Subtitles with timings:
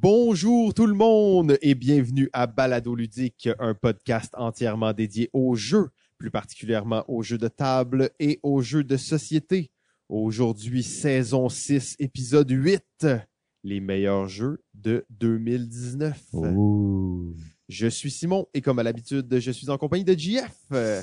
[0.00, 5.88] Bonjour tout le monde et bienvenue à Balado Ludique, un podcast entièrement dédié aux jeux,
[6.18, 9.72] plus particulièrement aux jeux de table et aux jeux de société.
[10.08, 13.08] Aujourd'hui, saison 6, épisode 8,
[13.64, 16.16] les meilleurs jeux de 2019.
[17.68, 20.50] Je suis Simon et comme à l'habitude, je suis en compagnie de JF.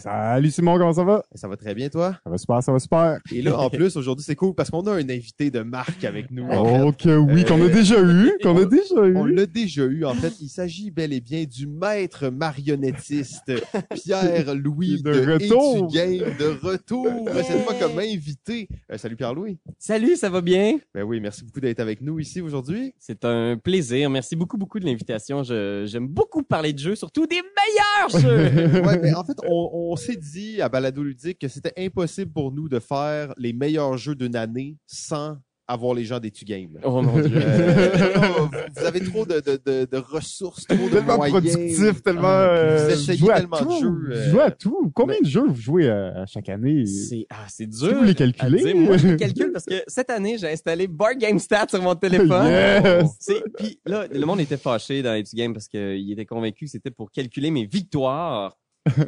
[0.01, 1.23] Salut Simon, comment ça va?
[1.35, 2.17] Ça va très bien toi?
[2.23, 3.19] Ça va super, ça va super.
[3.31, 6.31] Et là, en plus, aujourd'hui, c'est cool parce qu'on a un invité de marque avec
[6.31, 6.45] nous.
[6.49, 6.81] en fait.
[6.81, 9.35] Oh que oui, qu'on a Euh, déjà eu, qu'on a déjà On eu.
[9.35, 10.05] l'a déjà eu.
[10.05, 13.51] En fait, il s'agit bel et bien du maître marionnettiste
[13.93, 15.93] Pierre-Louis De de, retour.
[15.93, 17.07] Game de retour.
[17.43, 18.67] Cette fois comme invité.
[18.91, 19.59] Euh, salut Pierre-Louis.
[19.77, 20.79] Salut, ça va bien?
[20.95, 22.95] Ben oui, merci beaucoup d'être avec nous ici aujourd'hui.
[22.97, 24.09] C'est un plaisir.
[24.09, 25.43] Merci beaucoup, beaucoup de l'invitation.
[25.43, 28.81] Je- J'aime beaucoup parler de jeux, surtout des meilleurs jeux.
[28.85, 32.51] Ouais, mais en fait, on, on s'est dit à Balado Ludique que c'était impossible pour
[32.51, 35.37] nous de faire les meilleurs jeux d'une année sans
[35.67, 36.69] avoir les gens d'Etu Game.
[36.75, 36.81] là.
[36.83, 37.31] oh mon dieu.
[37.35, 41.41] Euh, non, vous avez trop de, de, de, de ressources, trop de Tellement moyens.
[41.41, 42.27] productif, tellement...
[42.27, 44.91] Ah, euh, vous vous essayez jouez tellement de tout, jeux, vous euh, jouez à tout.
[44.93, 46.85] Combien de jeux vous jouez à, à chaque année?
[46.85, 47.97] C'est ah, c'est Si dur.
[47.97, 48.63] vous les calculez.
[48.63, 48.75] dire.
[48.75, 51.95] Moi, je les calcule parce que cette année, j'ai installé Board Game Stats sur mon
[51.95, 52.45] téléphone.
[52.47, 53.09] Yes!
[53.19, 56.71] C'est puis là, le monde était fâché dans Etu Game parce qu'il était convaincu que
[56.71, 58.55] c'était pour calculer mes victoires.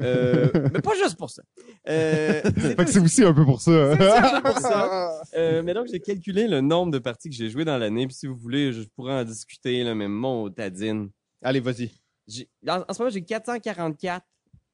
[0.02, 1.44] Euh, mais pas juste pour ça.
[1.88, 3.95] Euh, c'est Fait que c'est aussi un peu pour ça.
[3.97, 5.11] C'est aussi un peu pour ça.
[5.36, 8.08] Euh, mais donc, j'ai calculé le nombre de parties que j'ai jouées dans l'année.
[8.08, 11.09] Puis si vous voulez, je pourrais en discuter, là, mais mon tadine.
[11.44, 11.92] Allez, vas-y.
[12.28, 14.25] J'ai- En, en ce moment, j'ai 444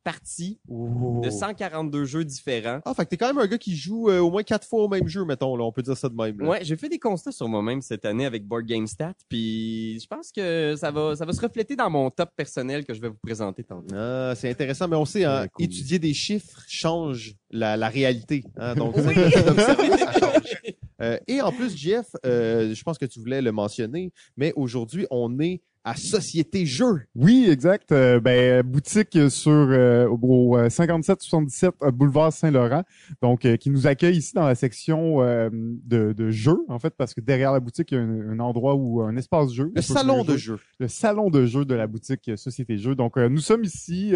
[0.04, 2.80] parties de 142 jeux différents.
[2.86, 4.84] Ah, fait que t'es quand même un gars qui joue euh, au moins quatre fois
[4.84, 5.64] au même jeu, mettons, là.
[5.64, 6.50] On peut dire ça de même, là.
[6.50, 10.08] Ouais, j'ai fait des constats sur moi-même cette année avec Board Game Stat, puis je
[10.08, 13.10] pense que ça va, ça va se refléter dans mon top personnel que je vais
[13.10, 13.96] vous présenter tantôt.
[13.96, 15.66] Ah, c'est intéressant, mais on sait, hein, cool.
[15.66, 18.44] étudier des chiffres change la, la réalité.
[18.58, 20.58] Hein, donc, ça change.
[21.02, 25.06] Euh, et en plus, Jeff, euh, je pense que tu voulais le mentionner, mais aujourd'hui,
[25.12, 27.02] on est à Société Jeux.
[27.16, 27.92] Oui, exact.
[27.92, 32.84] Euh, ben, boutique sur euh, au euh, 5777 euh, boulevard Saint-Laurent,
[33.22, 36.94] donc euh, qui nous accueille ici dans la section euh, de, de jeux, en fait,
[36.98, 39.72] parce que derrière la boutique, il y a un, un endroit où un espace jeu.
[39.76, 40.60] Le salon de jeux.
[40.80, 42.96] Le salon de jeux de la boutique euh, Société Jeux.
[42.96, 44.14] Donc, euh, nous sommes ici.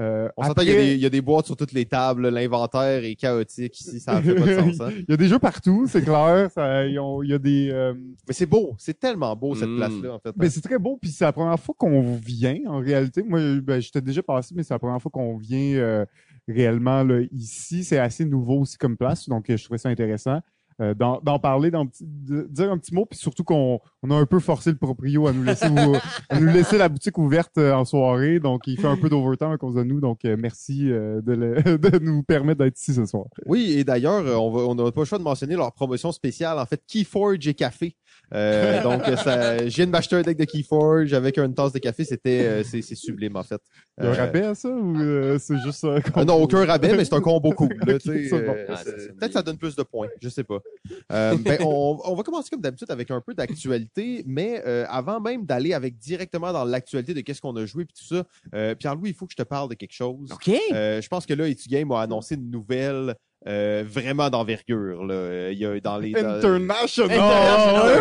[0.00, 1.72] Euh, On s'entend, il y, a après- des- il y a des boîtes sur toutes
[1.72, 2.28] les tables.
[2.28, 4.00] L'inventaire est chaotique ici.
[4.00, 4.80] Ça fait pas de sens.
[4.80, 4.90] Hein?
[4.98, 6.50] il y a des jeux partout, c'est clair.
[6.54, 7.70] Ça, ils ont- il y a des.
[7.70, 7.94] euh,
[8.26, 8.74] Mais c'est beau.
[8.78, 9.76] C'est tellement beau, cette Mm.
[9.76, 10.32] place-là, en fait.
[10.36, 13.22] Ben, c'est très beau, puis c'est la première fois qu'on vient, en réalité.
[13.22, 16.04] Moi, ben, j'étais déjà passé, mais c'est la première fois qu'on vient euh,
[16.48, 17.84] réellement là, ici.
[17.84, 20.40] C'est assez nouveau aussi comme place, donc euh, je trouvais ça intéressant.
[20.82, 24.26] Euh, d'en parler, d'en de dire un petit mot, puis surtout qu'on on a un
[24.26, 28.78] peu forcé le proprio à nous laisser la boutique ouverte euh, en soirée, donc il
[28.78, 32.78] fait un peu d'overtime à cause de nous, donc euh, merci de, nous permettre d'être
[32.78, 33.26] ici ce soir.
[33.46, 36.66] Oui, et d'ailleurs, on va, on pas le choix de mentionner leur promotion spéciale, en
[36.66, 37.94] fait, Keyforge et café.
[38.34, 41.78] Euh, donc, ça, je viens de m'acheter un deck de Keyforge avec une tasse de
[41.78, 43.60] café, c'était, euh, c'est, c'est sublime, en fait.
[43.98, 45.96] Il y a un Euh, rabais à ça ou euh, c'est juste ça?
[46.14, 47.68] Ah non, aucun rabais, mais c'est un combo cool.
[47.86, 48.10] Là, bon.
[48.10, 48.82] euh, Ah,
[49.18, 50.58] Peut-être ça donne plus de points, je sais pas.
[51.12, 55.20] Euh, ben, on, on va commencer comme d'habitude avec un peu d'actualité, mais euh, avant
[55.20, 58.74] même d'aller avec directement dans l'actualité de qu'est-ce qu'on a joué puis tout ça, euh,
[58.74, 60.32] Pierre-Louis, il faut que je te parle de quelque chose.
[60.32, 60.50] OK.
[60.72, 63.14] Euh, je pense que là, Etu Game a annoncé une nouvelle
[63.46, 65.04] euh, vraiment d'envergure.
[65.04, 65.50] Là.
[65.50, 67.10] Il y a dans les dans- International!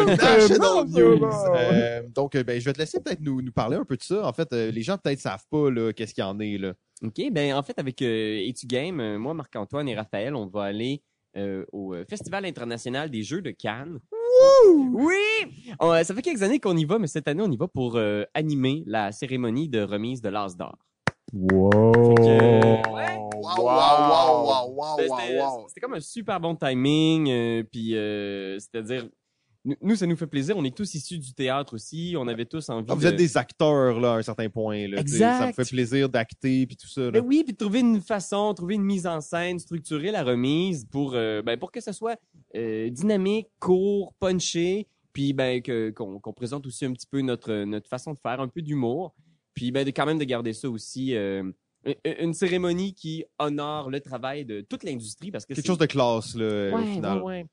[0.09, 1.29] International News.
[1.55, 4.03] Euh, donc, euh, ben, je vais te laisser peut-être nous, nous parler un peu de
[4.03, 4.25] ça.
[4.27, 6.73] En fait, euh, les gens peut-être savent pas là, qu'est-ce qu'il y en est là.
[7.03, 10.63] OK, ben en fait, avec euh, Etu Game, euh, moi, Marc-Antoine et Raphaël, on va
[10.65, 11.01] aller
[11.37, 13.99] euh, au Festival international des jeux de Cannes.
[14.93, 15.15] Oui!
[15.79, 17.67] On, euh, ça fait quelques années qu'on y va, mais cette année, on y va
[17.67, 20.77] pour euh, animer la cérémonie de remise de l'As d'or.
[21.33, 22.15] Wow!
[22.15, 23.17] Que, ouais.
[23.41, 29.07] wow, Ben, C'était c'était comme un super bon timing, euh, puis euh, c'est-à-dire,
[29.81, 30.57] nous, ça nous fait plaisir.
[30.57, 32.15] On est tous issus du théâtre aussi.
[32.17, 33.07] On avait tous envie Ah, vous de...
[33.07, 34.87] êtes des acteurs là, à un certain point.
[34.87, 35.37] Là, Exact.
[35.39, 37.01] Ça me fait plaisir d'acter puis tout ça.
[37.01, 37.11] Là.
[37.11, 40.85] Ben oui, puis de trouver une façon, trouver une mise en scène, structurer la remise
[40.85, 42.19] pour, euh, ben, pour que ça soit
[42.55, 45.61] euh, dynamique, court, punché, puis ben,
[45.93, 49.13] qu'on, qu'on présente aussi un petit peu notre, notre façon de faire, un peu d'humour,
[49.53, 51.43] puis ben, de, quand même de garder ça aussi, euh,
[52.05, 56.35] une- cérémonie qui honore le travail de toute l'industrie parce que Quelque chose de classe
[56.35, 57.17] là, au Ouais, final.
[57.19, 57.45] ouais, ouais.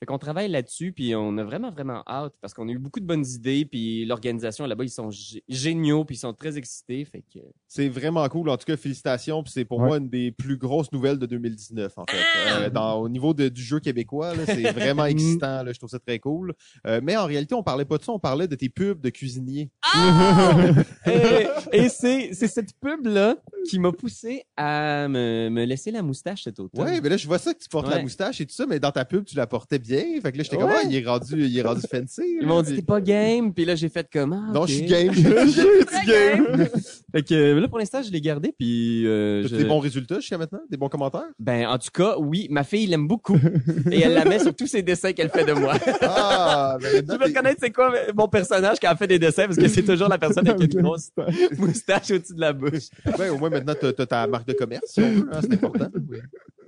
[0.00, 3.00] Fait qu'on travaille là-dessus, puis on a vraiment, vraiment hâte, parce qu'on a eu beaucoup
[3.00, 7.04] de bonnes idées, puis l'organisation là-bas, ils sont gé- géniaux, puis ils sont très excités,
[7.06, 7.38] fait que...
[7.66, 8.50] C'est vraiment cool.
[8.50, 9.42] En tout cas, félicitations.
[9.42, 9.86] Puis c'est pour Ouais.
[9.86, 12.16] moi une des plus grosses nouvelles de 2019, en fait.
[12.46, 12.56] Ah!
[12.62, 15.62] Euh, dans, au niveau de- du jeu québécois, là, c'est vraiment excitant.
[15.62, 16.52] Là, je trouve ça très cool.
[16.86, 18.12] Euh, mais en réalité, on parlait pas de ça.
[18.12, 19.70] On parlait de tes pubs de cuisinier.
[21.06, 23.36] et et c'est, c'est cette pub-là
[23.68, 26.84] qui m'a poussé à me, me laisser la moustache cet automne.
[26.84, 28.78] Ouais, mais là, je vois ça que tu portes la moustache et tout ça, mais
[28.78, 30.02] dans ta pub, tu la portais bien.
[30.22, 30.62] Fait que là, j'étais Ouais.
[30.62, 32.38] comme, ah, il est rendu, il est rendu fancy.
[32.40, 33.52] Ils m'ont dit, t'es pas game.
[33.54, 35.12] Puis là, j'ai fait comme, ah, Non, je suis game.
[35.86, 36.66] Très game.
[37.12, 38.52] fait que euh, là, pour l'instant, je l'ai gardé.
[38.58, 40.60] Puis, euh, T'as je- des bons résultats jusqu'à maintenant?
[40.70, 41.28] Des bons commentaires?
[41.38, 43.36] ben, en tout cas, oui, ma fille l'aime beaucoup.
[43.90, 45.74] et elle la met sur tous ses dessins qu'elle fait de moi.
[46.02, 49.18] Ah, ben Je maintenant, veux t'es- connaître c'est quoi mon personnage qui a fait des
[49.18, 51.10] dessins parce que c'est toujours la personne avec une grosse
[51.58, 52.88] moustache au-dessus de la bouche.
[53.18, 55.88] Ben, au moins, maintenant, t'as ta marque de commerce, si on veut, hein, c'est important.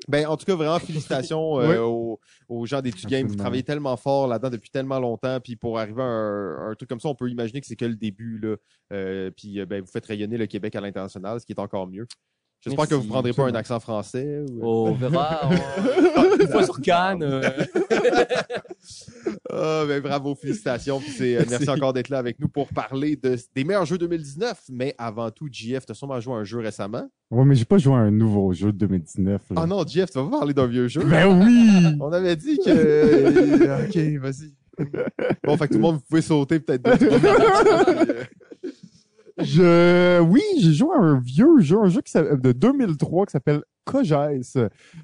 [0.09, 1.77] Ben, en tout cas, vraiment, félicitations euh, Oui.
[1.77, 3.27] aux, aux gens des Games.
[3.27, 5.39] Vous travaillez tellement fort là-dedans depuis tellement longtemps.
[5.41, 7.85] Puis pour arriver à un, un truc comme ça, on peut imaginer que c'est que
[7.85, 8.39] le début.
[8.39, 8.57] Là.
[8.93, 11.87] Euh, puis euh, ben, vous faites rayonner le Québec à l'international, ce qui est encore
[11.87, 12.07] mieux.
[12.61, 14.45] J'espère que vous prendrez pas un accent français.
[14.51, 15.41] ou- On verra.
[15.45, 17.23] on- Une fois sur Cannes.
[17.23, 17.43] euh,
[19.51, 21.01] Ah, ben, bravo, félicitations.
[21.01, 23.99] Puis c'est, euh, merci encore d'être là avec nous pour parler de, des meilleurs jeux
[23.99, 24.61] 2019.
[24.71, 27.09] Mais avant tout, JF, t'as sûrement joué à un jeu récemment.
[27.31, 29.43] Ouais, mais j'ai pas joué à un nouveau jeu de 2019.
[29.51, 29.61] là.
[29.63, 31.03] Ah non, JF, tu vas pas parler d'un vieux jeu.
[31.05, 31.97] Ben oui!
[32.01, 32.69] On avait dit que.
[32.71, 34.55] euh, ok, vas-y.
[35.45, 36.89] Bon, fait que tout le monde, vous pouvez sauter peut-être.
[39.39, 43.33] Je, oui, j'ai joué à un vieux jeu, un jeu qui s'appelle- de 2003 qui
[43.33, 44.59] s'appelle Kojes.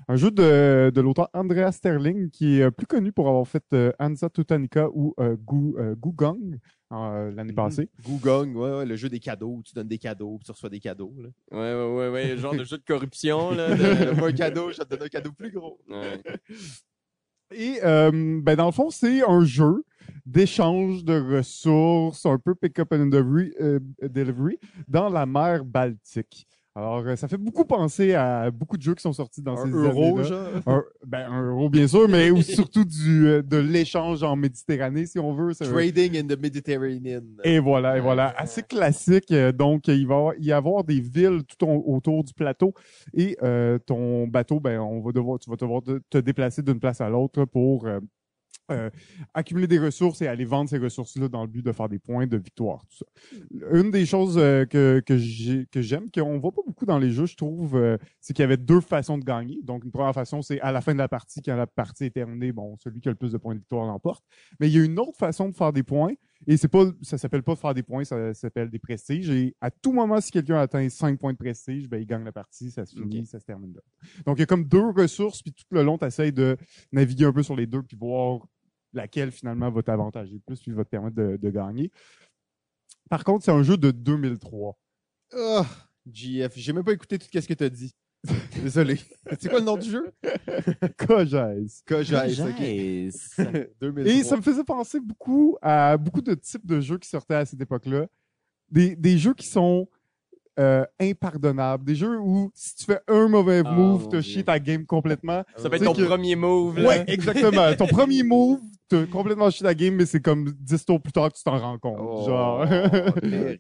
[0.09, 3.63] Un jeu de, de l'auteur Andrea Sterling qui est euh, plus connu pour avoir fait
[3.73, 6.59] euh, Hansa Tutanica ou euh, Gu- euh, Gugong
[6.93, 7.89] euh, l'année passée.
[8.05, 10.69] Gugong, ouais, ouais, le jeu des cadeaux, où tu donnes des cadeaux, puis tu reçois
[10.71, 11.15] des cadeaux.
[11.19, 11.29] Là.
[11.53, 12.37] Ouais, ouais, ouais, ouais.
[12.37, 13.69] Genre de jeu de corruption, là.
[13.75, 15.81] de- un cadeau, je te donner un cadeau plus gros.
[15.89, 16.21] Ouais.
[17.55, 19.85] Et euh, ben dans le fond, c'est un jeu
[20.27, 24.59] d'échange de ressources, un peu pick-up and delivery, euh, delivery
[24.89, 26.47] dans la mer Baltique.
[26.77, 29.67] Alors, euh, ça fait beaucoup penser à beaucoup de jeux qui sont sortis dans Un
[29.67, 30.61] ces euro, genre?
[30.67, 35.21] Un, ben, un euro, bien sûr, mais surtout du, euh, de l'échange en Méditerranée, si
[35.21, 35.55] on veut.
[35.55, 37.23] Trading in the Mediterranean.
[37.45, 38.35] Et voilà, et voilà.
[38.37, 39.31] Assez classique.
[39.31, 42.75] euh, Donc, il va y avoir des villes tout au- autour du plateau.
[43.17, 46.81] Et euh, ton bateau, ben, on va devoir, tu vas devoir te, te déplacer d'une
[46.81, 48.01] place à l'autre pour euh,
[48.71, 48.89] euh,
[49.35, 52.27] accumuler des ressources et aller vendre ces ressources-là dans le but de faire des points
[52.27, 52.83] de victoire.
[53.73, 57.37] Une des choses euh, que, que j'aime, qu'on voit pas beaucoup dans les jeux, je
[57.37, 59.61] trouve, euh, c'est qu'il y avait deux façons de gagner.
[59.63, 62.11] Donc, une première façon, c'est à la fin de la partie, quand la partie est
[62.11, 64.25] terminée, bon, celui qui a le plus de points de victoire l'emporte.
[64.61, 66.15] Mais il y a une autre façon de faire des points.
[66.47, 69.31] Et c'est pas, ça s'appelle pas faire des points, ça s'appelle des prestiges.
[69.31, 72.33] Et à tout moment, si quelqu'un atteint 5 points de prestige, ben, il gagne la
[72.33, 73.81] partie, ça se finit, ça se termine là.
[74.27, 76.57] Donc, il y a comme deux ressources, puis tout le long, tu essaies de
[76.93, 78.47] naviguer un peu sur les deux, puis voir
[78.93, 81.91] laquelle finalement va t'avantager le plus, puis va te permettre de, de gagner.
[83.09, 84.79] Par contre, c'est un jeu de 2003.
[85.33, 85.67] Ah,
[86.11, 87.95] JF, j'ai même pas écouté tout ce que t'as dit.
[88.63, 88.99] Désolé.
[89.39, 90.13] C'est quoi le nom du jeu?
[92.49, 92.61] Ok.
[92.61, 93.35] Yes.
[93.81, 94.13] 2003.
[94.13, 97.45] Et ça me faisait penser beaucoup à beaucoup de types de jeux qui sortaient à
[97.45, 98.07] cette époque-là.
[98.71, 99.89] Des, des jeux qui sont
[100.59, 101.85] euh, impardonnables.
[101.85, 104.21] Des jeux où si tu fais un mauvais Ah, move, Dieu.
[104.21, 105.43] chié ta game complètement.
[105.57, 106.89] Ça peut être ton que- premier move, là.
[106.89, 107.75] Ouais, exactement.
[107.75, 111.33] Ton premier move, t'as complètement chié ta game, mais c'est comme 10 tours plus tard
[111.33, 111.99] que tu t'en rends compte.
[112.01, 112.67] Oh, Genre.
[113.21, 113.59] terrible.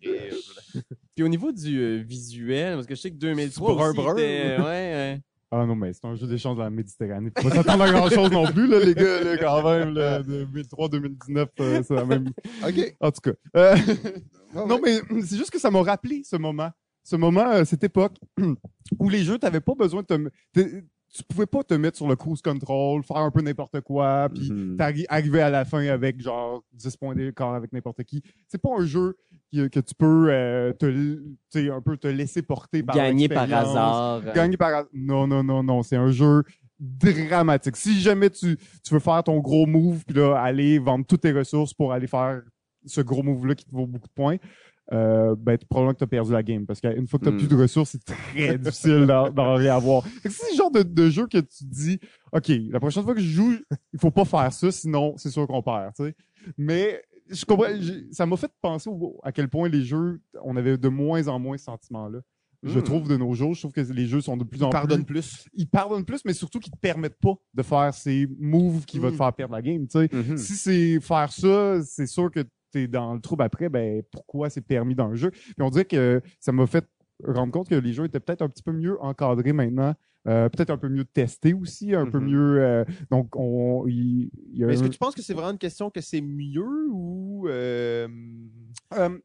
[1.14, 4.16] Puis au niveau du euh, visuel, parce que je sais que 2003 brun aussi brun.
[4.18, 4.64] euh,
[5.14, 5.20] ouais,
[5.52, 7.30] Ah non, mais c'est un jeu d'échange dans la Méditerranée.
[7.38, 10.20] Faut pas s'attendre à grand chose non plus, là, les gars, là, quand même, là,
[10.22, 12.30] 2003-2019, euh, c'est la même.
[12.66, 12.96] Ok.
[13.00, 13.32] En tout cas.
[13.56, 13.76] Euh,
[14.54, 16.70] Non, mais c'est juste que ça m'a rappelé ce moment.
[17.04, 18.16] Ce moment, euh, cette époque
[18.98, 20.60] où les jeux, t'avais pas besoin de te...
[21.16, 24.48] Tu pouvais pas te mettre sur le cruise control, faire un peu n'importe quoi, puis
[25.08, 28.20] arriver à la fin avec genre 10 points d'écart avec n'importe qui.
[28.48, 29.16] C'est pas un jeu
[29.52, 34.22] qui- que tu peux euh, te, un peu te laisser porter par Gagner par hasard.
[34.26, 34.86] euh, Gagner par hasard.
[34.92, 35.84] Non, non, non, non.
[35.84, 36.42] C'est un jeu
[36.80, 37.76] dramatique.
[37.76, 41.32] Si jamais tu, tu veux faire ton gros move, puis là, aller vendre toutes tes
[41.32, 42.42] ressources pour aller faire
[42.86, 44.36] ce gros move-là qui te vaut beaucoup de points,
[44.92, 46.66] euh, ben, probablement que tu as perdu la game.
[46.66, 47.38] Parce qu'une fois que tu Hmm.
[47.38, 50.04] plus de ressources, c'est très difficile d'en réavoir.
[50.22, 51.98] C'est le genre de, de jeu que tu dis,
[52.32, 53.54] OK, la prochaine fois que je joue,
[53.92, 55.92] il faut pas faire ça, sinon c'est sûr qu'on perd.
[56.58, 57.66] Mais je comprends,
[58.10, 61.38] ça m'a fait penser au- à quel point les jeux, on avait de moins en
[61.38, 62.20] moins ce sentiment-là.
[62.62, 62.82] Je Hmm.
[62.82, 65.04] trouve de nos jours, je trouve que les jeux sont de plus en plus.
[65.04, 65.44] plus.
[65.52, 69.08] Ils pardonnent plus, mais surtout qu'ils te permettent pas de faire ces moves qui vont
[69.10, 69.18] te Mm.
[69.18, 69.86] faire perdre la game.
[69.88, 70.08] sais.
[70.36, 72.40] Si c'est faire ça, c'est sûr que
[72.74, 75.30] t'es dans le trouble après, ben pourquoi c'est permis dans le jeu?
[75.30, 76.84] Puis on dirait que ça m'a fait
[77.24, 79.94] rendre compte que les jeux étaient peut-être un petit peu mieux encadrés maintenant.
[80.26, 82.26] Euh, peut-être un peu mieux testés aussi, un peu Mhm.
[82.30, 82.62] mieux.
[82.62, 84.30] euh, donc, on, y
[84.62, 87.46] a Mais est-ce que tu penses que c'est vraiment une question que c'est mieux ou.
[87.48, 88.08] euh,
[88.94, 89.18] Euh,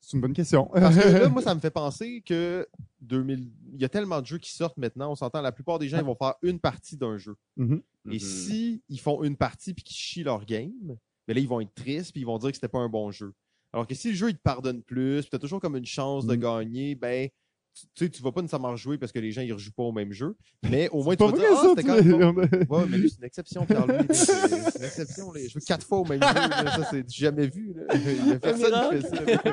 [0.00, 0.70] c'est une bonne question.
[0.72, 2.66] Parce que là, moi, ça me fait penser que
[3.02, 3.50] 2000...
[3.74, 5.10] il y a tellement de jeux qui sortent maintenant.
[5.12, 7.36] On s'entend, la plupart des gens ils vont faire une partie d'un jeu.
[7.56, 7.82] Mhm.
[8.06, 8.18] Et Mhm.
[8.18, 10.96] si ils font une partie puis qu'ils chient leur game,
[11.28, 13.10] mais là, ils vont être tristes puis ils vont dire que c'était pas un bon
[13.10, 13.32] jeu.
[13.72, 16.26] Alors que si le jeu, il te pardonne plus, puis t'as toujours comme une chance
[16.26, 16.40] de Mhm.
[16.40, 17.28] gagner, ben,
[17.74, 19.92] tu sais, tu vas pas nécessairement jouer parce que les gens ils rejouent pas au
[19.92, 20.34] même jeu,
[20.70, 22.76] mais au moins tu vas dire, ah, c'était tu quand même bon.
[22.78, 24.06] Ouais, mais lui, c'est une exception, Pierre-Louis.
[24.12, 25.30] C'est une exception.
[25.32, 25.40] là.
[25.44, 26.34] Je joue quatre fois au même jeu.
[26.34, 26.70] là.
[26.76, 27.74] Ça, c'est jamais vu.
[27.74, 27.94] Là.
[27.94, 29.50] Il y a personne qui fait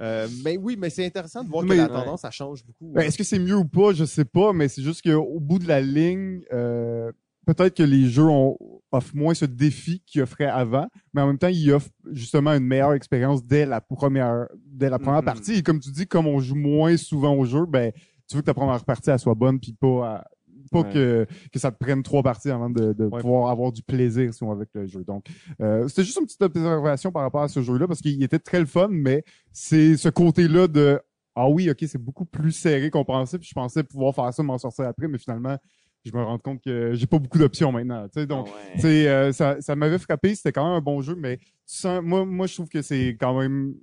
[0.00, 1.88] Euh, mais oui, mais c'est intéressant de voir Mais- que la ouais.
[1.92, 2.90] tendance, ça change beaucoup.
[2.92, 3.04] Ben, hein.
[3.04, 3.92] Est-ce que c'est mieux ou pas?
[3.92, 7.12] Je sais pas, mais c'est juste qu'au bout de la ligne, euh,
[7.46, 8.56] peut-être que les jeux ont,
[8.90, 12.64] offrent moins ce défi qu'ils offraient avant, mais en même temps, ils offrent justement une
[12.66, 15.24] meilleure expérience dès la première, dès la première Mhm.
[15.26, 15.54] partie.
[15.54, 17.90] Et comme tu dis, comme on joue moins souvent au jeu, ben,
[18.28, 20.24] tu veux que ta première partie, elle soit bonne, puis pas, à-
[20.70, 20.92] pas Ouais.
[20.92, 23.20] que, que ça te prenne trois parties avant de, de Ouais.
[23.20, 25.02] pouvoir avoir du plaisir, si on avec le jeu.
[25.04, 25.26] Donc,
[25.60, 28.60] euh, c'était juste une petite observation par rapport à ce jeu-là, parce qu'il était très
[28.60, 31.00] le fun, mais c'est ce côté-là de
[31.34, 34.42] ah oui, ok, c'est beaucoup plus serré qu'on pensait, puis je pensais pouvoir faire ça,
[34.42, 35.56] m'en sortir après, mais finalement,
[36.04, 38.06] je me rends compte que j'ai pas beaucoup d'options maintenant.
[38.08, 38.74] Tu sais, donc, Ah ouais.
[38.74, 41.44] tu sais, euh, ça, ça m'avait frappé, c'était quand même un bon jeu, mais tu
[41.66, 43.74] sens, moi, moi, je trouve que c'est quand même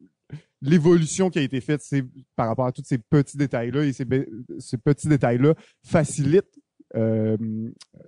[0.62, 2.04] l'évolution qui a été faite, c'est
[2.36, 4.06] par rapport à tous ces petits détails-là, et ces,
[4.60, 5.54] ces petits détails-là
[5.86, 6.60] facilitent
[6.96, 7.38] euh,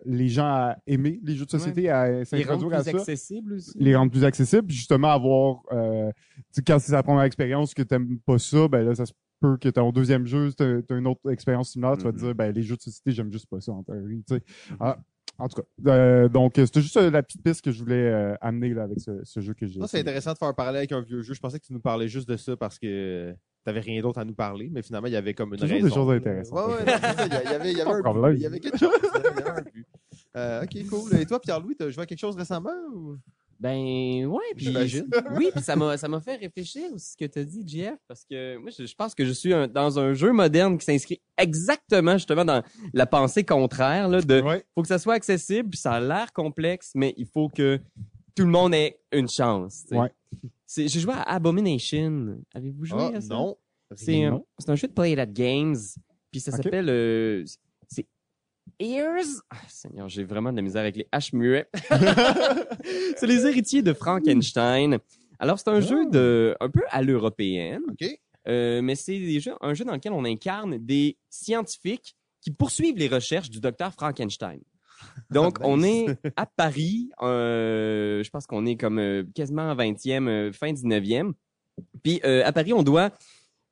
[0.06, 2.98] les gens à aimer les jeux de société, à Les rendre s'introduire à plus ça
[2.98, 3.72] accessibles aussi.
[3.78, 7.84] les rendre plus accessibles, justement avoir euh, tu sais, quand c'est la première expérience que
[7.84, 11.08] t'aimes pas ça, ben là ça se peut que ton deuxième jeu, t'as t'as une
[11.08, 12.24] autre expérience similaire, tu vas te Mhm.
[12.24, 14.44] dire ben les jeux de société, j'aime juste pas ça en théorie, tu sais.
[14.80, 14.98] Ah,
[15.38, 17.96] en tout cas, euh, donc euh, c'était juste euh, la petite piste que je voulais
[18.12, 19.80] euh, amener là avec ce, ce jeu que j'ai.
[19.88, 21.34] C'est intéressant de faire un parallèle avec un vieux jeu.
[21.34, 23.34] Je pensais que tu nous parlais juste de ça parce que
[23.64, 25.84] t'avais rien d'autre à nous parler, mais finalement, il y avait comme une Toujours des
[25.84, 25.96] raison.
[25.96, 26.68] choses intéressantes.
[26.68, 27.26] Ouais, ouais, non, c'est ça.
[27.26, 28.36] Il y avait, il y avait un but.
[28.38, 28.92] Il y avait quelque chose.
[29.02, 29.86] Il y avait un but.
[30.38, 31.16] Euh, ok, cool.
[31.20, 33.18] Et toi, Pierre-Louis, t'as joué à quelque chose récemment ou?
[33.62, 34.70] Ben ouais, puis
[35.38, 38.26] oui, puis ça m'a ça m'a fait réfléchir aussi ce que t'as dit, JF, parce
[38.26, 41.22] que moi je, je pense que je suis un- dans un jeu moderne qui s'inscrit
[41.38, 42.64] exactement justement dans
[42.94, 44.66] la pensée contraire là de Ouais.
[44.74, 47.80] faut que ça soit accessible, puis ça a l'air complexe, mais il faut que
[48.36, 49.84] tout le monde ait une chance.
[49.84, 49.98] tu sais.
[50.02, 50.12] Ouais.
[50.66, 52.40] C'est j'ai joué à Abomination.
[52.56, 53.28] Avez-vous joué Ah, à ça?
[53.36, 53.58] non.
[53.94, 55.78] C'est un, un jeu de Play It at Games.
[56.32, 56.90] Puis ça s'appelle.
[56.90, 57.44] euh,
[58.80, 59.42] Ears.
[59.50, 61.68] Ah, Seigneur, j'ai vraiment de la misère avec les H muets.
[63.18, 65.00] c'est les héritiers de Frankenstein.
[65.40, 65.82] Alors, c'est un Ah.
[65.82, 68.08] jeu de un peu à l'européenne, OK.
[68.48, 69.20] euh, mais c'est
[69.62, 74.60] un jeu dans lequel on incarne des scientifiques qui poursuivent les recherches du docteur Frankenstein.
[75.32, 80.52] Donc, on est à Paris, euh, je pense qu'on est comme euh, quasiment 20e, euh,
[80.52, 81.32] fin 19e.
[82.04, 83.10] Puis euh, à Paris, on doit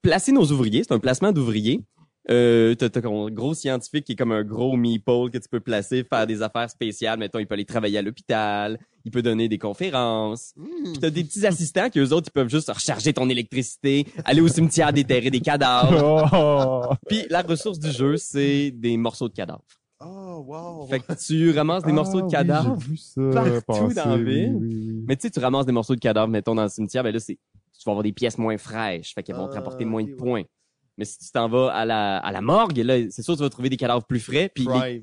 [0.02, 0.84] placer nos ouvriers.
[0.84, 1.82] C'est un placement d'ouvriers.
[2.30, 5.62] Euh, t'as, t'as un gros scientifique qui est comme un gros meeple que tu peux
[5.62, 7.18] placer, faire des affaires spéciales.
[7.18, 10.54] Mettons, il peut aller travailler à l'hôpital, il peut donner des conférences.
[10.56, 10.84] Hmm.
[10.84, 14.42] Puis t'as des petits assistants qui, eux autres, ils peuvent juste recharger ton électricité, aller
[14.42, 16.28] au cimetière déterrer des cadavres.
[16.92, 16.94] Oh!
[17.08, 19.64] Puis la ressource du jeu, c'est des morceaux de cadavres.
[20.02, 20.88] Oh, wow.
[20.88, 22.78] Fait que tu ramasses des morceaux Ah de oui, cadavres.
[22.80, 23.22] j'ai vu ça
[23.66, 24.56] partout passer, dans la oui, ville.
[24.60, 25.04] oui, oui.
[25.08, 27.20] Mais tu sais, tu ramasses des morceaux de cadavres, mettons, dans le cimetière, ben là,
[27.20, 30.04] c'est, tu vas avoir des pièces moins fraîches, fait qu'elles vont te Ah, rapporter moins
[30.04, 30.18] ok, de ouais.
[30.18, 30.44] points.
[31.00, 33.44] Mais si tu t'en vas à la, à la morgue, là, c'est sûr que tu
[33.44, 35.02] vas trouver des cadavres plus frais, puis les,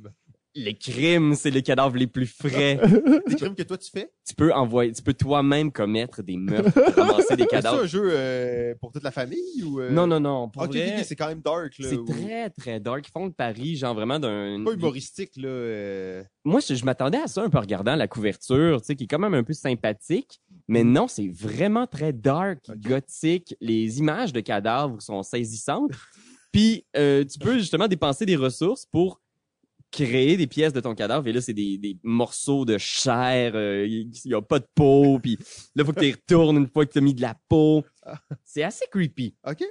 [0.55, 2.79] les crimes, c'est les cadavres les plus frais.
[3.29, 4.11] Des crimes que toi, tu fais?
[4.29, 7.87] tu peux envoyer, tu peux toi-même commettre des meurtres, ramasser des C'est un cadavres.
[7.87, 9.81] jeu euh, pour toute la famille ou.
[9.81, 9.91] euh?
[9.91, 11.89] Non, non, non, pour Ok, vrai, ok, c'est quand même dark, là.
[11.89, 13.07] c'est ou- très, très dark.
[13.07, 14.63] Ils font de Paris, genre vraiment d'un...
[14.65, 15.49] Pas humoristique, là.
[15.49, 16.25] euh.
[16.45, 19.05] Moi, je, je m'attendais à ça un peu en regardant la couverture, tu sais, qui
[19.05, 20.41] est quand même un peu sympathique.
[20.69, 23.55] Mais non, c'est vraiment très dark, gothique.
[23.61, 25.93] Les images de cadavres sont saisissantes.
[26.53, 29.21] Puis, euh, tu peux justement dépenser des ressources pour
[29.93, 31.27] créer des pièces de ton cadavre.
[31.29, 33.53] Et là, c'est des, des morceaux de chair.
[33.55, 35.19] euh, Il n'y a pas de peau.
[35.21, 35.39] Puis
[35.75, 37.85] là, faut que tu retournes une fois que tu as mis de la peau.
[38.45, 39.35] C'est assez creepy.
[39.47, 39.65] OK.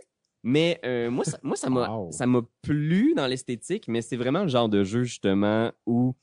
[0.44, 2.12] Mais euh, moi, ça, moi, ça m'a, Wow.
[2.12, 6.16] ça m'a plu dans l'esthétique, mais c'est vraiment le genre de jeu justement où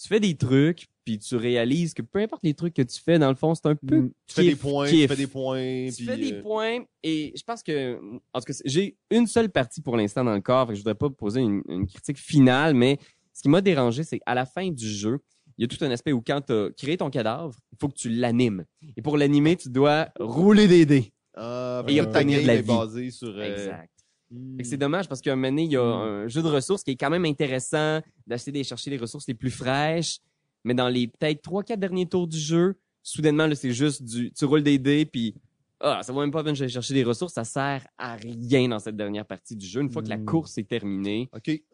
[0.00, 3.18] tu fais des trucs, puis tu réalises que peu importe les trucs que tu fais,
[3.18, 4.10] dans le fond, c'est un peu Mm.
[4.26, 5.02] Tu fais des points, kiff.
[5.02, 5.86] tu fais des points.
[5.88, 7.98] Tu puis, fais des euh, points et je pense que
[8.34, 10.80] en tout cas j'ai une seule partie pour l'instant dans le corps, fait que je
[10.82, 12.98] voudrais pas poser une, une critique finale, mais
[13.32, 15.20] ce qui m'a dérangé, c'est qu'à la fin du jeu,
[15.56, 17.88] il y a tout un aspect où quand tu as créé ton cadavre, il faut
[17.88, 18.64] que tu l'animes.
[18.96, 21.12] Et pour l'animer, tu dois rouler des dés.
[21.34, 22.66] Ah, Et ta obtenir de la vie.
[22.66, 23.28] basée sur.
[23.28, 23.90] euh, Exact.
[24.30, 24.56] hmm.
[24.58, 26.82] Que c'est dommage parce qu'à un moment donné, il y a un jeu de ressources
[26.82, 30.18] qui est quand même intéressant d'acheter d'aller chercher les ressources les plus fraîches,
[30.66, 34.32] mais dans les peut-être trois quatre derniers tours du jeu, soudainement là c'est juste du
[34.32, 35.34] tu roules des dés puis
[35.80, 38.66] ah, ça vaut même pas la peine d'aller chercher des ressources, ça sert à rien
[38.68, 39.82] dans cette dernière partie du jeu.
[39.82, 40.24] Une fois que la Mm.
[40.24, 41.28] course est terminée,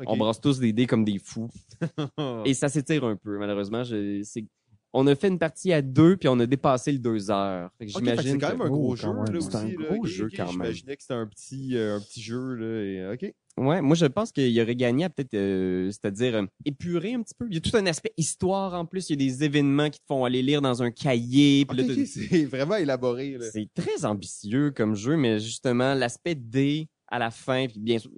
[0.07, 1.49] on brasse tous des dés comme des fous
[2.45, 3.85] et ça s'étire un peu malheureusement.
[3.85, 4.45] Je, c'est
[4.93, 7.71] on a fait une partie à deux puis on a dépassé le deux heures.
[7.79, 9.41] Fait que Ok, fait que j'imagine c'est quand même un gros Oh, jeu.
[9.41, 10.53] C'est un gros jeu, quand même.
[10.53, 12.83] J'imaginais que c'était un petit, euh, un petit jeu, là.
[12.83, 13.35] Et, OK.
[13.59, 17.35] Ouais, moi je pense qu'il aurait gagné à peut-être, euh, c'est-à-dire euh, épurer un petit
[17.39, 17.47] peu.
[17.51, 19.11] Il y a tout un aspect histoire en plus.
[19.11, 21.67] Il y a des événements qui te font aller lire dans un cahier.
[21.67, 23.47] Puis Ok, là, ok, t'as- c'est vraiment élaboré, là.
[23.53, 27.67] c'est très ambitieux comme jeu, mais justement l'aspect D à la fin.
[27.67, 28.11] Puis bien sûr,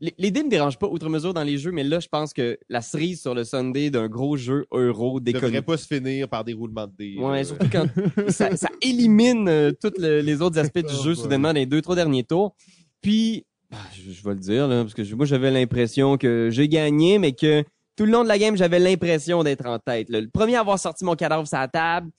[0.00, 2.32] les, les dés me dérangent pas outre mesure dans les jeux, mais là, je pense
[2.32, 5.62] que la cerise sur le Sunday d'un gros jeu euro devrait déconne.
[5.62, 7.16] pas se finir par des roulements de dés.
[7.18, 7.84] Ouais, euh, surtout quand
[8.30, 11.66] ça, ça élimine euh, tous le- les autres aspects du Oh jeu soudainement dans les
[11.66, 12.56] deux, trois derniers tours.
[13.02, 16.48] Puis, bah, je, je vais le dire, là, parce que je- moi, j'avais l'impression que
[16.50, 17.62] j'ai gagné, mais que
[17.96, 20.08] tout le long de la game, j'avais l'impression d'être en tête.
[20.10, 20.20] là.
[20.20, 22.10] Le premier à avoir sorti mon cadavre sur la table,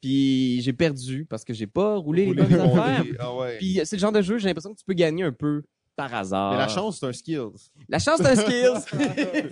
[0.00, 3.04] puis j'ai perdu parce que j'ai pas roulé les bonnes affaires.
[3.18, 3.58] Ah ouais.
[3.58, 5.62] Puis c'est le genre de jeu, j'ai l'impression que tu peux gagner un peu
[5.96, 6.52] par hasard.
[6.52, 7.40] Mais la chance, c'est un skills.
[7.88, 8.80] La chance, c'est un skills.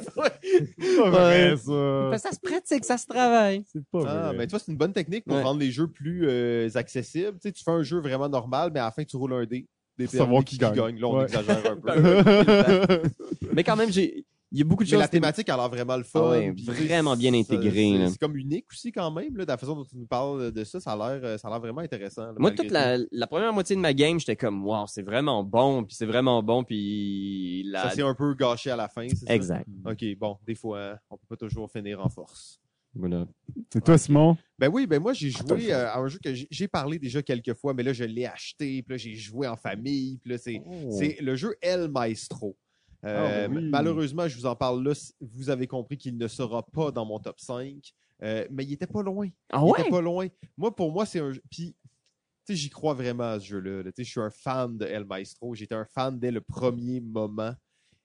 [0.78, 2.18] C'est pas vrai, ça.
[2.18, 3.62] Ça se pratique, ça se travaille.
[3.72, 4.36] C'est pas Ah, vrai.
[4.36, 5.42] mais toi, c'est une bonne technique pour Ouais.
[5.42, 7.34] rendre les jeux plus euh, accessibles.
[7.34, 9.44] Tu sais, tu fais un jeu vraiment normal, mais à la fin, tu roules un
[9.44, 9.66] dé.
[9.98, 10.98] Des savoir qui gagne.
[10.98, 11.24] Là, on Ouais.
[11.24, 11.88] exagère un peu.
[13.52, 15.00] Mais quand même, j'ai, il y a beaucoup de Mais choses.
[15.00, 16.20] la thématique a l'air vraiment le fun.
[16.24, 19.74] Ah ouais, vraiment bien intégrée, c'est- comme unique aussi quand même, là, de la façon
[19.76, 22.26] dont tu nous parles de ça, ça a l'air, euh, ça a l'air vraiment intéressant.
[22.26, 25.42] là, Moi, toute la, la première moitié de ma game, j'étais comme, wow, c'est vraiment
[25.44, 27.82] bon, puis c'est vraiment bon, puis la...
[27.82, 29.34] Ça s'est un peu gâché à la fin, c'est ça?
[29.34, 29.66] Exact.
[29.84, 32.60] Ok, bon, des fois, on peut pas toujours finir en force.
[32.98, 33.26] Voilà.
[33.72, 34.36] C'est toi, Simon?
[34.58, 37.54] Ben oui, ben moi j'ai joué euh, à un jeu que j'ai- parlé déjà quelques
[37.54, 40.60] fois, mais là je l'ai acheté, puis là j'ai joué en famille, puis là c'est
[40.90, 42.56] c'est le jeu El Maestro.
[43.04, 43.68] Euh, Ah oui.
[43.70, 47.20] Malheureusement, je vous en parle là, vous avez compris qu'il ne sera pas dans mon
[47.20, 47.76] top 5,
[48.24, 49.28] euh, mais il était pas loin.
[49.52, 49.80] Ah Il ouais?
[49.80, 50.26] était pas loin.
[50.56, 51.40] Moi, pour moi, c'est un jeu.
[51.48, 51.76] Puis,
[52.44, 53.84] tu sais, j'y crois vraiment à ce jeu-là.
[53.84, 53.92] là.
[53.92, 55.54] Tu sais, je suis un fan de El Maestro.
[55.54, 57.54] J'étais un fan dès le premier moment.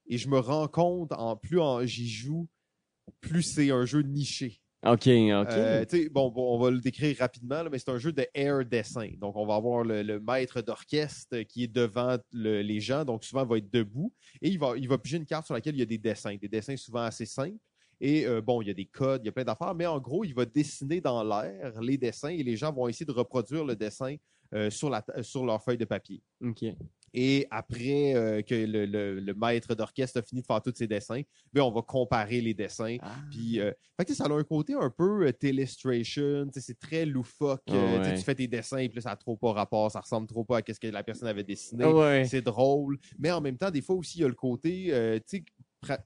[0.06, 2.48] Et je me rends compte, en plus en- j'y joue,
[3.20, 4.60] plus c'est un jeu niché.
[4.86, 5.08] Ok, ok.
[5.08, 8.66] Euh, bon, bon, on va le décrire rapidement, là, mais c'est un jeu de air
[8.66, 9.10] dessin.
[9.18, 13.24] Donc, on va avoir le, le maître d'orchestre qui est devant le- les gens, donc
[13.24, 14.12] souvent il va être debout,
[14.42, 16.36] et il va, il va piger une carte sur laquelle il y a des dessins,
[16.36, 17.58] des dessins souvent assez simples.
[18.02, 20.00] Et euh, bon, il y a des codes, il y a plein d'affaires, mais en
[20.00, 23.64] gros, il va dessiner dans l'air les dessins et les gens vont essayer de reproduire
[23.64, 24.16] le dessin
[24.54, 26.22] euh, sur, la, sur leur feuille de papier.
[26.44, 26.66] ok.
[27.14, 30.88] Et après euh, que le, le- le maître d'orchestre a fini de faire tous ses
[30.88, 31.22] dessins,
[31.54, 32.98] ben, on va comparer les dessins.
[33.02, 33.16] Ah.
[33.30, 36.62] Puis, euh, fait que, tu ça a un côté un peu euh, telestration, tu sais,
[36.62, 37.62] c'est très loufoque.
[37.70, 38.18] Euh, tu ouais.
[38.18, 40.58] Tu fais tes dessins, puis là, ça n'a trop pas rapport, ça ressemble trop pas
[40.58, 41.86] à ce que la personne avait dessiné.
[41.86, 42.26] Ouais.
[42.26, 45.44] C'est drôle, mais en même temps, des fois aussi, il y a le côté, tu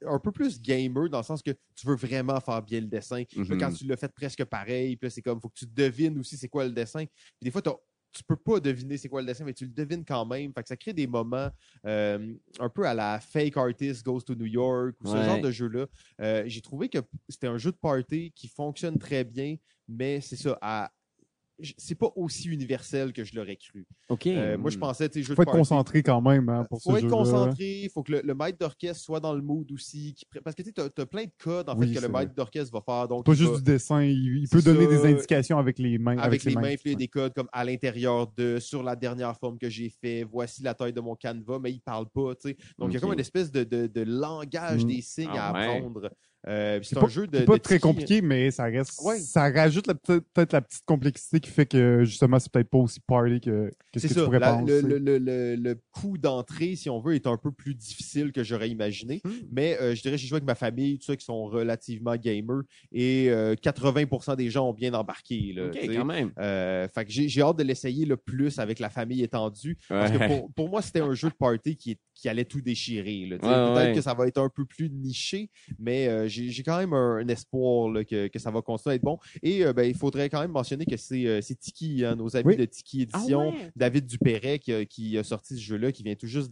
[0.07, 3.23] un peu plus gamer, dans le sens que tu veux vraiment faire bien le dessin.
[3.23, 3.39] Puis.
[3.59, 6.47] Quand tu l'as fait presque pareil, puis c'est comme, faut que tu devines aussi c'est
[6.49, 7.05] quoi le dessin.
[7.05, 7.75] Puis des fois, t'as-
[8.17, 10.51] tu peux pas deviner c'est quoi le dessin, mais tu le devines quand même.
[10.53, 11.49] Fait que ça crée des moments
[11.85, 15.51] euh, un peu à la Fake Artist Goes to New York ou ce genre de
[15.51, 15.85] jeu-là.
[16.21, 16.97] Euh, J'ai trouvé que
[17.29, 19.55] c'était un jeu de party qui fonctionne très bien,
[19.87, 20.91] mais c'est ça, à-
[21.77, 23.85] c'est pas aussi universel que je l'aurais cru.
[24.09, 24.27] Ok.
[24.27, 25.57] Euh, moi, je pensais, tu sais, Faut être party.
[25.57, 27.15] concentré quand même hein, pour ce faut être jeu-là.
[27.17, 30.13] concentré, il faut que le, le maître d'orchestre soit dans le mood aussi.
[30.13, 32.71] qui parce que tu as, plein de codes en Oui, fait, que le maître d'orchestre
[32.71, 33.07] va faire.
[33.07, 34.89] Donc, Pas juste va- du dessin, il, peut donner ça.
[34.89, 36.17] des indications avec les mains.
[36.19, 36.95] avec, les mains, il y a Ouais.
[36.95, 40.73] des codes comme à l'intérieur de, sur la dernière forme que j'ai fait, voici la
[40.73, 42.57] taille de mon canevas, mais il parle pas, tu sais.
[42.77, 44.87] Donc, il y a comme une espèce de, de- de langage Mm.
[44.87, 45.81] des signes Ah à ouais.
[46.47, 47.39] Euh, c'est un jeu de.
[47.39, 47.81] C'est pas de très tiki.
[47.87, 48.99] compliqué, mais ça reste.
[49.03, 49.19] Ouais.
[49.19, 53.41] Ça rajoute peut-être la petite complexité qui fait que justement c'est peut-être pas aussi party
[53.41, 54.19] que, que ce C'est que ça.
[54.21, 54.81] tu pourrais La- penser.
[54.81, 58.31] le, le, le, le, le coup d'entrée, si on veut, est un peu plus difficile
[58.31, 59.21] que j'aurais imaginé.
[59.23, 59.31] Hmm.
[59.51, 62.61] Mais euh, je dirais, j'ai joué avec ma famille, tout ça, qui sont relativement gamers.
[62.91, 65.53] Et euh, 80% des gens ont bien embarqué.
[65.53, 66.31] Là, quand même.
[66.39, 69.77] Euh, fait que j'ai hâte de l'essayer le plus avec la famille étendue.
[69.89, 70.27] Parce que Ouais.
[70.27, 73.27] pour, pour moi, c'était un jeu de party qui, est- qui allait tout déchirer.
[73.29, 73.93] Ouais, Peut-être ouais.
[73.93, 75.49] que ça va être un peu plus niché,
[75.79, 78.93] mais euh, j'ai j'ai quand même un, un espoir là, que, que ça va continuer
[78.93, 79.19] à être bon.
[79.43, 82.35] Et euh, ben, il faudrait quand même mentionner que c'est euh, c'est Tiki, hein, nos
[82.35, 82.57] amis Oui.
[82.57, 83.71] de Tiki Édition, Ah ouais?
[83.75, 86.51] David Dupéret qui, a- qui a sorti ce jeu-là, qui vient tout juste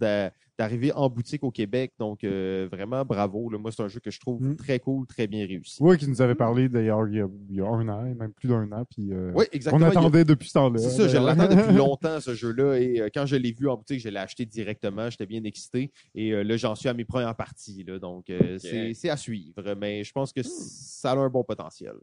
[0.57, 1.93] d'arriver en boutique au Québec.
[1.99, 3.49] Donc euh, vraiment bravo.
[3.49, 3.57] là.
[3.57, 4.55] Moi, c'est un jeu que je trouve Mm.
[4.55, 5.77] très cool, très bien réussi.
[5.81, 8.31] Oui, qui nous avait parlé d'ailleurs il, y a- il y a un an, même
[8.33, 8.85] plus d'un an.
[8.89, 9.85] Puis, euh, Oui, on exactement.
[9.85, 10.79] A- attendait depuis ce temps-là.
[10.79, 12.75] C'est ça, je l'attends depuis longtemps, ce jeu-là.
[12.79, 15.09] Et euh, quand je l'ai vu en boutique, je l'ai acheté directement.
[15.09, 15.91] J'étais bien excité.
[16.13, 17.83] Et là, j'en suis à mes premières parties.
[17.83, 18.25] Là, donc,
[18.59, 19.75] c'est- c'est à suivre.
[19.79, 21.93] Mais je pense que ça a un bon potentiel.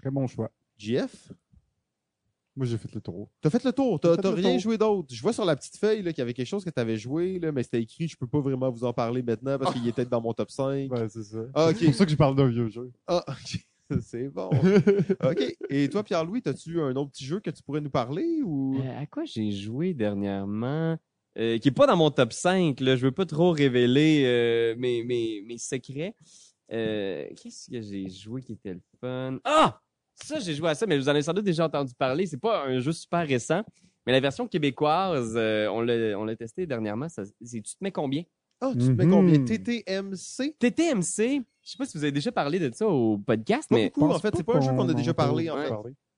[0.00, 0.50] Très bon choix.
[0.78, 1.32] JF,
[2.60, 3.30] Moi, j'ai fait le tour.
[3.40, 3.98] t'as fait le tour.
[3.98, 4.58] T'as rien tour.
[4.58, 5.08] joué d'autre.
[5.14, 6.98] Je vois sur la petite feuille là, qu'il y avait quelque chose que tu avais
[6.98, 8.06] joué, là, mais c'était écrit.
[8.06, 10.92] Je peux pas vraiment vous en parler maintenant parce qu'il était dans mon top 5.
[10.92, 11.38] Ouais, c'est ça.
[11.54, 12.92] Ah, C'est pour ça que je parle d'un vieux jeu.
[13.06, 13.64] Ah, OK.
[14.02, 14.50] C'est bon.
[15.24, 15.56] OK.
[15.70, 18.78] Et toi, Pierre-Louis, as-tu un autre petit jeu que tu pourrais nous parler ou...
[18.78, 20.98] Euh, à quoi j'ai joué dernièrement?
[21.38, 22.94] Euh, qui est pas dans mon top 5, là.
[22.94, 26.14] Je veux pas trop révéler euh, mes, mes, mes secrets.
[26.72, 29.38] Euh, Qu'est-ce que j'ai joué qui était le fun?
[29.44, 29.80] Ah!
[30.24, 32.26] Ça, j'ai joué à ça, mais vous en avez sans doute déjà entendu parler.
[32.26, 33.62] C'est pas un jeu super récent,
[34.06, 37.08] mais la version québécoise, euh, on l'a on l'a testé dernièrement.
[37.08, 38.22] Ça, c'est- tu te mets combien?
[38.60, 39.10] Ah, tu te mets Mhm.
[39.10, 39.44] combien?
[39.44, 40.54] TTMC?
[40.58, 43.86] TTMC, je sais pas si vous avez déjà parlé de ça au podcast, Pas mais
[43.94, 44.30] beaucoup, en fait.
[44.30, 45.72] pas C'est pas un jeu qu'on a déjà parlé, en fait.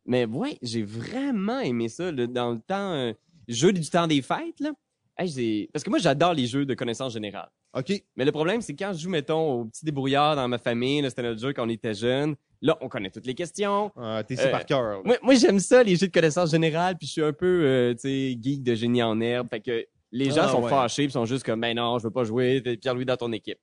[0.04, 3.12] Mais ouais, j'ai vraiment aimé ça dans le temps, euh,
[3.46, 4.58] jeu du temps des fêtes.
[4.58, 4.72] Là.
[5.16, 7.50] Hey, j'ai- Parce que moi, j'adore les jeux de connaissances générales.
[7.74, 7.92] OK.
[8.16, 11.10] Mais le problème, c'est quand je joue, mettons, au petit débrouillard dans ma famille, là,
[11.10, 12.34] c'était notre jeu quand on était jeune.
[12.62, 13.90] Là, on connaît toutes les questions.
[13.96, 15.02] Ah, T'es Euh, par cœur.
[15.04, 17.92] Moi, moi j'aime ça, les jeux de connaissances générales, puis je suis un peu, euh,
[17.94, 19.48] tu sais, geek de génie en herbe.
[19.50, 20.70] Fait que les gens Ah, sont ouais.
[20.70, 23.32] fâchés, puis sont juste comme, ben non, je veux pas jouer, t'es Pierre-Louis dans ton
[23.32, 23.58] équipe.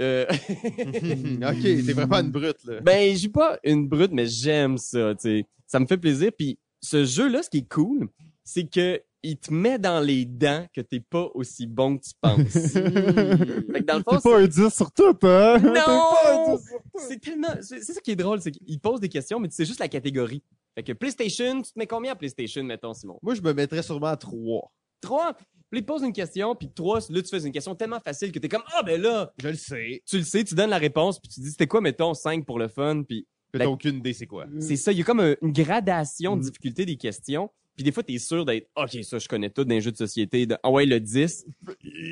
[0.00, 2.80] Euh, OK, t'es vraiment une brute, là.
[2.80, 5.46] ben, je suis pas une brute, mais j'aime ça, tu sais.
[5.66, 6.30] Ça me fait plaisir.
[6.36, 8.08] Puis ce jeu-là, ce qui est cool,
[8.42, 12.12] c'est que il te met dans les dents que t'es pas aussi bon que tu
[12.20, 12.38] penses.
[12.72, 15.58] fait que dans le fond, T'es pas un 10 sur tout, hein?
[15.60, 16.56] T'es pas un Non!
[16.56, 17.00] 10 sur tout.
[17.08, 19.80] C'est tellement, c'est ça qui est drôle, c'est qu'il pose des questions, mais c'est juste
[19.80, 20.42] la catégorie.
[20.74, 23.18] Fait que PlayStation, tu te mets combien à PlayStation, mettons, Simon?
[23.22, 24.70] Moi, je me mettrais sûrement à 3.
[25.00, 25.34] Trois?
[25.70, 28.32] Puis il te pose une question, puis trois, là, tu fais une question tellement facile
[28.32, 30.02] que t'es comme, ah, ben là, Je le sais.
[30.06, 32.58] tu le sais, tu donnes la réponse, puis tu dis, c'était quoi, mettons, 5 pour
[32.58, 34.46] le fun, puis T'as La- aucune idée c'est quoi.
[34.60, 37.50] c'est ça, il y a comme un- une gradation de difficulté des questions,
[37.80, 39.96] puis des fois, t'es sûr d'être, ok, ça, je connais tout dans les jeux de
[39.96, 41.46] société, de, ah ouais, le 10.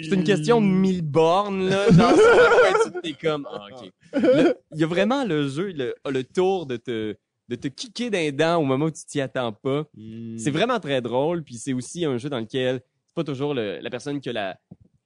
[0.03, 3.91] C'est une question de 1000 bornes, là, pas- t'es comme, ah, ok.
[4.73, 7.15] Il y a vraiment le jeu, le, a le tour de te,
[7.51, 9.85] de te kicker d'un dents au moment où tu t'y attends pas.
[9.95, 10.39] Hmm.
[10.39, 13.79] C'est vraiment très drôle, puis c'est aussi un jeu dans lequel c'est pas toujours le-
[13.83, 14.59] la personne qui a la,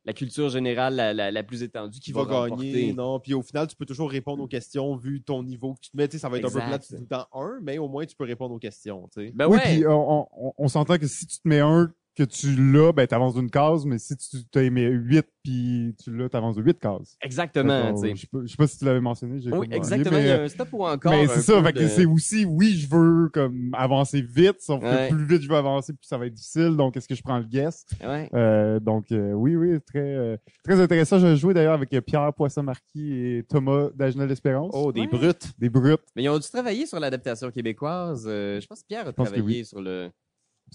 [0.04, 3.20] la culture générale la, la, la plus étendue qui va, gagner, non?
[3.20, 5.96] Puis au final, tu peux toujours répondre aux questions vu ton niveau que tu te
[5.96, 6.08] mets.
[6.08, 8.04] Tu sais, ça va être un peu plat tout le temps un, mais au moins
[8.04, 9.08] tu peux répondre aux questions.
[9.14, 9.32] Tu sais.
[9.34, 12.22] Ben oui, ouais, puis on, on, on s'entend que si tu te mets un que
[12.24, 16.28] tu l'as, ben t'avances d'une case, mais si tu t'as aimé 8 puis tu l'as,
[16.28, 17.16] t'avances de 8 cases.
[17.22, 18.14] exactement, tu sais.
[18.14, 19.40] Je sais pas, je sais pas si tu l'avais mentionné.
[19.40, 21.10] j'ai Oui, exactement, mais, il y a un stop ou encore.
[21.10, 24.82] mais c'est ça, fait que de- c'est aussi, oui, je veux comme avancer vite, sauf
[24.82, 25.08] Ouais.
[25.10, 26.76] que plus vite je veux avancer, plus ça va être difficile.
[26.76, 27.86] Donc, est-ce que je prends le guess?
[28.04, 28.28] Ouais.
[28.34, 31.18] Euh, donc, euh, oui, oui, très, euh, très intéressant.
[31.18, 34.70] J'ai joué d'ailleurs avec euh, Pierre Poisson-Marquis et Thomas d'Agenel Espérance.
[34.74, 35.06] Oh, des Ouais.
[35.06, 35.52] brutes.
[35.58, 36.00] Des brutes.
[36.14, 38.26] Mais ils ont dû travailler sur l'adaptation québécoise.
[38.28, 40.10] euh, je pense que Pierre a travaillé sur le.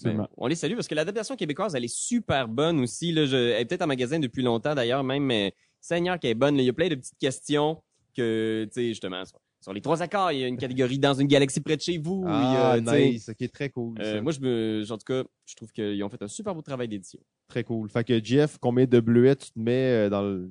[0.02, 0.28] Ben, Absolument.
[0.36, 3.12] on les salue parce que l'adaptation québécoise, elle est super bonne aussi.
[3.12, 6.34] Là, je, elle est peut-être en magasin depuis longtemps d'ailleurs, même, mais Seigneur qui est
[6.34, 6.56] bonne.
[6.56, 6.62] là.
[6.62, 7.82] il y a plein de petites questions
[8.16, 9.22] que, tu sais, justement,
[9.60, 11.98] sur, les trois accords, il y a une catégorie dans une galaxie près de chez
[11.98, 12.24] vous.
[12.26, 13.28] il y a, Ah, sais, nice.
[13.28, 13.96] Ok, très cool.
[14.00, 16.62] euh, moi, je me, en tout cas, je trouve qu'ils ont fait un super beau
[16.62, 17.20] travail d'édition.
[17.48, 17.88] Très cool.
[17.90, 20.50] Fait que Jeff, combien de bleuets tu te mets euh, dans le.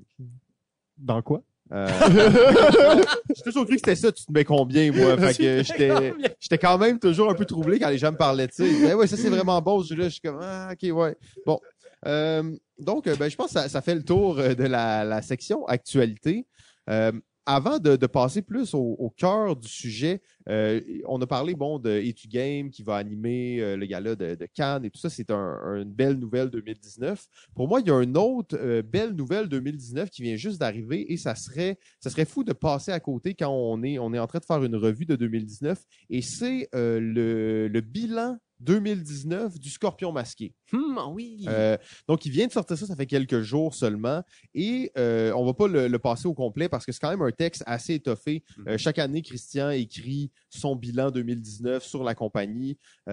[0.97, 1.41] Dans quoi?
[1.71, 1.87] Euh...
[3.35, 5.17] J'ai toujours cru que c'était ça, tu te mets combien, moi?
[5.17, 6.13] Fait que j'étais.
[6.39, 8.65] J'étais quand même toujours un peu troublé quand les gens me parlaient de ça.
[8.65, 10.05] Ils disaient, ouais, ça c'est vraiment jeu-là.
[10.05, 11.15] Je suis comme, ah, ok, ouais.
[11.45, 11.59] Bon.
[12.05, 15.03] Euh, donc, euh, ben, je pense que ça, ça fait le tour euh, de la,
[15.03, 16.45] la section actualité.
[16.89, 17.11] Euh,
[17.47, 21.79] avant de, de passer plus au, au cœur du sujet, euh, on a parlé bon
[21.79, 25.09] de Etu Game qui va animer euh, le gala de, de Cannes et tout ça.
[25.09, 27.25] C'est un, une belle nouvelle 2019.
[27.55, 31.11] Pour moi, il y a une autre euh, belle nouvelle 2019 qui vient juste d'arriver
[31.11, 34.19] et ça serait, ça serait fou de passer à côté quand on est, on est
[34.19, 39.59] en train de faire une revue de 2019 et c'est euh, le, le bilan 2019
[39.59, 40.53] du Scorpion masqué.
[40.73, 41.45] Hum, oui.
[41.47, 44.23] Euh, donc, il vient de sortir ça, ça fait quelques jours seulement.
[44.53, 47.21] Et euh, on va pas le, le passer au complet parce que c'est quand même
[47.21, 48.43] un texte assez étoffé.
[48.57, 48.67] Mhm.
[48.69, 52.77] Euh, chaque année, Christian écrit son bilan 2019 sur la compagnie.
[53.07, 53.11] Et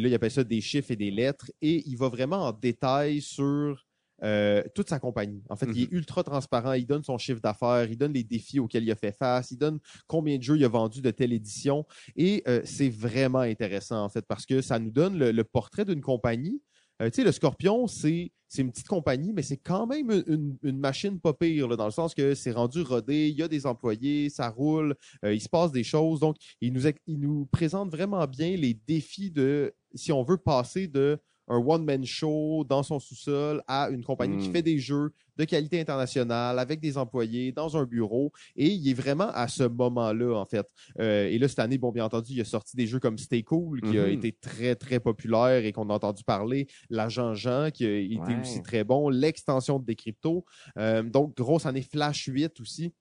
[0.00, 1.50] là, il appelle ça des chiffres et des lettres.
[1.60, 3.84] Et il va vraiment en détail sur
[4.22, 5.42] euh, toute sa compagnie.
[5.48, 6.74] En fait, il est ultra transparent.
[6.74, 9.58] Il donne son chiffre d'affaires, il donne les défis auxquels il a fait face, il
[9.58, 11.84] donne combien de jeux il a vendu de telle édition.
[12.14, 15.84] Et euh, c'est vraiment intéressant, en fait, parce que ça nous donne le, le portrait
[15.84, 16.62] d'une compagnie.
[17.00, 21.18] Euh, tu sais, le Scorpion, c'est une petite compagnie, mais c'est quand même une, machine
[21.18, 24.28] pas pire, là, dans le sens que c'est rendu rodé, il y a des employés,
[24.28, 26.20] ça roule, il se passe des choses.
[26.20, 30.86] Donc, il nous, il nous présente vraiment bien les défis de, si on veut passer
[30.86, 31.18] de
[31.52, 34.52] un one-man show dans son sous-sol à une compagnie qui Mm.
[34.52, 38.32] fait des jeux de qualité internationale avec des employés dans un bureau.
[38.56, 40.66] Et il est vraiment à ce moment-là, en fait.
[41.00, 43.42] Euh, et là, cette année, bon, bien entendu, il a sorti des jeux comme Stay
[43.42, 44.12] Cool, qui a Mhm.
[44.12, 46.66] été très, très populaire et qu'on a entendu parler.
[46.90, 48.40] L'agent Jean, qui a été Ouais.
[48.40, 49.08] aussi très bon.
[49.08, 50.44] L'extension de Decrypto.
[50.78, 52.92] Euh, donc, grosse année Flash 8 aussi.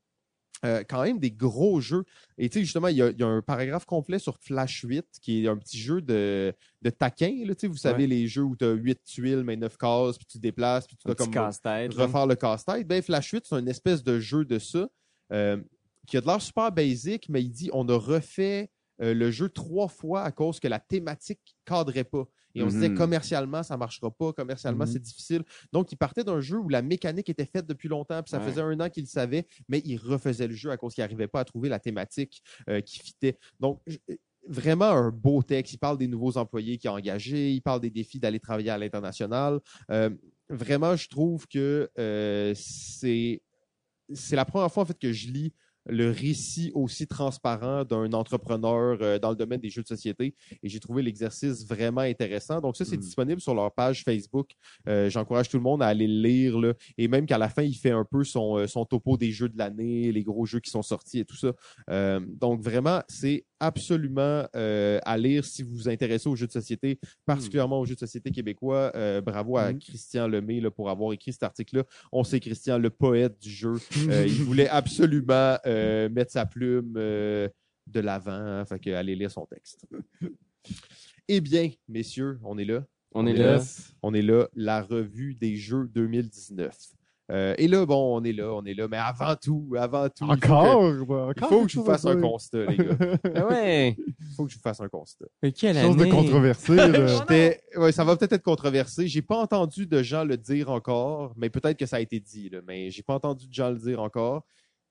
[0.63, 2.03] Euh, quand même des gros jeux.
[2.37, 4.81] Et tu sais, justement, il y, a, il y a un paragraphe complet sur Flash
[4.81, 7.33] 8, qui est un petit jeu de, de taquin.
[7.45, 10.17] Là, tu sais, vous savez, les jeux où tu as 8 tuiles, mais 9 cases,
[10.17, 11.31] puis tu te déplaces, puis tu dois comme
[11.97, 12.87] refaire le casse-tête.
[12.87, 14.87] Ben, Flash 8, c'est une espèce de jeu de ça
[15.33, 15.57] euh,
[16.05, 18.69] qui a de l'air super basique, mais il dit on a refait
[19.01, 22.27] euh, le jeu trois fois à cause que la thématique cadrait pas.
[22.55, 22.97] Et on se disait Mhm.
[22.97, 24.91] commercialement, ça marchera pas, commercialement, Mhm.
[24.91, 25.43] c'est difficile.
[25.71, 28.45] Donc, il partait d'un jeu où la mécanique était faite depuis longtemps, puis ça Ouais.
[28.49, 31.27] faisait un an qu'il le savait, mais il refaisait le jeu à cause qu'il n'arrivait
[31.27, 33.37] pas à trouver la thématique euh, qui fitait.
[33.59, 33.97] Donc, je-
[34.47, 35.73] vraiment un beau texte.
[35.73, 38.77] Il parle des nouveaux employés qu'il a engagés, il parle des défis d'aller travailler à
[38.77, 39.59] l'international.
[39.91, 40.09] Euh,
[40.49, 43.41] vraiment, je trouve que euh, c'est
[44.13, 45.53] c'est la première fois en fait que je lis
[45.87, 50.35] le récit aussi transparent d'un entrepreneur euh, dans le domaine des jeux de société.
[50.61, 52.61] Et j'ai trouvé l'exercice vraiment intéressant.
[52.61, 53.01] Donc ça, c'est Mm.
[53.01, 54.51] disponible sur leur page Facebook.
[54.87, 56.59] Euh, J'encourage tout le monde à aller le lire.
[56.59, 56.73] Là.
[56.97, 59.49] Et même qu'à la fin, il fait un peu son, euh, son topo des jeux
[59.49, 61.53] de l'année, les gros jeux qui sont sortis et tout ça.
[61.89, 66.51] Euh, donc vraiment, c'est absolument euh, à lire si vous vous intéressez aux jeux de
[66.51, 68.91] société, particulièrement aux jeux de société québécois.
[68.95, 69.79] Euh, bravo à Mm.
[69.79, 71.83] Christian Lemay là, pour avoir écrit cet article-là.
[72.11, 73.75] On sait Christian, le poète du jeu.
[74.09, 78.31] Euh, il voulait absolument mettre sa plume de l'avant.
[78.31, 79.85] hein, fait que allez lire son texte.
[81.27, 82.83] Eh bien, messieurs, on est là.
[83.13, 83.61] On est est là.
[84.01, 86.75] On est là, la revue des jeux 2019.
[87.31, 88.87] Euh, et là, bon, on est là, on est là.
[88.89, 90.81] Mais avant tout, avant tout, il faut que- Encore?
[90.81, 92.83] bah, il encore faut que je vous fasse un constat, les gars.
[93.35, 93.95] Ah ouais.
[93.97, 95.25] Il faut que je vous fasse un constat.
[95.41, 96.11] Mais quelle Chose de année.
[96.11, 96.75] controversé.
[96.75, 97.07] là.
[97.07, 99.07] J'étais- ouais, ça va peut-être être controversé.
[99.07, 102.49] J'ai pas entendu de gens le dire encore, mais peut-être que ça a été dit,
[102.49, 104.43] là, mais j'ai pas entendu de gens le dire encore.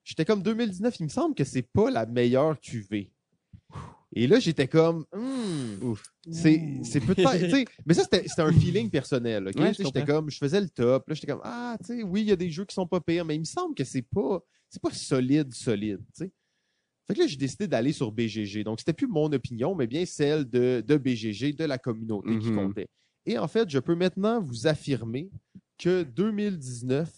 [0.03, 3.11] J'étais comme 2019, il me semble que c'est pas la meilleure QV.
[4.13, 5.93] Et là, j'étais comme, hmm,
[6.31, 9.45] c'est, c'est peut-être, tu sais, mais ça, c'était, c'était un feeling personnel?
[9.57, 12.29] Ouais, j'étais comme, je faisais le top, là, j'étais comme, ah, tu sais, oui, il
[12.29, 14.41] y a des jeux qui sont pas pires, mais il me semble que c'est pas,
[14.69, 16.33] c'est pas solide, solide, tu sais.
[17.07, 18.63] Fait que là, j'ai décidé d'aller sur BGG.
[18.63, 22.51] Donc, c'était plus mon opinion, mais bien celle de, de BGG, de la communauté qui
[22.51, 22.57] Mhm.
[22.57, 22.87] comptait.
[23.27, 25.29] Et en fait, je peux maintenant vous affirmer
[25.79, 27.13] que 2019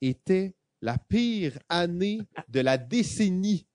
[0.00, 3.66] était la pire année de la décennie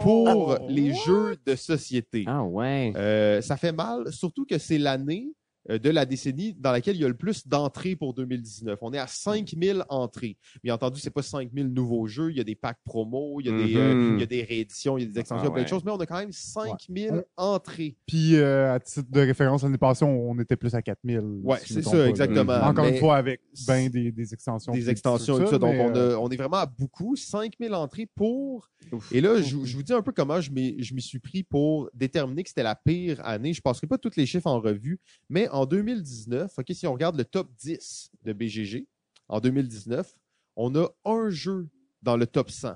[0.00, 2.24] pour les jeux de société.
[2.26, 2.92] Ah ouais.
[2.96, 5.32] Euh, ça fait mal, surtout que c'est l'année
[5.68, 8.78] de la décennie dans laquelle il y a le plus d'entrées pour 2019.
[8.82, 10.36] On est à 5000 entrées.
[10.62, 12.30] Bien entendu, c'est pas 5000 nouveaux jeux.
[12.30, 14.14] Il y a des packs promo, il y a, des, euh, Mhm.
[14.16, 15.70] il y a des rééditions, il y a des extensions, Ah plein de ouais.
[15.70, 17.96] choses, mais on a quand même 5000 entrées.
[18.06, 21.20] Puis, euh, à titre de référence, l'année passée, on, on était plus à 4000.
[21.42, 22.08] Ouais, si c'est ça, pas, là.
[22.08, 22.52] exactement.
[22.62, 24.72] Encore Mais une fois, avec ben des, des extensions.
[24.72, 25.58] des extensions et tout ça.
[25.58, 27.16] Donc, on, euh, a- on est vraiment à beaucoup.
[27.16, 28.68] 5000 entrées pour.
[28.92, 29.12] Ouf.
[29.12, 31.42] Et là, je, je vous dis un peu comment je m'y je m'y suis pris
[31.42, 33.52] pour déterminer que c'était la pire année.
[33.52, 34.98] Je ne passerai pas tous les chiffres en revue,
[35.28, 38.86] mais en 2019, OK, si on regarde le top 10 de BGG,
[39.28, 40.14] en 2019,
[40.56, 41.68] on a un jeu
[42.02, 42.74] dans le top 100.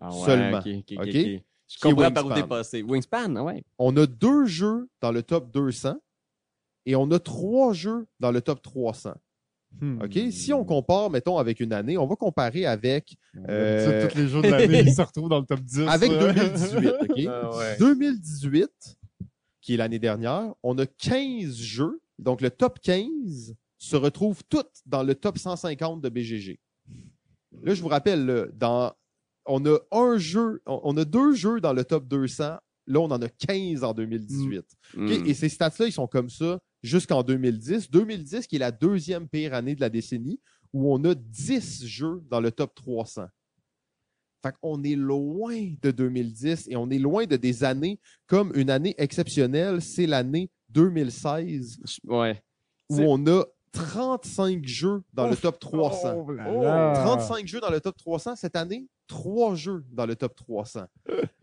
[0.00, 0.58] Ah Seulement.
[0.58, 1.08] ok, ok, ok, Ok?
[1.08, 1.42] ok.
[1.66, 2.42] Je comprends par où Wingspan.
[2.42, 2.82] t'es passé.
[2.82, 3.64] Wingspan, ah ouais.
[3.78, 5.96] On a deux jeux dans le top 200
[6.86, 9.14] et on a trois jeux dans le top 300.
[9.80, 10.02] hmm.
[10.02, 10.18] OK?
[10.30, 13.16] Si on compare, mettons, avec une année, on va comparer avec
[13.48, 15.88] Euh, tous les jours de l'année, ils se retrouvent dans le top 10.
[15.88, 16.32] avec là.
[16.32, 17.18] 2018, OK?
[17.28, 17.76] Ah ouais.
[17.78, 18.70] 2018,
[19.64, 22.02] qui est l'année dernière, on a 15 jeux.
[22.18, 26.60] Donc, le top 15 se retrouve toutes dans le top 150 de BGG.
[27.62, 28.92] Là, je vous rappelle, là, dans,
[29.46, 32.58] on a un jeu, on, on a deux jeux dans le top 200.
[32.86, 34.58] Là, on en a 15 en 2018.
[34.58, 34.66] OK?
[34.96, 35.08] Hmm.
[35.08, 37.90] Et ces stats-là, ils sont comme ça jusqu'en 2010.
[37.90, 40.40] 2010, qui est la deuxième pire année de la décennie,
[40.74, 43.28] où on a 10 jeux dans le top 300.
[44.44, 48.68] Fait qu'on est loin de 2010 et on est loin de des années comme une
[48.70, 52.42] année exceptionnelle, c'est l'année 2016 Ouais.
[52.90, 56.24] où on a 35 jeux dans le top 300.
[56.26, 56.92] Oh là là.
[57.04, 60.84] 35 jeux dans le top 300 cette année, 3 jeux dans le top 300.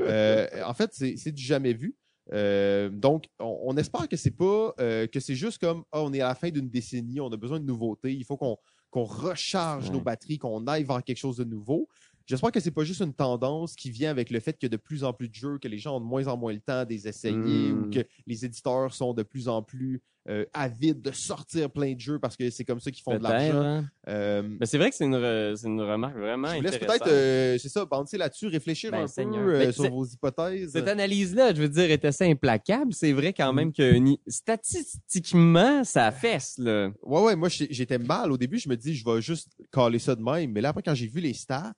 [0.02, 1.96] Euh, en fait, c'est du jamais vu.
[2.34, 6.14] Euh, donc, on, on espère que c'est pas euh, que c'est juste comme Ah, on
[6.14, 8.58] est à la fin d'une décennie, on a besoin de nouveautés, il faut qu'on
[8.92, 9.94] qu'on recharge Ouais.
[9.96, 11.88] nos batteries, qu'on aille vers quelque chose de nouveau.
[12.32, 14.76] J'espère que c'est pas juste une tendance qui vient avec le fait qu'il y a
[14.78, 16.62] de plus en plus de jeux, que les gens ont de moins en moins le
[16.62, 21.02] temps de les essayer ou que les éditeurs sont de plus en plus euh, avides
[21.02, 23.60] de sortir plein de jeux parce que c'est comme ça qu'ils font de l'argent.
[23.60, 23.86] hein.
[24.08, 27.08] Euh, Mais c'est vrai que c'est une, re- une remarque vraiment je vous laisse peut-être,
[27.08, 29.44] euh, c'est ça, bouncer là-dessus, réfléchir Ben, un Seigneur.
[29.66, 30.74] peu sur vos hypothèses.
[30.74, 32.94] Cette analyse-là, je veux dire, est assez implacable.
[32.94, 36.92] C'est vrai quand même que ni- statistiquement, ça fesse, là.
[37.02, 38.32] Ouais, ouais, moi j'étais mal.
[38.32, 40.52] Au début, je me dis, je vais juste caler ça de même.
[40.52, 41.74] Mais là, après, quand j'ai vu les stats,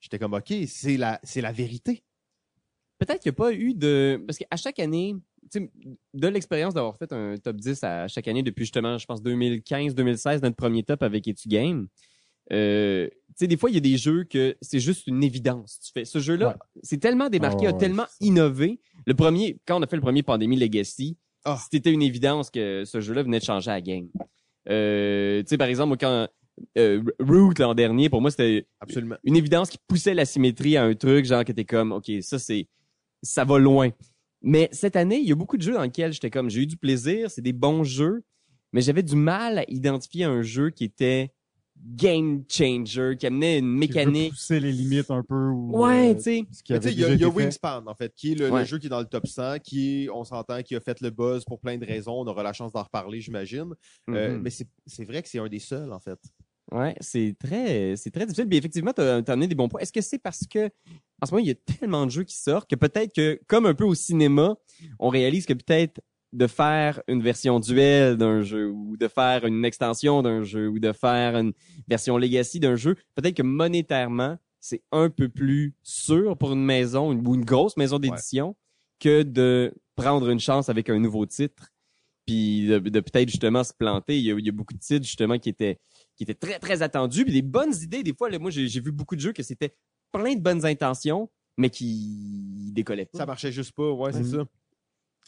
[0.00, 2.02] j'étais comme, OK, c'est la, c'est la vérité.
[2.98, 4.22] Peut-être qu'il n'y a pas eu de...
[4.26, 5.16] Parce qu'à chaque année,
[6.14, 10.42] de l'expérience d'avoir fait un top 10 à chaque année depuis justement, je pense, 2015-2016,
[10.42, 11.88] notre premier top avec Etu Game,
[12.52, 15.78] euh, tu sais, des fois, il y a des jeux que c'est juste une évidence.
[15.84, 16.54] Tu fais ce jeu-là, Ouais.
[16.82, 18.80] c'est tellement démarqué, a ouais, tellement innové.
[19.04, 21.58] Le premier, quand on a fait le premier Pandémie Legacy, Ah.
[21.70, 24.08] c'était une évidence que ce jeu-là venait de changer la game.
[24.68, 26.28] Euh, tu sais, par exemple, quand
[26.78, 29.16] euh, Root l'an dernier, pour moi, c'était Absolument.
[29.24, 32.38] une évidence qui poussait la symétrie à un truc, genre que t'es comme, OK, ça,
[32.38, 32.66] c'est,
[33.22, 33.90] ça va loin.
[34.42, 36.66] Mais cette année, il y a beaucoup de jeux dans lesquels j'étais comme, j'ai eu
[36.66, 38.22] du plaisir, c'est des bons jeux,
[38.72, 41.32] mais j'avais du mal à identifier un jeu qui était
[41.78, 44.30] game changer, qui amenait une Qui mécanique.
[44.30, 45.48] pousser les limites un peu.
[45.50, 46.44] Ou, Ouais, euh, tu sais.
[46.64, 47.24] qui il y a, y.
[47.26, 50.24] Wingspan, en fait, qui est le, jeu qui est dans le top 100, qui on
[50.24, 52.14] s'entend, qui a fait le buzz pour plein de raisons.
[52.20, 53.74] On aura la chance d'en reparler, j'imagine.
[54.08, 54.42] Euh, Mhm.
[54.42, 56.18] mais c'est c'est vrai que c'est un des seuls, en fait.
[56.72, 58.46] Ouais, c'est très, c'est très difficile.
[58.48, 59.80] Mais effectivement, tu as amené des bons points.
[59.80, 60.70] Est-ce que c'est parce que
[61.22, 63.66] en ce moment, il y a tellement de jeux qui sortent que peut-être que, comme
[63.66, 64.56] un peu au cinéma,
[64.98, 66.00] on réalise que peut-être
[66.32, 70.78] de faire une version duel d'un jeu ou de faire une extension d'un jeu ou
[70.78, 71.52] de faire une
[71.88, 77.12] version legacy d'un jeu, peut-être que monétairement, c'est un peu plus sûr pour une maison
[77.12, 78.56] une, ou une grosse maison d'édition
[78.98, 81.70] que de prendre une chance avec un nouveau titre
[82.26, 84.18] puis de, de peut-être justement se planter.
[84.18, 85.78] Il y, a, il y, a, beaucoup de titres justement qui étaient
[86.16, 88.02] qui étaient très très attendus, puis des bonnes idées.
[88.02, 89.74] Des fois, là, moi j'ai vu beaucoup de jeux que c'était
[90.12, 93.18] plein de bonnes intentions, mais qui décollaient pas.
[93.18, 94.46] Ça marchait juste pas, ouais, c'est ça.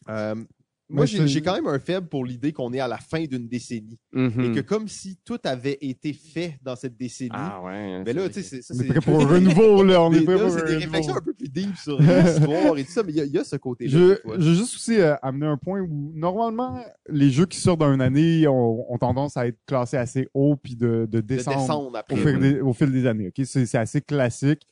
[0.09, 0.44] Euh,
[0.90, 3.98] moi, j'ai quand même un faible pour l'idée qu'on est à la fin d'une décennie.
[4.12, 4.44] Mm -hmm.
[4.44, 7.31] Et que comme si tout avait été fait dans cette décennie.
[7.35, 8.03] Ah ouais.
[8.05, 8.74] Mais là, tu sais, c'est.
[8.74, 10.03] On est prêt pour un renouveau, là.
[10.03, 12.85] On est prêt pour C'est un des réflexions un peu plus deep sur l'histoire et
[12.85, 13.90] tout ça, mais il y, a- il y a ce côté-là.
[13.94, 13.98] Je,
[14.42, 16.72] je veux juste aussi euh, amener un point où normalement
[17.09, 20.57] les jeux qui sortent dans une année ont, ont tendance à être classés assez haut
[20.57, 22.16] puis de, de de descendre descendre au, après.
[22.16, 22.40] fil oui.
[22.55, 23.29] des, au fil des années.
[23.29, 24.62] Ok, c'est c'est assez classique.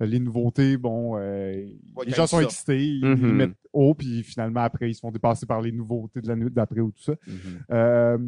[0.00, 1.76] Les nouveautés, bon, euh, les
[2.10, 3.26] quand gens sont excités, ils Mhm.
[3.26, 6.50] les mettent haut puis finalement après ils se font dépasser par les nouveautés de l'année
[6.50, 7.14] d'après ou tout ça.
[7.26, 7.34] Mhm.
[7.70, 8.18] Euh,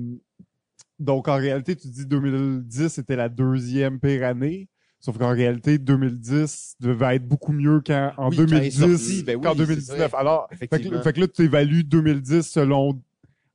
[0.99, 4.69] donc, en réalité, tu dis 2010 c'était la deuxième pire année.
[4.99, 8.79] Sauf qu'en réalité, 2010 devait être beaucoup mieux qu'en en Oui, quand elle est 2010
[8.99, 10.11] sortie, ben oui, qu'en c'est 2019.
[10.11, 10.19] vrai.
[10.21, 11.03] Alors, fait que, Effectivement.
[11.03, 13.01] fait que là, tu évalues 2010 selon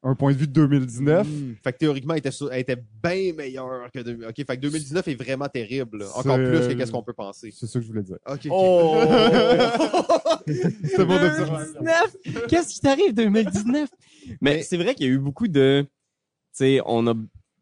[0.03, 1.27] un point de vue de 2019.
[1.27, 1.53] Hmm.
[1.63, 4.27] Fait que théoriquement, elle était, sur- était bien meilleure que 2000.
[4.27, 5.99] OK, fait que 2019 est vraiment terrible.
[5.99, 6.05] là.
[6.15, 7.51] Encore plus que qu'est-ce qu'on peut penser.
[7.55, 8.17] C'est ça que je voulais dire.
[8.27, 8.39] OK.
[8.45, 8.47] ok.
[8.51, 8.95] Oh!
[10.47, 11.47] C'est bon de dire.
[11.47, 12.47] 2019!
[12.47, 13.89] Qu'est-ce qui t'arrive 2019?
[14.27, 15.89] Mais, Mais- c'est vrai qu'il y a eu beaucoup de, tu
[16.53, 17.13] sais, on a,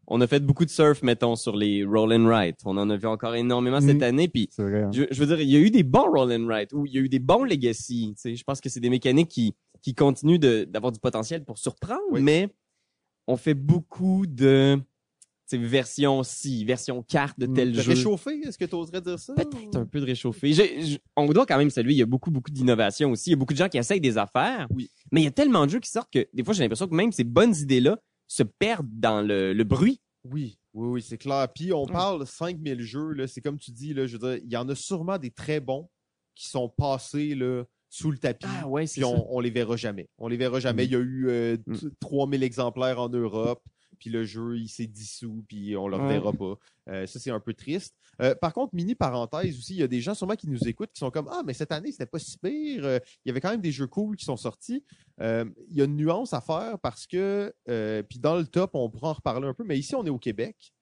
[0.06, 2.56] on a fait beaucoup de surf, mettons, sur les roll and write.
[2.64, 4.02] On en a vu encore énormément cette Mm.
[4.02, 4.82] année, puis C'est vrai.
[4.82, 4.90] hein.
[4.92, 6.92] je, je veux dire, il y a eu des bons roll and write ou il
[6.94, 8.14] y a eu des bons legacy.
[8.16, 11.44] Tu sais, je pense que c'est des mécaniques qui, qui continuent de, d'avoir du potentiel
[11.44, 12.22] pour surprendre, Oui.
[12.22, 12.48] mais
[13.26, 14.80] on fait beaucoup de,
[15.52, 17.54] version ci, version carte de Mm.
[17.54, 17.90] tel Te jeu.
[17.92, 19.34] réchauffer, est-ce que tu oserais dire ça?
[19.34, 20.06] Peut-être un peu de
[20.80, 23.30] j'- on doit quand même saluer, il y a beaucoup, beaucoup d'innovation aussi.
[23.30, 24.68] Il y a beaucoup de gens qui essayent des affaires.
[24.70, 24.90] Oui.
[25.12, 26.94] Mais il y a tellement de jeux qui sortent que des fois, j'ai l'impression que
[26.94, 30.00] même ces bonnes idées-là se perdent dans le, le bruit.
[30.24, 31.48] Oui, oui, oui, c'est clair.
[31.52, 34.52] Puis on parle 5000 jeux, là, c'est comme tu dis, là, je veux dire, il
[34.52, 35.88] y en a sûrement des très bons
[36.36, 38.46] qui sont passés là, sous le tapis.
[38.62, 40.08] Ah ouais, puis on, on les verra jamais.
[40.16, 40.84] On les verra jamais.
[40.84, 40.86] Mm.
[40.86, 41.76] Il y a eu euh, Mm.
[41.76, 43.62] t- 3000 exemplaires en Europe,
[43.98, 46.04] puis le jeu, il s'est dissous, puis on le Ouais.
[46.16, 46.54] reverra pas.
[46.88, 47.94] Euh, ça, c'est un peu triste.
[48.22, 50.92] Euh, par contre, mini parenthèse aussi, il y a des gens sûrement qui nous écoutent
[50.92, 52.84] qui sont comme Ah, mais cette année, c'était pas si pire.
[52.84, 54.84] Euh, il y avait quand même des jeux cool qui sont sortis.
[55.20, 58.70] Euh, il y a une nuance à faire parce que, euh, puis dans le top,
[58.74, 60.72] on pourra en reparler un peu, mais ici, on est au Québec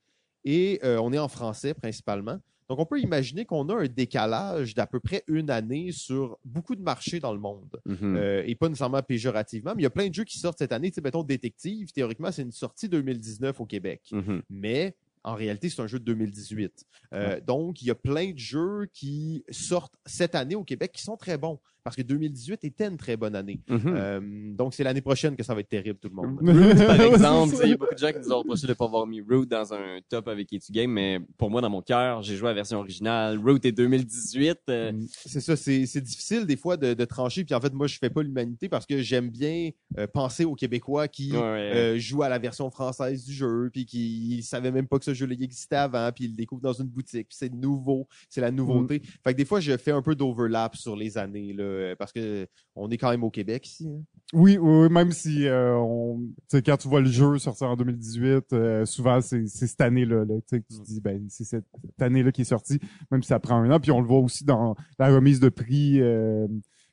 [0.44, 2.38] et euh, on est en français principalement.
[2.68, 6.76] Donc, on peut imaginer qu'on a un décalage d'à peu près une année sur beaucoup
[6.76, 7.80] de marchés dans le monde.
[7.86, 8.16] Mhm.
[8.16, 10.72] Euh, et pas nécessairement péjorativement, mais il y a plein de jeux qui sortent cette
[10.72, 10.90] année.
[10.90, 14.02] Tu sais, mettons, Détective, théoriquement, c'est une sortie 2019 au Québec.
[14.12, 14.42] Mhm.
[14.50, 16.86] Mais en réalité, c'est un jeu de 2018.
[17.12, 21.02] Euh, Donc, il y a plein de jeux qui sortent cette année au Québec qui
[21.02, 21.58] sont très bons.
[21.88, 23.60] Parce que 2018 était une très bonne année.
[23.68, 23.80] Mhm.
[23.86, 24.20] Euh,
[24.54, 26.38] donc, c'est l'année prochaine que ça va être terrible, tout le monde.
[26.42, 28.84] Root, par exemple, il y a beaucoup de gens qui nous ont reproché de pas
[28.84, 32.22] avoir mis Root dans un top avec Etu Game, mais pour moi, dans mon cœur,
[32.22, 33.38] j'ai joué à la version originale.
[33.38, 34.58] Root est 2018.
[34.68, 37.44] euh, C'est ça, c'est difficile des fois de, de trancher.
[37.44, 40.54] Puis en fait, moi, je fais pas l'humanité parce que j'aime bien euh, penser aux
[40.54, 41.72] Québécois qui ouais, ouais.
[41.74, 45.14] euh, jouent à la version française du jeu, puis qui savaient même pas que ce
[45.14, 48.50] jeu-là existait avant, puis ils le découvrent dans une boutique, puis c'est nouveau, c'est la
[48.50, 49.00] nouveauté.
[49.24, 52.12] Fait que des fois, je fais un peu d'overlap sur les années, là, euh, parce
[52.12, 53.88] que on est quand même au Québec ici.
[53.88, 54.02] hein.
[54.34, 57.68] Oui, oui, oui, même si euh, on, tu sais, quand tu vois le jeu sortir
[57.68, 61.64] en 2018, euh, souvent c'est cette année-là, là, tu tu te dis ben c'est cette,
[61.82, 62.78] cette année-là qui est sortie,
[63.10, 63.80] même si ça prend un an.
[63.80, 66.46] Puis on le voit aussi dans la remise de prix euh,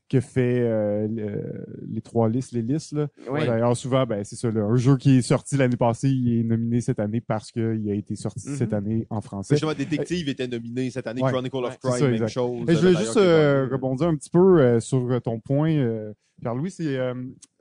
[0.08, 3.08] que fait euh, le- les trois listes, les listes là.
[3.30, 3.46] Ouais.
[3.48, 6.44] D'ailleurs, souvent, ben c'est ça, là, un jeu qui est sorti l'année passée, il est
[6.44, 9.56] nominé cette année parce qu'il a été sorti cette année en français.
[9.56, 11.32] Justement, Détective était nominé cette année, Ouais.
[11.32, 12.28] Chronicle of Crime, c'est ça, même exact.
[12.30, 12.66] chose.
[12.70, 16.72] Et je voulais juste euh, rebondir un petit peu euh, sur ton point, euh, Pierre-Louis.
[16.72, 17.14] C'est, euh,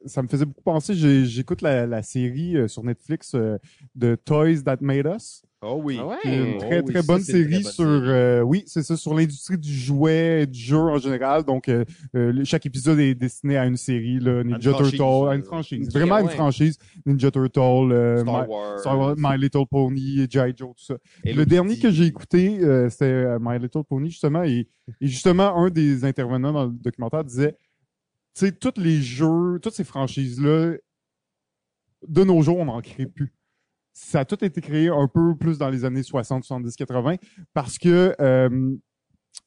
[0.07, 0.95] ça me faisait beaucoup penser.
[0.95, 3.59] j'ai- J'écoute la, la série euh, sur Netflix euh,
[3.95, 5.43] de Toys That Made Us.
[5.67, 5.97] Oh oui.
[5.99, 6.17] Ah ouais.
[6.21, 8.65] qui est une Oh très oui, très bonne une très série bonne sur euh, oui
[8.67, 12.67] c'est ça sur l'industrie du jouet et du jeu en général donc euh, euh, chaque
[12.67, 15.93] épisode est destiné à une série là, Ninja franchise, Turtle à euh, une franchise ok,
[15.95, 16.33] vraiment une ouais.
[16.35, 18.79] franchise Ninja Turtle euh, Star My, Wars.
[18.81, 20.53] Star Wars, My Little Pony G.I.
[20.55, 24.43] Joe tout ça le dernier que j'ai écouté, euh, c'était euh, My Little Pony, justement,
[24.43, 24.69] et,
[25.01, 27.57] et justement, un des intervenants dans le documentaire disait,
[28.35, 30.75] tu sais, tous les jeux, toutes ces franchises-là,
[32.09, 33.33] de nos jours, on n'en crée plus.
[33.93, 37.17] Ça a tout été créé un peu plus dans les années 60, 70, 80,
[37.53, 38.75] parce que euh,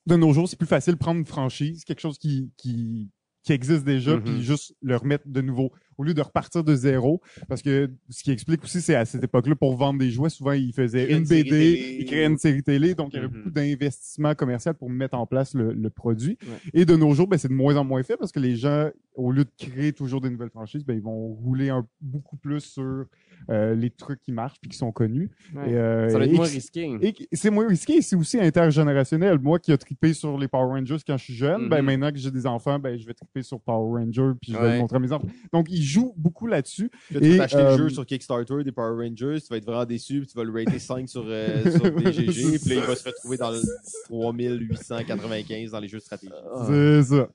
[0.05, 3.11] de nos jours, c'est plus facile de prendre une franchise, quelque chose qui, qui,
[3.43, 4.23] qui existe déjà, Mhm.
[4.23, 7.21] puis juste le remettre de nouveau au lieu de repartir de zéro.
[7.47, 10.51] Parce que ce qui explique aussi, c'est à cette époque-là, pour vendre des jouets, souvent,
[10.53, 13.33] ils faisaient une, BD, ils créaient une série télé, donc il y avait Mhm.
[13.33, 16.37] beaucoup d'investissement commercial pour mettre en place le, le produit.
[16.43, 16.81] Ouais.
[16.81, 18.89] Et de nos jours, ben, c'est de moins en moins fait parce que les gens,
[19.15, 22.61] au lieu de créer toujours des nouvelles franchises, ben, ils vont rouler un, beaucoup plus
[22.61, 23.05] sur
[23.49, 25.29] euh, les trucs qui marchent puis qui sont connus.
[25.55, 25.71] Ouais.
[25.71, 27.15] Et, euh, Ça va être moins risqué.
[27.31, 29.39] c'est moins risqué, et c'est aussi intergénérationnel.
[29.39, 31.85] Moi qui ai trippé sur les Power Rangers quand je suis jeune, ben Mhm.
[31.85, 34.63] maintenant que j'ai des enfants, ben je vais tripper sur Power Rangers puis je vais
[34.63, 34.73] Ouais.
[34.73, 35.27] le montrer à mes enfants.
[35.53, 36.89] Donc ils jouent beaucoup là-dessus.
[37.11, 39.65] Là, tu vas acheter euh, le jeu sur Kickstarter des Power Rangers, tu vas être
[39.65, 42.81] vraiment déçu, puis tu vas le rater 5 sur, euh, sur BGG, puis là, il
[42.81, 43.59] va se retrouver dans le
[44.07, 46.31] 3895 dans les jeux de stratégie.
[46.53, 46.65] Ah.
[46.67, 47.29] C'est ça.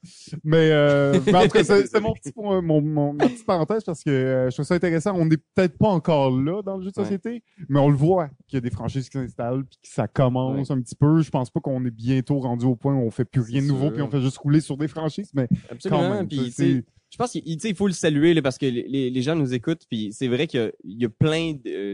[0.44, 3.84] Mais, euh, mais en tout cas, c'est mon petit point- mon, mon, ma petite parenthèse
[3.84, 5.14] parce que euh, je trouve ça intéressant.
[5.16, 7.04] On n'est peut-être pas encore là dans le jeu de Ouais.
[7.04, 10.06] société, mais on le voit qu'il y a des franchises qui s'installent puis que ça
[10.08, 11.20] commence un petit peu.
[11.22, 13.66] Je pense pas qu'on est bientôt rendu au point où on fait plus rien de
[13.66, 16.10] nouveau puis on fait juste rouler sur des franchises, mais quand Absolument.
[16.10, 16.28] même.
[16.28, 19.84] Puis, je pense qu'il il faut le saluer là, parce que les, gens nous écoutent.
[19.88, 21.52] Puis c'est vrai qu'il y a- il y a plein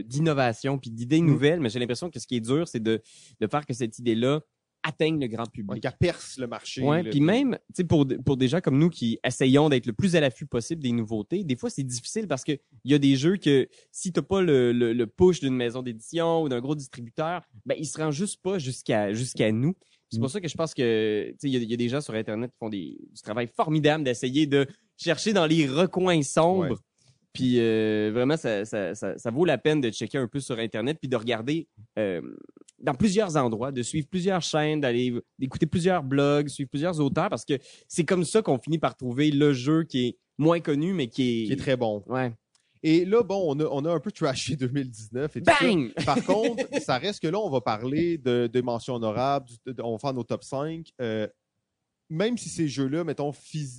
[0.08, 1.26] d'innovations puis d'idées Mm.
[1.26, 3.02] nouvelles, mais j'ai l'impression que ce qui est dur, c'est de,
[3.40, 4.40] de faire que cette idée-là
[4.84, 5.82] atteigne le grand Ouais, public.
[5.82, 6.82] qu'elle perce le marché.
[6.82, 9.92] Ouais, puis même, tu sais, pour, pour des gens comme nous qui essayons d'être le
[9.92, 12.52] plus à l'affût possible des nouveautés, des fois c'est difficile parce que
[12.84, 15.82] il y a des jeux que si t'as pas le, le, le push d'une maison
[15.82, 19.74] d'édition ou d'un gros distributeur, ben ils se rendent juste pas jusqu'à jusqu'à nous.
[20.10, 21.76] C'est pour ça que je pense que tu sais, il y, a- il y a
[21.76, 25.66] des gens sur internet qui font des, du travail formidable d'essayer de chercher dans les
[25.66, 26.70] recoins sombres.
[26.70, 26.76] Ouais.
[27.34, 30.58] Puis euh, vraiment, ça, ça, ça, ça vaut la peine de checker un peu sur
[30.58, 32.22] Internet puis de regarder euh,
[32.80, 37.44] dans plusieurs endroits, de suivre plusieurs chaînes, d'aller d'écouter plusieurs blogs, suivre plusieurs auteurs parce
[37.44, 37.54] que
[37.86, 41.42] c'est comme ça qu'on finit par trouver le jeu qui est moins connu mais qui
[41.42, 42.02] est, qui est très bon.
[42.06, 42.32] ouais.
[42.82, 45.56] Et là, bon, on a, on a un peu trashé 2019 et tout ça.
[45.60, 45.92] Bang!
[46.06, 49.82] Par contre, ça reste que là, on va parler de, de mentions honorables, du- de-
[49.82, 50.92] on va faire nos top 5.
[51.00, 51.26] Euh,
[52.10, 53.32] même si ces jeux-là, mettons,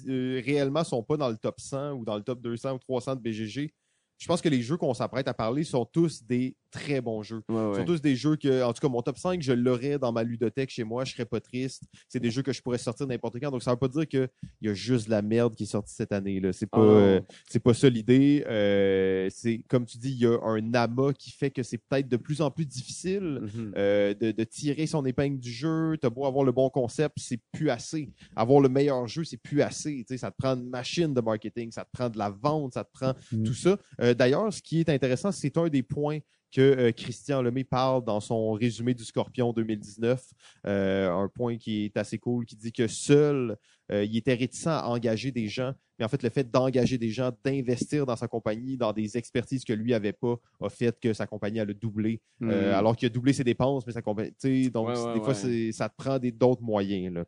[0.08, 3.16] euh, réellement sont pas dans le top 100 ou dans le top 200 ou 300
[3.16, 3.74] de BGG,
[4.18, 7.41] je pense que les jeux qu'on s'apprête à parler sont tous des très bons jeux.
[7.49, 7.76] Ouais, ouais.
[7.80, 10.24] sont tous des jeux que, en tout cas, mon top 5, je l'aurais dans ma
[10.24, 11.84] ludothèque chez moi, je serais pas triste.
[12.07, 13.51] C'est des jeux que je pourrais sortir n'importe quand.
[13.51, 14.30] Donc, ça veut pas dire qu'il
[14.61, 16.39] y a juste de la merde qui est sortie cette année.
[16.39, 16.53] là.
[16.53, 18.43] C'est pas, Ah euh, c'est pas ça l'idée.
[18.47, 22.07] Euh, c'est, comme tu dis, il y a un amas qui fait que c'est peut-être
[22.07, 23.39] de plus en plus difficile.
[23.41, 23.74] Mhm.
[23.78, 27.39] euh, de, de tirer son épingle du jeu, t'as beau avoir le bon concept, c'est
[27.51, 28.11] plus assez.
[28.36, 30.03] Avoir le meilleur jeu, c'est plus assez.
[30.07, 32.74] Tu sais, ça te prend une machine de marketing, ça te prend de la vente,
[32.74, 33.43] ça te prend Mm.
[33.43, 33.78] tout ça.
[34.15, 36.20] D'ailleurs, ce qui est intéressant, c'est un des points
[36.52, 40.24] que euh, Christian Lemay parle dans son résumé du Scorpion 2019.
[40.66, 43.58] Euh, un point qui est assez cool, qui dit que seul,
[43.91, 47.10] euh, il était réticent à engager des gens, mais en fait, le fait d'engager des
[47.10, 51.14] gens, d'investir dans sa compagnie, dans des expertises que lui avait pas, a fait que
[51.14, 52.22] sa compagnie a le doublé.
[52.41, 52.74] Euh, Mhm.
[52.74, 54.32] alors qu'il a doublé ses dépenses, mais sa compagnie.
[54.39, 55.72] tu sais, Donc, Ouais, c'est- ouais, des fois, ouais.
[55.72, 57.14] ça te prend des- d'autres moyens.
[57.14, 57.26] Là.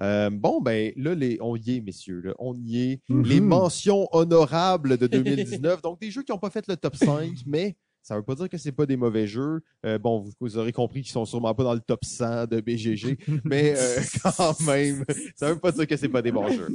[0.00, 2.20] Euh, bon, ben là, les, on y est, messieurs.
[2.20, 2.34] là.
[2.38, 3.00] on y est.
[3.08, 3.24] Mhm.
[3.24, 5.80] Les mentions honorables de 2019.
[5.82, 8.48] donc, des jeux qui n'ont pas fait le top 5, mais ça veut pas dire
[8.48, 9.62] que c'est pas des mauvais jeux.
[9.84, 12.60] Euh, bon, vous, vous aurez compris qu'ils sont sûrement pas dans le top 100 de
[12.60, 16.68] BGG, mais euh, quand même, ça veut pas dire que c'est pas des bons jeux.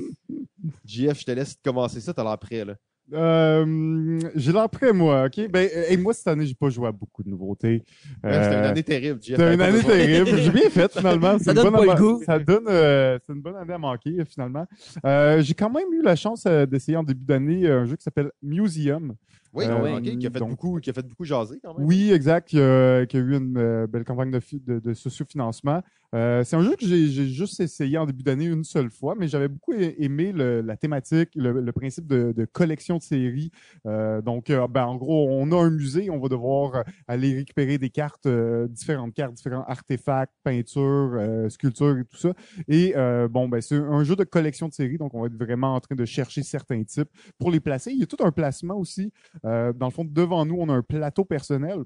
[0.86, 2.76] JF, je te laisse commencer ça, t'as l'air prêt, là.
[3.14, 5.50] Euh, j'ai l'air prêt, moi, OK?
[5.50, 7.84] Ben, euh, hey, moi, cette année, j'ai pas joué à beaucoup de nouveautés.
[8.24, 9.30] Ouais, C'était une Euh, année terrible, JF.
[9.38, 10.38] C'était une année terrible.
[10.38, 11.38] J'ai bien fait, finalement.
[11.38, 12.24] C'est Ça une donne bonne pas le goût.
[12.26, 14.66] Ça donne, euh, c'est une bonne année à manquer, euh, finalement.
[15.06, 17.96] Euh, j'ai quand même eu la chance euh, d'essayer en début d'année euh, un jeu
[17.96, 19.14] qui s'appelle Museum.
[19.54, 21.86] Oui, Euh, ok, qui a fait donc- beaucoup, qui a fait beaucoup jaser quand même.
[21.86, 25.82] Oui, exact, qui a, qui a eu une euh, belle campagne de, de, de sociofinancement.
[26.14, 29.30] Euh, c'est un jeu que j'ai juste essayé en début d'année une seule fois, mais
[29.30, 33.50] j'avais beaucoup aimé le- la thématique, le, le principe de, de collection de séries.
[33.86, 37.78] Euh, donc, euh, ben, en gros, on a un musée, on va devoir aller récupérer
[37.78, 42.34] des cartes, euh, différentes cartes, différents artefacts, peintures, euh, sculptures et tout ça.
[42.68, 42.94] Et
[43.30, 45.80] bon, ben, c'est un jeu de collection de séries, donc on va être vraiment en
[45.80, 47.92] train de chercher certains types pour les placer.
[47.92, 49.12] Il y a tout un placement aussi.
[49.44, 51.80] Dans le fond, devant nous, on a un plateau personnel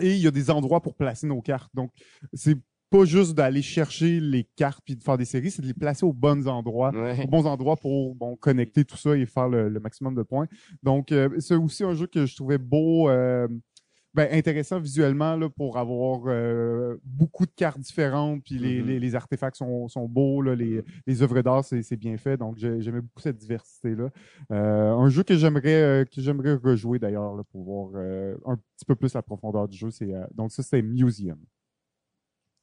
[0.00, 1.70] et il y a des endroits pour placer nos cartes.
[1.74, 1.90] Donc,
[2.32, 2.56] c'est
[2.90, 6.04] pas juste d'aller chercher les cartes puis de faire des séries, c'est de les placer
[6.06, 7.22] aux bons endroits, Ouais.
[7.24, 10.46] aux bons endroits pour bon, connecter tout ça et faire le, le maximum de points.
[10.82, 13.46] Donc, euh, c'est aussi un jeu que je trouvais beau, euh,
[14.14, 18.86] ben, intéressant visuellement là, pour avoir euh, beaucoup de cartes différentes, puis les, Mhm.
[18.88, 22.38] les, les artefacts sont, sont beaux, là, les, les œuvres d'art, c'est bien fait.
[22.38, 24.08] Donc, j'ai- j'aimais beaucoup cette diversité-là.
[24.50, 28.02] Euh, un jeu que j'aimerais euh, que j'aimerais rejouer d'ailleurs pour voir
[28.46, 29.90] un petit peu plus la profondeur du jeu.
[29.90, 31.38] C'est donc ça, c'était Museum.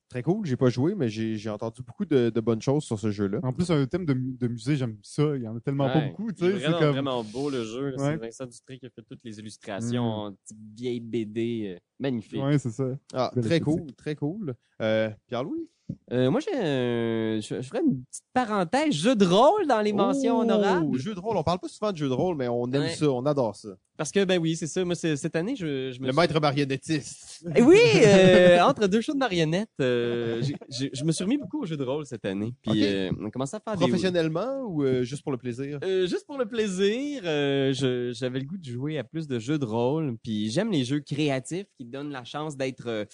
[0.10, 3.00] Très cool, j'ai pas joué, mais j'ai j'ai entendu beaucoup de, de bonnes choses sur
[3.00, 3.40] ce jeu-là.
[3.44, 5.36] En plus, un thème de, de musée, j'aime ça.
[5.36, 6.30] Il y en a tellement pas beaucoup.
[6.38, 7.96] C'est vraiment, comme vraiment beau le jeu.
[7.98, 7.98] Ouais.
[7.98, 10.28] C'est Vincent Dutré qui a fait toutes les illustrations Mm.
[10.28, 11.74] en petite vieille BD.
[11.76, 12.42] euh, magnifique.
[12.42, 12.86] ouais, c'est ça.
[13.14, 14.54] Ah, très cool, très cool.
[14.82, 15.68] Euh, Pierre-Louis?
[16.12, 19.94] Euh, moi, j'ai, un- je, je ferais une petite parenthèse jeu de rôle dans les
[19.94, 20.98] mentions Oh, honorables.
[20.98, 21.38] Jeu de rôle.
[21.38, 22.90] On parle pas souvent de jeu de rôle, mais on aime Ouais.
[22.90, 23.70] ça, on adore ça.
[23.98, 24.84] Parce que, ben oui, c'est ça.
[24.84, 27.46] Moi, cette année, je, je me Le suis- maître marionnettiste.
[27.56, 31.66] Eh oui, euh, entre deux shows de marionnettes, euh, je me suis remis beaucoup au
[31.66, 32.54] jeu de rôle cette année.
[32.62, 32.84] Puis
[33.20, 33.86] on a commencé à faire des...
[33.88, 35.80] Professionnellement ou juste pour le plaisir?
[35.84, 39.66] Juste pour le plaisir, je- j'avais le goût de jouer à plus de jeux de
[39.66, 40.18] rôle.
[40.24, 43.06] Puis j'aime les jeux créatifs qui donnent la chance d'être,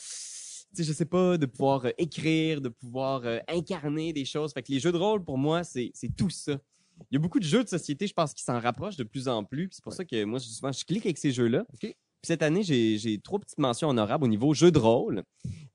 [0.78, 4.54] sais, je sais pas, de pouvoir euh, écrire, de pouvoir euh, incarner des choses.
[4.54, 6.60] Fait que les jeux de rôle, pour moi, c'est tout ça.
[7.10, 9.28] Il y a beaucoup de jeux de société, je pense, qui s'en rapprochent de plus
[9.28, 9.70] en plus.
[9.72, 11.66] C'est pour ça que moi, souvent, je clique avec ces jeux-là.
[11.74, 11.80] Ok.
[11.80, 15.24] Puis cette année, j'ai trois petites mentions honorables au niveau jeux de rôle,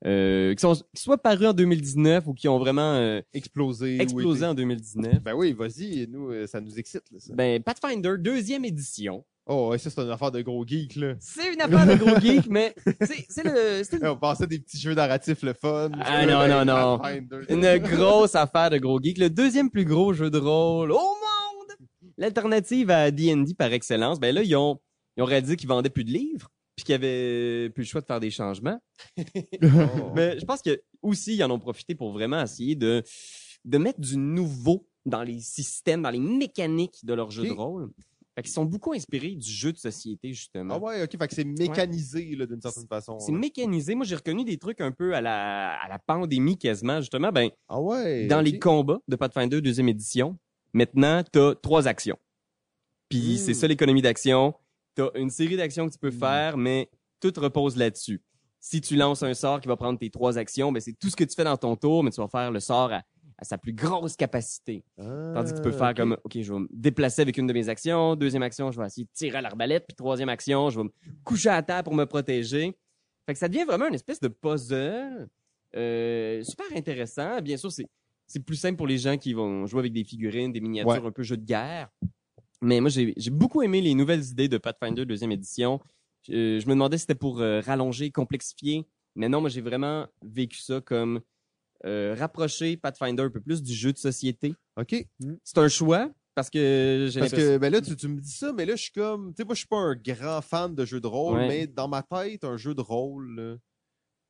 [0.05, 3.99] euh, qui sont qui soit parus en 2019 ou qui ont vraiment Explosé.
[3.99, 5.21] explosé en 2019.
[5.21, 7.03] Ben oui, vas-y, nous, ça nous excite.
[7.11, 7.33] Là, ça.
[7.35, 9.25] Ben, Pathfinder, deuxième édition.
[9.49, 11.13] Oh, ouais, ça, c'est une affaire de gros geek, là.
[11.19, 14.59] C'est une affaire de gros geek, mais c'est c'est le c'est On pensait à des
[14.59, 15.89] petits jeux narratifs, le fun.
[16.01, 17.01] Ah, non, non, non.
[17.49, 19.17] Une grosse affaire de gros geek.
[19.17, 21.77] Le deuxième plus gros jeu de rôle au monde.
[22.17, 24.19] L'alternative à D&D par excellence.
[24.19, 24.79] Ben là, ils ont
[25.15, 28.05] ils ont réalisé qu'ils vendaient plus de livres, puis qu'ils avaient plus le choix de
[28.05, 28.79] faire des changements.
[29.17, 29.23] Oh.
[30.15, 33.01] Mais je pense que aussi ils en ont profité pour vraiment essayer de
[33.65, 37.91] de mettre du nouveau dans les systèmes, dans les mécaniques de leur jeu de rôle.
[38.37, 40.75] Fait qu'ils sont beaucoup inspirés du jeu de société justement.
[40.75, 43.17] Ah ouais, ok, fait que c'est mécanisé, là, d'une certaine façon.
[43.17, 43.95] C'est mécanisé.
[43.95, 46.99] Moi, j'ai reconnu des trucs un peu à la, à la pandémie quasiment.
[47.01, 48.27] Justement, ben, Ah ouais.
[48.27, 50.37] dans les combats de Pathfinder deuxième édition,
[50.71, 52.19] maintenant, t'as trois actions.
[53.09, 53.37] Puis Mm.
[53.37, 54.53] c'est ça l'économie d'action.
[54.93, 56.19] T'as une série d'actions que tu peux Mm.
[56.19, 58.21] faire, mais tout repose là-dessus.
[58.59, 61.15] Si tu lances un sort qui va prendre tes trois actions, ben c'est tout ce
[61.15, 63.01] que tu fais dans ton tour, mais tu vas faire le sort à,
[63.37, 64.83] à sa plus grosse capacité.
[64.97, 67.53] Tandis que tu peux Ah, faire comme, OK, je vais me déplacer avec une de
[67.53, 68.15] mes actions.
[68.15, 69.85] Deuxième action, je vais essayer de tirer à l'arbalète.
[69.87, 70.91] Puis troisième action, je vais me
[71.23, 72.75] coucher à terre pour me protéger.
[73.25, 75.27] Fait que ça devient vraiment une espèce de puzzle
[75.75, 77.41] euh, super intéressant.
[77.41, 77.85] Bien sûr, c'est
[78.29, 81.11] c'est plus simple pour les gens qui vont jouer avec des figurines, des miniatures, un
[81.11, 81.89] peu jeu de guerre.
[82.61, 85.79] Mais moi, j'ai j'ai beaucoup aimé les nouvelles idées de Pathfinder deuxième édition.
[86.29, 88.85] Euh, je me demandais si c'était pour euh, rallonger, complexifier.
[89.15, 91.21] Mais non, moi, j'ai vraiment vécu ça comme
[91.85, 94.53] euh, rapprocher Pathfinder un peu plus du jeu de société.
[94.79, 95.05] Ok.
[95.43, 98.53] C'est un choix parce que j'ai Parce que, ben là, tu, tu me dis ça,
[98.53, 100.85] mais là, je suis comme, tu sais, moi, je suis pas un grand fan de
[100.85, 101.47] jeux de rôle, Ouais.
[101.47, 103.55] mais dans ma tête, un jeu de rôle, là,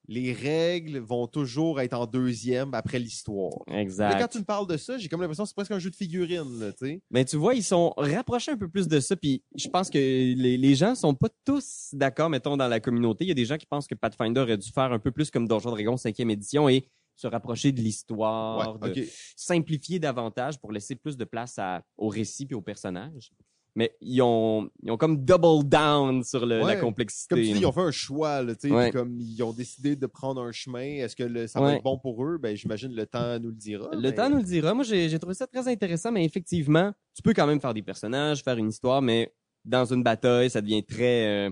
[0.10, 3.52] les règles vont toujours être en deuxième après l'histoire.
[3.68, 4.32] Mais quand Exact.
[4.32, 6.60] tu me parles de ça, j'ai comme l'impression que c'est presque un jeu de figurines,
[6.62, 7.02] là, tu sais.
[7.12, 9.18] Mais tu vois, ils sont rapprochés un peu plus de ça.
[9.18, 13.26] Puis je pense que les, les gens sont pas tous d'accord, mettons, dans la communauté.
[13.26, 15.30] Il y a des gens qui pensent que Pathfinder aurait dû faire un peu plus
[15.30, 16.88] comme Donjon Dragon 5e édition et
[17.18, 19.08] se rapprocher de l'histoire, Ouais, de ok.
[19.36, 23.32] simplifier davantage pour laisser plus de place à, au récit puis aux personnages.
[23.76, 27.36] Mais ils ont, ils ont comme double down sur le- la complexité.
[27.36, 28.90] Comme tu dis, ils ont fait un choix, là, tu sais, Ouais.
[28.92, 32.00] comme ils ont décidé de prendre un chemin, est-ce que le- ça va être bon
[32.00, 32.40] pour eux?
[32.40, 33.90] Ben, j'imagine le temps nous le dira.
[33.94, 34.74] Le mais- temps nous le dira.
[34.74, 37.84] Moi, j'ai j'ai trouvé ça très intéressant, mais effectivement, tu peux quand même faire des
[37.84, 39.32] personnages, faire une histoire, mais
[39.64, 41.52] dans une bataille, ça devient très euh,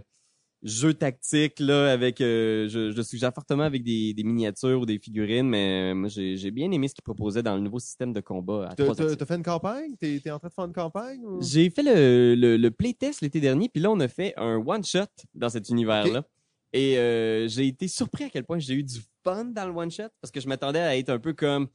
[0.65, 1.91] jeu tactique là.
[1.93, 5.95] Avec, euh, je, je suggère fortement avec des, des miniatures ou des figurines, mais euh,
[5.95, 8.73] moi, j'ai j'ai bien aimé ce qu'ils proposaient dans le nouveau système de combat.
[8.75, 8.93] T'as-
[9.25, 9.95] fait une campagne?
[9.97, 11.23] T'es t'es en train de faire une campagne?
[11.23, 14.57] ou- J'ai fait le, le, le playtest l'été dernier, puis là, on a fait un
[14.57, 16.25] one-shot dans cet univers-là.
[16.73, 20.09] Et euh, j'ai été surpris à quel point j'ai eu du fun dans le one-shot,
[20.19, 21.67] parce que je m'attendais à être un peu comme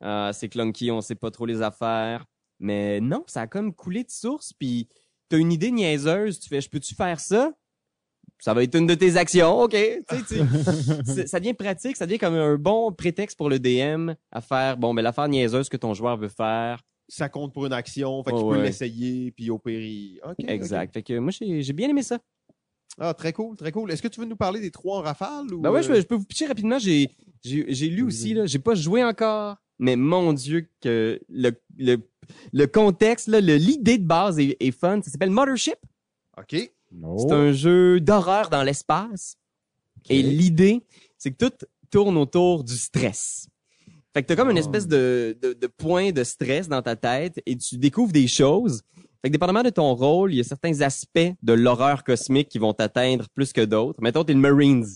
[0.00, 2.24] ah, c'est clunky, on sait pas trop les affaires.
[2.60, 4.88] Mais non, ça a comme coulé de source, puis
[5.28, 7.52] t'as une idée niaiseuse, tu fais je peux-tu faire ça?
[8.40, 9.74] Ça va être une de tes actions, ok.
[10.28, 14.76] Tu ça devient pratique, ça devient comme un bon prétexte pour le DM à faire
[14.76, 16.80] bon, ben l'affaire niaiseuse que ton joueur veut faire.
[17.08, 18.62] Ça compte pour une action, fait Oh, qu'il peut ouais.
[18.62, 20.18] l'essayer, puis au péri.
[20.24, 20.48] Ok, ok.
[20.48, 20.92] Exact.
[20.92, 22.18] Fait que moi, j'ai bien aimé ça.
[22.98, 23.90] Ah, très cool, très cool.
[23.90, 25.52] Est-ce que tu veux nous parler des trois en rafale?
[25.52, 26.78] Ou Ben ouais, je, euh, peux- je peux vous pitcher rapidement.
[26.78, 27.08] J'ai
[27.88, 28.46] lu aussi là.
[28.46, 31.96] J'ai pas joué encore, mais mon Dieu que le le
[32.52, 35.00] le contexte l'idée de base est, est fun.
[35.02, 35.76] Ça s'appelle Mothership.
[36.38, 36.70] OK.
[37.18, 39.36] C'est un jeu d'horreur dans l'espace.
[40.08, 40.82] Et l'idée,
[41.18, 43.46] c'est que tout tourne autour du stress.
[44.12, 44.60] Fait que t'as comme une Oh.
[44.60, 48.82] espèce de, de, de point de stress dans ta tête et tu découvres des choses.
[49.22, 52.58] Fait que dépendamment de ton rôle, il y a certains aspects de l'horreur cosmique qui
[52.58, 53.98] vont t'atteindre plus que d'autres.
[54.02, 54.86] Mettons, t'es le Marines.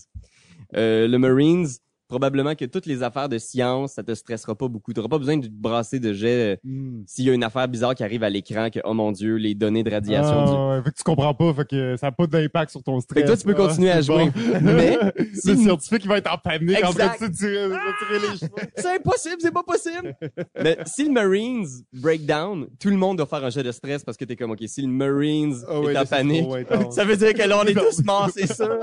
[0.75, 1.67] Euh, le Marines,
[2.09, 4.91] probablement que toutes les affaires de science, ça te stressera pas beaucoup.
[4.93, 7.03] T'auras pas besoin de te brasser de jet Hmm.
[7.05, 9.53] s'il y a une affaire bizarre qui arrive à l'écran que, oh mon Dieu, les
[9.55, 12.11] données de radiation du Ah, ouais, fait que tu comprends pas, fait que ça n'a
[12.11, 13.15] pas d'impact sur ton stress.
[13.15, 14.25] Fait que toi, tu peux Ah, continuer à jouer.
[14.25, 14.31] bon.
[14.63, 18.51] Mais le si- scientifique, il va être en panique en train de tirer, les cheveux.
[18.75, 20.15] c'est impossible, c'est pas possible.
[20.61, 24.03] Mais si le Marines break down, tout le monde doit faire un jet de stress
[24.03, 27.05] parce que t'es comme, OK, si le Marines Ah ouais, est en panique, trop ça
[27.05, 28.79] veut dire que là, on est tous morts, c'est sûr.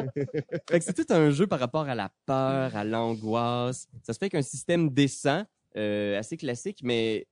[0.70, 3.88] fait que c'est tout un jeu par rapport à la peur, à l'angoisse, d'angoisse.
[4.02, 5.44] Ça se fait qu'un système décent,
[5.76, 7.26] euh, assez classique, mais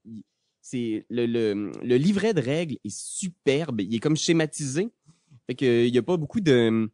[0.61, 3.80] c'est le, le, le livret de règles est superbe.
[3.80, 4.89] Il est comme schématisé.
[5.47, 6.89] Fait que il y a pas beaucoup de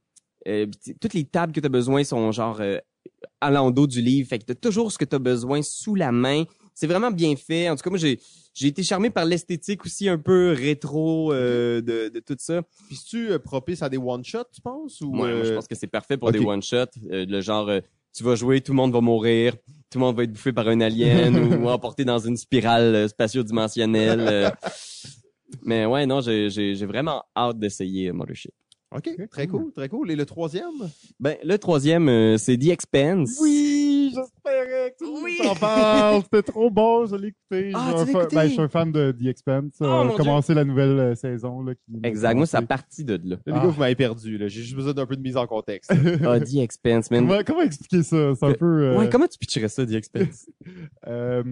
[0.48, 0.66] euh,
[1.00, 2.78] toutes les tables que tu as besoin sont genre euh,
[3.40, 4.28] allant au dos du livre.
[4.28, 6.44] Fait que tu as toujours ce que tu as besoin sous la main.
[6.74, 7.68] C'est vraiment bien fait.
[7.68, 8.18] En tout cas, moi j'ai
[8.54, 12.62] j'ai été charmé par l'esthétique aussi un peu rétro euh, de, de tout ça.
[12.88, 15.00] Puis tu propice à des one-shots, tu penses?
[15.00, 16.86] Ou, Ouais, moi, je pense que c'est parfait pour des one-shots.
[17.08, 17.70] le genre,
[18.16, 19.54] tu vas jouer, tout le monde va mourir,
[19.90, 23.08] tout le monde va être bouffé par un alien ou emporté dans une spirale euh,
[23.08, 24.20] spatio-dimensionnelle.
[24.28, 24.50] euh.
[25.62, 28.52] Mais ouais, non, j'ai j'ai- j'ai vraiment hâte d'essayer euh, Mothership.
[28.92, 30.10] OK, très cool, très cool.
[30.10, 30.90] Et le troisième?
[31.20, 33.38] Ben, le troisième, euh, c'est The Expanse.
[33.40, 35.38] Oui, j'espérais que tu Oui.
[35.42, 36.22] t'en parles.
[36.32, 37.72] C'était trop bon, je l'ai écouté.
[37.74, 38.36] Ah, Je tu suis l'as un fan- écouté?
[38.36, 39.72] ben, je suis un fan de The Expanse.
[39.80, 41.62] Oh, Euh, mon commencer la nouvelle euh, saison.
[41.62, 42.34] Là, qui Exact.
[42.36, 42.68] Moi, ça a commencé.
[42.68, 43.20] parti de là.
[43.24, 43.60] Là, les Ah.
[43.60, 44.38] gars, vous m'avez perdu.
[44.38, 44.48] là.
[44.48, 45.90] J'ai juste besoin d'un peu de mise en contexte.
[46.26, 47.26] Ah, The Expanse, man.
[47.26, 48.34] Comment, comment expliquer ça?
[48.34, 48.66] C'est un Euh, peu...
[48.82, 50.48] euh, Ouais, comment tu pitcherais ça, The Expanse?
[51.06, 51.42] euh,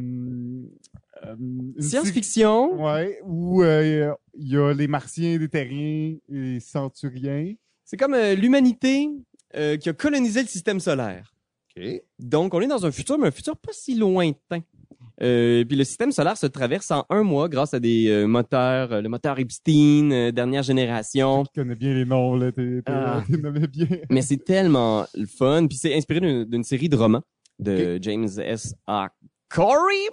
[1.79, 2.83] Science-fiction.
[2.85, 7.55] Ouais, où euh, il y a les Martiens, les Terriens, les Centuriens.
[7.85, 9.09] C'est comme euh, l'humanité
[9.57, 11.35] euh, qui a colonisé le système solaire.
[12.19, 14.63] Donc, on est dans un futur, mais un futur pas si lointain.
[15.21, 18.93] Euh, puis le système solaire se traverse en un mois grâce à des euh, moteurs,
[18.93, 21.45] euh, le moteur Epstein, dernière génération.
[21.45, 22.53] Tu connais bien les noms, là.
[22.53, 23.25] T'es, Ah.
[23.29, 23.87] bien.
[24.11, 25.67] Mais c'est tellement le fun.
[25.67, 27.23] Puis c'est inspiré d'une, série de romans
[27.59, 28.75] de James S.
[28.87, 29.09] A.
[29.49, 30.09] Corey.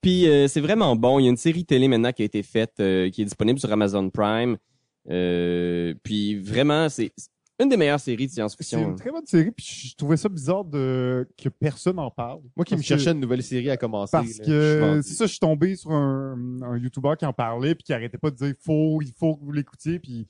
[0.00, 1.18] Puis c'est vraiment bon.
[1.18, 3.70] Il y a une série télé maintenant qui a été faite, qui est disponible sur
[3.72, 4.56] Amazon Prime.
[5.04, 7.12] Puis vraiment, c'est
[7.58, 8.90] une des meilleures séries de C'est science-fiction.
[8.90, 12.40] une très bonne série, puis je trouvais ça bizarre de que personne en parle.
[12.54, 14.10] Moi qui me cherchais que- une nouvelle série à commencer.
[14.12, 17.74] Parce là, que c'est ça, je suis tombé sur un, un YouTuber qui en parlait
[17.74, 20.26] puis qui arrêtait pas de dire faut, il faut que vous l'écoutiez puis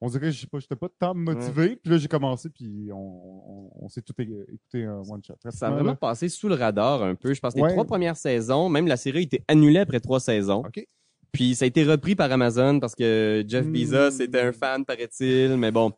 [0.00, 2.96] on dirait je sais pas, j'étais pas tant motivé puis là j'ai commencé puis on,
[2.96, 5.34] on, on s'est tout écouté un one shot.
[5.50, 7.34] Ça a vraiment passé sous le radar un peu.
[7.34, 7.72] Je pense que les Ouais.
[7.72, 10.60] trois premières saisons, même la série a été annulée après trois saisons.
[10.64, 10.86] OK.
[11.32, 13.72] Puis ça a été repris par Amazon parce que Jeff Hmm.
[13.72, 15.56] Bezos était un fan, paraît-il.
[15.56, 15.92] Mais bon,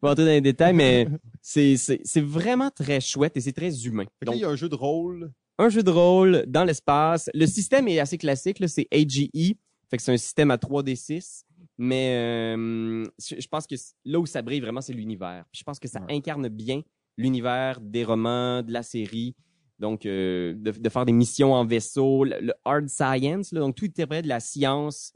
[0.00, 1.06] pas entrer dans les détails, mais
[1.42, 4.04] c'est, vraiment très chouette et c'est très humain.
[4.24, 5.30] Donc, il y a un jeu de rôle.
[5.58, 7.28] un jeu de rôle dans l'espace.
[7.34, 9.54] Le système est assez classique, c'est AGE.
[9.90, 11.42] Fait que c'est un système à 3D6.
[11.80, 15.44] Mais euh, je pense que là où ça brille vraiment, c'est l'univers.
[15.52, 16.82] Je pense que ça incarne bien
[17.16, 19.34] l'univers des romans, de la série.
[19.78, 23.76] Donc, euh, de, de faire des missions en vaisseau, le, le hard science, là, donc
[23.76, 25.12] tout est près de la science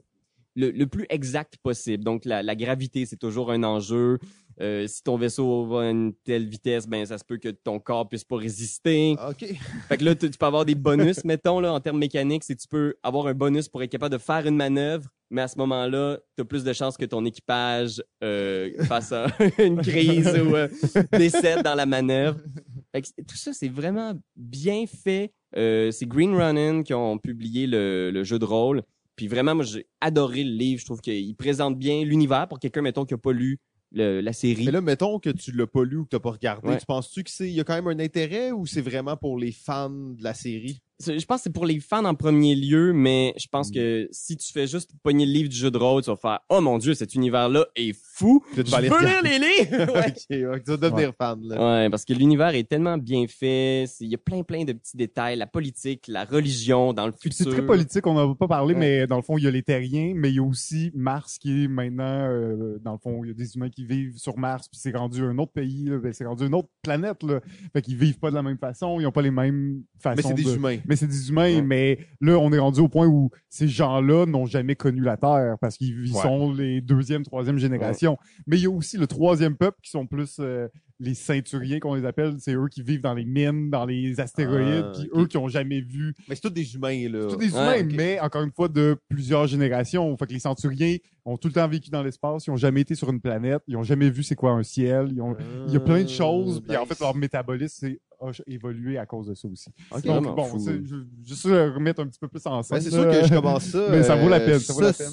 [0.55, 2.03] le, le plus exact possible.
[2.03, 4.19] Donc, la, la gravité, c'est toujours un enjeu.
[4.61, 7.79] Euh, si ton vaisseau va à une telle vitesse, ben ça se peut que ton
[7.79, 9.15] corps puisse pas résister.
[9.27, 9.45] OK.
[9.87, 12.55] Fait que là, tu, tu peux avoir des bonus, mettons, là, en termes mécaniques, c'est
[12.55, 15.47] que tu peux avoir un bonus pour être capable de faire une manœuvre, mais à
[15.47, 19.13] ce moment-là, tu as plus de chances que ton équipage euh, fasse
[19.57, 20.67] une crise ou euh,
[21.11, 22.39] décède dans la manœuvre.
[22.93, 25.33] Fait que c'est- tout ça, c'est vraiment bien fait.
[25.57, 28.83] Euh, c'est Green Running qui ont publié le, le jeu de rôle.
[29.15, 30.79] Puis vraiment, moi, j'ai adoré le livre.
[30.79, 33.59] Je trouve qu'il présente bien l'univers pour quelqu'un, mettons, qui a pas lu
[33.91, 34.65] le- la série.
[34.65, 36.77] Mais là, mettons que tu l'as pas lu ou que t'as pas regardé, Ouais.
[36.79, 39.37] tu penses-tu que c'est, il y a quand même un intérêt ou c'est vraiment pour
[39.37, 40.79] les fans de la série?
[41.05, 44.35] Je pense que c'est pour les fans en premier lieu, mais je pense que si
[44.37, 46.79] tu fais juste pogner le livre du jeu de rôle, tu vas faire Oh mon
[46.79, 48.43] dieu, cet univers-là est fou!
[48.53, 49.93] Tu veux lire les livres!
[49.93, 50.13] Ouais.
[50.65, 51.83] tu vas devenir fan, là.
[51.83, 53.85] Ouais, parce que l'univers est tellement bien fait.
[53.87, 55.35] c'est- Il y a plein, plein de petits détails.
[55.37, 57.51] La politique, la religion dans le C'est futur.
[57.51, 58.79] très politique, on n'en a pas parlé, Ouais.
[58.79, 61.37] mais dans le fond, il y a les terriens, mais il y a aussi Mars
[61.37, 64.37] qui est maintenant, euh, dans le fond, il y a des humains qui vivent sur
[64.37, 67.39] Mars, puis c'est rendu un autre pays, là, ben, c'est rendu une autre planète, là.
[67.73, 70.23] Fait qu'ils vivent pas de la même façon, ils ont pas les mêmes façons Mais
[70.23, 70.77] c'est des de- humains.
[70.87, 71.61] Mais c'est des humains, Ouais.
[71.61, 75.55] mais là, on est rendu au point où ces gens-là n'ont jamais connu la Terre
[75.61, 76.21] parce qu'ils ils Ouais.
[76.21, 78.02] sont les deuxième, troisième génération.
[78.47, 80.67] Mais il y a aussi le troisième peuple qui sont plus euh,
[80.99, 82.35] les ceinturiers qu'on les appelle.
[82.39, 85.47] C'est eux qui vivent dans les mines, dans les astéroïdes, Ah, puis eux qui ont
[85.47, 87.27] jamais vu Mais c'est tous des humains, là.
[87.29, 87.93] tous des humains, Ouais, ok.
[87.95, 90.15] mais encore une fois de plusieurs générations.
[90.17, 92.95] Fait que les centuriers ont tout le temps vécu dans l'espace, ils ont jamais été
[92.95, 95.35] sur une planète, ils ont jamais vu c'est quoi un ciel, ils ont
[95.67, 96.89] il y a plein de choses, puis en nice.
[96.89, 97.99] fait leur métabolisme c'est
[98.29, 99.69] a évolué à cause de ça aussi.
[99.91, 102.77] Ok, Donc vraiment bon, je, juste remettre un petit peu plus en scène.
[102.77, 103.87] Ben, c'est sûr que je commence ça.
[103.91, 105.07] Mais ça vaut la euh, peine, ça vaut la peine,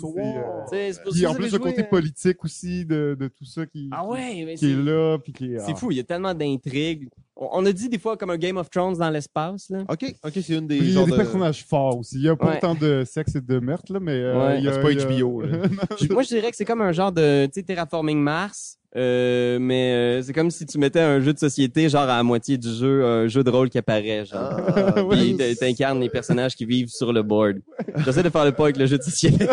[0.72, 4.06] euh, Puis en plus le côté euh, politique aussi de, de tout ça qui, Ah
[4.06, 5.76] ouais, mais qui est c'est là puis qui est c'est ah.
[5.76, 5.90] fou.
[5.90, 7.08] Il y a tellement d'intrigues.
[7.36, 9.84] On, a dit des fois comme un Game of Thrones dans l'espace, là.
[9.88, 11.16] Ok, ok, c'est une des Puis il y a des de...
[11.16, 12.16] personnages forts aussi.
[12.16, 12.56] Il y a pas Ouais.
[12.58, 14.58] autant de sexe et de meurtre là, mais euh, Ouais.
[14.58, 15.48] il y a, C'est pas HBO, là.
[16.10, 18.78] Moi, je dirais que c'est comme un genre de, tu sais, terraforming Mars.
[18.96, 22.22] Euh, mais euh, c'est comme si tu mettais un jeu de société, genre à la
[22.24, 24.50] moitié du jeu, un jeu de rôle qui apparaît, genre.
[24.66, 27.58] Ah, Puis t'incarnes les personnages qui vivent sur le board.
[28.04, 29.46] J'essaie de faire le pas avec le jeu de société.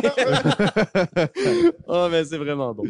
[1.87, 2.83] oh, mais c'est vraiment bon.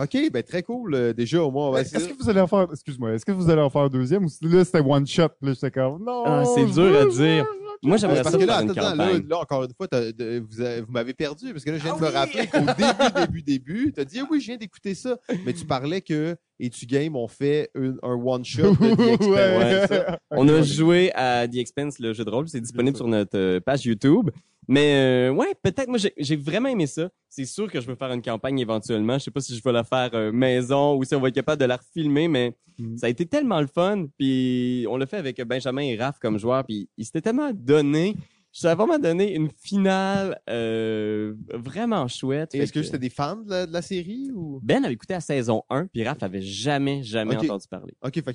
[0.00, 0.94] OK, ben très cool.
[0.94, 3.32] Euh, déjà, au moins, on va Est-ce que vous allez en faire, excuse-moi, est-ce que
[3.32, 6.04] vous allez en faire un deuxième ou si- là c'était one shot, là j'étais comme,
[6.04, 6.22] non.
[6.24, 7.44] Ah, c'est dur veux- à dire.
[7.82, 9.26] Moi, j'aimerais parce ça que faire là, une attends, là, campagne.
[9.28, 11.98] là, encore une fois, de- vous, vous m'avez perdu parce que là, je viens Ah
[11.98, 12.14] de me oui!
[12.14, 15.16] rappeler qu'au début, début, début, t'as dit ah oui, je viens d'écouter ça,
[15.46, 19.20] mais tu parlais que et tu game on fait une- un one shot de The.
[19.28, 20.18] Ouais, ça.
[20.30, 22.48] On a joué à The Expense, le jeu de rôle.
[22.48, 24.28] C'est disponible sur notre euh, page YouTube.
[24.68, 25.88] Mais euh, ouais, peut-être.
[25.88, 27.08] Moi, j'ai- vraiment aimé ça.
[27.30, 29.18] C'est sûr que je veux faire une campagne éventuellement.
[29.18, 31.34] Je sais pas si je vais la faire euh, maison ou si on va être
[31.34, 32.96] capable de la refilmer, mais Mm.
[32.96, 34.06] ça a été tellement le fun.
[34.18, 36.64] Puis on l'a fait avec Benjamin et Raph comme joueurs.
[36.64, 38.16] Puis ils s'étaient tellement donné.
[38.52, 42.52] Ça a vraiment donné une finale euh, vraiment chouette.
[42.52, 44.58] Est-ce que c'était des fans de la, de la série ou?
[44.60, 47.44] Ben avait écouté la saison 1, puis Raph avait jamais, jamais Ok.
[47.44, 47.94] entendu parler.
[48.02, 48.34] Ok, fait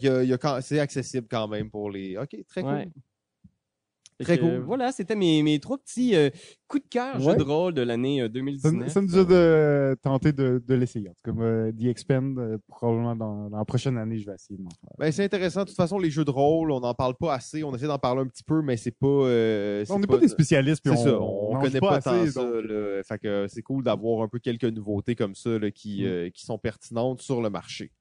[0.62, 2.18] c'est accessible quand même pour les.
[2.18, 2.72] Ok, très cool.
[2.72, 2.84] Ouais.
[2.84, 2.90] Fait
[4.24, 4.50] Très que, cool.
[4.52, 6.30] euh, voilà, c'était mes, mes trois petits euh,
[6.70, 7.32] coups de cœur Ouais.
[7.34, 8.88] jeux de rôle de l'année euh, Ça, 2019.
[8.90, 11.10] ça nous a de, tenté de, de l'essayer.
[11.10, 14.36] En tout cas, moi, The Expand, euh, probablement dans, dans la prochaine année, je vais
[14.36, 14.90] essayer de m'en faire.
[14.98, 15.62] Ben, c'est intéressant.
[15.64, 17.64] De toute façon, les jeux de rôle, on n'en parle pas assez.
[17.66, 19.08] On essaie d'en parler un petit peu, mais c'est pas.
[19.08, 22.12] euh, c'est On n'est pas, des spécialistes, puis C'est on, ça, on, connaît pas, tant
[22.12, 22.42] assez, ça.
[22.44, 23.04] donc-.
[23.06, 26.06] Fait que c'est cool d'avoir un peu quelques nouveautés comme ça là, qui, Mm.
[26.08, 27.92] euh, qui sont pertinentes sur le marché.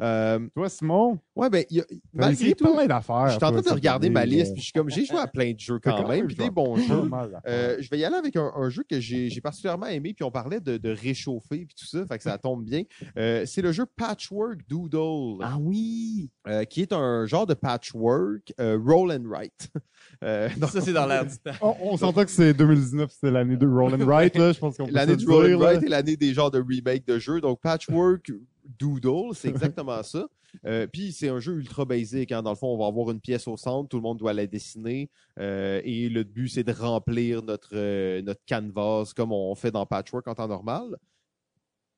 [0.00, 3.28] Euh, Toi, Simon, ouais, ben, il y a- malgré tout, plein d'affaires.
[3.28, 5.26] je suis en train de regarder ma liste, puis je suis comme, j'ai joué à
[5.26, 7.08] plein de jeux quand même, puis des bons jeux.
[7.46, 10.30] Euh, je vais y aller avec un, un jeu que j'ai particulièrement aimé, puis on
[10.30, 12.82] parlait de, de réchauffer, puis tout ça, fait que ça tombe bien.
[13.16, 16.30] Euh, c'est le jeu Patchwork Doodle, Ah oui!
[16.48, 19.70] euh, qui est un genre de patchwork euh, roll and write.
[20.22, 21.52] Euh, donc, Ça, c'est dans l'air du temps.
[21.62, 24.52] On, on s'entend que c'est 2019, c'est l'année de Roll and Write, là.
[24.52, 26.60] Je pense qu'on peut L'année du dire, roll and write et l'année des genres de
[26.62, 27.40] remake de jeux.
[27.40, 28.30] Donc Patchwork
[28.78, 29.48] Doodle, c'est
[29.78, 30.26] exactement ça.
[30.64, 32.30] Euh, Puis c'est un jeu ultra basique.
[32.32, 32.42] Hein.
[32.42, 34.46] Dans le fond, on va avoir une pièce au centre, tout le monde doit la
[34.46, 35.10] dessiner.
[35.38, 39.84] euh, et le but, c'est de remplir notre, euh, notre canvas comme on fait dans
[39.86, 40.96] Patchwork en temps normal.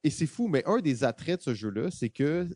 [0.04, 2.48] Et c'est fou, mais un des attraits de ce jeu-là, c'est que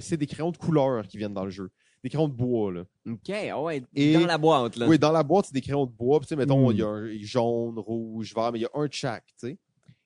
[0.00, 1.70] c'est des crayons de couleur qui viennent dans le jeu.
[2.02, 2.84] Des crayons de bois, là.
[3.08, 4.86] OK, ah ouais, Et- dans la boîte, là.
[4.88, 6.18] Oui, dans la boîte, c'est des crayons de bois.
[6.18, 6.72] Puis, tu sais, mettons, Mm.
[6.72, 9.48] il y a un jaune, rouge, vert, mais il y a un de chaque, tu
[9.48, 9.58] sais.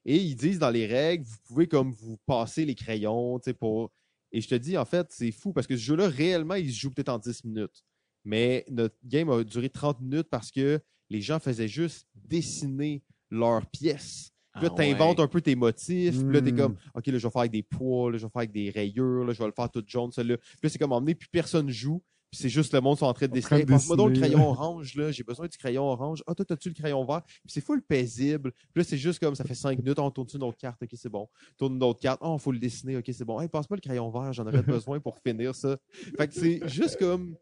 [0.05, 3.55] Et ils disent dans les règles, vous pouvez comme vous passer les crayons, tu sais,
[3.55, 3.90] pour...
[4.32, 6.78] Et je te dis, en fait, c'est fou parce que ce jeu-là, réellement, il se
[6.80, 7.84] joue peut-être en 10 minutes.
[8.24, 10.80] Mais notre game a duré 30 minutes parce que
[11.11, 14.30] les gens faisaient juste dessiner leurs pièces.
[14.55, 15.24] Puis là, Ah t'inventes ouais.
[15.24, 16.18] un peu tes motifs.
[16.22, 16.57] Puis là, t'es Mm.
[16.57, 18.70] comme, OK, là, je vais faire avec des poids, là, je vais faire avec des
[18.70, 20.36] rayures, là, je vais le faire tout jaune, celui-là.
[20.38, 22.03] Puis là, c'est comme emmener, puis personne joue.
[22.33, 23.66] Puis c'est juste le monde sont en train de dessiner.
[23.66, 25.12] Passe-moi donc le crayon orange, là.
[25.12, 26.24] J'ai besoin du crayon orange.
[26.26, 27.20] Ah, toi, t'as-tu le crayon vert?
[27.26, 28.53] Puis c'est full paisible.
[28.53, 29.99] Puis là, c'est juste comme, ça fait cinq minutes.
[29.99, 30.83] On tourne une autre carte.
[30.83, 31.28] OK, c'est bon.
[31.59, 32.20] Tourne une autre carte.
[32.22, 32.97] Oh, faut le dessiner.
[32.97, 33.39] OK, c'est bon.
[33.39, 34.33] Hey, passe-moi le crayon vert.
[34.33, 35.76] J'en aurais besoin pour finir ça.
[36.16, 37.37] Fait que c'est juste comme,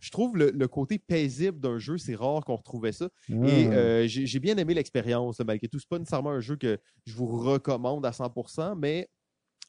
[0.00, 3.10] je trouve le, le côté paisible d'un jeu, c'est rare qu'on retrouvait ça.
[3.28, 3.72] Et Ah.
[3.74, 5.78] euh, j'ai bien aimé l'expérience, malgré tout.
[5.78, 9.10] C'est pas nécessairement un jeu que je vous recommande à 100%, mais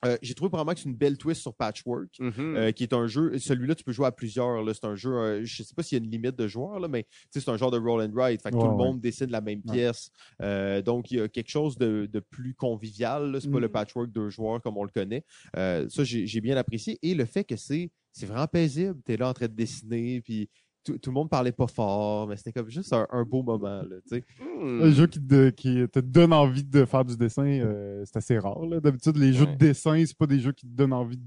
[0.05, 2.09] euh, j'ai trouvé vraiment que c'est une belle twist sur Patchwork.
[2.19, 2.33] Mhm.
[2.55, 4.63] euh, qui est un jeu, celui-là, tu peux jouer à plusieurs.
[4.75, 6.87] C'est un jeu, euh, je sais pas s'il y a une limite de joueurs, là,
[6.87, 8.41] mais c'est un genre de roll and write.
[8.41, 8.75] Fait que tout le ouais.
[8.77, 9.73] monde dessine la même Ouais.
[9.73, 10.09] pièce.
[10.41, 13.37] Euh, donc, il y a quelque chose de, de plus convivial.
[13.41, 13.61] C'est pas Mm.
[13.61, 15.23] le patchwork deux joueurs comme on le connaît.
[15.57, 16.97] Euh, ça, j'ai j'ai bien apprécié.
[17.01, 18.95] Et le fait que c'est c'est vraiment paisible.
[19.05, 20.47] Tu es là en train de dessiner, puis
[20.83, 23.81] tout, tout le monde parlait pas fort, mais c'était comme juste un, un beau moment.
[23.83, 24.23] Là, tu sais.
[24.41, 24.81] Hmm.
[24.83, 28.37] Un jeu qui te, qui te donne envie de faire du dessin, euh, c'est assez
[28.37, 28.65] rare.
[28.65, 28.79] là.
[28.79, 29.53] D'habitude, les jeux Ouais.
[29.53, 31.23] de dessin, c'est pas des jeux qui te donnent envie de,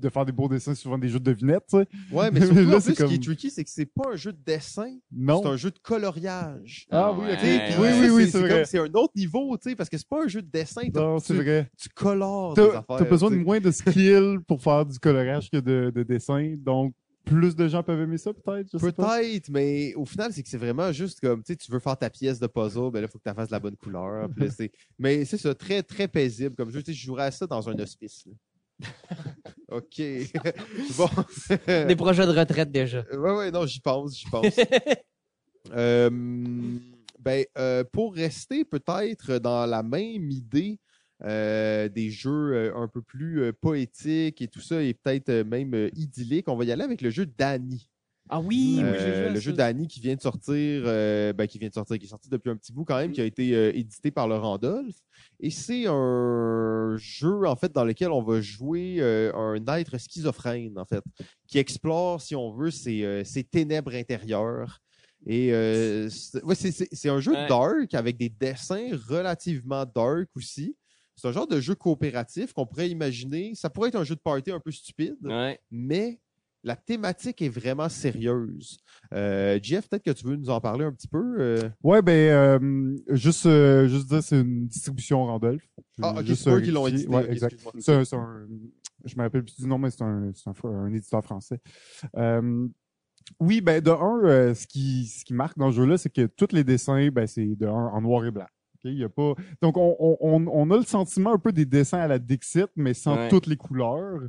[0.00, 1.64] de faire des beaux dessins, c'est souvent des jeux de devinettes.
[1.70, 1.86] tu sais.
[2.10, 3.86] Ouais, mais surtout, là, en c'est plus, ce qui est comme- tricky, c'est que c'est
[3.86, 5.40] pas un jeu de dessin, Non.
[5.42, 6.86] c'est un jeu de coloriage.
[6.90, 7.42] Ah oui, ok.
[7.42, 8.64] Ouais, oui, oui, oui, c'est comme- vrai.
[8.64, 10.82] C'est un autre niveau, tu sais, parce que c'est pas un jeu de dessin.
[10.94, 11.70] Non, c'est tu, vrai.
[11.78, 12.84] tu colores T'as affaires.
[12.98, 16.94] t'as besoin de moins de skill pour faire du colorage que de, de dessin, donc
[17.24, 18.68] plus de gens peuvent aimer ça, peut-être.
[18.72, 18.78] je.
[18.78, 21.96] Peut-être, mais au final, c'est que c'est vraiment juste comme, tu sais, tu veux faire
[21.96, 24.10] ta pièce de puzzle, ben là, il faut que tu fasses la bonne couleur.
[24.10, 24.28] là,
[24.98, 26.82] mais c'est ça, très, très paisible comme jeu.
[26.82, 28.26] Tu sais, je jouerais à ça dans un hospice.
[28.26, 28.32] là.
[29.68, 30.02] OK.
[30.96, 31.08] bon.
[31.86, 33.04] Des projets de retraite déjà.
[33.12, 34.56] Ouais, ouais, non, j'y pense, j'y pense.
[35.70, 36.10] Euh,
[37.20, 40.80] ben, euh, pour rester peut-être dans la même idée
[41.24, 45.90] euh, des jeux euh, un peu plus euh, poétiques et tout ça, et peut-être même
[45.94, 47.88] idylliques, on va y aller avec le jeu Danny.
[48.28, 49.40] Ah oui, Euh, le ça.
[49.40, 52.28] jeu Danny qui vient de sortir, euh, ben, qui vient de sortir, qui est sorti
[52.30, 54.94] depuis un petit bout quand même, qui a été euh, édité par le Randolph.
[55.40, 60.78] Et c'est un jeu en fait dans lequel on va jouer euh, un être schizophrène
[60.78, 61.02] en fait,
[61.48, 64.78] qui explore, si on veut, ses, euh, ses ténèbres intérieures.
[65.26, 67.48] Et euh, c'est ouais, un jeu Ouais.
[67.48, 70.76] dark avec des dessins relativement dark aussi.
[71.16, 73.54] C'est un genre de jeu coopératif qu'on pourrait imaginer.
[73.54, 75.58] Ça pourrait être un jeu de party un peu stupide Ouais.
[75.70, 76.20] mais
[76.64, 78.78] la thématique est vraiment sérieuse.
[79.12, 81.36] Euh, Jeff, peut-être que tu veux nous en parler un petit peu.
[81.40, 81.68] euh?
[81.82, 82.12] Ouais, ben,
[82.62, 85.60] euh, juste, euh, juste dire, c'est une distribution Randolph.
[85.98, 87.08] Je Ah, ok, juste c'est eux qui l'ont édité.
[87.08, 87.58] Ouais, exact.
[87.80, 88.46] C'est un,
[89.04, 91.58] je me rappelle plus du nom, mais c'est un, c'est un, un éditeur français.
[92.16, 92.68] Euh,
[93.40, 96.26] oui, ben de un, euh, ce qui ce qui marque dans ce jeu-là, c'est que
[96.26, 98.46] tous les dessins, ben c'est de un en noir et blanc.
[98.84, 99.34] Ok, Il y a pas.
[99.60, 102.66] Donc on, on, on- on a le sentiment un peu des dessins à la Dixit,
[102.76, 103.28] mais sans Ouais.
[103.28, 104.20] toutes les couleurs.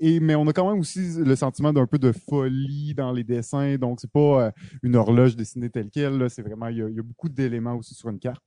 [0.00, 3.24] Et mais on a quand même aussi le sentiment d'un peu de folie dans les
[3.24, 3.76] dessins.
[3.76, 4.50] Donc c'est pas euh,
[4.82, 6.18] une horloge dessinée telle quelle.
[6.18, 6.28] là.
[6.28, 8.42] C'est vraiment il y, a, il y a beaucoup d'éléments aussi sur une carte.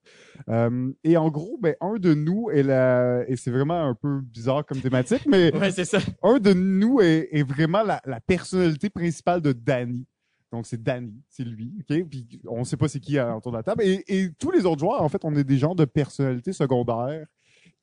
[0.50, 4.22] Euh, et en gros, ben un de nous est la et c'est vraiment un peu
[4.22, 6.00] bizarre comme thématique, mais Ouais, c'est ça.
[6.24, 10.06] un de nous est, est vraiment la, la personnalité principale de Danny.
[10.52, 12.08] Donc c'est Danny, c'est lui, ok?
[12.10, 13.84] Puis on sait pas c'est qui euh, autour de la table.
[13.84, 17.26] Et, et tous les autres joueurs, en fait, on est des gens de personnalités secondaires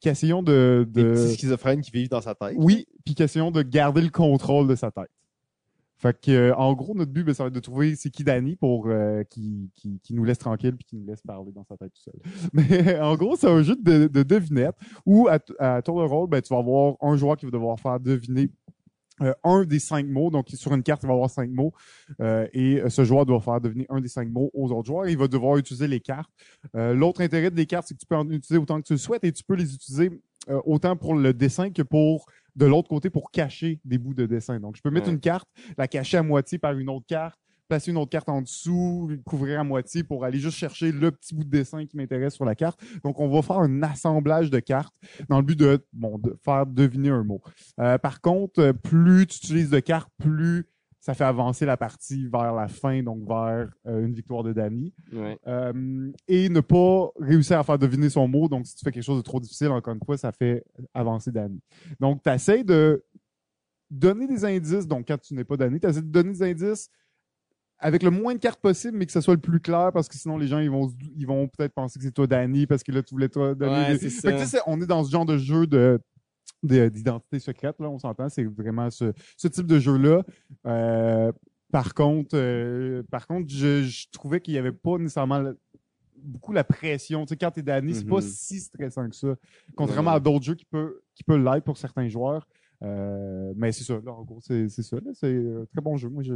[0.01, 2.55] qui essayons de, Des de petits schizophrènes qui vivent dans sa tête.
[2.57, 5.11] oui, puis qui essayons de garder le contrôle de sa tête.
[6.01, 8.23] Fait que euh, en gros notre but, ben, ça va être de trouver c'est qui
[8.23, 11.65] Danny pour euh, qui, qui, qui nous laisse tranquille puis qui nous laisse parler dans
[11.65, 12.15] sa tête tout seul.
[12.53, 16.29] Mais en gros, c'est un jeu de, de devinette où à, à tour de rôle,
[16.29, 18.49] ben, tu vas avoir un joueur qui va devoir faire deviner
[19.23, 20.31] euh, un des cinq mots.
[20.31, 21.73] Donc, sur une carte, il va avoir cinq mots.
[22.21, 25.09] Euh, et euh, ce joueur doit faire deviner un des cinq mots aux autres joueurs.
[25.09, 26.31] Il va devoir utiliser les cartes.
[26.77, 28.99] Euh, L'autre intérêt des cartes, c'est que tu peux en utiliser autant que tu le
[28.99, 30.11] souhaites et tu peux les utiliser
[30.49, 34.27] euh, autant pour le dessin que pour de l'autre côté pour cacher des bouts de
[34.27, 34.59] dessin.
[34.59, 35.13] Donc, je peux mettre Ouais.
[35.13, 37.39] une carte, la cacher à moitié par une autre carte,
[37.69, 41.35] placer une autre carte en dessous, couvrir à moitié pour aller juste chercher le petit
[41.35, 42.81] bout de dessin qui m'intéresse sur la carte.
[43.05, 44.95] Donc, on va faire un assemblage de cartes
[45.29, 47.41] dans le but de, bon, de faire deviner un mot.
[47.79, 50.67] Euh, par contre, plus tu utilises de cartes, plus
[51.01, 54.93] ça fait avancer la partie vers la fin, donc vers euh, une victoire de Danny.
[55.13, 55.39] Ouais.
[55.47, 58.49] Euh, et ne pas réussir à faire deviner son mot.
[58.49, 61.31] Donc, si tu fais quelque chose de trop difficile, encore une fois, ça fait avancer
[61.31, 61.61] Danny.
[62.01, 63.05] Donc, tu essaies de
[63.91, 64.87] donner des indices.
[64.87, 66.91] Donc, quand tu n'es pas Danny, tu essaies de donner des indices
[67.81, 70.17] avec le moins de cartes possible, mais que ce soit le plus clair, parce que
[70.17, 72.91] sinon, les gens, ils vont, ils vont peut-être penser que c'est toi Danny, parce que
[72.93, 74.11] là, tu voulais toi donner Ouais, des...
[74.11, 76.01] c'est Fait que, tu sais, on est dans ce genre de jeu de
[76.65, 78.29] de- d'identité secrète, là, on s'entend.
[78.29, 80.25] C'est vraiment ce, ce type de jeu-là.
[80.67, 81.31] Euh,
[81.71, 85.53] par contre, euh, par contre, je, je trouvais qu'il n'y avait pas nécessairement la-
[86.21, 87.25] beaucoup la pression.
[87.27, 88.23] Tu sais, quand t'es Danny, c'est pas Mhm.
[88.23, 89.37] si stressant que ça.
[89.77, 90.17] Contrairement Ouais.
[90.17, 92.49] à d'autres jeux qui peut qui peut l'être pour certains joueurs.
[92.83, 94.97] Euh, mais c'est ça, là, en gros, c'est ça.
[94.97, 95.13] là.
[95.15, 96.09] C'est un très bon jeu.
[96.09, 96.33] Moi, j'ai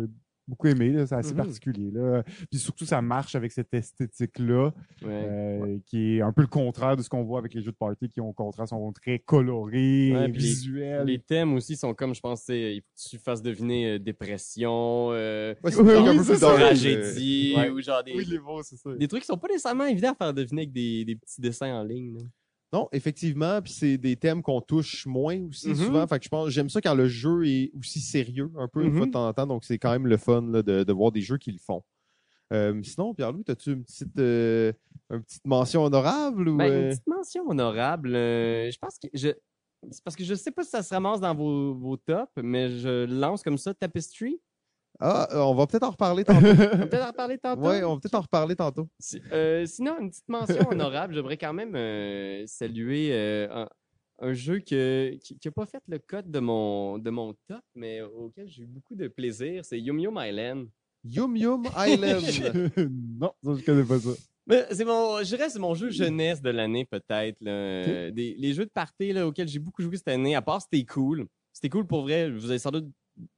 [0.48, 0.90] beaucoup aimé.
[0.90, 1.06] là.
[1.06, 1.36] C'est assez Mhm.
[1.36, 1.90] particulier.
[1.92, 2.22] Là.
[2.50, 4.72] Puis surtout, ça marche avec cette esthétique-là,
[5.02, 5.08] Ouais.
[5.08, 7.76] euh, qui est un peu le contraire de ce qu'on voit avec les jeux de
[7.76, 11.06] party qui, au contraire, sont très colorés, Ouais, puis les- visuels.
[11.06, 15.08] Les thèmes aussi sont comme, je pense, il faut que tu fasses deviner euh, dépression,
[15.12, 18.76] euh, Oui, oui, tragédie, ou genre des, Oui, les mots, ça.
[18.94, 21.72] des trucs qui sont pas nécessairement évidents à faire deviner avec des, des petits dessins
[21.74, 22.14] en ligne.
[22.14, 22.20] là.
[22.72, 25.74] Non, effectivement, puis c'est des thèmes qu'on touche moins aussi Mhm.
[25.76, 26.06] souvent.
[26.06, 28.90] Fait que je pense, j'aime ça quand le jeu est aussi sérieux, un peu une
[28.90, 28.96] Mhm.
[28.96, 29.46] fois de temps en temps.
[29.46, 31.82] Donc c'est quand même le fun là, de, de voir des jeux qui le font.
[32.52, 34.72] Euh, sinon, Pierre-Louis, as-tu une petite, euh,
[35.10, 38.14] une petite mention honorable ou Ben, euh, Une petite mention honorable.
[38.14, 39.30] euh, je pense que je.
[39.90, 42.70] C'est parce que je sais pas si ça se ramasse dans vos, vos tops, mais
[42.78, 44.38] je lance comme ça Tapestry.
[45.04, 46.46] Ah, euh, on va peut-être en reparler tantôt.
[46.46, 47.60] On va peut-être en reparler tantôt.
[47.62, 48.88] ouais, on va peut-être en reparler tantôt.
[49.00, 53.68] Si- euh, sinon, une petite mention honorable, j'aimerais quand même euh, saluer euh, un,
[54.20, 58.00] un jeu que, qui n'a pas fait le code de mon, de mon top, mais
[58.02, 59.64] auquel j'ai eu beaucoup de plaisir.
[59.64, 60.68] C'est Yum Yum Island.
[61.04, 62.70] Yum Yum Island.
[63.20, 64.10] non, ça, je connais pas ça.
[64.46, 67.40] Mais c'est mon, je dirais que c'est mon jeu jeunesse de l'année peut-être.
[67.40, 68.10] là.
[68.10, 70.84] Des, les jeux de party là, auxquels j'ai beaucoup joué cette année, à part c'était
[70.84, 71.26] cool.
[71.52, 72.30] C'était cool pour vrai.
[72.30, 72.86] Vous avez sans doute,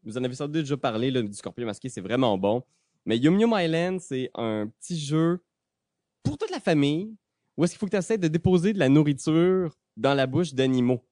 [0.05, 2.62] vous en avez sans doute déjà parlé là, du Scorpion masqué, c'est vraiment bon.
[3.07, 5.41] Mais Yum Yum Island, c'est un petit jeu
[6.22, 7.14] pour toute la famille
[7.57, 10.55] où est-ce qu'il faut que tu essaies de déposer de la nourriture dans la bouche
[10.55, 11.05] d'animaux.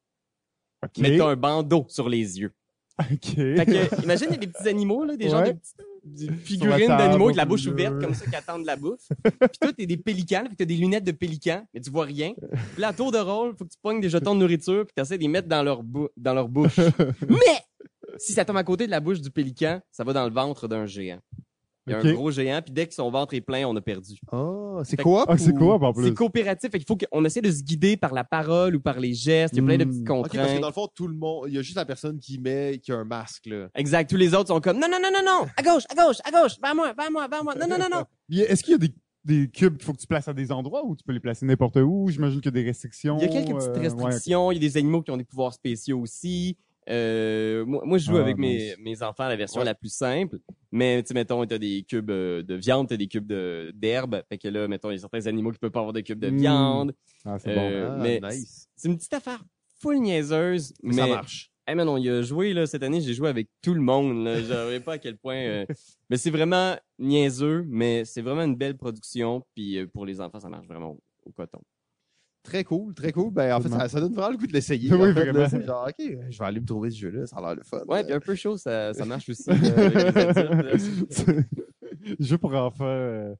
[0.85, 0.99] OK.
[0.99, 2.53] Mais t'as un bandeau sur les yeux.
[2.99, 3.35] OK.
[3.35, 5.43] Fait que, imagine, il y a des petits animaux, là, des gens,
[6.05, 9.09] des figurines d'animaux avec la bouche ouverte, comme ça, qui attendent de la bouffe.
[9.23, 12.05] Puis toi, t'es des pélicans, fait que t'as des lunettes de pélican, mais tu vois
[12.05, 12.33] rien.
[12.73, 14.93] Puis là, à tour de rôle, faut que tu pognes des jetons de nourriture, puis
[14.95, 16.77] t'essaies de les mettre dans leur, bou- dans leur bouche.
[17.29, 17.61] mais,
[18.19, 20.69] si ça tombe à côté de la bouche du pélican, ça va dans le ventre
[20.69, 21.21] d'un géant.
[21.89, 23.81] Il y a un gros géant, puis dès que son ventre est plein, on a
[23.81, 24.15] perdu.
[24.31, 26.05] Ah, c'est quoi Ah, c'est quoi, en plus?
[26.05, 29.01] C'est coopératif, fait qu'il faut qu'on essaie de se guider par la parole ou par
[29.01, 29.55] les gestes.
[29.57, 29.89] Il y a plein de Hmm.
[29.91, 30.61] petites Ok, parce que contraintes.
[30.61, 32.93] dans le fond, tout le monde, il y a juste la personne qui met, qui
[32.93, 33.69] a un masque là.
[33.75, 34.09] Exact.
[34.09, 36.31] Tous les autres sont comme non, non, non, non, non, à gauche, à gauche, à
[36.31, 37.55] gauche, vers moi, vers moi, vers moi.
[37.57, 38.05] Non, non, non, non.
[38.31, 38.95] Est-ce qu'il y a des,
[39.25, 41.45] des cubes qu'il faut que tu places à des endroits ou tu peux les placer
[41.47, 42.09] n'importe où?
[42.11, 43.19] J'imagine qu'il y a des restrictions.
[43.19, 44.53] Il y a quelques petites euh, ouais, restrictions.
[44.53, 46.57] Il y a des animaux qui ont des pouvoirs spéciaux aussi.
[46.89, 49.64] Euh, moi, moi, je joue Ah, avec mes, mes enfants la version Ouais.
[49.66, 50.39] la plus simple.
[50.72, 54.22] Mais, tu sais, mettons, t'as des cubes euh, de viande, t'as des cubes de- d'herbe.
[54.28, 56.18] Fait que là, mettons, il y a certains animaux qui peuvent pas avoir de cubes
[56.18, 56.37] de Mm.
[56.39, 56.95] viande.
[57.24, 57.95] Ah, c'est Euh, bon.
[58.01, 58.68] Ah, mais nice.
[58.74, 59.43] C'est une petite affaire
[59.80, 61.49] full niaiseuse, Mais, mais, ça marche.
[61.66, 64.24] Hey man, on y a joué là, cette année, j'ai joué avec tout le monde.
[64.24, 64.41] Là.
[64.41, 65.37] Je savais pas à quel point.
[65.37, 65.64] euh,
[66.11, 69.45] Mais c'est vraiment niaiseux, mais c'est vraiment une belle production.
[69.55, 71.61] Puis euh, pour les enfants, ça marche vraiment au, au coton.
[72.43, 73.32] Très cool, très cool.
[73.32, 74.93] Ben, en fait, ça, ça donne vraiment le goût de l'essayer.
[74.93, 75.32] Oui, en fait, là.
[75.32, 75.49] vraiment.
[75.49, 77.80] C'est genre, OK, je vais aller me trouver ce jeu-là, ça a l'air le fun.
[77.86, 79.49] Ouais, puis un peu chaud, ça, ça marche aussi.
[79.49, 79.55] là.
[82.18, 83.34] Jeu pour enfants, euh,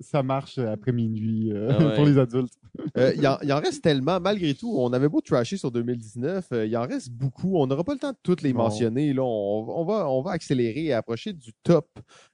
[0.00, 1.94] ça marche après minuit euh, Ah ouais.
[1.96, 2.52] pour les adultes.
[2.96, 4.72] Euh, il, en, en reste tellement, malgré tout.
[4.78, 7.56] On avait beau trasher sur 2019, euh, il en reste beaucoup.
[7.56, 8.60] On n'aura pas le temps de toutes les Non.
[8.64, 9.12] mentionner.
[9.12, 9.22] Là.
[9.24, 11.88] On, on va, on va accélérer et approcher du top,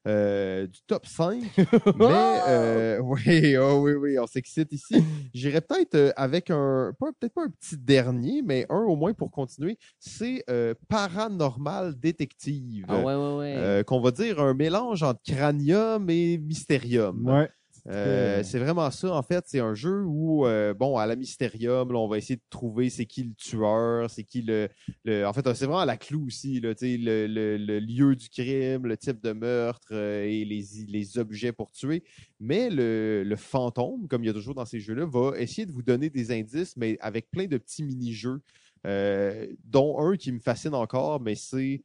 [0.08, 1.42] euh, du top 5.
[1.96, 5.04] Mais, euh, oui, oh, oui, oui, on s'excite ici.
[5.34, 9.12] J'irais peut-être euh, avec un, pas- peut-être pas un petit dernier, mais un au moins
[9.12, 9.78] pour continuer.
[9.98, 12.84] C'est euh, Paranormal Détective.
[12.88, 13.54] Ah ouais, ouais, ouais.
[13.56, 17.26] Euh, qu'on va dire un mélange entre cranium et mystérium.
[17.26, 17.50] Ouais.
[17.90, 19.44] Euh, c'est vraiment ça, en fait.
[19.46, 22.90] C'est un jeu où, euh, bon, à la Mystérium, là, on va essayer de trouver
[22.90, 24.68] c'est qui le tueur, c'est qui le,
[25.04, 28.28] le- En fait, c'est vraiment à la clou aussi, là, le, le- le lieu du
[28.28, 32.04] crime, le type de meurtre euh, et les, les objets pour tuer.
[32.38, 35.72] Mais le, le fantôme, comme il y a toujours dans ces jeux-là, va essayer de
[35.72, 38.40] vous donner des indices, mais avec plein de petits mini-jeux,
[38.86, 41.80] euh, dont un qui me fascine encore, mais c'est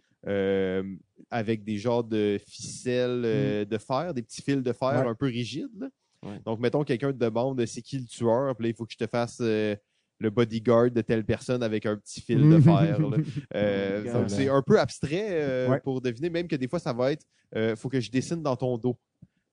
[1.30, 5.08] avec des genres de ficelles euh, de fer, des petits fils de fer Ouais.
[5.10, 5.70] un peu rigides.
[5.80, 5.88] là.
[6.24, 6.40] Ouais.
[6.46, 8.98] Donc, mettons, quelqu'un te demande c'est qui le tueur, puis là, il faut que je
[8.98, 9.76] te fasse euh,
[10.20, 12.98] le bodyguard de telle personne avec un petit fil de fer.
[13.56, 15.80] Euh, Oh c'est un peu abstrait euh, Ouais.
[15.82, 18.56] pour deviner, même que des fois, ça va être euh, faut que je dessine dans
[18.56, 18.98] ton dos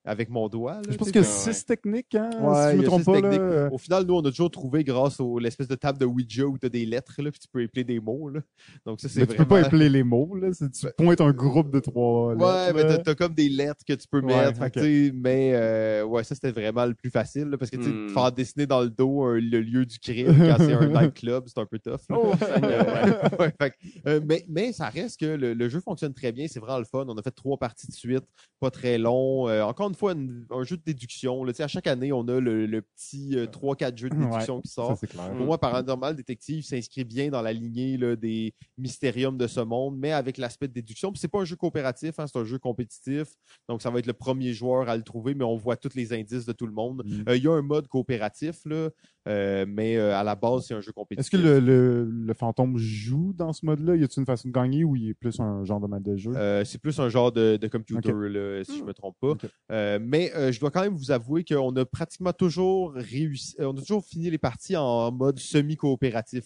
[0.05, 0.75] avec mon doigt.
[0.77, 1.53] là, Je pense qu'il y a ouais.
[1.53, 3.21] six techniques, hein, Ouais, si je me trompe pas.
[3.21, 3.69] Là.
[3.71, 6.57] Au final, nous, on a toujours trouvé grâce à l'espèce de table de Ouija où
[6.59, 8.29] tu as des lettres, là, puis tu peux épeler des mots.
[8.31, 8.41] Là.
[8.87, 10.35] Donc, ça, c'est Mais tu peux pas appeler les mots.
[10.37, 10.49] Là.
[10.53, 13.93] Tu Ben- pointes un groupe de trois Ouais, mais t'as, t'as comme des lettres que
[13.93, 14.81] tu peux Ouais, mettre.
[15.15, 18.09] mais euh, ouais, ça c'était vraiment le plus facile là, parce que tu Hmm.
[18.09, 21.59] faire dessiner dans le dos un- le lieu du crime quand c'est un nightclub, c'est
[21.59, 22.01] un peu tough.
[22.11, 23.75] Oh, Euh, ouais, fait
[24.07, 26.85] euh, mais, mais ça reste que le, le jeu fonctionne très bien, c'est vraiment le
[26.85, 27.05] fun.
[27.09, 28.25] On a fait trois parties de suite,
[28.61, 29.49] pas très long.
[29.49, 31.45] Euh, encore une fois, une- un jeu de déduction.
[31.45, 31.53] là.
[31.59, 34.69] À chaque année, on a le, le petit euh, 3-4 jeux de Ouais, déduction qui
[34.71, 35.05] sortent.
[35.07, 35.33] clair.
[35.37, 39.97] Pour moi, Paranormal Détective s'inscrit bien dans la lignée là, des mystériums de ce monde,
[39.99, 41.11] mais avec l'aspect de déduction.
[41.13, 43.29] Puis c'est pas un jeu coopératif, hein, c'est un jeu compétitif.
[43.69, 46.13] Donc, ça va être le premier joueur à le trouver, mais on voit tous les
[46.13, 47.03] indices de tout le monde.
[47.05, 47.23] Mm.
[47.29, 48.91] Euh, Il y a un mode coopératif, là,
[49.29, 51.21] euh, mais euh, à la base, c'est un jeu compétitif.
[51.35, 53.97] Est-ce que le, le, le fantôme joue dans ce mode-là?
[53.97, 56.17] Y a-t-il une façon de gagner ou il est plus un genre de mode de
[56.17, 56.33] jeu?
[56.37, 59.35] Euh, c'est plus un genre de, de computer, là, si je me trompe pas.
[59.81, 63.67] Euh, mais euh, je dois quand même vous avouer qu'on a pratiquement toujours réussi, euh,
[63.73, 66.45] on a toujours fini les parties en mode semi-coopératif,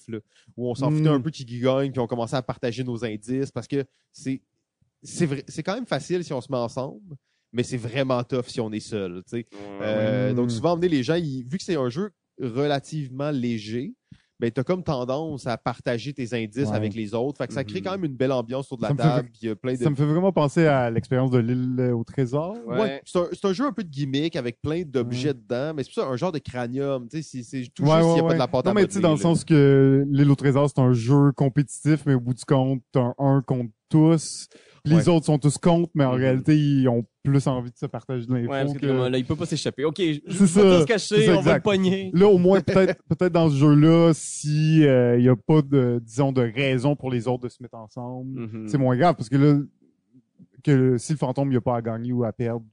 [0.57, 3.51] où on s'en foutait un peu qui gagne, puis on commençait à partager nos indices,
[3.51, 4.41] parce que c'est
[5.03, 7.17] c'est quand même facile si on se met ensemble,
[7.53, 9.23] mais c'est vraiment tough si on est seul.
[9.83, 10.33] Euh.
[10.33, 12.11] Donc souvent, emmener les gens, ils- vu que c'est un jeu
[12.41, 13.95] relativement léger,
[14.41, 16.75] ben, tu as comme tendance à partager tes indices Ouais.
[16.77, 17.39] avec les autres.
[17.39, 17.85] Fait que ça crée Mhm.
[17.85, 19.29] quand même une belle ambiance sur de la Ça me fait table.
[19.31, 21.93] puis Il y a plein de Ça me fait vraiment penser à l'expérience de l'île
[21.95, 22.57] au trésor.
[22.67, 22.81] Ouais.
[22.81, 26.03] Ouais, c'est un, jeu un peu de gimmick avec plein d'objets dedans, mais c'est pour
[26.03, 27.09] ça un genre de cranium.
[27.09, 28.35] Tu sais, c'est c'est tout Ouais, juste s'il ouais, n'y a pas ouais.
[28.35, 30.69] de la pâte Non, à mais tu sais, dans le sens que l'île au trésor,
[30.69, 33.71] c'est un jeu compétitif, mais au bout du compte, t'as un 1 contre
[34.05, 34.49] tous.
[34.87, 36.19] Les autres sont tous contre, mais en Mhm.
[36.21, 38.51] réalité, ils ont plus envie de se partager de l'info.
[38.53, 39.83] Ouais, parce que, que- comme, là, il peut pas s'échapper.
[39.87, 41.65] OK, je vais se cacher, on va le exact.
[41.65, 42.11] pogner.
[42.13, 46.33] Là, au moins, peut-être peut-être dans ce jeu-là, si il n'y a pas de, disons,
[46.33, 48.69] de raison pour les autres de se mettre ensemble, Mhm.
[48.69, 49.59] c'est moins grave, parce que là,
[50.63, 52.65] que si le fantôme il a pas à gagner ou à perdre.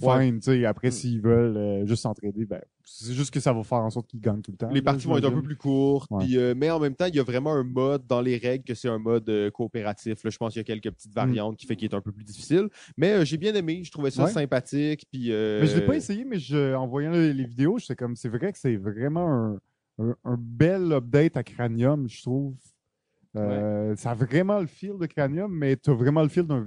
[0.00, 0.92] Fine, tu sais, après, Mm.
[0.92, 4.20] s'ils veulent euh, juste s'entraider, ben, c'est juste que ça va faire en sorte qu'ils
[4.20, 4.68] gagnent tout le temps.
[4.70, 6.24] Les là, parties vont être un peu plus courtes, Ouais.
[6.36, 8.74] euh, mais en même temps, il y a vraiment un mode dans les règles que
[8.74, 10.24] c'est un mode euh, coopératif.
[10.24, 12.12] Là, je pense qu'il y a quelques petites variantes qui fait qu'il est un peu
[12.12, 12.68] plus difficile.
[12.96, 14.30] Mais euh, j'ai bien aimé, je trouvais ça Ouais.
[14.30, 15.04] sympathique.
[15.12, 17.94] Puis, euh, Mais je l'ai pas essayé, mais je, en voyant les, les vidéos, c'est
[17.96, 19.58] comme, c'est vrai que c'est vraiment un,
[19.98, 22.54] un, un bel update à Cranium, je trouve.
[23.36, 26.66] Euh, Ça a vraiment le feel de Cranium, mais t'as vraiment le feel d'un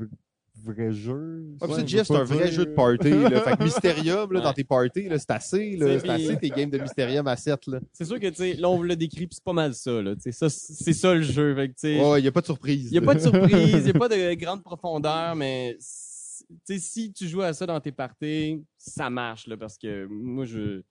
[0.63, 1.45] vrai jeu.
[1.61, 3.09] Ah, puis Ouais, c'est un vrai dire- jeu de party.
[3.09, 3.41] Là.
[3.43, 4.43] Fait que Mysterium, là, Ouais.
[4.45, 5.75] dans tes parties, là, c'est assez.
[5.77, 5.99] là.
[5.99, 7.67] C'est- assez tes games de Mysterium à 7.
[7.67, 7.79] Là.
[7.93, 10.01] C'est sûr que, tu sais, là, on vous l'a décrit, puis c'est pas mal ça,
[10.01, 10.15] là.
[10.15, 11.53] Tu sais, ça, c'est ça le jeu.
[11.55, 12.85] Fait que, tu sais, Ouais, il n'y a pas de surprise.
[12.87, 16.45] Il n'y a pas de surprise, il n'y a pas de grande profondeur, mais c-
[16.49, 20.05] tu sais, si tu joues à ça dans tes parties, ça marche, là, parce que
[20.09, 20.81] moi, je,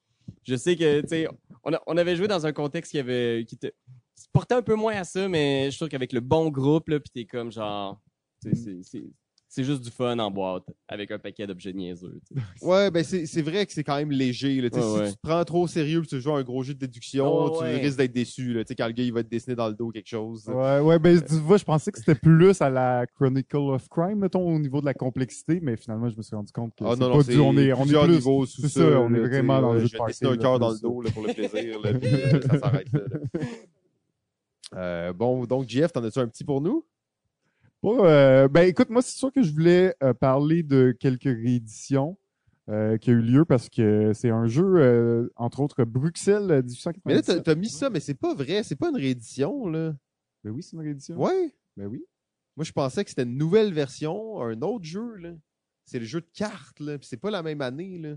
[0.42, 1.28] je sais que, tu sais,
[1.64, 3.68] on, a- on avait joué dans un contexte qui avait, qui te,
[4.32, 7.10] portait un peu moins à ça, mais je trouve qu'avec le bon groupe, là, pis
[7.10, 8.00] t'es comme genre,
[8.42, 9.04] tu sais, c'est- c'est,
[9.54, 12.20] c'est juste du fun en boîte, avec un paquet d'objets niaiseux.
[12.62, 14.60] Ouais, ben c'est c'est vrai que c'est quand même léger.
[14.60, 14.68] Là.
[14.72, 15.08] Ouais, si ouais.
[15.10, 17.50] tu te prends trop au sérieux et tu joues à un gros jeu de déduction,
[17.50, 17.76] tu ouais.
[17.80, 18.52] risques d'être déçu.
[18.52, 18.64] Là.
[18.64, 20.48] Tu sais, Quand le gars il va te dessiner dans le dos quelque chose.
[20.48, 24.18] Ouais, ouais, ben, tu vois, je pensais que c'était plus à la Chronicle of Crime,
[24.18, 26.96] mettons, au niveau de la complexité, mais finalement, je me suis rendu compte que Ah
[26.96, 28.80] non, pas non, du, on est, on est plus, niveaux sous c'est ça.
[28.80, 30.58] ça, on est vraiment dans le ouais, jeu Je de vais party, dessiner un cœur
[30.58, 30.82] dans le ça.
[30.82, 33.00] dos là, pour le plaisir, là, puis euh, ça s'arrête là.
[34.76, 36.84] Euh, bon, donc, JF, t'en as-tu un petit pour nous?
[37.84, 42.16] Bon, euh, ben écoute, moi c'est sûr que je voulais euh, parler de quelques rééditions
[42.70, 46.62] euh, qui a eu lieu parce que c'est un jeu, entre autres, Bruxelles euh,
[47.04, 47.26] Mais là, 1897.
[47.26, 48.62] t'as t'as mis ça, mais c'est pas vrai.
[48.62, 49.94] C'est pas une réédition, là.
[50.42, 51.20] Ben oui, c'est une réédition.
[51.20, 51.54] Ouais.
[51.76, 52.02] Ben oui.
[52.56, 55.34] Moi, je pensais que c'était une nouvelle version, un autre jeu, là.
[55.84, 56.96] C'est le jeu de cartes, là.
[57.02, 58.14] C'est pas la même année, là.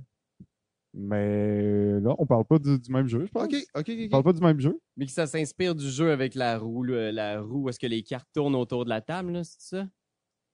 [1.00, 3.48] Mais là, on parle pas du, du même jeu, je pense.
[3.76, 4.80] On parle pas du même jeu.
[4.98, 7.86] Mais que ça s'inspire du jeu avec la roue, là, la roue, où est-ce que
[7.86, 9.88] les cartes tournent autour de la table, là, c'est ça?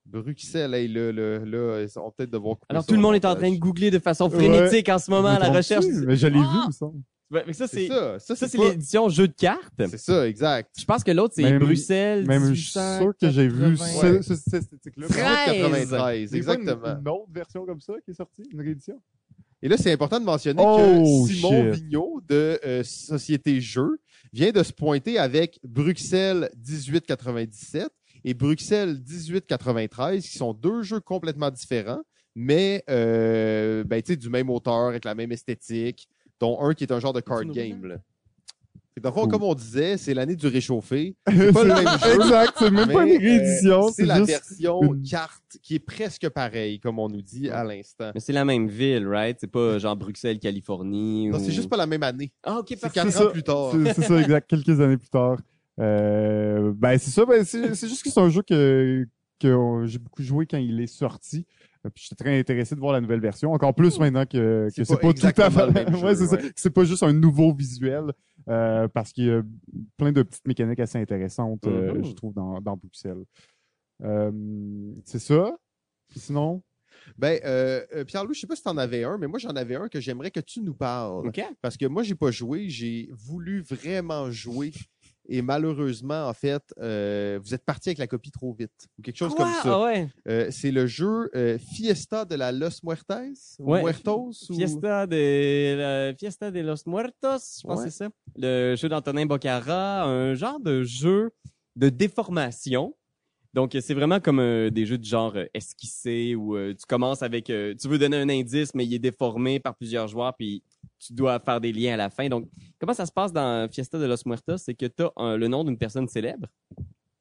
[0.06, 3.16] Bruxelles, hey, là, là, là, ils vont peut-être devoir couper Alors ça tout le monde
[3.16, 5.86] est en train de googler de façon frénétique en ce moment à la recherche.
[6.06, 6.68] Mais je l'ai vu, Ah!
[6.74, 7.02] semble.
[7.32, 8.20] Ouais, mais ça, C'est c'est ça.
[8.20, 8.70] Ça, ça, c'est pas...
[8.70, 9.74] l'édition jeu de cartes.
[9.80, 10.70] C'est ça, exact.
[10.78, 12.28] Je pense que l'autre, c'est Même- Bruxelles.
[12.28, 13.76] Même je suis sûr que j'ai vu 1880.
[13.78, 14.22] ce, Ouais.
[14.22, 15.08] ce, cette esthétique-là.
[15.08, 15.24] 13.
[15.24, 17.00] 93, C'est pas une- exactement.
[17.00, 19.02] Une, autre version comme ça qui est sortie, une réédition.
[19.64, 21.82] Et là, c'est important de mentionner Oh, que Simon shit.
[21.82, 23.98] Vigneault de euh, Société Jeux
[24.34, 27.88] vient de se pointer avec Bruxelles 1897
[28.26, 32.02] et Bruxelles 1893, qui sont deux jeux complètement différents,
[32.36, 36.10] mais euh, ben, tu sais, du même auteur, avec la même esthétique,
[36.42, 37.86] dont un qui est un genre de card game.
[37.86, 37.96] Là.
[38.94, 39.32] Fait que dans le fond, Cool.
[39.32, 41.16] comme on disait, c'est l'année du réchauffé.
[41.28, 42.14] C'est pas le même jeu.
[42.16, 45.76] Exact, c'est même pas une réédition, euh, c'est c'est la juste version une- carte qui
[45.76, 48.12] est presque pareille, comme on nous dit à l'instant.
[48.14, 49.38] Mais c'est la même ville, right?
[49.40, 51.28] C'est pas genre Bruxelles, Californie.
[51.30, 52.32] Non, ou- c'est juste pas la même année.
[52.44, 53.72] Ah, ok, C'est quatre ans plus tard.
[53.96, 54.48] C'est ça, exact.
[54.48, 55.38] Quelques années plus tard.
[55.80, 57.26] Euh, ben, c'est ça.
[57.26, 59.06] Ben, c'est c'est juste que c'est un jeu que,
[59.40, 61.46] que j'ai beaucoup joué quand il est sorti.
[61.86, 63.52] Euh, Puis j'étais très intéressé de voir la nouvelle version.
[63.54, 65.96] Encore plus maintenant que, C'est que c'est pas pas, tout à fait.
[66.04, 66.38] ouais, c'est ça.
[66.56, 68.14] C'est pas juste un nouveau visuel.
[68.50, 69.42] Euh, parce qu'il y a
[69.98, 72.06] plein de petites mécaniques assez intéressantes, euh, Mhm.
[72.06, 73.24] je trouve, dans, dans Bruxelles.
[74.04, 74.32] Euh,
[75.06, 75.56] c'est ça.
[76.16, 76.62] Sinon,
[77.18, 79.88] Ben, euh, Pierre-Louis, je sais pas si t'en avais un, mais moi, j'en avais un
[79.90, 81.28] que j'aimerais que tu nous parles.
[81.28, 81.42] Ok.
[81.62, 84.72] Parce que moi, j'ai pas joué, j'ai voulu vraiment jouer.
[85.30, 88.88] Et malheureusement, en fait, euh, vous êtes parti avec la copie trop vite.
[88.98, 89.46] Ou quelque chose Quoi?
[89.46, 89.62] comme ça.
[89.80, 90.10] Ah ouais.
[90.28, 93.12] Euh, c'est le jeu euh, Fiesta de la Los Muertes?
[93.60, 93.82] ou Ouais.
[93.82, 94.32] Muertos?
[94.50, 97.86] ou- Fiesta de, la Fiesta de los Muertos, je pense Ouais.
[97.86, 98.10] que c'est ça.
[98.36, 101.32] Le jeu d'Antonin Bocara, un genre de jeu
[101.76, 102.94] de déformation.
[103.54, 107.22] Donc, c'est vraiment comme euh, des jeux de genre euh, esquissé où euh, tu commences
[107.22, 110.64] avec, tu veux donner un indice, mais il est déformé par plusieurs joueurs, puis
[111.08, 112.28] tu dois faire des liens à la fin.
[112.30, 112.50] Donc,
[112.80, 114.58] comment ça se passe dans Fiesta de los Muertos?
[114.58, 116.48] C'est que tu as le nom d'une personne célèbre.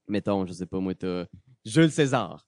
[0.08, 1.06] Mettons, je sais pas moi, tu
[1.64, 2.46] Jules César.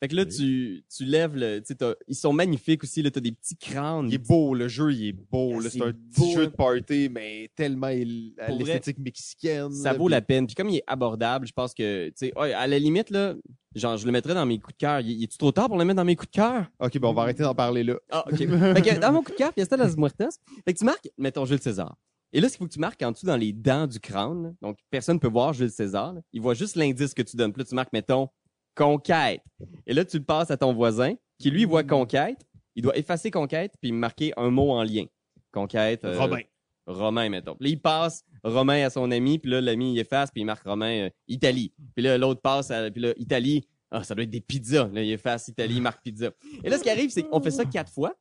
[0.00, 1.62] Fait que là, tu, tu lèves le,
[2.06, 4.08] ils sont magnifiques aussi, là, t'as des petits crânes.
[4.08, 5.54] Il est beau, le jeu, il est beau.
[5.58, 5.70] Ah, là.
[5.70, 9.72] c'est un petit jeu de party, mais tellement il- à l'esthétique mexicaine.
[9.72, 10.46] ça là, vaut puis- la peine.
[10.46, 13.34] Puis comme il est abordable, je pense que, tu sais, à la limite, là,
[13.74, 15.00] genre, je le mettrais dans mes coups de cœur.
[15.00, 16.66] Il, est-tu trop tard pour le mettre dans mes coups de cœur?
[16.78, 17.98] Ok, bon, on va arrêter d'en parler là.
[18.10, 18.36] Ah, OK.
[18.36, 21.46] fait que dans mon coup de cœur, Fiesta las Muertas, fait que tu marques, mettons,
[21.46, 21.96] Jules César.
[22.34, 24.42] Et là, ce qu'il faut que tu marques en dessous dans les dents du crâne,
[24.42, 24.50] là.
[24.60, 26.12] donc personne peut voir Jules César.
[26.12, 26.20] là.
[26.34, 27.52] Il voit juste l'indice que tu donnes.
[27.52, 28.28] Puis là, tu marques, mettons,
[28.76, 29.40] conquête.
[29.86, 32.38] Et là, tu le passes à ton voisin, qui lui voit conquête.
[32.76, 35.06] Il doit effacer conquête, puis marquer un mot en lien.
[35.50, 36.04] Conquête.
[36.04, 36.40] euh, Romain.
[36.86, 37.56] Romain, mettons.
[37.56, 40.44] Puis là, il passe Romain à son ami, puis là, l'ami, il efface, puis il
[40.44, 41.72] marque Romain euh, Italie.
[41.96, 44.88] Puis là, l'autre passe, à, puis là, Italie, ah, ça doit être des pizzas.
[44.92, 46.30] Là, il efface Italie, il marque pizza.
[46.62, 48.14] Et là, ce qui arrive, c'est qu'on fait ça quatre fois.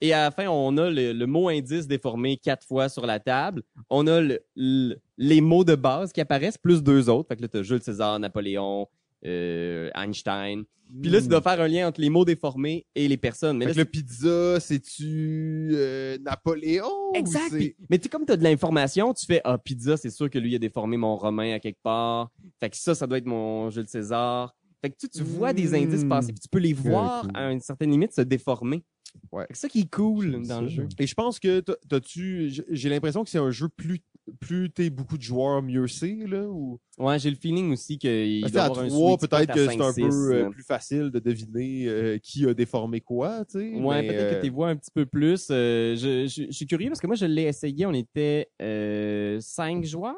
[0.00, 3.20] Et à la fin, on a le, le mot indice déformé quatre fois sur la
[3.20, 3.62] table.
[3.90, 7.28] On a le- le- les mots de base qui apparaissent, plus deux autres.
[7.28, 8.88] Fait que là, t'as Jules César, Napoléon,
[9.26, 10.64] euh, Einstein.
[11.02, 13.56] Puis là, tu dois faire un lien entre les mots déformés et les personnes.
[13.56, 17.12] Mais Fait là, que le pizza, c'est-tu euh, Napoléon?
[17.14, 17.48] Exact.
[17.50, 20.28] c'est- Mais tu sais, comme tu as de l'information, tu fais Ah, pizza, c'est sûr
[20.30, 22.30] que lui a déformé mon romain à quelque part.
[22.60, 24.54] Fait que ça, ça doit être mon Jules César.
[24.82, 25.74] Fait que tu, tu vois des Mm.
[25.74, 27.30] indices passer, puis tu peux les voir cool.
[27.34, 28.84] à une certaine limite se déformer.
[29.32, 29.46] Ouais.
[29.48, 30.60] Que ça qui est cool dans ça.
[30.60, 30.88] le jeu.
[30.98, 32.50] Et je pense que t'as- t'as-tu.
[32.68, 34.00] J'ai l'impression que c'est un jeu plus
[34.40, 36.80] plus t'es beaucoup de joueurs, mieux c'est, là, ou?
[36.98, 38.84] Ouais, j'ai le feeling aussi qu'il doit avoir
[39.18, 42.54] spot peut-être que c'est un 5-6, peu euh, plus facile de deviner euh, qui a
[42.54, 43.74] déformé quoi, tu sais.
[43.80, 45.48] Ouais, peut-être euh, que tu vois un petit peu plus.
[45.50, 47.84] Euh, je, je- je suis curieux parce que moi, je l'ai essayé.
[47.86, 50.14] On était euh, cinq joueurs.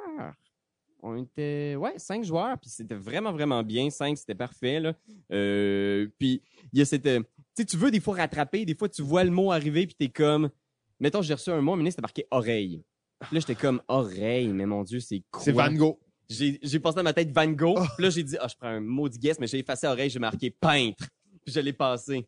[1.02, 2.58] On était, ouais, cinq joueurs.
[2.58, 3.90] Puis c'était vraiment, vraiment bien.
[3.90, 4.80] Cinq, c'était parfait.
[4.80, 4.94] Là.
[5.32, 7.06] Euh, puis il y a cette...
[7.06, 8.64] euh, Tu sais, tu veux des fois rattraper.
[8.64, 10.50] Des fois, tu vois le mot arriver puis t'es comme...
[10.98, 12.82] Mettons, j'ai reçu un mot, mais c'était marqué oreille.
[13.20, 15.42] Puis là, j'étais comme oreille, mais mon Dieu, c'est quoi?
[15.42, 15.96] C'est Van Gogh.
[16.28, 17.78] J'ai, j'ai pensé dans ma tête Van Gogh.
[17.96, 20.18] Puis là, j'ai dit, ah, je prends un maudit guess, mais j'ai effacé oreille, j'ai
[20.18, 21.06] marqué peintre.
[21.44, 22.26] Puis je l'ai passé.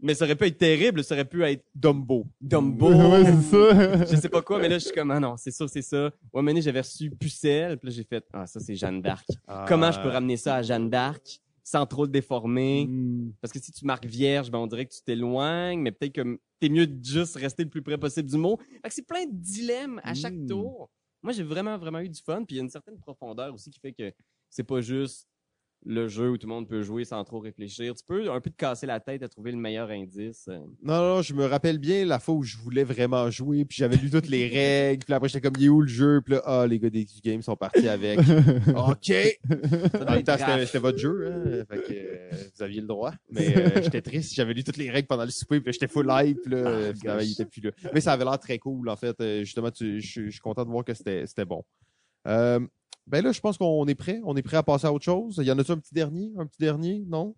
[0.00, 2.26] Mais ça aurait pu être terrible, ça aurait pu être Dumbo.
[2.40, 2.92] Dumbo.
[3.10, 4.04] ouais, c'est ça.
[4.10, 6.10] je sais pas quoi, mais là, je suis comme, ah non, c'est sûr, c'est ça.
[6.32, 9.26] Ouais, mais j'avais reçu Pucelle, puis là, j'ai fait, ah, ça, c'est Jeanne d'Arc.
[9.68, 11.40] Comment je peux ramener ça à Jeanne d'Arc?
[11.64, 12.86] Sans trop le déformer?
[12.86, 13.32] Mm.
[13.40, 16.38] Parce que si tu marques vierge, ben, on dirait que tu t'éloignes, mais peut-être que
[16.60, 18.58] t'es mieux de juste rester le plus près possible du mot.
[18.82, 20.46] Fait que c'est plein de dilemmes à chaque Mm.
[20.46, 20.90] tour.
[21.22, 22.44] moi, j'ai vraiment, vraiment eu du fun.
[22.44, 24.12] Puis il y a une certaine profondeur aussi qui fait que
[24.50, 25.26] c'est pas juste
[25.86, 27.94] le jeu où tout le monde peut jouer sans trop réfléchir.
[27.94, 30.46] Tu peux un peu te casser la tête à trouver le meilleur indice.
[30.48, 30.58] euh.
[30.82, 33.96] Non, non, je me rappelle bien la fois où je voulais vraiment jouer, puis j'avais
[33.96, 36.20] lu toutes les règles, puis après j'étais comme, il est où le jeu?
[36.24, 38.18] Puis là, ah, les gars des Game sont partis avec.
[38.74, 39.12] OK!
[40.66, 41.64] C'était votre jeu, hein?
[41.68, 43.12] Fait que euh, vous aviez le droit.
[43.30, 45.88] Mais euh, j'étais triste, j'avais lu toutes les règles pendant le souper, puis là, j'étais
[45.88, 47.70] full hype, puis là, euh, finalement, il était plus là.
[47.92, 49.20] Mais ça avait l'air très cool, en fait.
[49.20, 51.62] Euh, justement, tu- je suis content de voir que c'était c'était bon.
[52.26, 52.60] Euh,
[53.06, 54.20] ben là, je pense qu'on est prêt.
[54.24, 55.36] On est prêt à passer à autre chose.
[55.38, 56.32] Il y en a-tu un petit dernier?
[56.38, 57.04] Un petit dernier?
[57.06, 57.34] Non?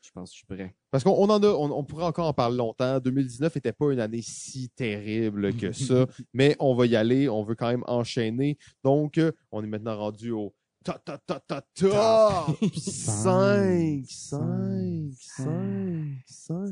[0.00, 0.74] Je pense que je suis prêt.
[0.90, 3.00] Parce qu'on on en a, on, on pourrait encore en parler longtemps.
[3.00, 7.28] 2019 était pas une année si terrible que ça, mais on va y aller.
[7.28, 8.58] On veut quand même enchaîner.
[8.82, 10.54] Donc, euh, on est maintenant rendu au
[10.84, 16.68] ta ta ta ta ta 5, 5, 5, 5,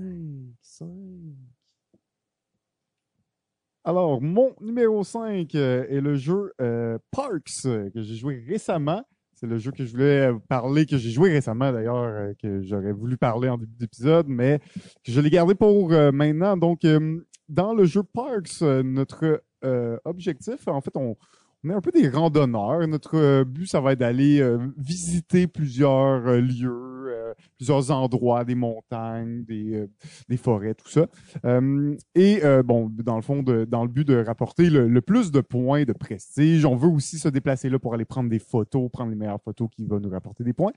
[0.61, 0.89] 5.
[3.85, 9.03] Alors, mon numéro 5 euh, est le jeu euh, Parks euh, que j'ai joué récemment.
[9.35, 13.17] C'est le jeu que je voulais parler, que j'ai joué récemment d'ailleurs, que j'aurais voulu
[13.17, 14.61] parler en début d'épisode, mais
[15.05, 16.57] que je l'ai gardé pour maintenant.
[16.57, 16.83] Donc,
[17.49, 19.43] dans le jeu Parks, notre
[20.05, 21.17] objectif, en fait, on,
[21.65, 22.87] on est un peu des randonneurs.
[22.89, 28.55] Notre euh, but, ça va être d'aller euh, visiter plusieurs euh, lieux, plusieurs endroits, des
[28.55, 29.89] montagnes, des,
[30.29, 31.07] des forêts, tout ça.
[32.15, 35.41] Et bon, dans le fond, de- dans le but de rapporter le, le plus de
[35.41, 39.11] points de prestige, on veut aussi se déplacer là pour aller prendre des photos, prendre
[39.11, 40.73] les meilleures photos qui vont nous rapporter des points.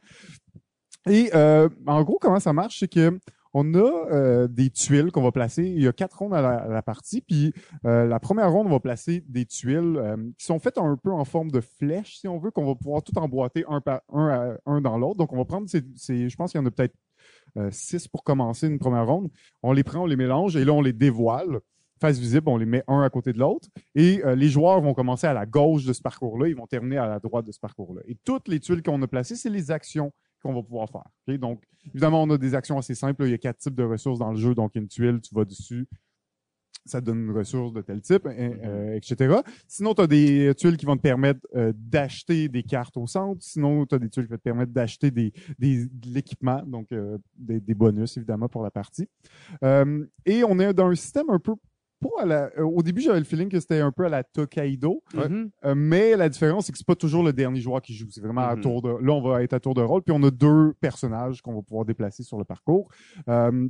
[1.10, 3.20] Et euh, en gros, comment ça marche, c'est que
[3.58, 5.64] on a euh, des tuiles qu'on va placer.
[5.64, 7.54] Il y a quatre rondes à la, partie, puis
[7.86, 11.10] euh, la première ronde, on va placer des tuiles euh, qui sont faites un peu
[11.10, 14.82] en forme de flèche, si on veut, qu'on va pouvoir tout emboîter un par un,
[14.82, 15.16] dans l'autre.
[15.16, 16.96] Donc, on va prendre ces, je pense qu'il y en a peut-être
[17.56, 19.30] euh, six pour commencer une première ronde.
[19.64, 21.62] On les prend, on les mélange et là, on les dévoile.
[22.02, 23.70] Face visible, on les met un à côté de l'autre.
[23.96, 27.08] Et les joueurs vont commencer à la gauche de ce parcours-là, ils vont terminer à
[27.08, 28.02] la droite de ce parcours-là.
[28.06, 30.12] Et toutes les tuiles qu'on a placées, c'est les actions
[30.46, 31.38] qu'on va pouvoir faire.
[31.40, 33.24] Donc, évidemment, on a des actions assez simples.
[33.26, 34.54] Il y a quatre types de ressources dans le jeu.
[34.54, 35.88] Donc, une tuile, tu vas dessus,
[36.86, 39.40] ça te donne une ressource de tel type, hein, euh, etc.
[39.68, 43.42] Sinon, tu as des tuiles qui vont te permettre euh, d'acheter des cartes au centre.
[43.42, 46.92] Sinon, tu as des tuiles qui vont te permettre d'acheter des, des, de l'équipement, donc
[46.92, 49.10] euh, des, des bonus, évidemment, pour la partie.
[49.64, 51.56] Euh, et on est dans un système un peu
[52.10, 54.24] pas à la, euh, au début, j'avais le feeling que c'était un peu à la
[54.24, 55.04] Tokaido.
[55.14, 55.50] Mhm.
[55.66, 58.08] euh, mais la différence, c'est que c'est pas toujours le dernier joueur qui joue.
[58.10, 58.62] C'est vraiment à Mhm.
[58.62, 58.90] tour de.
[58.90, 61.62] Là, on va être à tour de rôle, puis on a deux personnages qu'on va
[61.62, 62.90] pouvoir déplacer sur le parcours.
[63.30, 63.68] Euh,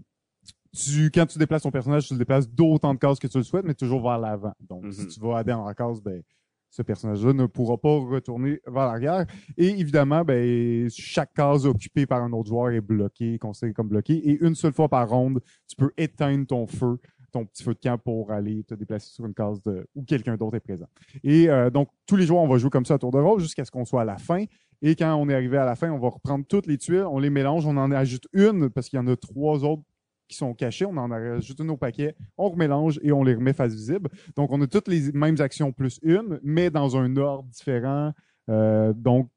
[0.73, 3.43] tu, quand tu déplaces ton personnage, tu le déplaces d'autant de cases que tu le
[3.43, 4.53] souhaites, mais toujours vers l'avant.
[4.59, 4.91] Donc, Mhm.
[4.91, 6.21] si tu vas aller dans la case, ben,
[6.69, 9.25] ce personnage-là ne pourra pas retourner vers l'arrière.
[9.55, 14.15] Et évidemment, ben, chaque case occupée par un autre joueur est bloquée, considérée comme bloquée.
[14.29, 15.39] Et une seule fois par ronde,
[15.69, 16.97] tu peux éteindre ton feu,
[17.35, 20.37] ton petit feu de camp pour aller te déplacer sur une case de, où quelqu'un
[20.37, 20.87] d'autre est présent.
[21.21, 23.41] Et euh, donc, tous les joueurs, on va jouer comme ça à tour de rôle
[23.41, 24.45] jusqu'à ce qu'on soit à la fin.
[24.81, 27.19] Et quand on est arrivé à la fin, on va reprendre toutes les tuiles, on
[27.19, 29.83] les mélange, on en ajoute une parce qu'il y en a trois autres
[30.29, 33.53] qui sont cachées, on en ajoute une au paquet, on remélange et on les remet
[33.53, 34.09] face visible.
[34.37, 38.13] Donc, on a toutes les mêmes actions plus une, mais dans un ordre différent.
[38.49, 39.29] Euh, donc,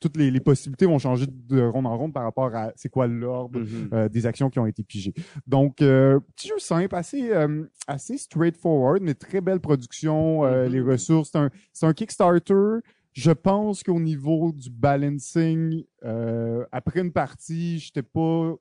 [0.00, 3.06] toutes les, les possibilités vont changer de ronde en ronde par rapport à c'est quoi
[3.06, 3.88] l'ordre Mhm.
[3.92, 5.14] euh, des actions qui ont été pigées.
[5.46, 10.44] Donc, euh, petit jeu simple, assez, euh, assez straightforward, mais très belle production.
[10.44, 10.72] euh, Mhm.
[10.72, 11.50] Les ressources, c'est un,
[11.88, 12.80] un Kickstarter.
[13.12, 18.54] Je pense qu'au niveau du balancing, euh, après une partie, j'étais pas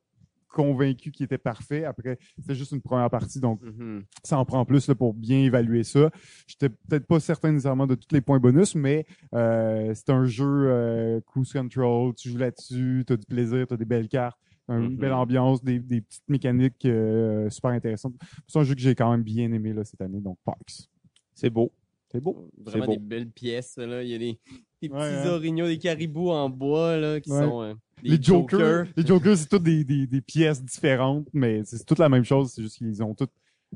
[0.56, 1.84] convaincu qu'il était parfait.
[1.84, 4.04] Après, c'était juste une première partie, donc Mhm.
[4.24, 6.10] ça en prend plus là, pour bien évaluer ça.
[6.48, 10.46] J'étais peut-être pas certain nécessairement de tous les points bonus, mais euh, c'est un jeu
[10.70, 12.14] euh, cruise control.
[12.16, 14.96] Tu joues là-dessus, tu as du plaisir, tu as des belles cartes, une Mhm.
[14.98, 18.16] belle ambiance, des, des petites mécaniques euh, super intéressantes.
[18.48, 20.88] C'est un jeu que j'ai quand même bien aimé là, cette année, donc Parks.
[21.34, 21.72] C'est beau.
[22.12, 22.50] C'est beau.
[22.58, 22.92] Vraiment beau.
[22.94, 23.78] des belles pièces.
[23.78, 24.04] Là.
[24.04, 24.40] Il y a des,
[24.82, 25.28] des petits Ouais, hein.
[25.28, 27.44] orignaux, des caribous en bois là, qui Ouais.
[27.44, 27.74] sont euh,
[28.04, 32.00] des Les Jokers, les Jokers, c'est toutes des, des, des pièces différentes, mais c'est toute
[32.00, 32.52] la même chose.
[32.54, 33.32] C'est juste qu'ils ont toutes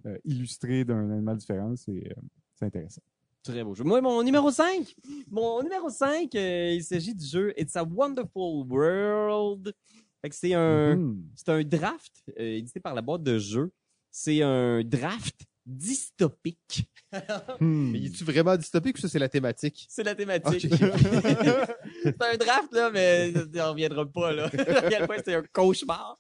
[0.06, 1.76] euh, illustré d'un animal différent.
[1.76, 2.22] C'est euh,
[2.56, 3.02] c'est intéressant.
[3.42, 3.84] Très beau jeu.
[3.86, 4.94] Moi, mon numéro 5.
[5.32, 9.74] Mon numéro 5, euh, il s'agit du jeu It's a Wonderful World.
[10.22, 11.24] Fait que c'est un, Mhm.
[11.36, 13.72] c'est un draft euh, édité par la boîte de jeux.
[14.12, 16.90] C'est un draft dystopique.
[17.60, 17.92] Hmm.
[17.92, 19.88] Mais es-tu vraiment dystopique ou ça, c'est la thématique?
[19.90, 20.68] C'est la thématique.
[22.04, 24.46] C'est un draft, là, mais on reviendra pas, là.
[24.54, 26.20] à quel point c'est un cauchemar.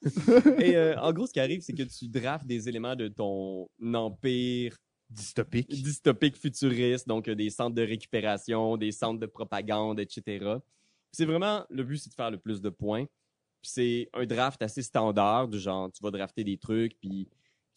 [0.57, 3.69] Et euh, en gros, ce qui arrive, c'est que tu draftes des éléments de ton
[3.93, 4.75] empire
[5.09, 5.69] Dystopique.
[5.69, 10.57] dystopique futuriste, donc euh, des centres de récupération, des centres de propagande, etc.
[11.11, 13.05] C'est vraiment, le but, c'est de faire le plus de points.
[13.61, 17.27] C'est un draft assez standard, du genre, tu vas drafter des trucs, puis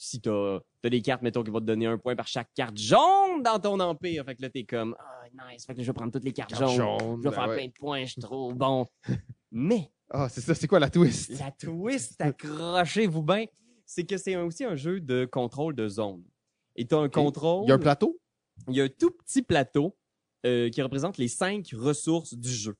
[0.02, 2.76] si t'as as des cartes, mettons, qui vont te donner un point par chaque carte
[2.76, 4.24] jaune dans ton empire.
[4.24, 5.64] Fait que là, t'es comme, ah, nice.
[5.64, 6.98] Fait que là, je vais prendre toutes les cartes Carte jaunes.
[6.98, 7.56] jaune, Je vais ben faire ouais.
[7.56, 8.86] plein de points, je suis trop bon.
[9.52, 11.38] Mais, Ah, c'est ça, c'est quoi la twist?
[11.38, 13.44] la twist, accrochez-vous bien,
[13.86, 16.24] c'est que c'est aussi un jeu de contrôle de zone.
[16.74, 17.64] Et t'as un contrôle.
[17.66, 18.18] Il y a un plateau?
[18.68, 19.96] il y a un tout petit plateau
[20.46, 22.74] euh, qui représente les cinq ressources du jeu.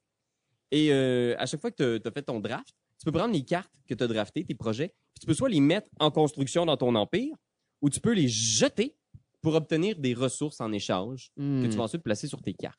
[0.71, 3.45] Et euh, à chaque fois que tu as fait ton draft, tu peux prendre les
[3.45, 6.77] cartes que tu as draftées, tes projets, tu peux soit les mettre en construction dans
[6.77, 7.37] ton empire,
[7.81, 8.97] ou tu peux les jeter
[9.41, 11.69] pour obtenir des ressources en échange que Hmm.
[11.71, 12.79] tu vas ensuite placer sur tes cartes.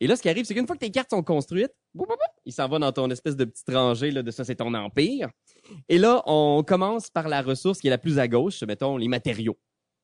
[0.00, 2.16] Et là, ce qui arrive, c'est qu'une fois que tes cartes sont construites, boum, boum,
[2.16, 4.72] boum, il s'en va dans ton espèce de petite rangée là, de ça, c'est ton
[4.72, 5.28] empire.
[5.90, 9.08] Et là, on commence par la ressource qui est la plus à gauche, mettons les
[9.08, 9.58] matériaux,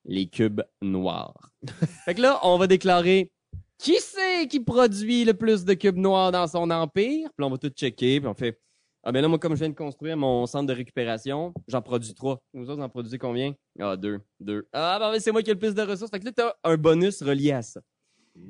[0.04, 1.50] les cubes noirs.
[2.04, 3.32] fait que là, on va déclarer
[3.78, 7.30] qui c'est qui produit le plus de cubes noirs dans son empire.
[7.30, 8.60] Puis là, on va tout checker, puis on fait
[9.08, 12.12] ah ben là, moi, comme je viens de construire mon centre de récupération, j'en produis
[12.12, 12.42] trois.
[12.52, 13.54] Vous autres, en produisez combien?
[13.78, 14.18] Ah, deux.
[14.40, 14.66] Deux.
[14.72, 16.10] Ah, ben c'est moi qui ai le plus de ressources.
[16.10, 17.80] Fait que là, t'as un bonus relié à ça.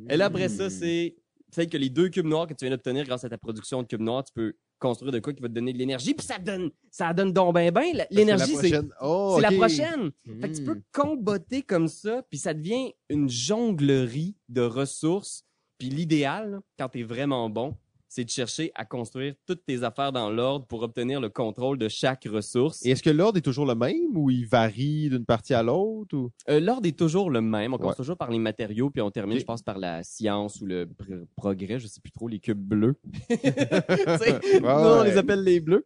[0.09, 1.15] Et là, après ça, c'est
[1.55, 3.87] peut-être que les deux cubes noirs que tu viens d'obtenir grâce à ta production de
[3.87, 6.15] cubes noirs, tu peux construire de quoi qui va te donner de l'énergie.
[6.15, 7.95] Puis ça donne, ça donne donc ben ben.
[7.95, 8.89] La- L'énergie, c'est prochaine.
[9.03, 9.57] Oh, c'est la ok.
[9.59, 10.11] prochaine.
[10.41, 15.45] Fait que tu peux comboter comme ça, puis ça devient une jonglerie de ressources.
[15.78, 17.77] Puis l'idéal, quand t'es vraiment bon,
[18.17, 21.87] c'est de chercher à construire toutes tes affaires dans l'ordre pour obtenir le contrôle de
[21.89, 22.83] chaque ressource.
[22.87, 26.17] Et est-ce que l'ordre est toujours le même ou il varie d'une partie à l'autre?
[26.17, 26.31] Ou...
[26.49, 27.75] Euh, l'ordre est toujours le même.
[27.75, 27.97] On commence Ouais.
[27.97, 31.27] toujours par les matériaux, puis on termine, je pense, par la science ou le pr-
[31.37, 31.79] progrès.
[31.79, 32.95] Je sais plus trop, les cubes bleus.
[33.29, 35.11] Tu sais, nous, on ouais.
[35.11, 35.85] les appelle les bleus.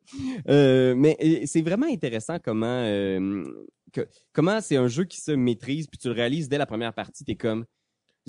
[0.48, 1.16] Euh, mais
[1.46, 3.42] c'est vraiment intéressant comment euh,
[3.92, 6.94] que, comment c'est un jeu qui se maîtrise, puis tu le réalises dès la première
[6.94, 7.24] partie.
[7.24, 7.64] T'es comme...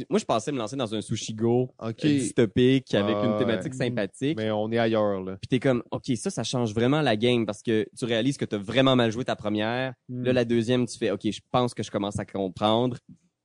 [0.09, 2.05] Moi, je pensais me lancer dans un sushi go OK.
[2.05, 4.37] euh, dystopique avec une thématique sympathique.
[4.37, 5.37] Mais on est ailleurs, là.
[5.41, 8.45] Puis t'es comme, OK, ça, ça change vraiment la game parce que tu réalises que
[8.45, 9.93] t'as vraiment mal joué ta première.
[10.09, 10.23] Hmm.
[10.23, 12.97] Là, la deuxième, tu fais, OK, je pense que je commence à comprendre.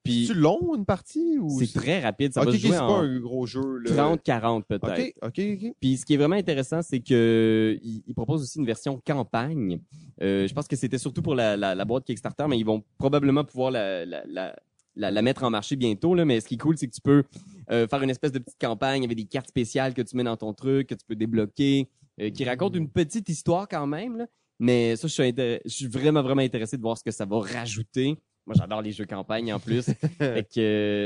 [0.05, 1.37] Puis C'est-tu long, une partie?
[1.41, 2.33] ou c'est très rapide.
[2.33, 3.91] Ça Ok, va se c'est jouer pas en un gros jeu, là.
[4.15, 5.16] 30-40 peut-être.
[5.20, 5.73] OK, OK, OK.
[5.81, 9.81] Puis ce qui est vraiment intéressant, c'est que il, il propose aussi une version campagne.
[10.23, 12.85] Euh, je pense que c'était surtout pour la, la, la boîte Kickstarter, mais ils vont
[12.99, 14.55] probablement pouvoir la, la, la,
[14.97, 16.14] la, la mettre en marché bientôt.
[16.14, 16.24] Là.
[16.24, 17.23] Mais ce qui est cool, c'est que tu peux
[17.70, 20.36] euh, faire une espèce de petite campagne avec des cartes spéciales que tu mets dans
[20.36, 21.89] ton truc, que tu peux débloquer,
[22.20, 24.16] euh, qui raconte une petite histoire quand même.
[24.16, 24.27] Là.
[24.59, 27.40] Mais ça, je suis, je suis vraiment, vraiment intéressé de voir ce que ça va
[27.40, 28.16] rajouter.
[28.47, 29.82] Moi, j'adore les jeux campagne en plus.
[30.18, 30.60] fait que,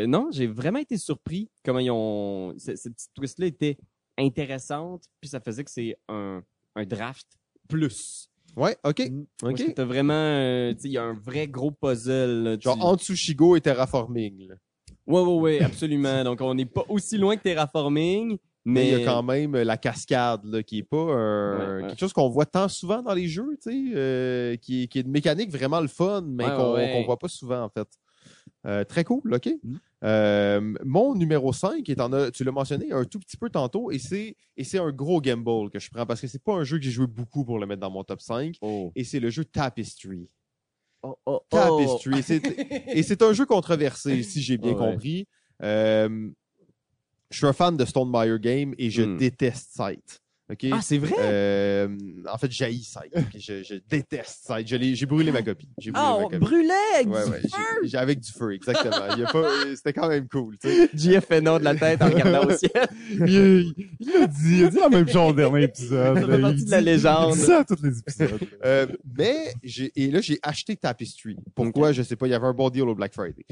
[0.04, 2.54] euh, non, j'ai vraiment été surpris comment ils ont.
[2.58, 3.76] ce- Cette petite twist-là était
[4.18, 6.42] intéressante, puis ça faisait que c'est un,
[6.76, 7.26] un draft
[7.68, 8.29] plus.
[8.56, 8.96] Ouais, OK.
[8.96, 9.74] Que OK.
[9.74, 12.42] T'as vraiment, euh, tu sais, il y a un vrai gros puzzle.
[12.44, 12.56] là.
[12.56, 14.54] Tu- Genre Antsushigo et Terraforming, là.
[15.06, 16.24] Ouais, ouais, ouais, absolument.
[16.24, 18.88] Donc, on n'est pas aussi loin que Terraforming, Mais mais.
[18.88, 21.88] il y a quand même euh, la cascade, là, qui est pas un- Ouais, ouais.
[21.88, 24.98] quelque chose qu'on voit tant souvent dans les jeux, tu sais, euh, qui, est- qui
[24.98, 26.92] est une mécanique vraiment le fun, mais Ouais, qu'on ouais.
[26.92, 27.88] qu'on voit pas souvent, en fait.
[28.66, 29.48] Euh, très cool, OK.
[29.64, 29.76] Mm.
[30.02, 33.90] Euh, mon numéro 5, est en a, tu l'as mentionné un tout petit peu tantôt,
[33.90, 36.64] et c'est et c'est un gros gamble que je prends parce que c'est pas un
[36.64, 38.92] jeu que j'ai joué beaucoup pour le mettre dans mon top 5, Oh.
[38.94, 40.28] et c'est le jeu Tapestry.
[41.02, 41.40] Oh, oh.
[41.50, 42.18] Tapestry.
[42.88, 44.92] Et c'est- un jeu controversé, si j'ai bien Ouais.
[44.92, 45.26] compris.
[45.62, 46.30] Euh,
[47.30, 49.16] je suis un fan de Stone Meyer Game et je Hmm.
[49.18, 50.20] déteste Sight.
[50.50, 50.66] OK?
[50.72, 51.14] Ah, c'est vrai?
[51.18, 51.88] Euh,
[52.30, 53.12] en fait, j'haïs Sight.
[53.16, 53.24] ok?
[53.38, 55.68] Je, je déteste l'ai- J'ai brûlé ma copie.
[55.78, 56.38] J'ai brûlé Ah, ma copie.
[56.38, 57.48] brûlait avec Ouais, du ouais, feu!
[57.82, 58.96] j'ai- j'ai- avec du feu, exactement.
[59.16, 60.56] Il y a pas- C'était quand même cool.
[60.94, 62.70] JF fait non de la tête en regardant au ciel.
[63.10, 66.18] Il il l'a dit, il a dit la même chose au dernier épisode.
[66.18, 67.34] Ça fait partie de la légende.
[67.34, 68.40] Il dit ça à tous les épisodes.
[68.64, 68.86] Euh,
[69.16, 71.36] mais j'ai et là j'ai acheté Tapestry.
[71.54, 71.92] Pourquoi?
[71.92, 72.26] Je sais pas.
[72.26, 73.44] Il y avait un bon deal au Black Friday.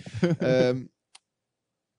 [0.42, 0.74] Euh,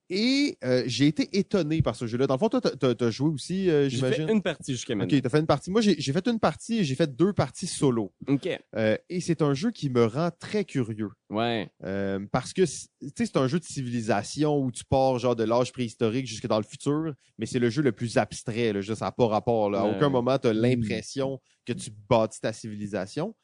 [0.09, 2.25] et euh, j'ai été étonné par ce jeu-là.
[2.27, 4.27] Dans le fond, toi, t'as- t'as t'as joué aussi, euh, J'ai j'imagine?
[4.27, 5.15] fait une partie jusqu'à maintenant.
[5.17, 5.71] Ok, t'as fait une partie.
[5.71, 8.13] Moi, j'ai j'ai fait une partie et j'ai fait deux parties solo.
[8.27, 8.47] OK.
[8.75, 11.09] Euh, et c'est un jeu qui me rend très curieux.
[11.29, 11.69] Ouais.
[11.83, 15.35] Euh, parce que, c'est- tu sais, c'est un jeu de civilisation où tu pars genre
[15.35, 18.73] de l'âge préhistorique jusque dans le futur, mais c'est le jeu le plus abstrait.
[18.73, 19.69] Là, juste, ça n'a pas rapport.
[19.69, 19.81] Là.
[19.81, 23.35] À aucun moment, tu as l'impression que tu bâtis ta civilisation.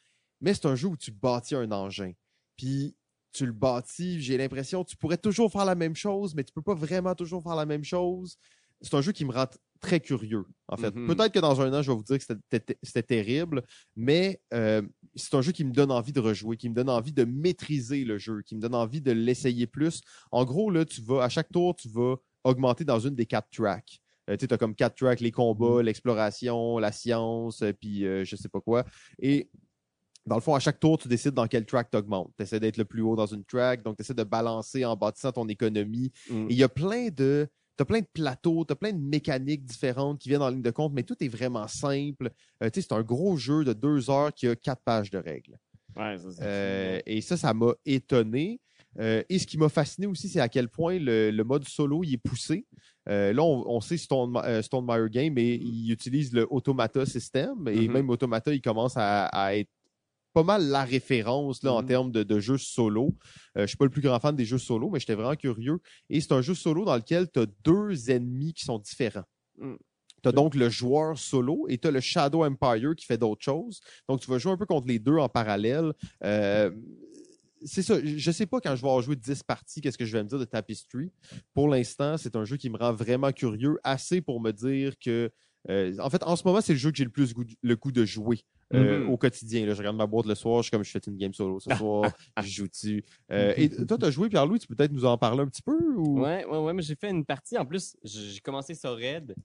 [0.42, 2.12] Mais c'est un jeu où tu bâtis un engin.
[2.58, 2.96] Puis
[3.36, 6.62] tu le bâtis, j'ai l'impression tu pourrais toujours faire la même chose, mais tu peux
[6.62, 8.38] pas vraiment toujours faire la même chose.
[8.82, 9.48] C'est un jeu qui me rend
[9.80, 10.94] très curieux, en fait.
[10.96, 11.08] Mhm.
[11.08, 13.64] Peut-être que dans un an, je vais vous dire que c'était- terrible,
[13.96, 14.82] mais euh,
[15.16, 18.04] c'est un jeu qui me donne envie de rejouer, qui me donne envie de maîtriser
[18.04, 20.02] le jeu, qui me donne envie de l'essayer plus.
[20.32, 23.50] En gros, là, tu vas, à chaque tour, tu vas augmenter dans une des quatre
[23.50, 24.00] tracks.
[24.30, 28.36] Euh, tu as comme quatre tracks, les combats, l'exploration, la science, euh, puis euh, je
[28.36, 28.86] sais pas quoi.
[29.20, 29.50] Et
[30.26, 32.32] dans le fond, à chaque tour, tu décides dans quel track tu augmentes.
[32.38, 34.96] Tu essaies d'être le plus haut dans une track, donc tu essaies de balancer en
[34.96, 36.12] bâtissant ton économie.
[36.30, 36.48] Mm.
[36.50, 37.48] Et il y a plein de.
[37.78, 40.94] T'as plein de plateaux, t'as plein de mécaniques différentes qui viennent en ligne de compte,
[40.94, 42.32] mais tout est vraiment simple.
[42.64, 45.18] Euh, tu sais, c'est un gros jeu de deux heures qui a quatre pages de
[45.18, 45.58] règles.
[45.98, 48.62] Ouais, ça, Euh, et ça, ça m'a étonné.
[48.98, 52.02] Euh, et ce qui m'a fasciné aussi, c'est à quel point le, le mode solo
[52.06, 52.66] il est poussé.
[53.10, 57.68] Euh, là, on, on sait Stone, euh, Game, mais il utilise le Automata système.
[57.68, 57.92] Et Mhm.
[57.94, 59.70] même Automata, il commence à, à être
[60.36, 61.88] pas mal la référence là, en Mhm.
[61.88, 63.16] termes de, de jeux solo.
[63.58, 65.80] Euh, je suis pas le plus grand fan des jeux solo, mais j'étais vraiment curieux.
[66.10, 69.24] Et c'est un jeu solo dans lequel tu as deux ennemis qui sont différents.
[69.58, 69.76] Mm.
[70.22, 73.44] Tu as donc le joueur solo et tu as le Shadow Empire qui fait d'autres
[73.44, 73.80] choses.
[74.10, 75.94] Donc, tu vas jouer un peu contre les deux en parallèle.
[76.24, 76.72] Euh,
[77.64, 77.96] c'est ça.
[78.04, 80.28] Je sais pas quand je vais avoir joué 10 parties, qu'est-ce que je vais me
[80.30, 81.12] dire de Tapestry.
[81.54, 85.32] Pour l'instant, c'est un jeu qui me rend vraiment curieux, assez pour me dire que.
[85.70, 87.76] euh, en fait, en ce moment, c'est le jeu que j'ai le plus goût- le
[87.76, 88.42] coup de jouer
[88.74, 89.10] euh, Mhm.
[89.10, 89.66] au quotidien.
[89.66, 91.60] Là, je regarde ma boîte le soir, je suis comme je fais une game solo
[91.60, 92.12] ce soir,
[92.42, 93.04] je joue dessus.
[93.32, 95.62] Euh, et toi, tu as joué, Pierre-Louis, tu peux peut-être nous en parler un petit
[95.62, 95.78] peu?
[95.96, 96.22] Ou...
[96.22, 97.58] Ouais, ouais, ouais, mais j'ai fait une partie.
[97.58, 99.36] En plus, j'ai commencé ça raid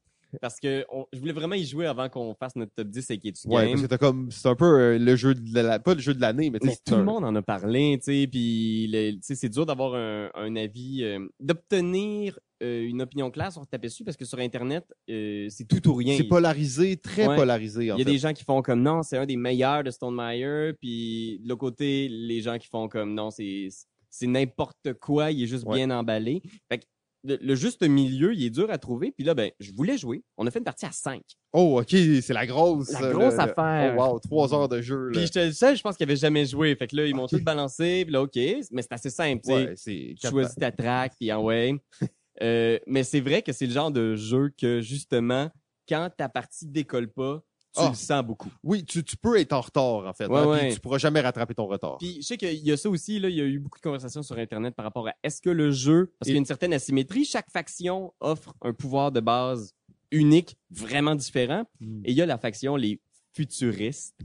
[0.40, 3.24] parce que on- je voulais vraiment y jouer avant qu'on fasse notre top 10 avec
[3.26, 3.70] Etu Ouais, Game.
[3.72, 6.14] parce que t'as comme, c'est un peu euh, le jeu de la, pas le jeu
[6.14, 8.88] de l'année, mais, Mais tout le un- monde en a parlé, tu sais, puis
[9.22, 14.04] c'est dur d'avoir un, un avis, euh, d'obtenir euh, une opinion claire sur taper dessus
[14.04, 16.16] parce que sur Internet, euh, c'est tout ou rien.
[16.16, 17.36] C'est polarisé, très Ouais.
[17.36, 18.10] polarisé, en Il y a fait.
[18.12, 21.48] des gens qui font comme non, c'est un des meilleurs de Stone Meyer, puis de
[21.48, 23.68] l'autre côté, les gens qui font comme non, c'est
[24.12, 25.76] c'est n'importe quoi, il est juste Ouais.
[25.76, 26.42] bien emballé.
[26.68, 26.84] Fait que
[27.22, 29.12] le, le juste milieu, il est dur à trouver.
[29.12, 30.22] Puis là, ben, je voulais jouer.
[30.38, 31.20] On a fait une partie à 5.
[31.52, 32.90] Oh, ok, c'est la grosse.
[32.92, 33.94] La euh, grosse le- le- affaire.
[33.98, 35.08] Oh, wow, trois heures de jeu.
[35.08, 35.12] Là.
[35.12, 36.74] Puis j'étais le seul, je pense, qui avait jamais joué.
[36.76, 37.30] Fait que là, ils m'ont Ok.
[37.30, 38.04] tout balancé.
[38.06, 41.74] Puis là, OK, mais c'est assez simple, ouais, Tu choisis ta track, puis en ouais.
[42.42, 45.50] Euh, mais c'est vrai que c'est le genre de jeu que, justement,
[45.88, 47.42] quand ta partie décolle pas,
[47.74, 47.88] tu Ah.
[47.90, 48.50] le sens beaucoup.
[48.64, 50.26] Oui, tu, tu peux être en retard, en fait.
[50.26, 50.58] Ouais, hein, ouais.
[50.66, 51.98] puis tu pourras jamais rattraper ton retard.
[51.98, 53.82] Puis je sais qu'il y a ça aussi, là, il y a eu beaucoup de
[53.82, 56.40] conversations sur Internet par rapport à est-ce que le jeu, parce Et- qu'il y a
[56.40, 59.72] une certaine asymétrie, chaque faction offre un pouvoir de base
[60.10, 61.64] unique, vraiment différent.
[61.78, 62.00] Mm.
[62.06, 63.00] Et il y a la faction, les
[63.36, 64.18] futuristes.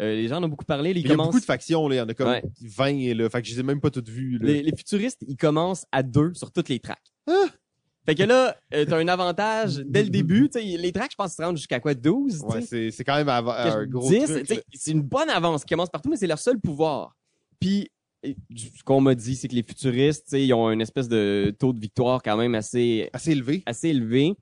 [0.00, 1.96] Euh, les gens en ont beaucoup parlé, ils Il y a beaucoup de factions, là.
[1.96, 2.42] Il y en a comme Ouais.
[2.62, 3.28] 20, là.
[3.30, 4.46] Fait que je les ai même pas toutes vues, là.
[4.46, 7.02] les, les futuristes, ils commencent à deux sur toutes les tracks.
[7.26, 7.46] Ah!
[8.06, 10.48] Fait que là, euh, t'as un avantage dès le début.
[10.54, 11.94] les tracks, je pense, se rendent jusqu'à quoi?
[11.94, 12.38] 12?
[12.38, 14.60] tu Ouais, c'est, c'est quand même un gros 10, truc, tu sais, là.
[14.72, 17.16] c'est une bonne avance qui commence partout, mais c'est leur seul pouvoir.
[17.60, 17.90] Puis,
[18.24, 21.80] ce qu'on m'a dit, c'est que les futuristes, ils ont une espèce de taux de
[21.80, 23.62] victoire quand même assez, Assez élevé.
[23.66, 24.34] assez élevé.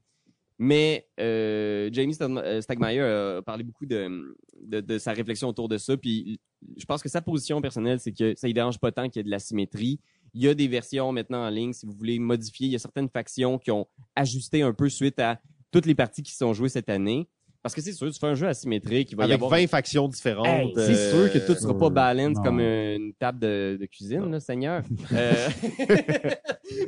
[0.58, 5.96] Mais euh, Jamie Stag- euh, Stagmeyer a parlé beaucoup de, sa réflexion autour de ça.
[5.96, 6.40] Puis
[6.76, 9.20] je pense que sa position personnelle, c'est que ça ne dérange pas tant qu'il y
[9.20, 10.00] ait de la symétrie.
[10.34, 12.66] Il y a des versions maintenant en ligne, si vous voulez modifier.
[12.66, 16.22] Il y a certaines factions qui ont ajusté un peu suite à toutes les parties
[16.22, 17.28] qui sont jouées cette année.
[17.66, 19.66] Parce que c'est sûr, tu fais un jeu asymétrique, il va y Avec avoir 20
[19.66, 20.46] factions différentes.
[20.46, 22.42] Hey, c'est euh, sûr que tout sera pas balance non.
[22.44, 24.84] comme une table de, de cuisine, là, Seigneur.
[25.12, 25.48] Euh,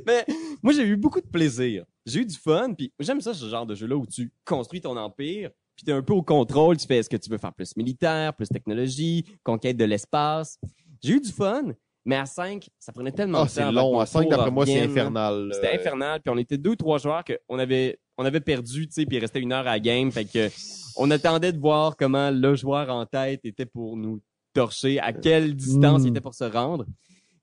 [0.06, 0.24] Mais
[0.62, 1.84] moi, j'ai eu beaucoup de plaisir.
[2.06, 4.96] J'ai eu du fun, puis j'aime ça, ce genre de jeu-là où tu construis ton
[4.96, 7.76] empire, puis t'es un peu au contrôle, tu fais est-ce que tu veux faire plus
[7.76, 10.60] militaire, plus technologie, conquête de l'espace.
[11.02, 11.72] J'ai eu du fun,
[12.04, 13.54] mais à 5, ça prenait tellement Ah, de temps.
[13.54, 13.98] c'est long.
[13.98, 15.50] À 5, tour d'après moi, c'est infernal.
[15.52, 18.86] C'était euh, infernal, puis on était deux ou trois joueurs qu'on avait, on avait perdu,
[18.88, 20.50] tu sais, puis il restait une heure à la game, fait que
[20.96, 24.20] on attendait de voir comment le joueur en tête était pour nous
[24.52, 26.84] torcher, à quelle distance il était pour se rendre.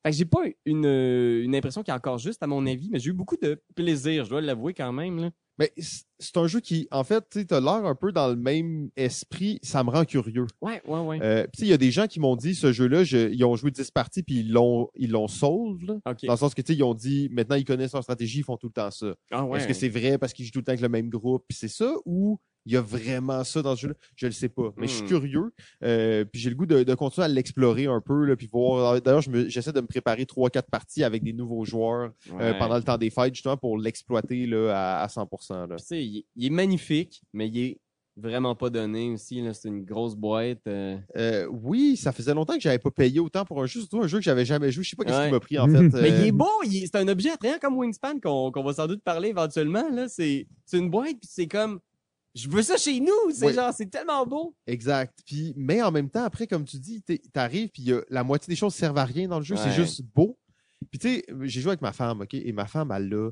[0.03, 2.99] Fait que j'ai pas une, une impression qui est encore juste, à mon avis, mais
[2.99, 5.19] j'ai eu beaucoup de plaisir, je dois l'avouer quand même.
[5.19, 5.29] Là.
[5.57, 5.71] Mais
[6.19, 9.59] c'est un jeu qui, en fait, tu as l'air un peu dans le même esprit.
[9.63, 10.47] Ça me rend curieux.
[10.61, 11.19] Ouais, ouais, ouais.
[11.21, 13.71] Euh, il y a des gens qui m'ont dit ce jeu-là, je- ils ont joué
[13.71, 15.81] 10 parties puis ils l'ont ils l'ont solve.
[15.85, 15.93] là.
[16.05, 16.25] OK.
[16.25, 18.43] Dans le sens que tu sais, ils ont dit maintenant ils connaissent leur stratégie, ils
[18.43, 19.15] font tout le temps ça.
[19.31, 19.59] Ah ouais.
[19.59, 21.57] Est-ce que c'est vrai parce qu'ils jouent tout le temps avec le même groupe puis
[21.57, 24.73] c'est ça ou il y a vraiment ça dans ce jeu-là Je le sais pas,
[24.77, 25.07] mais je suis Hmm.
[25.07, 25.53] curieux.
[25.83, 29.01] Euh, puis j'ai le goût de, de continuer à l'explorer un peu là, puis voir.
[29.01, 32.53] D'ailleurs, je me- j'essaie de me préparer trois quatre parties avec des nouveaux joueurs euh,
[32.57, 35.67] pendant le temps des fêtes justement pour l'exploiter là à, à 100%.
[35.67, 35.75] Là.
[35.75, 37.77] Puis, tu sais, il, est- il est magnifique, mais il est
[38.17, 39.41] vraiment pas donné aussi.
[39.41, 39.53] Là.
[39.53, 40.65] C'est une grosse boîte.
[40.67, 40.97] euh.
[41.17, 44.07] Euh, oui, ça faisait longtemps que j'avais pas payé autant pour un jeu, surtout un
[44.07, 44.83] jeu que j'avais jamais joué.
[44.85, 45.25] Je sais pas qu'est-ce Ouais.
[45.27, 45.71] qui m'a pris en fait.
[46.01, 48.63] Mais euh, il est beau, il est- c'est un objet attrayant comme Wingspan qu'on qu'on
[48.63, 49.89] va sans doute parler éventuellement.
[49.91, 50.07] Là.
[50.07, 51.79] C'est, c'est une boîte, puis c'est comme.
[52.35, 53.31] Je veux ça chez nous!
[53.31, 53.53] C'est Ouais.
[53.53, 54.55] genre, c'est tellement beau!
[54.67, 55.17] Exact.
[55.25, 57.01] Puis, mais en même temps, après, comme tu dis,
[57.31, 59.55] t'arrives, puis la moitié des choses servent à rien dans le jeu.
[59.55, 60.37] C'est juste beau.
[60.91, 63.29] Puis tu sais, j'ai joué avec ma femme, ok, et ma femme, elle l'a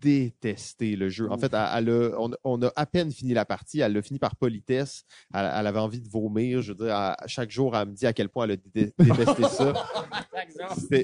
[0.00, 1.28] détesté le jeu.
[1.30, 3.80] En fait, elle, elle a- on, on a à peine fini la partie.
[3.80, 5.04] Elle l'a fini par politesse.
[5.34, 6.62] Elle, elle avait envie de vomir.
[6.62, 8.92] Je veux dire, à- chaque jour, elle me dit à quel point elle a dé-
[8.98, 9.72] détesté ça.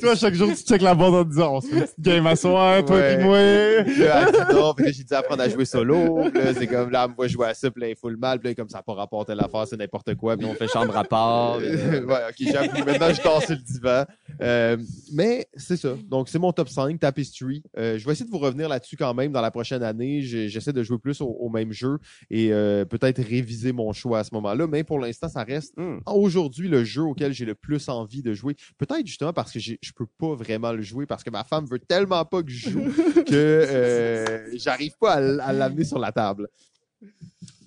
[0.01, 2.27] Toi, chaque jour, tu checkes la bande en disant, on se fait une petite game
[2.27, 3.15] à soir, toi Ouais.
[3.15, 3.37] et moi.
[3.39, 3.83] Là,
[4.29, 6.19] elle dit non, puis là, j'ai dit apprendre à jouer solo.
[6.33, 8.17] Là, c'est comme là, elle me voit jouer à ça, puis là, il faut le
[8.17, 10.37] mal, puis là, comme ça n'a pas rapporté l'affaire, c'est n'importe quoi.
[10.37, 11.59] Puis on fait chambre à part.
[12.05, 12.85] Ouais, ok, j'avoue.
[12.85, 14.05] Maintenant, je dors sur le divan.
[14.41, 14.77] Euh,
[15.13, 15.91] mais c'est ça.
[16.09, 17.63] Donc, c'est mon top 5, Tapestry.
[17.79, 20.21] Euh, je vais essayer de vous revenir là-dessus là-dessus quand même dans la prochaine année.
[20.23, 21.99] J'essaie de jouer plus au, au même jeu
[22.31, 24.67] et euh, peut-être réviser mon choix à ce moment-là.
[24.67, 25.99] Mais pour l'instant, ça reste Hmm.
[26.07, 28.55] aujourd'hui le jeu auquel j'ai le plus envie de jouer.
[28.79, 31.79] Peut-être justement parce que je peux pas vraiment le jouer parce que ma femme veut
[31.79, 32.85] tellement pas que je joue
[33.27, 36.49] que euh, j'arrive pas à, l'amener sur la table.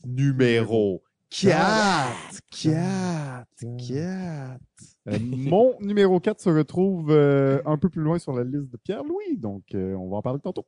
[0.06, 2.40] Numéro 4.
[2.62, 3.46] 4.
[3.90, 4.60] 4.
[5.08, 8.78] Euh, mon numéro 4 se retrouve euh, un peu plus loin sur la liste de
[8.78, 10.66] Pierre-Louis, donc euh, on va en parler tantôt.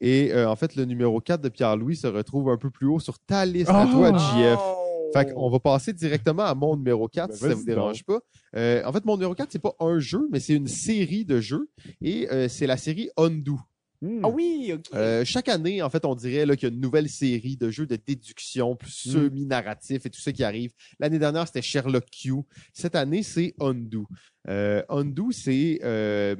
[0.00, 3.00] Et euh, en fait, le numéro 4 de Pierre-Louis se retrouve un peu plus haut
[3.00, 4.58] sur ta liste à toi, JF.
[4.58, 4.76] Oh!
[5.12, 8.20] Fait qu'on va passer directement à mon numéro 4, Ben, si ça vous dérange pas.
[8.56, 11.40] Euh, en fait, mon numéro 4, c'est pas un jeu, mais c'est une série de
[11.40, 11.68] jeux.
[12.00, 13.58] Et euh, c'est la série Undo.
[14.02, 14.20] Hmm.
[14.24, 14.84] Ah oui, ok.
[14.94, 17.70] Euh, chaque année, en fait, on dirait là, qu'il y a une nouvelle série de
[17.70, 19.10] jeux de déduction, plus Mm.
[19.12, 20.70] semi-narratif et tout ça qui arrive.
[21.00, 22.34] L'année dernière, c'était Sherlock Q.
[22.72, 24.06] Cette année, c'est Undo.
[24.48, 25.80] Euh, Undo, c'est...
[25.82, 26.34] euh,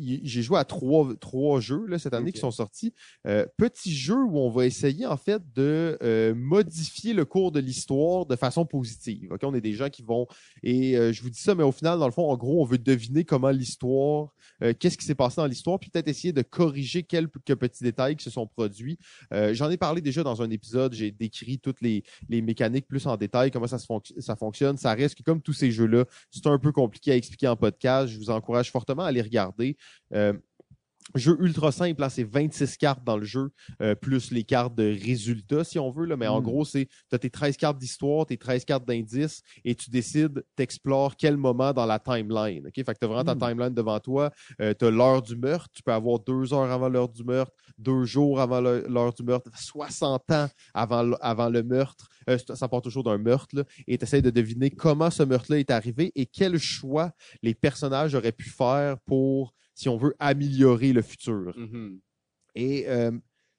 [0.00, 2.92] j'ai joué à trois, trois jeux là, cette année qui sont sortis.
[3.26, 7.60] Euh, petit jeu où on va essayer en fait de euh, modifier le cours de
[7.60, 9.32] l'histoire de façon positive.
[9.32, 10.26] Ok, On est des gens qui vont
[10.62, 12.64] et euh, je vous dis ça, mais au final, dans le fond, en gros, on
[12.64, 14.32] veut deviner comment l'histoire,
[14.62, 18.16] euh, qu'est-ce qui s'est passé dans l'histoire, puis peut-être essayer de corriger quelques petits détails
[18.16, 18.98] qui se sont produits.
[19.32, 23.06] Euh, J'en ai parlé déjà dans un épisode, j'ai décrit toutes les, les mécaniques plus
[23.06, 24.76] en détail, comment ça, se fonc- ça fonctionne.
[24.76, 28.08] Ça reste que comme tous ces jeux-là, c'est un peu compliqué à expliquer en podcast.
[28.12, 29.75] Je vous encourage fortement à les regarder.
[30.14, 30.32] Euh,
[31.14, 33.50] Jeu ultra simple, là, c'est 26 cartes dans le jeu,
[33.80, 36.04] euh, plus les cartes de résultats, si on veut.
[36.04, 36.16] Là.
[36.16, 36.44] Mais en Mm.
[36.44, 40.44] gros, c'est tu as tes 13 cartes d'histoire, tes 13 cartes d'indices, et tu décides,
[40.56, 42.66] t'explores quel moment dans la timeline.
[42.66, 42.72] OK?
[42.74, 43.38] Fait que tu as vraiment Mm.
[43.38, 44.32] ta timeline devant toi.
[44.60, 45.68] Euh, tu as l'heure du meurtre.
[45.72, 49.48] Tu peux avoir deux heures avant l'heure du meurtre, deux jours avant l'heure du meurtre,
[49.56, 52.08] 60 ans avant, le- avant le meurtre.
[52.28, 53.54] Euh, ça ça part toujours d'un meurtre.
[53.54, 57.12] Là, et tu essaies de deviner comment ce meurtre-là est arrivé et quel choix
[57.44, 61.56] les personnages auraient pu faire pour, si on veut, améliorer le futur.
[61.56, 62.00] Mhm.
[62.54, 63.12] Et euh,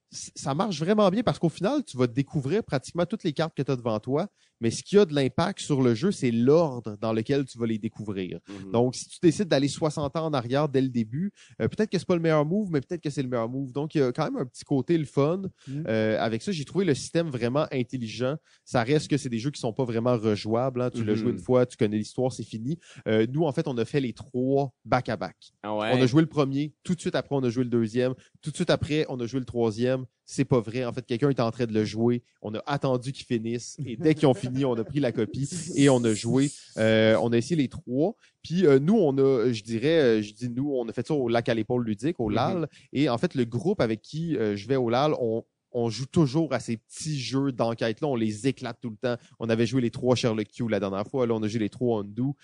[0.10, 3.61] ça marche vraiment bien parce qu'au final, tu vas découvrir pratiquement toutes les cartes que
[3.61, 4.27] tu as devant toi,
[4.60, 7.66] mais ce qui a de l'impact sur le jeu, c'est l'ordre dans lequel tu vas
[7.68, 8.40] les découvrir.
[8.48, 8.72] Mhm.
[8.72, 11.32] Donc, si tu décides d'aller 60 ans en arrière dès le début,
[11.62, 13.72] euh, peut-être que c'est pas le meilleur move, mais peut-être que c'est le meilleur move.
[13.72, 15.44] Donc, il y a quand même un petit côté le fun.
[15.68, 15.84] Mhm.
[15.88, 18.36] Euh, avec ça, j'ai trouvé le système vraiment intelligent.
[18.66, 20.82] Ça reste que c'est des jeux qui sont pas vraiment rejouables.
[20.82, 20.90] hein.
[20.94, 21.18] Tu l'as Mhm.
[21.20, 22.78] joué une fois, tu connais l'histoire, c'est fini.
[23.08, 25.36] Euh, nous, en fait, on a fait les trois back-à-back.
[25.64, 25.92] Ah ouais?
[25.94, 28.52] On a joué le premier, tout de suite après, on a joué le deuxième, tout
[28.52, 30.06] de suite après, on a joué le troisième.
[30.30, 30.84] C'est pas vrai.
[30.84, 32.22] En fait, quelqu'un était en train de le jouer.
[32.41, 33.78] On a attendu qu'ils finissent.
[33.86, 36.52] Et dès qu'ils ont fini, on a pris la copie et on a joué.
[36.76, 38.14] Euh, on a essayé les trois.
[38.44, 41.14] Puis euh, nous, on a, je dirais, euh, je dis nous, on a fait ça
[41.14, 42.30] au lac à l'épaule ludique, au.
[42.30, 42.68] LAL.
[42.91, 46.08] Et en fait, le groupe avec qui euh, je vais au LAL, on, on joue
[46.08, 48.10] toujours à ces petits jeux d'enquête-là.
[48.10, 49.16] On les éclate tout le temps.
[49.40, 51.26] On avait joué les trois Sherlock Q la dernière fois.
[51.26, 52.36] Là, on a joué les trois Undo.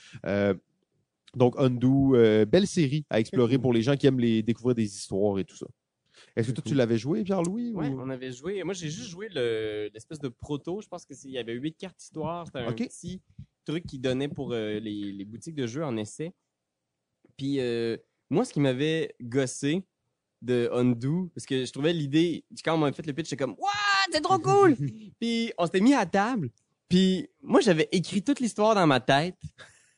[1.36, 2.16] Donc, Undo,
[2.48, 5.58] belle série à explorer pour les gens qui aiment les découvrir des histoires et tout
[5.58, 5.66] ça.
[6.36, 7.74] Est-ce que toi, tu l'avais joué, Pierre-Louis?
[7.74, 8.64] Ouais, ou- on avait joué.
[8.64, 10.82] Moi, j'ai juste joué le- l'espèce de proto.
[10.82, 12.48] Je pense que c'est- il y avait huit cartes histoire.
[12.48, 13.22] C'était un petit
[13.66, 16.34] truc qui donnait pour euh, les, les boutiques de jeux en essai.
[17.38, 17.98] Puis euh,
[18.30, 19.84] moi, ce qui m'avait gossé
[20.42, 23.56] de Undo, parce que je trouvais l'idée, quand on m'a fait le pitch, j'étais comme
[23.60, 23.70] What?
[24.12, 24.76] C'est trop cool!
[25.20, 26.50] puis on s'était mis à table.
[26.90, 29.38] Puis moi, j'avais écrit toute l'histoire dans ma tête.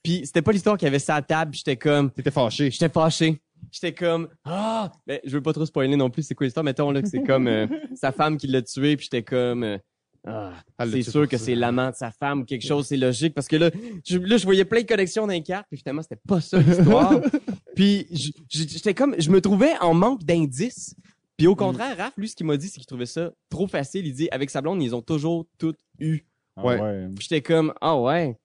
[0.04, 1.54] Puis c'était pas l'histoire qui avait ça à table.
[1.56, 2.70] J'étais comme T'étais fâché.
[2.70, 3.42] J'étais fâché.
[3.76, 6.92] J'étais comme ah, ben je veux pas trop spoiler non plus c'est quoi l'histoire mettons
[6.92, 9.78] là que c'est comme euh, sa femme qui l'a tué puis j'étais comme euh,
[10.26, 10.54] ah,
[10.90, 13.58] c'est sûr que c'est l'amant de sa femme ou quelque chose c'est logique parce que
[13.58, 13.70] là
[14.08, 16.58] je, là je voyais plein de connexions dans les cartes puis finalement c'était pas ça
[16.58, 17.20] l'histoire.
[17.76, 18.08] puis
[18.50, 20.96] j'étais comme je me trouvais en manque d'indices.
[21.36, 24.08] Puis au contraire Raph lui ce qu'il m'a dit c'est qu'il trouvait ça trop facile,
[24.08, 26.22] il dit avec sa blonde ils ont toujours tout eu.
[26.56, 26.80] Ah Ouais.
[26.80, 27.08] ouais.
[27.18, 28.38] Puis j'étais comme ah ouais.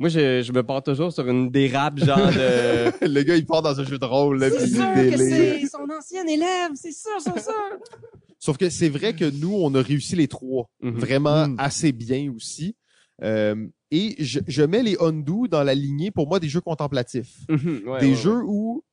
[0.00, 3.62] Moi je, je me pars toujours sur une dérape genre de le gars, il part
[3.62, 7.40] dans un jeu de rôle, C'est sûr que c'est son ancien élève, c'est sûr, c'est
[7.40, 7.52] sûr.
[8.38, 10.98] Sauf que c'est vrai que nous, on a réussi les trois Mhm.
[11.00, 11.56] vraiment Mhm.
[11.58, 12.76] assez bien aussi.
[13.24, 17.34] Euh, et je, je mets les Undo dans la lignée, pour moi, des jeux contemplatifs.
[18.00, 18.84] des jeux où,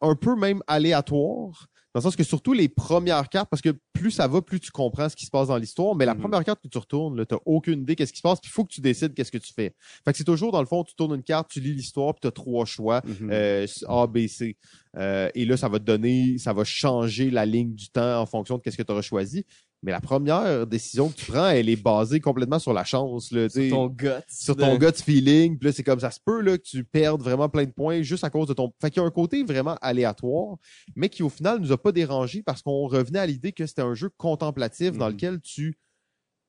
[0.00, 1.68] un peu même aléatoires,
[2.00, 4.70] dans le sens que surtout les premières cartes, parce que plus ça va, plus tu
[4.70, 6.20] comprends ce qui se passe dans l'histoire, mais la Mhm.
[6.20, 8.52] première carte que tu retournes, là, t'as aucune idée qu'est-ce qui se passe, puis il
[8.54, 9.74] faut que tu décides qu'est-ce que tu fais.
[10.04, 12.20] Fait que c'est toujours, dans le fond, tu tournes une carte, tu lis l'histoire, puis
[12.22, 13.30] t'as trois choix, Mhm.
[13.32, 14.56] euh, A, B, C.
[14.96, 18.26] Euh, et là, ça va te donner, ça va changer la ligne du temps en
[18.26, 19.44] fonction de qu'est-ce que tu auras choisi.
[19.82, 23.30] Mais la première décision que tu prends, elle est basée complètement sur la chance.
[23.30, 24.08] Là, ton gut.
[24.28, 25.56] sur ton gut feeling.
[25.56, 28.02] Puis là, c'est comme ça se peut là, que tu perdes vraiment plein de points
[28.02, 28.72] juste à cause de ton.
[28.80, 30.56] Fait qu'il y a un côté vraiment aléatoire,
[30.96, 33.82] mais qui au final nous a pas dérangé parce qu'on revenait à l'idée que c'était
[33.82, 35.12] un jeu contemplatif dans Mhm.
[35.12, 35.78] lequel tu.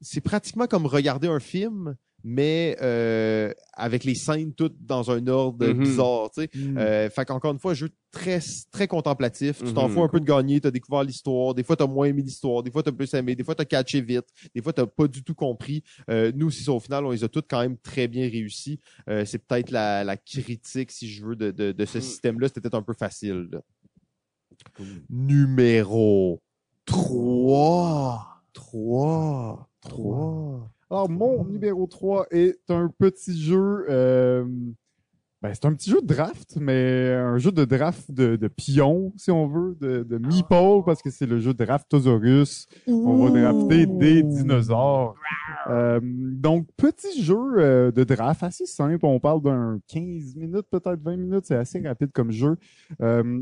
[0.01, 5.65] C'est pratiquement comme regarder un film, mais euh, avec les scènes toutes dans un ordre
[5.67, 5.79] Mhm.
[5.83, 6.29] bizarre.
[6.31, 6.49] Tu sais.
[6.53, 6.77] Mm.
[6.77, 8.39] Euh, fait qu'encore une fois, jeu très
[8.71, 9.63] très contemplatif.
[9.63, 9.93] Tu t'en Mhm.
[9.93, 11.53] fous un peu de gagner, t'as découvert l'histoire.
[11.53, 12.63] Des fois, t'as moins aimé l'histoire.
[12.63, 13.35] Des fois, t'as plus aimé.
[13.35, 14.25] Des fois, t'as catché vite.
[14.55, 15.83] Des fois, t'as pas du tout compris.
[16.09, 18.79] Euh, nous, si c'est au final, on les a toutes quand même très bien réussi.
[19.09, 22.01] Euh, c'est peut-être la, la critique, si je veux, de, de, de ce Mm.
[22.01, 22.47] système-là.
[22.47, 23.47] C'était peut-être un peu facile.
[23.51, 23.61] là.
[25.09, 26.41] Numéro
[26.85, 28.41] 3.
[28.53, 29.69] 3.
[29.81, 30.71] 3.
[30.91, 33.85] Alors, mon numéro 3 est un petit jeu.
[33.89, 34.43] euh,
[35.41, 39.13] ben, c'est un petit jeu de draft, mais un jeu de draft de, de pions,
[39.15, 42.67] si on veut, de, de meeple, parce que c'est le jeu Draftosaurus.
[42.87, 45.15] On va drafter des dinosaures.
[45.69, 49.05] Euh, donc, petit jeu euh, de draft assez simple.
[49.05, 51.45] On parle d'un 15 minutes, peut-être 20 minutes.
[51.45, 52.57] C'est assez rapide comme jeu.
[53.01, 53.41] Euh,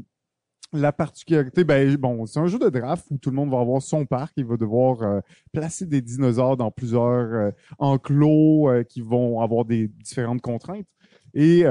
[0.74, 3.82] la particularité, ben bon, c'est un jeu de draft où tout le monde va avoir
[3.82, 4.34] son parc.
[4.38, 5.20] Il va devoir euh,
[5.54, 10.88] placer des dinosaures dans plusieurs euh, enclos euh, qui vont avoir des différentes contraintes.
[11.34, 11.64] Et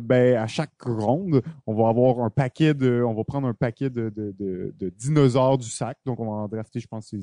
[0.00, 3.90] ben à chaque ronde, on va avoir un paquet de, on va prendre un paquet
[3.90, 4.12] de,
[4.96, 5.98] dinosaures du sac.
[6.06, 7.22] Donc on va en drafter, je pense, c'est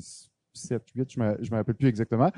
[0.52, 2.30] 7, 8, je je me rappelle plus exactement.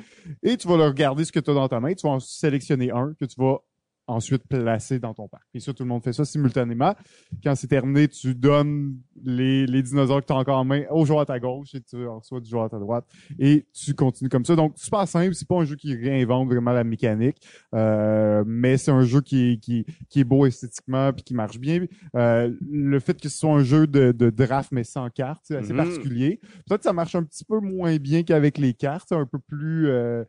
[0.44, 1.92] Et tu vas leur regarder ce que tu as dans ta main.
[1.94, 3.58] Tu vas en sélectionner un que tu vas
[4.08, 5.44] ensuite placer dans ton parc.
[5.54, 6.94] Et ça, tout le monde fait ça simultanément.
[7.44, 11.04] Quand c'est terminé, tu donnes les, les dinosaures que tu as encore en main au
[11.04, 13.04] joueur à ta gauche et tu en reçois du joueur à ta droite.
[13.38, 14.56] Et tu continues comme ça.
[14.56, 15.34] Donc, super simple.
[15.34, 17.36] C'est pas un jeu qui réinvente vraiment la mécanique,
[17.74, 21.58] euh, mais c'est un jeu qui, est- qui, qui est beau esthétiquement puis qui marche
[21.58, 21.84] bien.
[22.16, 25.56] Euh, le fait que ce soit un jeu de, de draft mais sans cartes, c'est
[25.56, 25.76] assez Mhm.
[25.78, 26.40] particulier.
[26.66, 29.88] Peut-être que ça marche un petit peu moins bien qu'avec les cartes, un peu plus...
[29.88, 30.24] euh,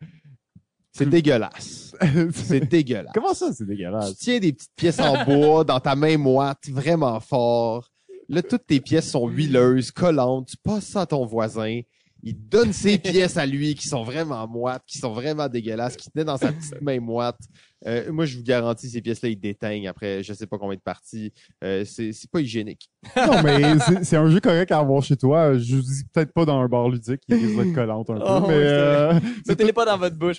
[0.99, 1.95] C'est dégueulasse.
[2.33, 3.11] C'est dégueulasse.
[3.13, 4.17] Comment ça, c'est Tu dégueulasse?
[4.17, 7.89] tiens des petites pièces en bois dans ta main moite vraiment fort.
[8.27, 10.49] Là, toutes tes pièces sont huileuses, collantes.
[10.49, 11.81] Tu passes ça à ton voisin.
[12.23, 16.09] Il donne ses pièces à lui qui sont vraiment moites, qui sont vraiment dégueulasses, qui
[16.11, 17.39] tenaient dans sa petite main moite.
[17.87, 20.81] Euh, moi, je vous garantis, ces pièces-là, ils déteignent après je sais pas combien de
[20.81, 21.31] parties.
[21.63, 22.89] Euh, c'est c'est pas hygiénique.
[23.15, 25.57] Non, mais c'est- c'est un jeu correct à avoir chez toi.
[25.57, 28.21] Je vous dis peut-être pas dans un bar ludique qui risque d'être collante un peu,
[28.25, 29.13] Oh, mais euh,
[29.47, 30.35] Mettez-les pas dans votre bouche.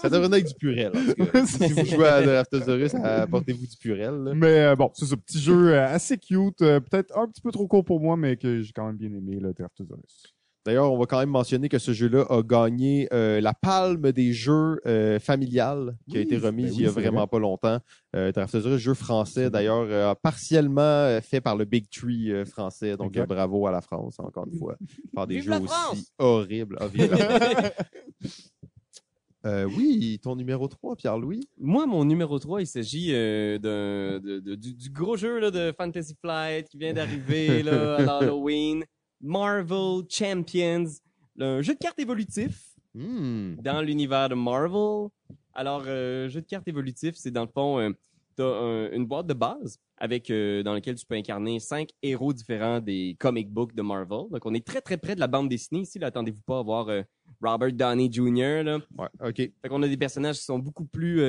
[0.00, 0.92] Ça devrait être du purel.
[1.46, 4.14] si vous jouez à Draftosaurus, apportez-vous du purel.
[4.22, 4.32] là.
[4.34, 7.50] mais euh, bon, c'est ce petit jeu euh, assez cute, euh, peut-être un petit peu
[7.50, 10.32] trop court pour moi, mais que j'ai quand même bien aimé le Draftosaurus.
[10.64, 14.32] D'ailleurs, on va quand même mentionner que ce jeu-là a gagné euh, la palme des
[14.32, 17.26] jeux euh, familiales qui a Oui, été remise ben il y a vraiment vrai.
[17.26, 17.78] pas longtemps.
[18.16, 22.96] Euh, Draftosaurus, jeu français d'ailleurs, euh, partiellement fait par le Big Tree euh, français.
[22.96, 24.76] Donc, euh, bravo à la France, encore une fois,
[25.14, 26.12] par des Vive jeux la aussi France!
[26.18, 26.78] horribles.
[26.80, 27.72] Ah, vive la France.
[29.46, 31.46] Euh, oui, ton numéro 3, Pierre-Louis?
[31.60, 35.50] Moi, mon numéro 3, il s'agit euh, d'un- de- de- du, du gros jeu là,
[35.50, 38.84] de Fantasy Flight qui vient d'arriver là, à l'Halloween.
[39.24, 40.84] Marvel Champions,
[41.40, 43.56] un jeu de cartes évolutif Hmm.
[43.56, 45.08] dans l'univers de Marvel.
[45.52, 47.90] Alors, euh, jeu de cartes évolutif, c'est dans le fond, euh,
[48.36, 52.32] t'as un- une boîte de base avec euh, dans laquelle tu peux incarner cinq héros
[52.32, 54.28] différents des comic books de Marvel.
[54.30, 55.98] Donc, on est très très près de la bande dessinée ici.
[55.98, 56.86] Là, attendez-vous pas à voir
[57.42, 58.62] Robert Downey Jr.
[58.62, 58.78] Là.
[58.96, 59.36] Ouais, OK.
[59.36, 61.20] Fait qu'on a des personnages qui sont beaucoup plus.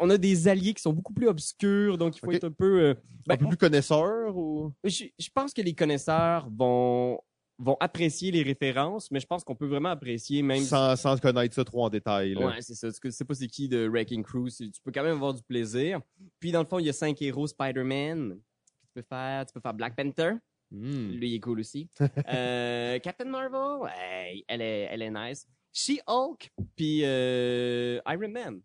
[0.00, 2.80] On a des alliés qui sont beaucoup plus obscurs, donc il faut être un peu.
[2.80, 2.94] euh,
[3.26, 4.72] ben, un peu plus connaisseur ou...
[4.84, 7.20] je, je pense que les connaisseurs vont
[7.60, 10.62] vont apprécier les références, mais je pense qu'on peut vraiment apprécier même.
[10.62, 12.34] Sans, sans connaître ça trop en détail.
[12.34, 12.46] là.
[12.46, 12.88] Ouais, c'est ça.
[12.92, 14.46] Tu sais pas c'est qui de Wrecking Crew.
[14.48, 16.00] Tu peux quand même avoir du plaisir.
[16.38, 18.38] Puis dans le fond, il y a cinq héros Spider-Man.
[18.82, 20.34] Tu peux faire, tu peux faire Black Panther.
[20.70, 21.10] Hmm.
[21.12, 21.88] Lui, il est cool aussi.
[22.32, 23.90] Euh, Captain Marvel,
[24.46, 25.44] elle est, elle est nice.
[25.72, 28.60] She-Hulk, puis euh, Iron Man.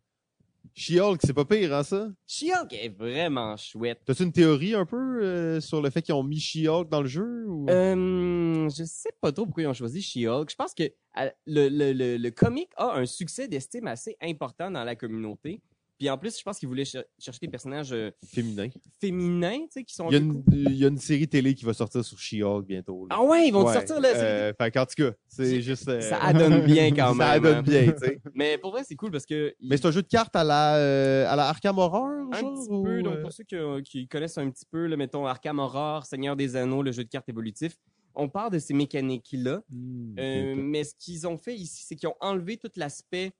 [0.75, 2.09] She-Hulk, c'est pas pire, hein, ça?
[2.25, 4.01] She-Hulk est vraiment chouette.
[4.05, 7.07] T'as-tu une théorie un peu euh, sur le fait qu'ils ont mis She-Hulk dans le
[7.07, 7.45] jeu?
[7.47, 7.69] Ou...
[7.69, 10.49] Euh, je sais pas trop pourquoi ils ont choisi She-Hulk.
[10.49, 14.71] Je pense que euh, le, le, le, le comic a un succès d'estime assez important
[14.71, 15.61] dans la communauté.
[15.99, 18.67] Puis en plus, je pense qu'ils voulaient cher- chercher des personnages euh, Féminin.
[18.99, 20.53] féminins, tu sais, qui sont Il y, a une, cool.
[20.53, 23.05] il y a une série télé qui va sortir sur She-Hulk bientôt.
[23.07, 23.15] là.
[23.17, 24.09] Ah ouais, ils vont Ouais, sortir là.
[24.15, 25.87] euh, fait qu'en tout cas, c'est juste.
[25.87, 27.45] euh, Ça adonne bien quand Ça même.
[27.45, 27.61] adonne hein.
[27.61, 28.19] bien, tu sais.
[28.33, 29.53] Mais pour vrai, c'est cool parce que.
[29.61, 32.53] Mais c'est un jeu de cartes à la, euh, à la Arkham Horror, Un genre,
[32.59, 35.59] petit ou, peu, donc pour ceux qui, qui connaissent un petit peu, là, mettons Arkham
[35.59, 37.75] Horror, Seigneur des Anneaux, le jeu de cartes évolutif,
[38.15, 39.61] on part de ces mécaniques-là.
[39.69, 40.13] Hmm.
[40.55, 43.31] Mais ce qu'ils ont fait ici, c'est qu'ils ont enlevé tout l'aspect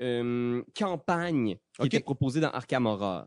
[0.00, 1.86] euh, campagne qui Ok.
[1.86, 3.26] était proposé dans Arkham Horror.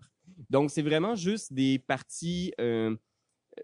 [0.50, 2.96] Donc, c'est vraiment juste des parties euh,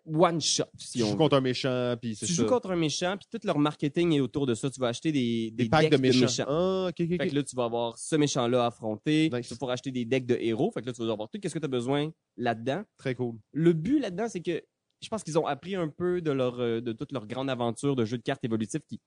[0.06, 2.44] one-shot, si Tu on joues contre un méchant, puis c'est Tu ça.
[2.44, 4.69] joues contre un méchant, puis tout leur marketing est autour de ça.
[4.69, 6.45] Tu vas acheter des, des, des, packs decks de méchants.
[6.48, 9.30] Ah, ok, ok, Fait que là, tu vas avoir ce méchant-là à affronter.
[9.34, 9.48] Nice.
[9.48, 10.72] Tu vas pouvoir acheter des decks de héros.
[10.72, 12.84] Fait que là, tu vas avoir tout ce que tu as besoin là-dedans.
[12.98, 13.36] Très cool.
[13.52, 14.61] Le but là-dedans, c'est que
[15.02, 17.95] je pense qu'ils ont appris un peu de leur euh, de toute leur grande aventure
[17.95, 18.99] de jeu de cartes évolutif qui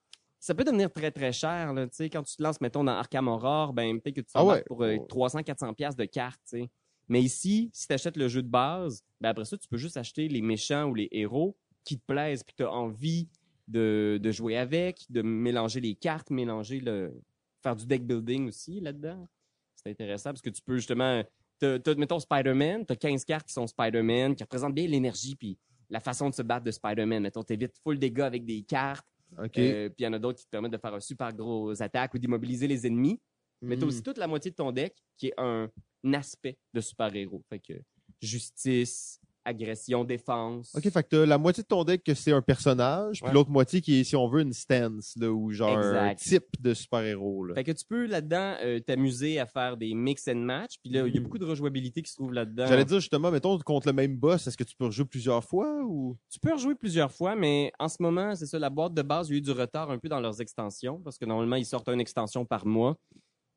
[0.43, 1.73] ça peut devenir très très cher.
[1.73, 4.45] Là, tu quand tu te lances, mettons, dans Arkham Horror, ben peut-être que tu Ah
[4.45, 4.65] ouais.
[4.67, 6.41] pour euh, 300-400$ piastres de cartes.
[6.49, 6.65] tu.
[7.09, 9.97] Mais ici, si tu achètes le jeu de base, ben après ça, tu peux juste
[9.97, 13.29] acheter les méchants ou les héros qui te plaisent puis que tu as envie
[13.69, 17.15] de, de jouer avec, de mélanger les cartes, mélanger le.
[17.63, 19.29] faire du deck building aussi là-dedans.
[19.77, 21.23] C'est intéressant parce que tu peux justement.
[21.61, 25.37] T'as, t'as, mettons Spider-Man, tu as 15 cartes qui sont Spider-Man, qui représentent bien l'énergie
[25.37, 25.57] puis
[25.89, 27.23] la façon de se battre de Spider-Man.
[27.23, 29.07] Mettons, t'évites full dégâts avec des cartes.
[29.39, 29.59] OK.
[29.59, 31.81] Euh, puis il y en a d'autres qui te permettent de faire un super gros
[31.83, 33.21] attaque ou d'immobiliser les ennemis.
[33.61, 33.89] Mais tu as Hmm.
[33.89, 35.69] aussi toute la moitié de ton deck qui est un
[36.13, 37.43] aspect de super-héros.
[37.49, 37.75] Fait que
[38.21, 40.73] justice, agression, défense.
[40.77, 43.35] OK, fait que t'as la moitié de ton deck que c'est un personnage, puis Ouais.
[43.35, 46.75] l'autre moitié qui est, si on veut, une stance, là, ou genre un type de
[46.75, 47.47] super-héros.
[47.55, 50.75] Fait que tu peux là-dedans euh, t'amuser à faire des mix and match.
[50.83, 52.67] Puis là, il y a beaucoup de rejouabilité qui se trouve là-dedans.
[52.67, 55.83] J'allais dire justement, mettons, contre le même boss, est-ce que tu peux rejouer plusieurs fois
[55.85, 56.17] ou?
[56.31, 59.29] Tu peux rejouer plusieurs fois, mais en ce moment, c'est ça, la boîte de base,
[59.29, 61.67] il y a eu du retard un peu dans leurs extensions, parce que normalement, ils
[61.67, 62.97] sortent une extension par mois.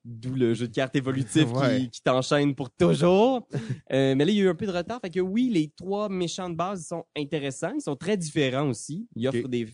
[0.07, 1.79] D'où le jeu de cartes évolutif Ouais.
[1.81, 3.47] qui, qui t'enchaîne pour toujours.
[3.91, 4.99] Euh, mais là, il y a eu un peu de retard.
[5.01, 7.73] Fait que oui, les trois méchants de base, sont intéressants.
[7.75, 9.07] Ils sont très différents aussi.
[9.15, 9.65] Ils offrent des,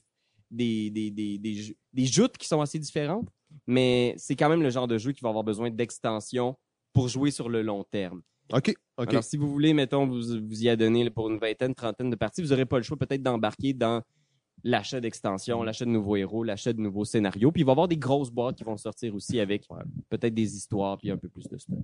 [0.50, 3.28] des, des, des, des, des joutes qui sont assez différentes.
[3.68, 6.56] Mais c'est quand même le genre de jeu qui va avoir besoin d'extension
[6.94, 8.22] pour jouer sur le long terme.
[8.54, 9.10] OK, OK.
[9.10, 12.10] Alors, si vous voulez, mettons, vous, vous y a donné là, pour une vingtaine, trentaine
[12.10, 14.02] de parties, vous n'aurez pas le choix peut-être d'embarquer dans
[14.64, 17.52] l'achat d'extensions, l'achat de nouveaux héros, l'achat de nouveaux scénarios.
[17.52, 19.82] Puis il va y avoir des grosses boîtes qui vont sortir aussi avec Ouais.
[20.10, 21.78] peut-être des histoires puis un peu plus de stuff.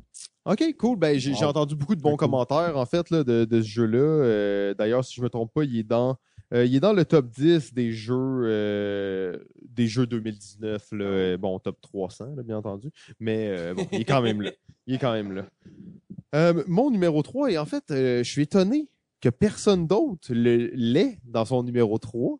[0.45, 0.97] OK, cool.
[0.97, 2.17] Ben, j'ai entendu beaucoup de bons cool.
[2.17, 3.97] commentaires, en fait, là, de, de ce jeu-là.
[3.99, 6.17] Euh, D'ailleurs, si je me trompe pas, il est dans,
[6.53, 8.13] euh, il est dans le top 10 des jeux,
[8.45, 9.37] euh,
[9.69, 10.91] des jeux 2019.
[10.93, 11.37] Là.
[11.37, 12.89] Bon, top 300, là, bien entendu.
[13.19, 14.51] Mais bon, il est quand même là.
[14.85, 16.53] Il est quand même là.
[16.67, 18.89] Mon numéro 3, et en fait, je suis étonné
[19.21, 22.37] que personne d'autre l'ait dans son numéro 3.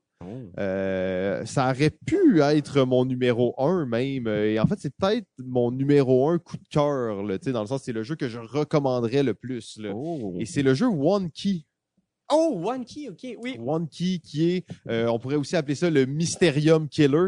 [0.60, 4.28] Euh, ça aurait pu être mon numéro 1 même.
[4.28, 7.52] Euh, Et en fait, c'est peut-être mon numéro 1 coup de cœur, là, tu sais,
[7.52, 9.78] dans le sens c'est le jeu que je recommanderais le plus.
[9.78, 9.92] là.
[9.94, 10.34] Oh.
[10.40, 11.62] Et c'est le jeu One Key.
[12.32, 13.58] Oh, One Key, ok, oui.
[13.64, 17.28] One Key qui est, euh, on pourrait aussi appeler ça le Mysterium Killer.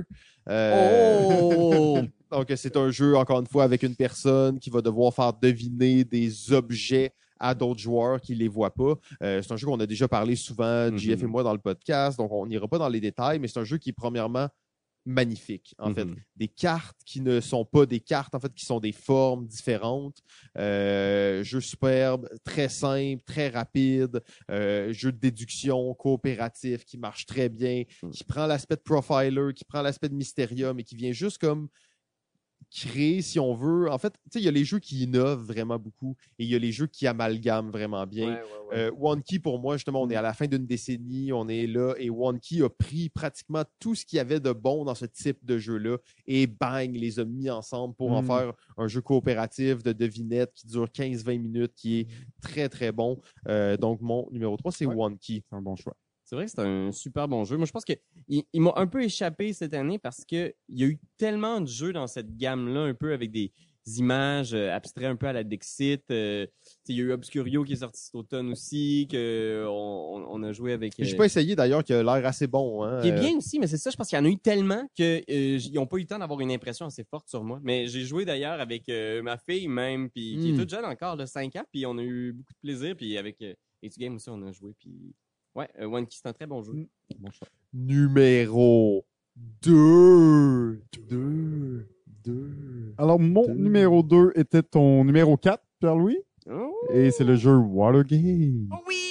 [0.49, 1.99] Euh, Oh!
[2.31, 6.03] donc, c'est un jeu, encore une fois, avec une personne qui va devoir faire deviner
[6.03, 8.95] des objets à d'autres joueurs qui les voient pas.
[9.23, 10.95] Euh, c'est un jeu qu'on a déjà parlé souvent.
[10.97, 13.59] JF et moi, dans le podcast, donc on n'ira pas dans les détails, mais c'est
[13.59, 14.47] un jeu qui est premièrement
[15.05, 16.05] magnifique, en fait.
[16.05, 16.17] Mhm.
[16.35, 20.17] Des cartes qui ne sont pas des cartes, en fait, qui sont des formes différentes.
[20.57, 24.21] Euh, jeu superbe, très simple, très rapide.
[24.51, 28.11] Euh, jeu de déduction coopératif qui marche très bien, Mhm.
[28.11, 31.69] qui prend l'aspect de profiler, qui prend l'aspect de Mysterium et qui vient juste comme
[32.71, 33.89] créer, si on veut.
[33.91, 36.49] En fait, tu sais, il y a les jeux qui innovent vraiment beaucoup et il
[36.49, 38.27] y a les jeux qui amalgament vraiment bien.
[38.27, 38.41] Ouais, ouais,
[38.71, 38.77] ouais.
[38.77, 41.65] Euh, One Key, pour moi, justement, on est à la fin d'une décennie, on est
[41.67, 44.95] là, et One Key a pris pratiquement tout ce qu'il y avait de bon dans
[44.95, 45.97] ce type de jeu-là,
[46.27, 48.27] et bang, les a mis ensemble pour en Mm.
[48.27, 52.07] faire un jeu coopératif de devinette qui dure 15-20 minutes, qui est
[52.41, 53.19] très, très bon.
[53.47, 54.85] Euh, donc, mon numéro 3, c'est.
[54.85, 55.43] One Key.
[55.49, 55.95] C'est un bon choix.
[56.29, 57.57] C'est vrai que c'est un super bon jeu.
[57.57, 57.93] Moi, je pense que
[58.27, 61.59] il, il m'a un peu échappé cette année parce que il y a eu tellement
[61.59, 63.51] de jeux dans cette gamme-là, un peu avec des
[63.97, 66.03] images euh, abstraites un peu à la Dixit.
[66.11, 66.45] Euh,
[66.87, 70.51] il y a eu Obscurio qui est sorti cet automne aussi, que on, on- a
[70.51, 70.93] joué avec.
[70.99, 72.83] J'ai euh, pas essayé d'ailleurs, qui a l'air assez bon.
[72.83, 73.01] Hein.
[73.01, 74.37] qui est Euh, bien aussi, mais c'est ça, je pense qu'il y en a eu
[74.37, 77.59] tellement qu'ils n'ont pas eu le temps d'avoir une impression assez forte sur moi.
[77.63, 80.57] Mais j'ai joué d'ailleurs avec euh, ma fille même, puis qui est Mm.
[80.59, 83.41] toute jeune encore, de 5 ans, puis on a eu beaucoup de plaisir, puis avec
[83.41, 85.15] euh, It's Game aussi, on a joué, puis
[85.59, 86.73] ouais, euh, One Key, c'est un très bon jeu.
[86.73, 86.85] Mm.
[87.19, 87.47] Bon choix.
[87.73, 89.05] Numéro
[89.61, 90.81] 2.
[91.09, 91.87] 2.
[92.23, 92.93] 2.
[92.97, 93.53] Alors, mon Deux.
[93.53, 96.17] numéro 2 était ton numéro 4, Pierre-Louis.
[96.51, 98.19] Oh, Et c'est le jeu Watergate.
[98.87, 99.08] oui!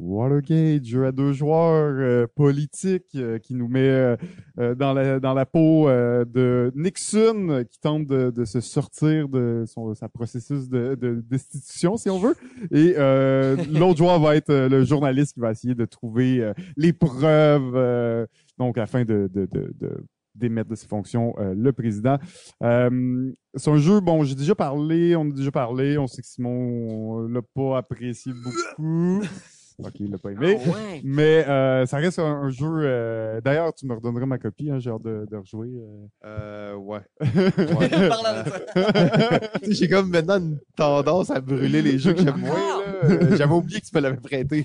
[0.00, 4.16] Watergate, jeu à deux joueurs euh, politique euh, qui nous met euh,
[4.58, 9.28] euh, dans la dans la peau euh, de Nixon qui tente de, de se sortir
[9.28, 12.34] de son sa processus de de- destitution si on veut
[12.70, 18.26] et euh, l'autre joueur va être le journaliste qui va essayer de trouver les preuves
[18.58, 20.04] donc afin de de, de, de
[20.34, 22.16] démettre de ses fonctions euh, le président.
[22.62, 26.28] Euh, c'est un jeu, bon, j'ai déjà parlé, on a déjà parlé, on sait que
[26.28, 26.50] Simon
[27.18, 29.22] on l'a pas apprécié beaucoup.
[29.84, 30.56] Ok, il l'a pas aimé.
[30.58, 31.00] Ah ouais.
[31.04, 32.66] Mais euh, ça reste un, un jeu.
[32.68, 35.70] euh, D'ailleurs, tu me redonneras ma copie, hein, j'ai hâte de, de rejouer.
[36.24, 36.26] euh.
[36.26, 37.00] Euh, ouais.
[39.68, 42.56] J'ai comme maintenant une tendance à brûler les jeux que j'aime moins.
[43.36, 44.64] J'avais oublié que tu me l'avais prêté.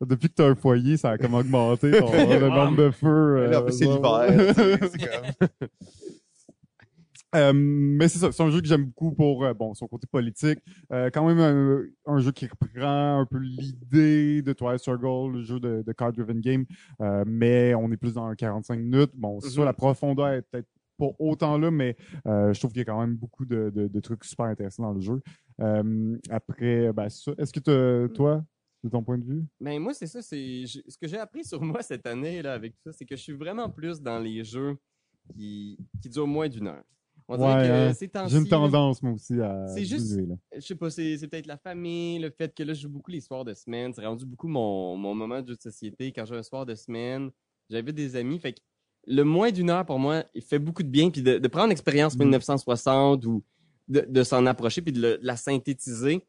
[0.00, 3.36] Depuis que tu as un foyer, ça a comme augmenté ton, le nombre de feux.
[3.38, 4.26] euh, c'est l'hiver.
[4.28, 5.58] tu sais, c'est comme-
[7.36, 10.06] Euh, mais c'est ça, c'est un jeu que j'aime beaucoup pour euh, bon son côté
[10.10, 10.58] politique.
[10.92, 15.42] Euh, quand même un, un jeu qui reprend un peu l'idée de Twilight Struggle, le
[15.42, 16.64] jeu de, de card driven game,
[17.00, 19.10] euh, mais on est plus dans un 45 minutes.
[19.14, 19.66] Bon, c'est sûr Mhm.
[19.66, 21.96] la profondeur est peut-être pas autant là, mais
[22.26, 24.82] euh, je trouve qu'il y a quand même beaucoup de, de, de trucs super intéressants
[24.82, 25.22] dans le jeu.
[25.60, 27.32] Euh, après, ben, c'est ça.
[27.38, 28.44] Est-ce que toi,
[28.82, 29.44] de ton point de vue?
[29.60, 30.20] Ben moi, c'est ça.
[30.20, 33.14] C'est ce que j'ai appris sur moi cette année là avec tout ça, c'est que
[33.16, 34.76] je suis vraiment plus dans les jeux
[35.34, 36.82] qui, qui durent moins d'une heure.
[37.32, 37.92] On dirait que hein.
[37.94, 40.34] ces temps-ci, J'ai une tendance moi aussi à C'est juste- là.
[40.54, 43.20] je sais pas, c'est peut-être la famille, le fait que là, je joue beaucoup les
[43.20, 43.92] soirs de semaine.
[43.94, 46.12] C'est rendu beaucoup mon, mon moment de jeu de société.
[46.12, 47.30] Quand j'ai un soir de semaine,
[47.70, 48.38] j'invite des amis.
[48.38, 48.58] Fait que
[49.06, 51.10] le moins d'une heure, pour moi, il fait beaucoup de bien.
[51.10, 52.20] Puis de, de prendre l'expérience Mm.
[52.20, 53.42] 1960 ou
[53.88, 56.22] de, de s'en approcher puis de, le- de la synthétiser.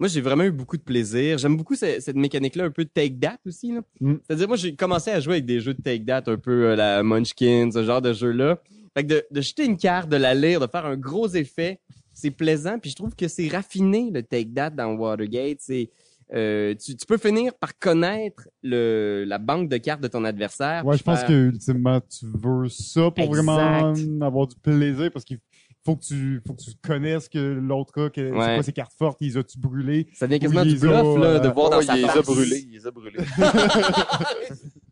[0.00, 1.38] Moi, j'ai vraiment eu beaucoup de plaisir.
[1.38, 3.72] J'aime beaucoup ce- cette mécanique-là, un peu de take that aussi.
[4.00, 4.14] Mm.
[4.24, 6.76] C'est-à-dire, moi, j'ai commencé à jouer avec des jeux de take that, un peu euh,
[6.76, 8.60] la Munchkin, ce genre de jeu-là.
[8.98, 11.78] Fait que de, de jeter une carte, de la lire, de faire un gros effet,
[12.12, 12.80] c'est plaisant.
[12.80, 15.58] Puis je trouve que c'est raffiné le take that dans Watergate.
[15.60, 15.90] C'est
[16.34, 20.84] euh, tu, tu peux finir par connaître le, la banque de cartes de ton adversaire.
[20.84, 23.30] Ouais, je pense faire- que ultimement tu veux ça pour Exact.
[23.44, 25.38] vraiment avoir du plaisir parce qu'il
[25.86, 28.54] faut que tu faut que tu connaisses que l'autre a, que c'est Ouais.
[28.56, 30.08] quoi ses cartes fortes, ils ont-tu brûlé.
[30.12, 32.12] ça devient quasiment du bluff là, de euh, voir dans Oh, sa il les a
[32.12, 32.26] face.
[32.26, 33.18] brûlés, il les a brûlés.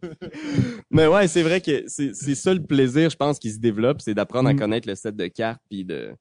[0.90, 4.00] Mais ouais, c'est vrai que c'est c'est ça le plaisir, je pense, qui se développe,
[4.00, 4.58] c'est d'apprendre à Mm.
[4.58, 6.12] connaître le set de cartes, puis de.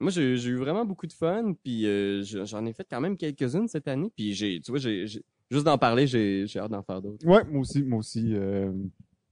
[0.00, 3.16] Moi, j'ai eu vraiment beaucoup de fun, puis euh, je- j'en ai fait quand même
[3.16, 6.82] quelques-unes cette année, puis j'ai, tu vois, j'ai juste d'en parler, j'ai j'ai hâte d'en
[6.82, 7.24] faire d'autres.
[7.26, 8.34] Ouais, moi aussi, moi aussi.
[8.34, 8.72] euh,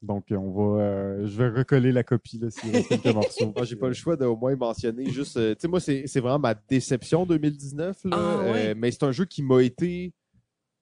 [0.01, 3.53] donc on va, euh, je vais recoller la copie là s'il reste quelques morceaux.
[3.55, 5.37] Moi, j'ai pas le choix de au moins mentionner juste.
[5.37, 8.05] euh, tu sais, moi, c'est c'est vraiment ma déception 2019.
[8.05, 10.13] Là, Ah, mais c'est un jeu qui m'a été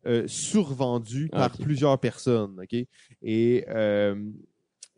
[0.06, 2.58] euh, survendu Ah, par plusieurs personnes.
[2.62, 2.86] ok?
[3.22, 4.14] Et euh,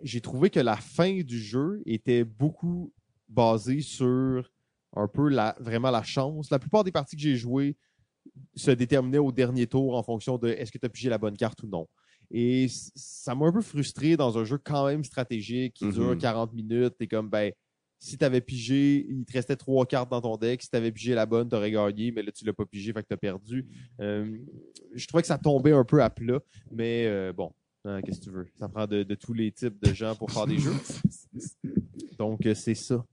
[0.03, 2.93] j'ai trouvé que la fin du jeu était beaucoup
[3.29, 4.49] basée sur
[4.95, 6.51] un peu la, vraiment la chance.
[6.51, 7.77] La plupart des parties que j'ai jouées
[8.55, 11.37] se déterminaient au dernier tour en fonction de est-ce que tu as pigé la bonne
[11.37, 11.89] carte ou non.
[12.31, 16.53] Et ça m'a un peu frustré dans un jeu quand même stratégique qui dure 40
[16.55, 16.95] minutes.
[16.99, 17.53] T'es comme, ben,
[18.03, 20.61] si t'avais pigé, il te restait trois cartes dans ton deck.
[20.61, 23.07] Si t'avais pigé la bonne, t'aurais gagné, mais là, tu l'as pas pigé, fait que
[23.09, 23.65] t'as perdu.
[24.01, 24.39] Euh,
[24.93, 26.41] je trouvais que ça tombait un peu à plat,
[26.73, 27.53] mais euh, bon,
[27.85, 28.49] hein, qu'est-ce que tu veux?
[28.59, 30.75] Ça prend de, de tous les types de gens pour faire des jeux.
[32.19, 33.05] Donc, euh, c'est ça.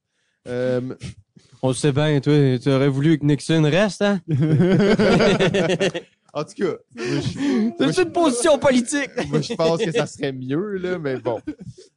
[0.47, 0.95] Euh,
[1.61, 4.19] On sait bien, toi, tu aurais voulu que Nixon reste, hein?
[6.33, 6.73] en tout cas,
[7.93, 9.09] C'est une position politique!
[9.29, 11.39] Moi, je pense que ça serait mieux, là, mais bon.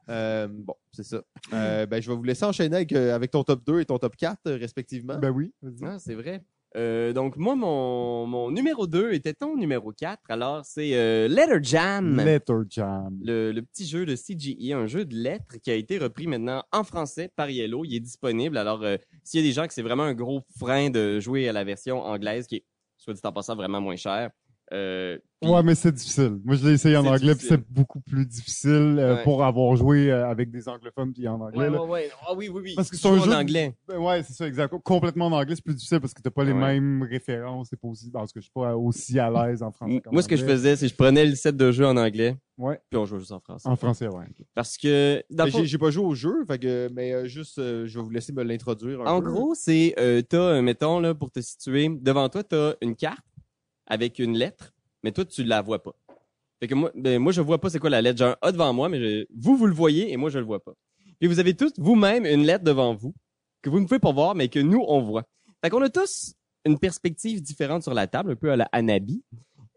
[0.09, 1.23] Euh, bon, c'est ça.
[1.53, 3.99] Euh, ben, je vais vous laisser enchaîner avec, euh, avec ton top 2 et ton
[3.99, 5.19] top 4, euh, respectivement.
[5.19, 5.53] ben oui.
[5.83, 6.43] Ah, c'est vrai.
[6.75, 10.23] Euh, donc, moi, mon, mon numéro 2 était ton numéro 4.
[10.31, 12.17] Alors, c'est euh, Letter Jam.
[12.17, 13.19] Letter Jam.
[13.23, 16.65] le, le petit jeu de CGE, un jeu de lettres qui a été repris maintenant
[16.73, 17.85] en français par Yellow.
[17.85, 18.57] Il est disponible.
[18.57, 21.47] Alors, euh, s'il y a des gens que c'est vraiment un gros frein de jouer
[21.49, 22.65] à la version anglaise, qui est,
[23.03, 24.31] soit dit en passant, vraiment moins cher.
[24.73, 26.39] Euh, Ouais, mais c'est difficile.
[26.45, 29.25] Moi, je l'ai essayé en anglais, puis c'est beaucoup plus difficile euh, Ouais.
[29.25, 31.59] pour avoir joué euh, avec des anglophones puis en anglais.
[31.59, 31.83] Ouais, là.
[31.83, 32.11] ouais, ouais.
[32.29, 32.73] Ah oui, oui, oui.
[32.77, 33.75] Parce que Tu c'est un joues jeu en anglais.
[33.89, 34.73] Ben ouais, c'est ça, exact.
[34.85, 36.79] Complètement en anglais, c'est plus difficile parce que t'as pas les Ouais.
[36.79, 37.67] mêmes références.
[37.71, 40.01] C'est pas aussi, parce que je suis pas aussi à l'aise en français.
[40.13, 42.37] Moi, ce que je faisais, c'est que je prenais le set de jeu en anglais,
[42.57, 43.69] Ouais, puis on jouait juste en français.
[43.69, 44.27] en français, ouais.
[44.55, 45.25] Parce que,
[45.65, 48.33] J'ai pas joué au jeu, fait que, mais euh, juste, euh, je vais vous laisser
[48.33, 49.01] me l'introduire.
[49.01, 49.29] un En peu.
[49.33, 53.25] gros, c'est, euh, t'as, mettons, là, pour te situer, devant toi, t'as une carte
[53.93, 55.93] avec une lettre, mais toi, tu la vois pas.
[56.61, 58.19] Fait que moi, ben, moi, je vois pas c'est quoi la lettre.
[58.19, 60.45] J'ai un A devant moi, mais je- vous, vous le voyez et moi, je le
[60.45, 60.73] vois pas.
[61.21, 63.15] Puis vous avez tous vous-même une lettre devant vous
[63.63, 65.25] que vous ne pouvez pas voir, mais que nous, on voit.
[65.63, 69.23] Fait qu'on a tous une perspective différente sur la table, un peu à la Anabi,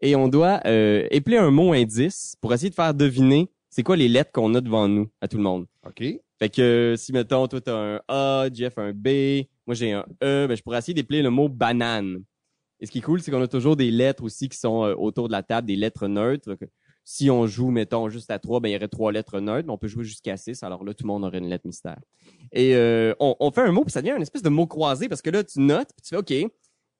[0.00, 3.96] et on doit euh, épeler un mot indice pour essayer de faire deviner c'est quoi
[3.96, 5.66] les lettres qu'on a devant nous, à tout le monde.
[5.86, 6.02] OK.
[6.38, 10.04] Fait que euh, si mettons toi t'as un A, Jeff un B, moi j'ai un
[10.22, 12.22] E, ben je pourrais essayer d'épeler le mot banane.
[12.80, 14.94] Et ce qui est cool, c'est qu'on a toujours des lettres aussi qui sont euh,
[14.94, 16.56] autour de la table, des lettres neutres.
[17.04, 19.72] Si on joue, mettons, juste à trois, ben il y aurait trois lettres neutres, mais
[19.72, 20.62] on peut jouer jusqu'à six.
[20.62, 21.98] Alors là, tout le monde aurait une lettre mystère.
[22.52, 25.08] Et euh, on, on fait un mot, puis ça devient une espèce de mot croisé,
[25.08, 26.50] parce que là, tu notes, puis tu fais OK.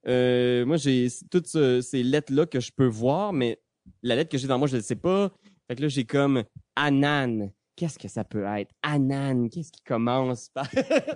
[0.07, 3.59] Euh, moi, j'ai toutes ce- ces lettres-là que je peux voir, mais
[4.01, 5.29] la lettre que j'ai dans moi, je ne sais pas.
[5.67, 6.43] Fait que là, j'ai comme
[6.77, 7.51] Anan.
[7.75, 8.71] Qu'est-ce que ça peut être?
[8.81, 9.49] Anan.
[9.49, 10.67] Qu'est-ce qui commence par...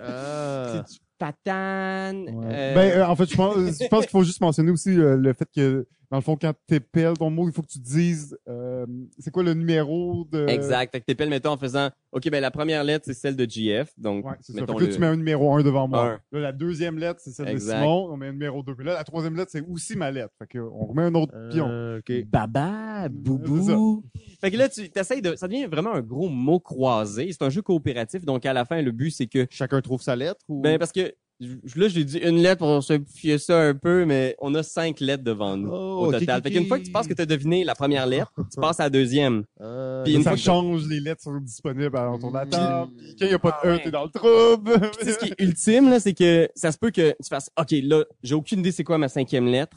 [0.02, 0.84] Ah.
[1.22, 2.22] C'est-tu patane?
[2.28, 2.46] Ouais.
[2.52, 5.16] Euh, Ben, euh, en fait, je pense, je pense qu'il faut juste mentionner aussi euh,
[5.16, 8.36] le fait que dans le fond, quand t'épelles ton mot, il faut que tu dises,
[8.46, 8.84] euh,
[9.18, 10.46] c'est quoi le numéro de...
[10.46, 10.92] Exact.
[10.92, 13.90] Fait que t'épelles, mettons, en faisant, OK, ben, la première lettre, c'est celle de GF.
[13.96, 14.58] Donc, Ouais, c'est ça.
[14.58, 16.04] Fait que là, le- tu mets un numéro 1 devant moi.
[16.04, 16.20] Un.
[16.32, 17.76] Là, la deuxième lettre, c'est celle Exact.
[17.76, 18.10] de Simon.
[18.12, 18.74] On met un numéro 2.
[18.74, 20.34] Puis là, la troisième lettre, c'est aussi ma lettre.
[20.38, 21.66] Fait que, on remet un autre pion.
[21.70, 22.26] Euh, ok.
[22.26, 24.04] Baba, C'est boubou.
[24.38, 27.28] Fait que là, tu t'essayes de, ça devient vraiment un gros mot croisé.
[27.32, 28.26] C'est un jeu coopératif.
[28.26, 30.92] Donc, à la fin, le but, c'est que, Chacun trouve sa lettre ou ben, parce
[30.92, 31.14] que,
[31.76, 35.24] là, j'ai dit une lettre pour simplifier ça un peu, mais on a cinq lettres
[35.24, 35.70] devant nous.
[35.70, 36.38] Oh, au total.
[36.38, 38.60] ok, Fait qu'une fois que tu penses que tu as deviné la première lettre, tu
[38.60, 39.44] passes à la deuxième.
[39.60, 42.48] Ah, Puis une ça fois que- change, les lettres sont disponibles à la Mm.
[42.50, 42.90] table.
[42.98, 43.82] Puis quand il n'y a pas de Ah E, ouais.
[43.82, 44.90] t'es dans le trouble.
[45.00, 47.50] Tu sais, ce qui est ultime, là, c'est que ça se peut que tu fasses,
[47.58, 49.76] OK, là, j'ai aucune idée c'est quoi ma cinquième lettre,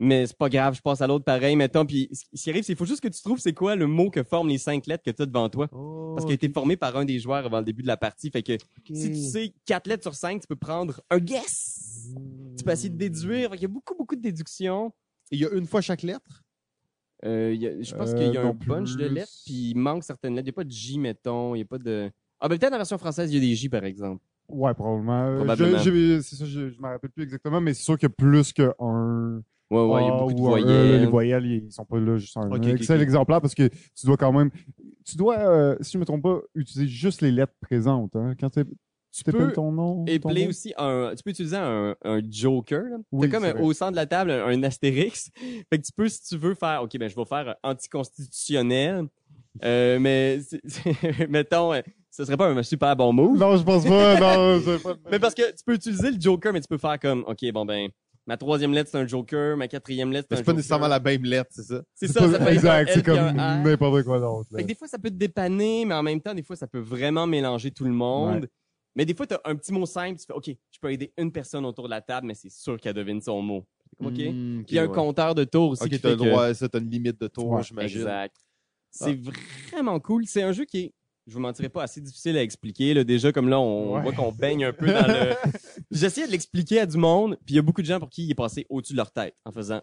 [0.00, 2.72] mais c'est pas grave, je passe à l'autre pareil, mettons, puis ce qui arrive, c'est
[2.72, 5.04] qu'il faut juste que tu trouves c'est quoi le mot que forment les cinq lettres
[5.04, 5.68] que tu as devant toi.
[5.72, 7.96] Oh, Parce qu'il a été formé par un des joueurs avant le début de la
[7.96, 8.30] partie.
[8.30, 8.56] Fait que
[8.92, 12.08] si tu sais quatre lettres sur cinq, tu peux prendre un guess.
[12.56, 13.50] Tu peux essayer de déduire.
[13.50, 14.92] Fait qu'il y a beaucoup, beaucoup de déductions.
[15.30, 16.42] Il y a une fois chaque lettre?
[17.24, 19.30] Euh, il y a- je pense Euh, qu'il y a un non bunch de lettres,
[19.44, 20.46] puis il manque certaines lettres.
[20.48, 21.54] Il n'y a pas de J, mettons.
[21.54, 22.10] Il n'y a pas de...
[22.40, 24.24] Ah, ben peut-être dans la version française, il y a des J, par exemple.
[24.48, 25.26] Ouais, probablement.
[25.26, 25.78] Euh, Probablement.
[25.78, 28.52] je- ça, je, je me rappelle plus exactement, mais c'est sûr qu'il y a plus
[28.52, 28.72] qu'un.
[29.70, 30.62] Ouais, ouais, il y a A beaucoup de ou un E.
[30.62, 31.00] voyelles.
[31.00, 33.02] Les voyelles, ils sont pas là juste un Ok, ok, excellent ok.
[33.02, 34.50] exemplaire parce que tu dois quand même.
[35.04, 38.14] Tu dois, euh, si je me trompe pas, utiliser juste les lettres présentes.
[38.16, 38.64] Hein, quand tu
[39.12, 40.04] Tu peux ton nom.
[40.04, 40.50] ton épeler nom.
[40.50, 41.12] aussi un...
[41.16, 42.82] Tu peux utiliser un, un joker.
[42.82, 42.96] là.
[43.12, 45.30] Oui, T'as comme un- au centre de la table un, un astérix.
[45.70, 46.82] Fait que tu peux, si tu veux faire...
[46.82, 49.06] OK, ben je vais faire anticonstitutionnel.
[49.64, 50.38] Euh, mais,
[51.28, 51.80] mettons, euh,
[52.10, 53.38] ce serait pas un super bon move.
[53.38, 54.14] Non, je pense pas.
[54.20, 54.94] non, pas.
[55.10, 57.64] Mais parce que tu peux utiliser le Joker, mais tu peux faire comme, OK, bon
[57.64, 57.88] ben,
[58.26, 60.56] ma troisième lettre, c'est un Joker, ma quatrième lettre, c'est un c'est pas Joker.
[60.56, 61.82] nécessairement la même lettre, c'est ça?
[61.94, 64.48] C'est ça, pas- ça peut exact, c'est comme n'importe quoi d'autre.
[64.54, 66.66] Fait que des fois, ça peut te dépanner, mais en même temps, des fois, ça
[66.66, 68.42] peut vraiment mélanger tout le monde.
[68.44, 68.48] Ouais.
[68.96, 71.12] Mais des fois, tu as un petit mot simple, tu fais, OK, je peux aider
[71.16, 73.64] une personne autour de la table, mais c'est sûr qu'elle devine son mot.
[73.98, 74.14] Comme, OK.
[74.14, 74.94] Puis Hmm, il y a un ouais.
[74.94, 75.84] compteur de tours aussi.
[75.84, 78.00] Ok, t'as le que- droit, ça, t'as une limite de tour, Ouais, j'imagine.
[78.00, 78.34] Exact.
[78.90, 79.16] C'est
[79.70, 80.26] vraiment cool.
[80.26, 80.92] C'est un jeu qui est,
[81.26, 82.94] je vous mentirais pas, assez difficile à expliquer.
[82.94, 83.04] Là.
[83.04, 84.02] Déjà, comme là, on Ouais.
[84.02, 85.34] voit qu'on baigne un peu dans le...
[85.90, 88.24] J'essayais de l'expliquer à du monde, puis il y a beaucoup de gens pour qui
[88.24, 89.80] il est passé au-dessus de leur tête en faisant...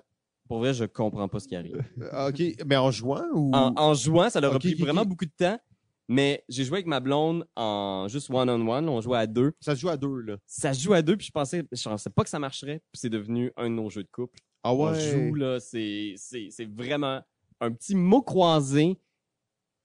[0.47, 1.83] Pour vrai, je comprends pas ce qui arrive.
[2.01, 3.51] Euh, Ok, mais en jouant ou?
[3.53, 5.59] En, en jouant, ça leur a pris vraiment beaucoup de temps,
[6.07, 8.87] mais j'ai joué avec ma blonde en juste one-on-one.
[8.87, 9.51] On jouait à deux.
[9.59, 10.37] Ça se joue à deux, là.
[10.45, 12.99] Ça se joue à deux, puis je pensais, je pensais pas que ça marcherait, puis
[13.01, 14.39] c'est devenu un de nos jeux de couple.
[14.63, 14.99] Ah On ouais.
[15.11, 17.19] joue, là, c'est, c'est, c'est vraiment
[17.59, 18.97] un petit mot croisé,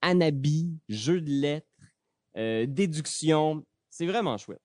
[0.03, 1.67] anabi, jeu de lettres,
[2.37, 3.63] euh, déduction.
[3.89, 4.59] C'est vraiment chouette.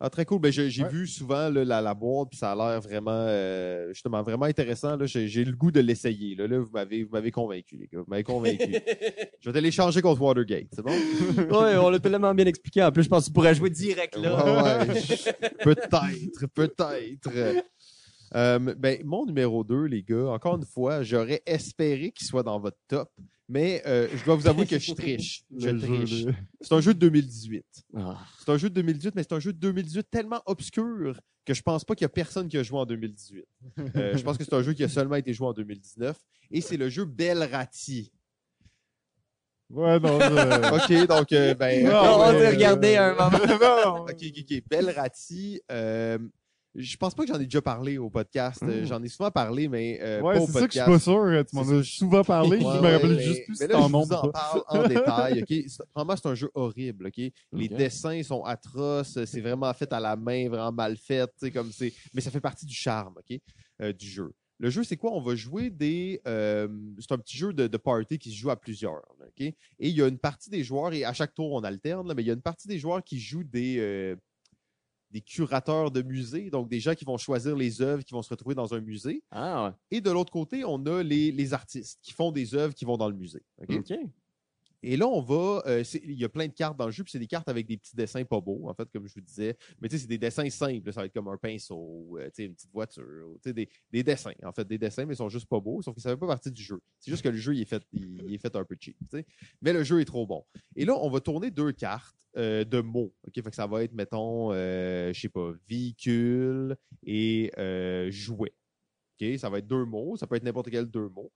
[0.00, 0.40] Ah, très cool.
[0.40, 0.88] Ben, j'ai Ouais.
[0.90, 4.96] vu souvent là, la, la boîte, puis ça a l'air vraiment, euh, justement, vraiment intéressant.
[4.96, 5.06] là.
[5.06, 6.34] J'ai le goût de l'essayer.
[6.34, 6.46] Là.
[6.46, 8.00] Là, vous m'avez vous m'avez convaincu, les gars.
[8.00, 8.58] Vous m'avez convaincu.
[9.40, 10.90] je vais te l'échanger contre Watergate, c'est bon?
[11.62, 12.82] ouais, on l'a tellement bien expliqué.
[12.82, 14.44] En plus, je pense que tu pourrais jouer direct là.
[14.44, 15.00] Ouais, ouais.
[15.00, 17.30] Je- peut-être, peut-être.
[18.34, 22.58] Euh, ben, mon numéro 2, les gars, encore une fois, j'aurais espéré qu'il soit dans
[22.58, 23.10] votre top,
[23.48, 25.44] mais euh, je dois vous avouer que je triche.
[25.56, 26.24] Je triche.
[26.24, 27.64] de- C'est un jeu de 2018.
[27.96, 28.18] Ah.
[28.38, 31.60] C'est un jeu de 2018, mais c'est un jeu de 2018 tellement obscur que je
[31.62, 33.44] pense pas qu'il y a personne qui a joué en 2018.
[33.96, 36.16] Euh, je pense que c'est un jeu qui a seulement été joué en 2019.
[36.50, 38.10] Et c'est le jeu Belrati.
[39.70, 40.18] Ouais, non.
[40.20, 41.84] je- OK, donc, euh, ben...
[41.84, 44.02] Non, on euh, regarder un moment.
[44.08, 44.62] OK, OK, OK.
[44.70, 46.18] Belrati, euh,
[46.74, 48.62] je pense pas que j'en ai déjà parlé au podcast.
[48.62, 48.86] Euh, Mm.
[48.86, 50.90] J'en ai souvent parlé, mais euh, Ouais, pas au c'est ça que je suis podcast.
[50.90, 51.44] pas sûr.
[51.48, 52.56] Tu m'en as souvent parlé.
[52.58, 55.42] Ouais, je me rappelle mais- juste plus mais là, je vous en parle en détail.
[55.42, 55.48] OK?
[55.68, 57.06] C'est- Vraiment, c'est un jeu horrible.
[57.06, 57.32] OK?
[57.52, 59.18] Les dessins sont atroces.
[59.24, 61.30] C'est vraiment fait à la main, vraiment mal fait.
[61.52, 61.92] Comme c'est...
[62.12, 63.38] Mais ça fait partie du charme OK?
[63.80, 64.32] euh, du jeu.
[64.60, 65.10] Le jeu, c'est quoi?
[65.12, 66.20] On va jouer des.
[66.28, 66.68] euh,
[67.00, 69.02] c'est un petit jeu de, de party qui se joue à plusieurs.
[69.18, 69.26] là?
[69.36, 72.14] Et il y a une partie des joueurs, et à chaque tour, on alterne, là,
[72.14, 74.14] mais il y a une partie des joueurs qui jouent des.
[75.14, 78.30] Des curateurs de musées, donc des gens qui vont choisir les œuvres qui vont se
[78.30, 79.22] retrouver dans un musée.
[79.30, 82.84] Ah, Et de l'autre côté, on a les, les artistes qui font des œuvres qui
[82.84, 83.44] vont dans le musée.
[83.62, 83.68] OK?
[83.68, 83.84] ouais.
[84.86, 85.62] Et là, on va.
[85.66, 87.66] euh, il y a plein de cartes dans le jeu, puis c'est des cartes avec
[87.66, 89.56] des petits dessins pas beaux, en fait, comme je vous disais.
[89.80, 90.92] Mais tu sais, c'est des dessins simples.
[90.92, 94.34] ça va être comme un pinceau, euh, une petite voiture, des, des dessins.
[94.42, 96.26] En fait, des dessins, mais ils sont juste pas beaux, sauf que ça fait pas
[96.26, 96.78] partie du jeu.
[97.00, 98.96] C'est juste que le jeu, il est fait, il, est fait un peu cheap.
[99.62, 100.44] Mais le jeu est trop bon.
[100.76, 103.14] Et là, on va tourner deux cartes euh, de mots.
[103.34, 107.50] Fait que ça va être, mettons, euh, je sais pas, véhicule et
[108.10, 108.52] jouet.
[109.38, 110.18] Ça va être deux mots.
[110.18, 111.32] Ça peut être n'importe quel deux mots.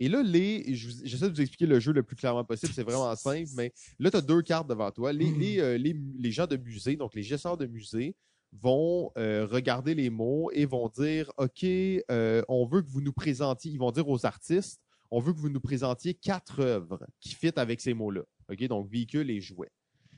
[0.00, 2.72] Et là, les, j'essaie de vous expliquer le jeu le plus clairement possible.
[2.72, 5.12] C'est vraiment simple, mais là, tu as deux cartes devant toi.
[5.12, 8.14] Les, les, euh, les, les gens de musée, donc les gestionnaires de musée,
[8.52, 13.12] vont euh, regarder les mots et vont dire OK, euh, on veut que vous nous
[13.12, 14.80] présentiez, ils vont dire aux artistes,
[15.10, 18.22] on veut que vous nous présentiez quatre œuvres qui fit avec ces mots-là.
[18.50, 19.70] OK, donc véhicule et jouet.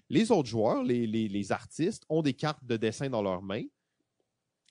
[0.08, 3.64] Les autres joueurs, les, les, les artistes, ont des cartes de dessin dans leurs mains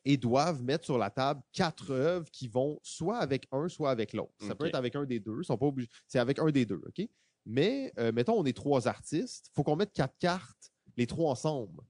[0.05, 4.13] et doivent mettre sur la table quatre œuvres qui vont soit avec un, soit avec
[4.13, 4.33] l'autre.
[4.39, 5.43] Ça peut être avec un des deux.
[5.43, 5.89] Sont pas obligés.
[6.07, 7.07] C'est avec un des deux, OK?
[7.45, 9.49] Mais, euh, mettons, on est trois artistes.
[9.55, 11.81] faut qu'on mette quatre cartes, les trois ensemble.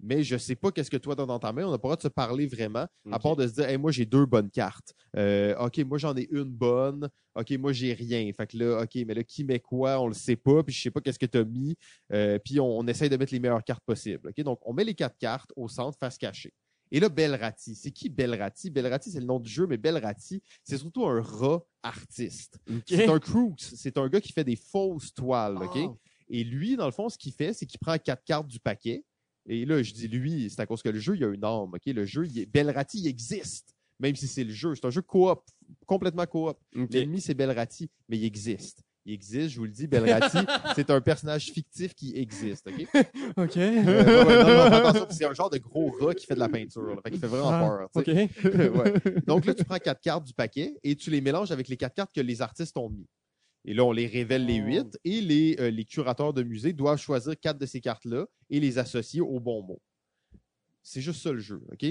[0.00, 1.64] Mais je sais pas qu'est-ce que toi t'as dans ta main.
[1.66, 3.78] On n'a pas le droit de se parler vraiment, à part de se dire, Hey,
[3.78, 4.92] moi, j'ai deux bonnes cartes.
[5.16, 7.08] Euh, OK, moi, j'en ai une bonne.
[7.36, 8.30] OK, moi, j'ai rien.
[8.36, 10.00] Fait que là, OK, mais là, qui met quoi?
[10.00, 10.62] On le sait pas.
[10.62, 11.76] Puis je sais pas qu'est-ce que tu as mis.
[12.12, 14.28] Euh, puis on, on essaye de mettre les meilleures cartes possibles.
[14.28, 14.40] OK?
[14.42, 16.52] Donc, on met les quatre cartes au centre, face cachée.
[16.90, 17.74] Et là, Belrati.
[17.74, 18.70] C'est qui Belrati?
[18.70, 22.58] Belrati, c'est le nom du jeu, mais Belrati, c'est surtout un rat artiste.
[22.86, 23.60] C'est un crooks.
[23.60, 25.56] C'est un gars qui fait des fausses toiles.
[25.56, 25.76] OK?
[25.76, 25.94] Ah.
[26.28, 29.04] Et lui, dans le fond, ce qu'il fait, c'est qu'il prend quatre cartes du paquet.
[29.46, 31.44] Et là, je dis lui, c'est à cause que le jeu, il y a une
[31.44, 31.74] âme.
[31.74, 31.86] OK?
[31.86, 32.46] Le jeu, il est...
[32.46, 33.74] Belrati, il existe.
[34.00, 34.74] Même si c'est le jeu.
[34.74, 35.42] C'est un jeu coop.
[35.86, 36.56] Complètement coop.
[36.72, 38.82] L'ennemi, c'est Belrati, mais il existe.
[39.06, 40.38] Il existe, je vous le dis, Belrati,
[40.76, 42.86] c'est un personnage fictif qui existe, OK?
[43.36, 43.56] Ok.
[43.58, 46.38] Euh, ouais, ouais, non, non, attention, c'est un genre de gros rat qui fait de
[46.40, 48.24] la peinture, là, fait qu'il fait vraiment Ah, peur, tu sais.
[48.44, 48.74] Ok.
[48.74, 49.22] Ouais.
[49.26, 51.94] Donc là, tu prends quatre cartes du paquet et tu les mélanges avec les quatre
[51.94, 53.06] cartes que les artistes ont mis.
[53.66, 54.66] Et là, on les révèle les Oh.
[54.66, 58.60] huit et les, euh, les curateurs de musée doivent choisir quatre de ces cartes-là et
[58.60, 59.80] les associer au bon mot.
[60.82, 61.86] C'est juste ça le jeu, OK?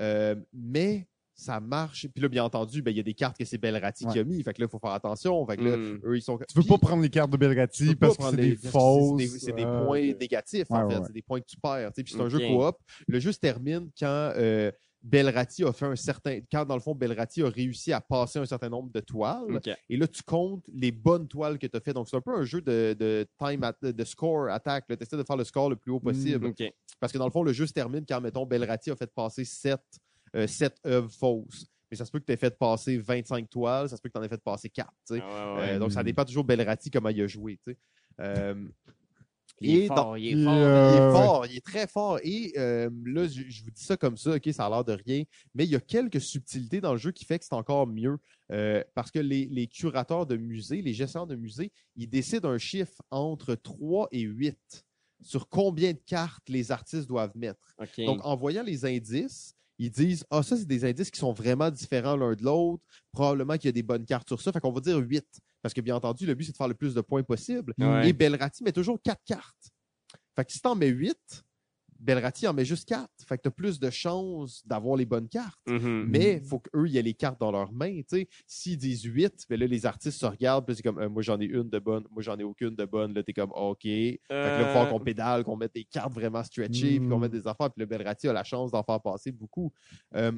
[0.00, 1.06] Euh, mais
[1.40, 2.08] ça marche.
[2.12, 4.24] Puis là, bien entendu, ben, il y a des cartes que c'est Belrati qui a
[4.24, 4.42] mis.
[4.42, 5.46] Fait que là, il faut faire attention.
[5.46, 6.00] Fait que là, Hmm.
[6.04, 6.36] eux, ils sont.
[6.36, 9.22] Tu veux pas prendre les cartes de Belrati parce que c'est des fausses.
[9.38, 10.96] C'est des, euh, points négatifs, en fait.
[10.96, 11.02] ouais.
[11.06, 11.92] C'est des points que tu perds.
[11.94, 12.76] Puis c'est un jeu coop.
[13.06, 16.40] Le jeu se termine quand euh, Belrati a fait un certain.
[16.50, 19.60] Quand, dans le fond, Belrati a réussi à passer un certain nombre de toiles.
[19.88, 21.92] Et là, tu comptes les bonnes toiles que tu as fait.
[21.92, 24.86] Donc, c'est un peu un jeu de, de time, at- de score, attaque.
[24.88, 26.46] Tu essaies de faire le score le plus haut possible.
[26.46, 26.64] Ok.
[26.98, 29.44] Parce que dans le fond, le jeu se termine quand, mettons, Belrati a fait passer
[29.44, 29.78] 7,
[30.86, 31.66] œuvres fausses.
[31.90, 34.12] Mais ça se peut que tu aies fait passer 25 toiles, ça se peut que
[34.14, 34.88] tu en aies fait passer 4.
[35.06, 35.20] tu sais.
[35.22, 35.78] Ah ouais, Euh, ouais.
[35.78, 37.58] donc, ça dépend toujours Belrati comment il a joué.
[37.66, 37.78] tu sais.
[38.20, 38.68] Euh,
[39.60, 40.54] Il est dans- fort, il est fort.
[40.54, 42.18] il euh, est fort, il est très fort.
[42.22, 44.92] Et euh, là, je, je vous dis ça comme ça, ok, ça a l'air de
[45.04, 45.24] rien,
[45.54, 48.18] mais il y a quelques subtilités dans le jeu qui fait que c'est encore mieux.
[48.52, 52.58] Euh, parce que les, les curateurs de musées, les gestionnaires de musées, ils décident un
[52.58, 54.84] chiffre entre 3 et 8
[55.22, 57.74] sur combien de cartes les artistes doivent mettre.
[58.06, 61.70] Donc, en voyant les indices, ils disent Ah, ça, c'est des indices qui sont vraiment
[61.70, 62.82] différents l'un de l'autre.
[63.12, 64.52] Probablement qu'il y a des bonnes cartes sur ça.
[64.52, 65.24] Fait qu'on va dire 8.
[65.62, 67.74] Parce que, bien entendu, le but, c'est de faire le plus de points possible.
[67.78, 68.08] Ouais.
[68.08, 69.70] Et Belrati met toujours 4 cartes.
[70.36, 71.16] Fait que si t'en mets 8,
[71.98, 73.08] Belrati en met juste 4.
[73.26, 75.58] Fait que t'as plus de chances d'avoir les bonnes cartes.
[75.66, 76.06] Mhm.
[76.08, 77.96] Mais il faut qu'eux, il y ait les cartes dans leurs mains.
[78.02, 78.28] tu sais.
[78.46, 81.40] S'ils disent 8, ben là, les artistes se regardent, puis c'est comme, euh, moi, j'en
[81.40, 83.12] ai une de bonne, moi, j'en ai aucune de bonne.
[83.14, 83.82] Là, t'es comme, OK.
[83.82, 87.08] Fait que là, il va falloir qu'on pédale, qu'on mette des cartes vraiment stretchées, puis
[87.08, 87.20] qu'on Mm.
[87.22, 87.70] mette des affaires.
[87.70, 89.72] Puis le Belrati a la chance d'en faire passer beaucoup.
[90.14, 90.32] Euh,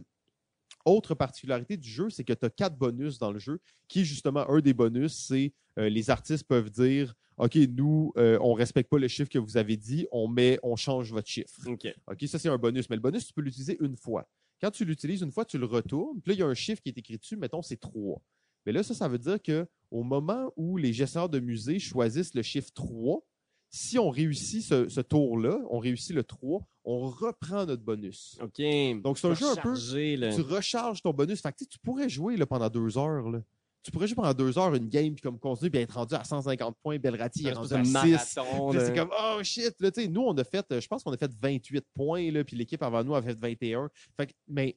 [0.87, 4.49] autre particularité du jeu, c'est que tu as quatre bonus dans le jeu, qui justement,
[4.49, 8.99] un des bonus, c'est euh, les artistes peuvent dire OK, nous, euh, on respecte pas
[8.99, 11.59] le chiffre que vous avez dit, on met, on change votre chiffre.
[11.67, 11.87] Ok.
[12.07, 12.89] OK, ça, c'est un bonus.
[12.91, 14.29] Mais le bonus, tu peux l'utiliser une fois.
[14.61, 16.21] Quand tu l'utilises une fois, tu le retournes.
[16.21, 17.37] Puis là, il y a un chiffre qui est écrit dessus.
[17.37, 18.21] Mettons, c'est 3.
[18.67, 22.35] Mais là, ça, ça veut dire que au moment où les gestionnaires de musée choisissent
[22.35, 23.25] le chiffre 3,
[23.71, 28.37] si on réussit ce, ce tour-là, on réussit le 3, on reprend notre bonus.
[28.43, 28.61] Ok.
[29.03, 29.75] Donc, c'est un jeu un peu-
[30.17, 30.35] là.
[30.35, 31.41] Tu recharges ton bonus.
[31.41, 33.31] Fait que, tu sais, tu pourrais jouer là, pendant deux heures.
[33.31, 33.43] Là.
[33.83, 36.23] Tu pourrais jouer pendant deux heures une game puis comme continuer puis être rendu à
[36.25, 36.99] 150 points.
[36.99, 37.93] Belrati est Un rendu à de 6.
[37.93, 38.87] marathon, Puis là, là.
[38.87, 41.17] c'est comme, oh shit, là, tu sais, nous, on a fait, je pense qu'on a
[41.17, 43.89] fait 28 points, là, puis l'équipe avant nous a fait 21.
[44.19, 44.77] Fait que, mais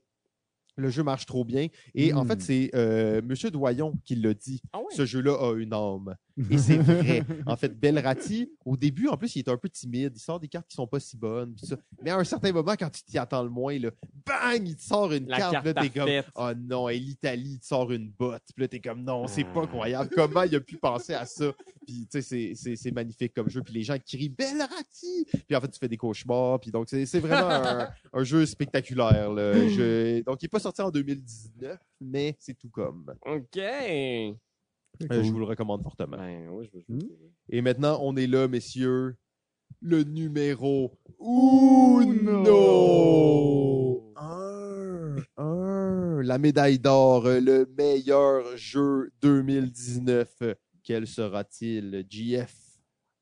[0.76, 1.68] le jeu marche trop bien.
[1.94, 2.28] Et en Mm.
[2.30, 4.60] fait, c'est euh, Monsieur Doyon qui l'a dit.
[4.72, 4.86] Ah ouais?
[4.96, 6.16] Ce jeu-là a une âme.
[6.50, 7.24] Et c'est vrai.
[7.46, 10.14] En fait, Belrati, au début, en plus, il est un peu timide.
[10.16, 11.56] Il sort des cartes qui sont pas si bonnes.
[11.62, 11.76] ça.
[12.02, 13.92] Mais à un certain moment, quand tu t'y attends le moins, là,
[14.26, 15.52] bang, il te sort une La carte.
[15.54, 18.42] carte là, t'es comme, oh non, et l'Italie, il te sort une botte.
[18.56, 19.54] Puis là, t'es comme, non, c'est Ah.
[19.54, 20.10] pas croyable.
[20.16, 21.52] Comment il a pu penser à ça?
[21.86, 23.62] Puis, tu sais, c'est- c'est- c'est magnifique comme jeu.
[23.62, 25.26] Puis les gens crient Belrati!
[25.48, 26.60] Puis en fait, tu fais des cauchemars.
[26.60, 29.32] Puis donc, c'est c'est vraiment un, un jeu spectaculaire.
[29.32, 29.54] là.
[29.70, 33.14] Je- donc, il est pas sorti en 2019, mais c'est tout comme.
[33.26, 33.60] Ok.
[35.12, 36.18] Euh, je vous le recommande fortement.
[36.18, 37.00] Ben, ouais, je veux Hmm.
[37.50, 39.16] Et maintenant, on est là, messieurs.
[39.82, 40.98] Le numéro
[42.34, 44.14] Uno.
[44.16, 45.16] Un.
[45.38, 46.22] Un.
[46.24, 50.44] La médaille d'or, euh, le meilleur jeu 2019.
[50.84, 52.54] Quel sera-t-il, GF?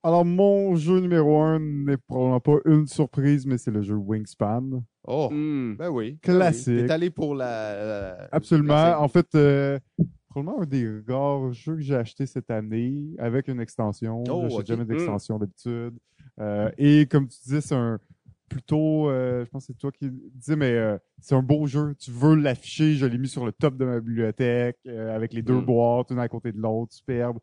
[0.04, 4.84] Alors, mon jeu numéro un n'est probablement pas une surprise, mais c'est le jeu Wingspan.
[5.08, 5.76] Oh, Hmm.
[5.78, 6.18] ben oui.
[6.22, 6.68] Classique.
[6.68, 6.88] Ben oui.
[6.88, 7.76] T'es allé pour la.
[7.86, 8.74] la- Absolument.
[8.74, 9.80] la- En fait, euh,
[10.32, 14.24] probablement un des rares jeux que j'ai acheté cette année avec une extension.
[14.30, 14.66] Oh, J'achète ok.
[14.66, 15.94] jamais d'extension d'habitude.
[16.40, 18.00] Euh, et comme tu disais, c'est un
[18.50, 21.96] plutôt, euh, je pense que c'est toi qui disais, mais euh, c'est un beau jeu.
[21.98, 25.62] Tu veux l'afficher, je l'ai mis sur le top de ma bibliothèque, avec les deux
[25.62, 25.66] Mm.
[25.66, 27.38] boîtes, une à côté de l'autre, superbe.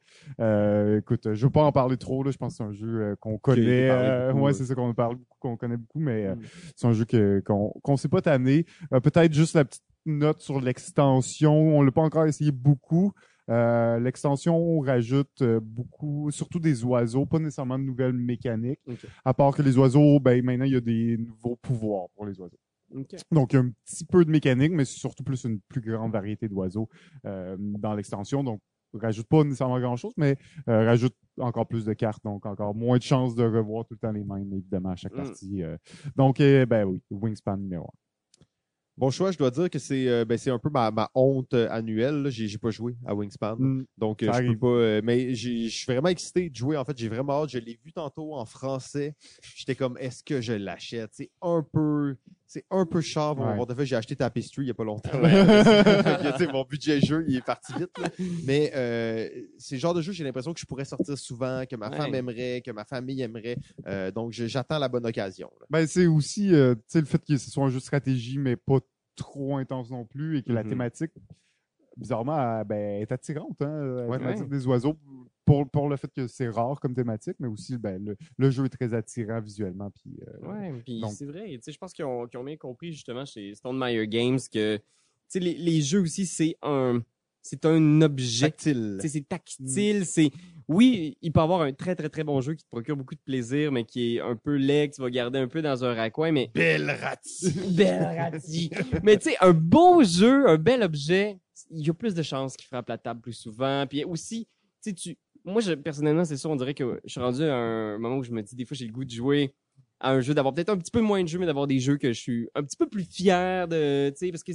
[0.98, 3.38] Écoute, je veux pas en parler trop, là, je pense que c'est un jeu qu'on
[3.38, 3.88] connaît.
[3.90, 6.40] euh, beaucoup, ouais, c'est ça qu'on parle beaucoup, qu'on connaît beaucoup, mais euh, Mm.
[6.76, 8.66] c'est un jeu que, qu'on qu'on sait pas tanner.
[8.90, 11.54] Peut-être juste la petite note sur l'extension.
[11.78, 13.12] On l'a pas encore essayé beaucoup.
[13.50, 18.80] Euh, L'extension rajoute euh, beaucoup, surtout des oiseaux, pas nécessairement de nouvelles mécaniques.
[19.24, 22.38] À part que les oiseaux, ben maintenant il y a des nouveaux pouvoirs pour les
[22.40, 22.58] oiseaux.
[23.32, 25.80] Donc il y a un petit peu de mécanique, mais c'est surtout plus une plus
[25.80, 26.88] grande variété d'oiseaux
[27.26, 28.44] euh, dans l'extension.
[28.44, 28.60] Donc
[28.94, 30.36] rajoute pas nécessairement grand chose, mais
[30.68, 33.98] euh, rajoute encore plus de cartes, donc encore moins de chances de revoir tout le
[33.98, 35.16] temps les mêmes, évidemment, à chaque Mm.
[35.16, 35.62] partie.
[35.62, 35.76] euh.
[36.16, 38.07] Donc, euh, ben oui, Wingspan numéro un.
[38.98, 41.54] Bon choix, je dois dire que c'est euh, ben, c'est un peu ma, ma honte
[41.54, 42.26] euh, annuelle.
[42.30, 43.54] J'ai j'ai pas joué à Wingspan.
[43.56, 43.84] Mm.
[43.96, 44.66] Donc, euh, je peux pas.
[44.66, 46.76] euh, mais je suis vraiment excité de jouer.
[46.76, 47.50] En fait, j'ai vraiment hâte.
[47.50, 49.14] Je l'ai vu tantôt en français.
[49.54, 51.10] J'étais comme, est-ce que je l'achète?
[51.12, 52.16] C'est un peu.
[52.50, 53.36] C'est un peu cher.
[53.36, 53.56] Mon Ouais.
[53.56, 55.20] portefeuille, j'ai acheté Tapestry il y a pas longtemps.
[55.20, 55.28] Ouais.
[56.38, 57.90] Fait mon budget jeu, il est parti vite.
[57.98, 58.08] là.
[58.44, 61.76] Mais euh, c'est le genre de jeu, j'ai l'impression que je pourrais sortir souvent, que
[61.76, 61.96] ma Ouais.
[61.98, 63.58] femme aimerait, que ma famille aimerait.
[63.86, 65.50] Euh, donc, j'attends la bonne occasion.
[65.60, 65.66] là.
[65.68, 68.78] Ben, c'est aussi euh, le fait que ce soit un jeu de stratégie, mais pas
[69.14, 70.70] trop intense non plus, et que la Mhm.
[70.70, 71.12] thématique,
[71.98, 73.60] bizarrement, ben, est attirante.
[73.60, 74.18] Hein, la Ouais.
[74.18, 74.96] thématique des oiseaux,
[75.48, 78.66] pour, pour le fait que c'est rare comme thématique, mais aussi ben, le, le jeu
[78.66, 79.90] est très attirant visuellement.
[79.90, 81.58] Puis, euh, Ouais, puis c'est vrai.
[81.66, 84.78] Je pense qu'ils ont, qu'ils ont bien compris justement chez Stone Meyer Games que
[85.34, 87.02] les, les jeux aussi, c'est un,
[87.42, 88.50] c'est un objet.
[88.50, 88.98] Tactile.
[89.02, 90.30] C'est tactile, c'est...
[90.68, 93.20] Oui, il peut avoir un très, très, très bon jeu qui te procure beaucoup de
[93.20, 95.94] plaisir, mais qui est un peu laid, que tu vas garder un peu dans un
[95.94, 96.50] raccoin, mais...
[96.54, 97.52] Belle rati.
[97.70, 98.70] Belle ratie.
[99.02, 101.38] Mais tu sais, un beau jeu, un bel objet,
[101.70, 103.86] il y a plus de chances qu'il frappe la table plus souvent.
[103.88, 104.46] Puis aussi,
[104.82, 105.16] tu sais, tu...
[105.48, 108.22] Moi, je, personnellement, c'est ça, on dirait que je suis rendu à un moment où
[108.22, 109.54] je me dis, des fois, j'ai le goût de jouer
[110.00, 111.96] à un jeu, d'avoir peut-être un petit peu moins de jeux, mais d'avoir des jeux
[111.96, 114.52] que je suis un petit peu plus fier de, tu sais, parce que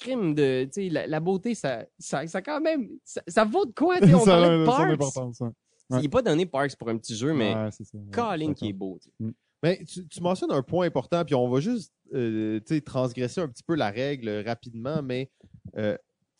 [0.00, 3.66] crime de, tu sais, la, la beauté, ça, ça, ça quand même, ça, ça vaut
[3.66, 5.54] de quoi, tu sais, on ça parlait de Parks.
[5.90, 8.54] Il est pas donné Parks pour un petit jeu, mais Ouais, c'est ça, ouais, Colin
[8.54, 9.32] qui est beau, tu sais.
[9.62, 13.64] Mais tu, tu mentionnes un point important, puis on va juste euh, transgresser un petit
[13.64, 15.30] peu la règle rapidement, mais
[15.76, 15.96] euh,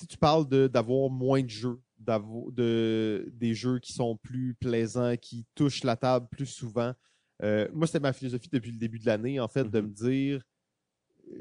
[0.08, 5.84] tu parles d'avoir moins de jeux, de, des jeux qui sont plus plaisants, qui touchent
[5.84, 6.92] la table plus souvent.
[7.42, 10.42] Euh, moi, c'était ma philosophie depuis le début de l'année, en fait, de me dire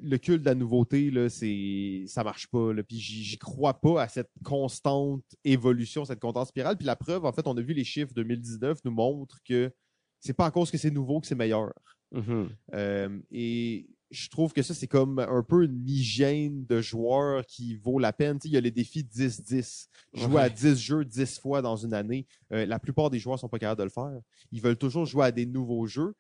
[0.02, 2.74] le culte de la nouveauté, là, c'est ça marche pas.
[2.74, 6.78] Là, puis j'y j'y crois pas à cette constante évolution, cette constante spirale.
[6.78, 9.72] Puis la preuve, en fait, on a vu les chiffres 2019 nous montrent que
[10.20, 11.74] c'est pas à cause que c'est nouveau que c'est meilleur.
[12.12, 12.50] Mhm.
[12.74, 17.76] Euh, et je trouve que ça, c'est comme un peu une hygiène de joueurs qui
[17.76, 18.40] vaut la peine.
[18.40, 19.90] Tu sais, il y a les défis 10-10.
[20.14, 20.50] Jouer à Ouais.
[20.50, 22.26] 10 jeux 10 fois dans une année.
[22.54, 24.20] Euh, la plupart des joueurs sont pas capables de le faire.
[24.52, 26.16] Ils veulent toujours jouer à des nouveaux jeux,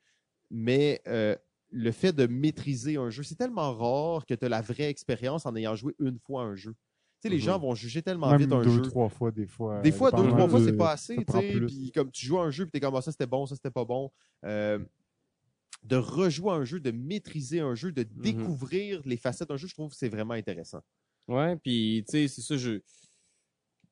[0.51, 1.35] mais euh,
[1.72, 5.45] le fait de maîtriser un jeu, c'est tellement rare que tu as la vraie expérience
[5.45, 6.73] en ayant joué une fois un jeu.
[7.22, 7.43] Tu sais, les Mhm.
[7.43, 8.81] gens vont juger tellement Même vite un deux, jeu.
[8.84, 9.81] trois fois, des fois.
[9.81, 11.15] Des fois, deux, trois fois, c'est pas assez.
[11.26, 13.55] Puis comme tu joues à un jeu, puis t'es comme, ah, ça c'était bon, ça
[13.55, 14.11] c'était pas bon.
[14.45, 14.77] Euh,
[15.88, 18.22] de rejouer un jeu, de maîtriser un jeu, de Mhm.
[18.22, 20.81] découvrir les facettes d'un jeu, je trouve que c'est vraiment intéressant.
[21.27, 22.72] Ouais, puis tu sais, c'est ça, je.
[22.77, 22.84] Tu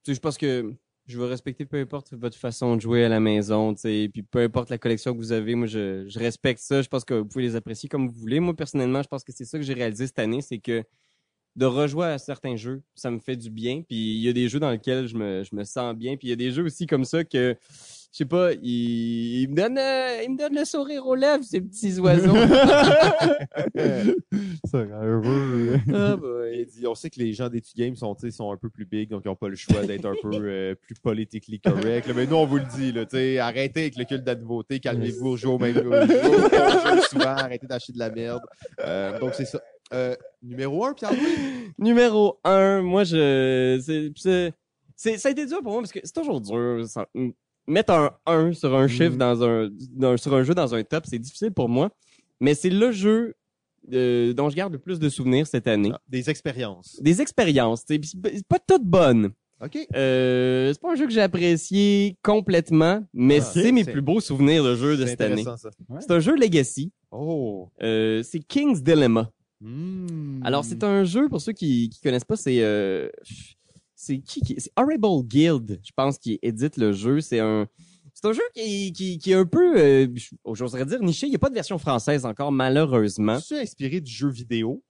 [0.04, 0.74] sais, je pense que
[1.08, 4.24] je vais respecter peu importe votre façon de jouer à la maison, tu sais, puis
[4.24, 6.82] peu importe la collection que vous avez, moi je, je respecte ça.
[6.82, 8.40] Je pense que vous pouvez les apprécier comme vous voulez.
[8.40, 10.84] Moi personnellement, je pense que c'est ça que j'ai réalisé cette année, c'est que
[11.56, 13.82] de rejouer à certains jeux, ça me fait du bien.
[13.84, 16.18] Puis il y a des jeux dans lesquels je me, je me sens bien.
[16.18, 17.56] Puis il y a des jeux aussi comme ça que,
[18.16, 21.44] je sais pas, ils, ils me donnent, euh, ils me donnent le sourire aux lèvres,
[21.44, 22.34] ces petits oiseaux.
[24.66, 25.78] Ça rend heureux.
[25.94, 26.60] ah, boy.
[26.62, 28.70] Et dit, on sait que les gens d'Etu Games sont, tu sais, sont un peu
[28.70, 32.08] plus big, donc ils n'ont pas le choix d'être un peu euh, plus politically correct.
[32.08, 32.14] là.
[32.16, 34.36] Mais nous, on vous le dit, là, tu sais, arrêtez avec le culte de la
[34.36, 38.42] nouveauté, calmez-vous, jouez au même jouez au même jeu souvent, arrêtez d'acheter de la merde.
[38.80, 39.62] Euh, donc c'est ça.
[39.94, 41.74] Euh, numéro 1, Pierre-Louis?
[41.78, 44.54] Numéro un, moi je c'est c'est
[44.96, 47.08] c'est- ça a été dur pour moi parce que c'est toujours dur ça-
[47.68, 49.18] mettre un 1 sur un chiffre Mhm.
[49.18, 51.90] dans un dans- sur un jeu dans un top, c'est difficile pour moi,
[52.40, 53.36] mais c'est le jeu
[53.94, 55.92] euh, dont je garde le plus de souvenirs cette année.
[55.94, 56.98] Ah, des expériences.
[57.02, 59.30] Des expériences, tu sais, puis c'est pas- toutes bonnes.
[59.64, 59.78] OK.
[59.96, 64.20] Euh, c'est pas un jeu que j'ai apprécié complètement, mais Ah, c'est mes plus beaux
[64.20, 65.42] souvenirs de jeu de cette année.
[65.42, 66.00] intéressant, ça.
[66.02, 66.92] C'est un jeu Legacy.
[67.12, 67.70] Oh.
[67.84, 69.32] Euh, c'est King's Dilemma.
[69.62, 70.42] Hmm.
[70.44, 73.08] Alors, c'est un jeu, pour ceux qui, qui connaissent pas, c'est, euh,
[74.06, 77.22] c'est qui, qui c'est Horrible Guild, je pense, qui édite le jeu.
[77.22, 77.68] C'est un,
[78.14, 80.08] c'est un jeu qui, qui, qui est un peu, euh,
[80.54, 81.28] j'oserais dire niché.
[81.28, 83.40] Il n'y a pas de version française encore, malheureusement.
[83.42, 84.84] Tu inspiré du jeu vidéo?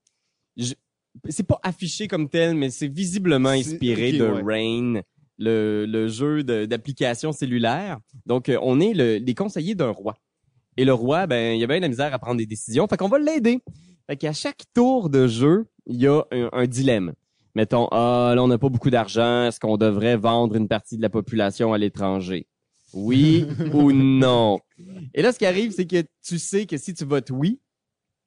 [1.28, 4.42] C'est pas affiché comme tel, mais c'est visiblement C'est- inspiré de ouais.
[4.44, 5.00] Rain,
[5.38, 7.98] le, le jeu d'application cellulaire.
[8.26, 10.16] Donc, euh, on est le, les conseillers d'un roi.
[10.76, 12.86] Et le roi, ben, il a bien de la misère à prendre des décisions.
[12.86, 13.60] Fait qu'on va l'aider.
[14.06, 17.14] Fait qu'à chaque tour de jeu, il y a un, un dilemme.
[17.56, 19.44] Mettons, ah, là, on n'a pas beaucoup d'argent.
[19.44, 22.46] Est-ce qu'on devrait vendre une partie de la population à l'étranger?
[22.92, 24.60] Oui ou non?
[25.14, 27.58] Et là, ce qui arrive, c'est que tu sais que si tu votes oui,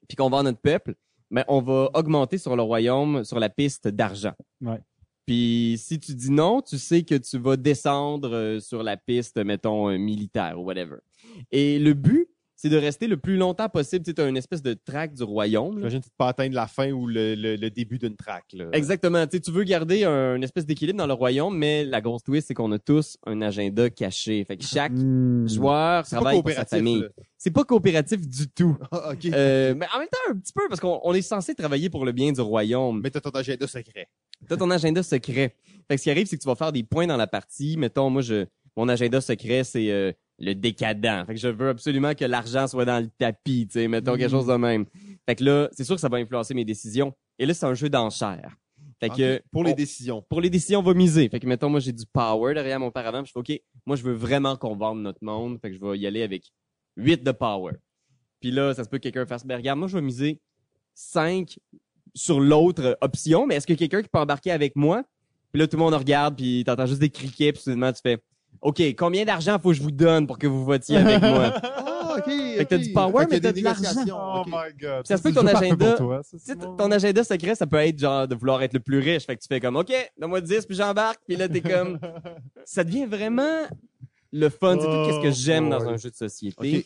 [0.08, 0.96] puis qu'on vend notre peuple,
[1.30, 4.34] ben, on va augmenter sur le royaume, sur la piste d'argent.
[4.60, 4.80] Ouais.
[5.26, 9.36] Puis si tu dis non, tu sais que tu vas descendre euh, sur la piste,
[9.38, 10.96] mettons, euh, militaire ou whatever.
[11.52, 12.26] Et le but,
[12.62, 14.04] c'est de rester le plus longtemps possible.
[14.04, 15.76] Tu as une espèce de track du royaume.
[15.76, 18.44] J'imagine que tu peux pas atteindre la fin ou le, le- le début d'une track.
[18.52, 18.66] Là.
[18.72, 19.26] Exactement.
[19.26, 22.22] Tu sais, tu veux garder un, une espèce d'équilibre dans le royaume, mais la grosse
[22.22, 24.44] twist, c'est qu'on a tous un agenda caché.
[24.44, 25.48] Fait que chaque Hmm.
[25.48, 27.02] joueur travaille pour sa famille.
[27.38, 28.76] C'est pas coopératif du tout.
[28.92, 29.12] Ah.
[29.32, 32.04] Euh, mais en même temps, un petit peu, parce qu'on on est censé travailler pour
[32.04, 33.00] le bien du royaume.
[33.02, 34.08] Mais t'as ton agenda secret.
[34.46, 35.54] T'as ton agenda secret.
[35.88, 37.76] Fait que ce qui arrive, c'est que tu vas faire des points dans la partie.
[37.78, 38.44] Mettons, moi, je,
[38.76, 41.26] mon agenda secret, c'est euh, le décadent.
[41.26, 44.30] Fait que je veux absolument que l'argent soit dans le tapis, tu sais, mettons quelque
[44.30, 44.86] chose de même.
[45.26, 47.14] Fait que là, c'est sûr que ça va influencer mes décisions.
[47.38, 48.56] Et là, c'est un jeu d'enchères.
[48.98, 49.42] Fait que.
[49.50, 50.22] Pour les on- décisions.
[50.28, 51.28] pour les décisions, on va miser.
[51.28, 53.24] Fait que mettons, moi, j'ai du power derrière mon paravent.
[53.24, 55.58] Je fais OK, moi, je veux vraiment qu'on vende notre monde.
[55.60, 56.50] Fait que je vais y aller avec
[56.96, 57.74] 8 de power.
[58.40, 60.40] Puis là, ça se peut que quelqu'un fasse, ben, regarde, moi, je vais miser
[60.94, 61.58] 5
[62.14, 65.04] sur l'autre option, mais est-ce que quelqu'un qui peut embarquer avec moi?
[65.52, 68.18] Puis là, tout le monde regarde, puis t'entends juste des criquets, puis soudainement, tu fais,
[68.62, 71.54] OK, combien d'argent faut que je vous donne pour que vous votiez avec moi?
[72.12, 72.24] Ah, ok.
[72.24, 73.90] Fait que t'as du power, mais t'as des de l'argent.
[74.12, 74.46] Oh Ok.
[74.48, 75.06] my god.
[75.06, 76.22] Ça se peut que ton agenda- toi,
[76.76, 79.24] ton agenda secret, ça peut être genre de vouloir être le plus riche.
[79.26, 81.20] Fait que tu fais comme, OK, donne-moi 10, puis j'embarque.
[81.28, 82.00] Puis là, t'es comme,
[82.64, 83.62] ça devient vraiment
[84.32, 84.76] le fun.
[84.80, 86.78] C'est tout ce que Oh j'aime dans un jeu de société.
[86.78, 86.84] Ok.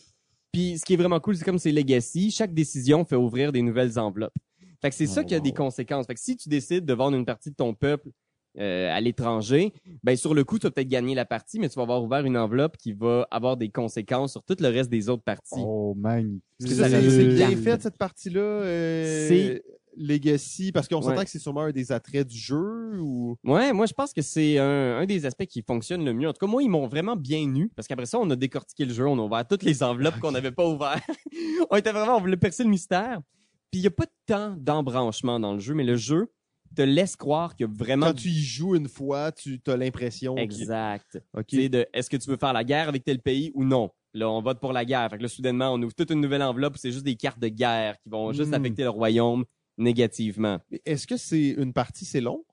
[0.51, 3.63] Puis ce qui est vraiment cool, c'est comme c'est Legacy, chaque décision fait ouvrir des
[3.63, 4.35] nouvelles enveloppes.
[4.79, 6.05] Fait que c'est ça Oh, qui a des conséquences.
[6.05, 8.09] Fait que si tu décides de vendre une partie de ton peuple
[8.59, 9.73] euh, à l'étranger,
[10.03, 12.25] ben sur le coup, tu vas peut-être gagner la partie, mais tu vas avoir ouvert
[12.25, 15.55] une enveloppe qui va avoir des conséquences sur tout le reste des autres parties.
[15.57, 15.95] Oh,
[16.59, 18.41] ça c'est bien fait cette partie-là.
[18.41, 19.63] euh, C'est-
[19.97, 21.23] Legacy, parce qu'on s'entend Ouais.
[21.23, 23.37] que c'est sûrement un des attraits du jeu ou?
[23.45, 26.27] Ouais, moi je pense que c'est un, un des aspects qui fonctionne le mieux.
[26.27, 27.71] En tout cas, moi, ils m'ont vraiment bien eu.
[27.75, 30.31] Parce qu'après ça, on a décortiqué le jeu, on a ouvert toutes les enveloppes qu'on
[30.33, 31.01] n'avait pas ouvertes.
[31.71, 33.21] on était vraiment, on voulait percer le mystère.
[33.71, 36.27] Puis il n'y a pas tant d'embranchement dans le jeu, mais le jeu
[36.75, 38.07] te laisse croire qu'il y a vraiment...
[38.07, 40.35] Quand tu y joues une fois, tu as l'impression.
[40.37, 41.21] Exact.
[41.51, 43.89] De est-ce que tu veux faire la guerre avec tel pays ou non?
[44.13, 45.09] Là, on vote pour la guerre.
[45.09, 47.49] Fait que là, soudainement, on ouvre toute une nouvelle enveloppe c'est juste des cartes de
[47.49, 48.53] guerre qui vont juste Mm.
[48.55, 49.43] affecter le royaume
[49.77, 50.59] négativement.
[50.85, 52.43] Est-ce que c'est une partie, c'est long?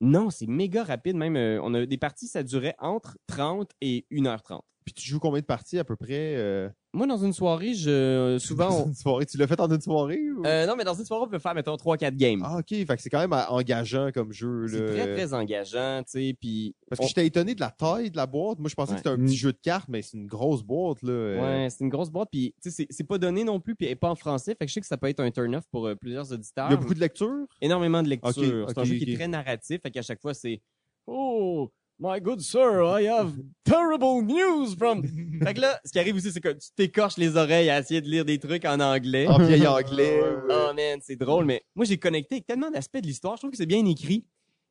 [0.00, 1.16] Non, c'est méga rapide.
[1.16, 4.60] Même, euh, on a des parties, ça durait entre 30 et 1h30.
[4.84, 6.36] Puis tu joues combien de parties à peu près?
[6.36, 8.68] euh, Moi, dans une soirée, je souvent.
[8.68, 9.24] dans on- une soirée?
[9.26, 10.20] Tu l'as fait en une soirée?
[10.30, 10.44] Ou...
[10.44, 12.42] Euh, non, mais dans une soirée, on peut faire, mettons, 3-4 games.
[12.44, 12.66] Ah, ok.
[12.68, 14.66] Fait que c'est quand même euh, engageant comme jeu.
[14.68, 16.36] c'est très, très engageant, tu sais.
[16.40, 16.74] Puis.
[16.90, 18.58] Parce que on- j'étais étonné de la taille de la boîte.
[18.58, 18.96] Moi, je pensais Ouais.
[18.96, 21.02] que c'était un petit jeu de cartes, mais c'est une grosse boîte.
[21.02, 21.12] Là.
[21.12, 21.40] euh.
[21.64, 22.28] Ouais, c'est une grosse boîte.
[22.32, 24.56] Puis, tu sais, c'est- pas donné non plus, puis elle est pas en français.
[24.58, 26.66] Fait que je sais que ça peut être un turn-off pour euh, plusieurs auditeurs.
[26.68, 27.46] Il y a beaucoup de lecture?
[27.60, 28.28] Énormément de lecture.
[28.64, 29.80] Ok, c'est un jeu qui est très narratif.
[29.82, 30.60] Fait qu'à chaque fois, c'est.
[31.06, 33.32] Oh, my good sir, I have
[33.64, 35.02] terrible news from.
[35.42, 38.00] fait que là, ce qui arrive aussi, c'est que tu t'écorches les oreilles à essayer
[38.00, 39.26] de lire des trucs en anglais.
[39.26, 40.20] En vieil anglais.
[40.20, 40.54] Ouais, ouais.
[40.68, 43.36] Oh man, c'est drôle, mais moi j'ai connecté avec tellement d'aspects de l'histoire.
[43.36, 44.22] Je trouve que c'est bien écrit.
[44.22, 44.26] Tu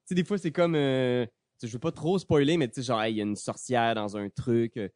[0.06, 1.32] sais, des fois c'est comme, euh, tu
[1.62, 3.36] sais, je veux pas trop spoiler, mais tu sais, genre, hey, il y a une
[3.36, 4.78] sorcière dans un truc.
[4.78, 4.88] euh,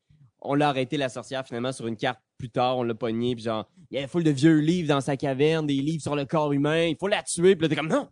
[0.42, 3.44] On l'a arrêté la sorcière finalement sur une carte plus tard, on l'a pogné, puis
[3.44, 6.16] genre, il y a une foule de vieux livres dans sa caverne, des livres sur
[6.16, 8.08] le corps humain, il faut la tuer, puis là t'es comme non.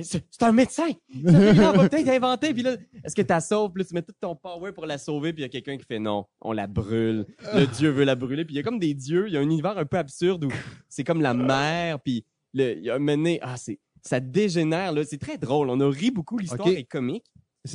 [0.00, 0.88] C'est un médecin!
[1.24, 1.30] On
[1.72, 3.72] va peut-être inventer, puis là, est-ce que t'as sauves?
[3.72, 5.76] Puis là, tu mets tout ton power pour la sauver, puis il y a quelqu'un
[5.76, 7.26] qui fait non, on la brûle.
[7.54, 9.40] Le dieu veut la brûler, puis il y a comme des dieux, il y a
[9.40, 10.48] un univers un peu absurde où
[10.88, 15.04] c'est comme la mer, puis le, il y a donné, ah, c'est, ça dégénère, là.
[15.04, 15.70] C'est très drôle.
[15.70, 16.38] On a ri beaucoup.
[16.38, 17.24] L'histoire est comique.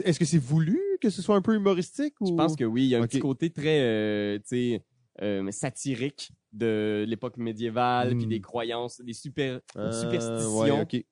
[0.03, 2.13] Est-ce que c'est voulu que ce soit un peu humoristique?
[2.21, 2.27] Ou...
[2.27, 2.83] Je pense que oui.
[2.83, 4.43] Il y a un petit côté très, euh, tu
[4.75, 4.83] sais,
[5.21, 8.29] euh, satirique de l'époque médiévale, puis Hmm.
[8.29, 10.59] des croyances, des super, Euh, superstitions.
[10.59, 11.03] ouais, ok.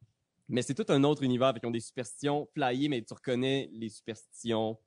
[0.50, 1.54] Mais c'est tout un autre univers.
[1.64, 4.78] Ont des superstitions flyées, mais tu reconnais les superstitions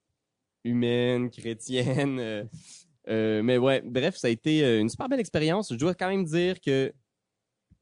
[0.65, 2.19] humaines, chrétiennes.
[2.19, 2.45] euh,
[3.09, 5.73] euh, mais ouais, bref, ça a été euh, une super belle expérience.
[5.73, 6.93] Je dois quand même dire que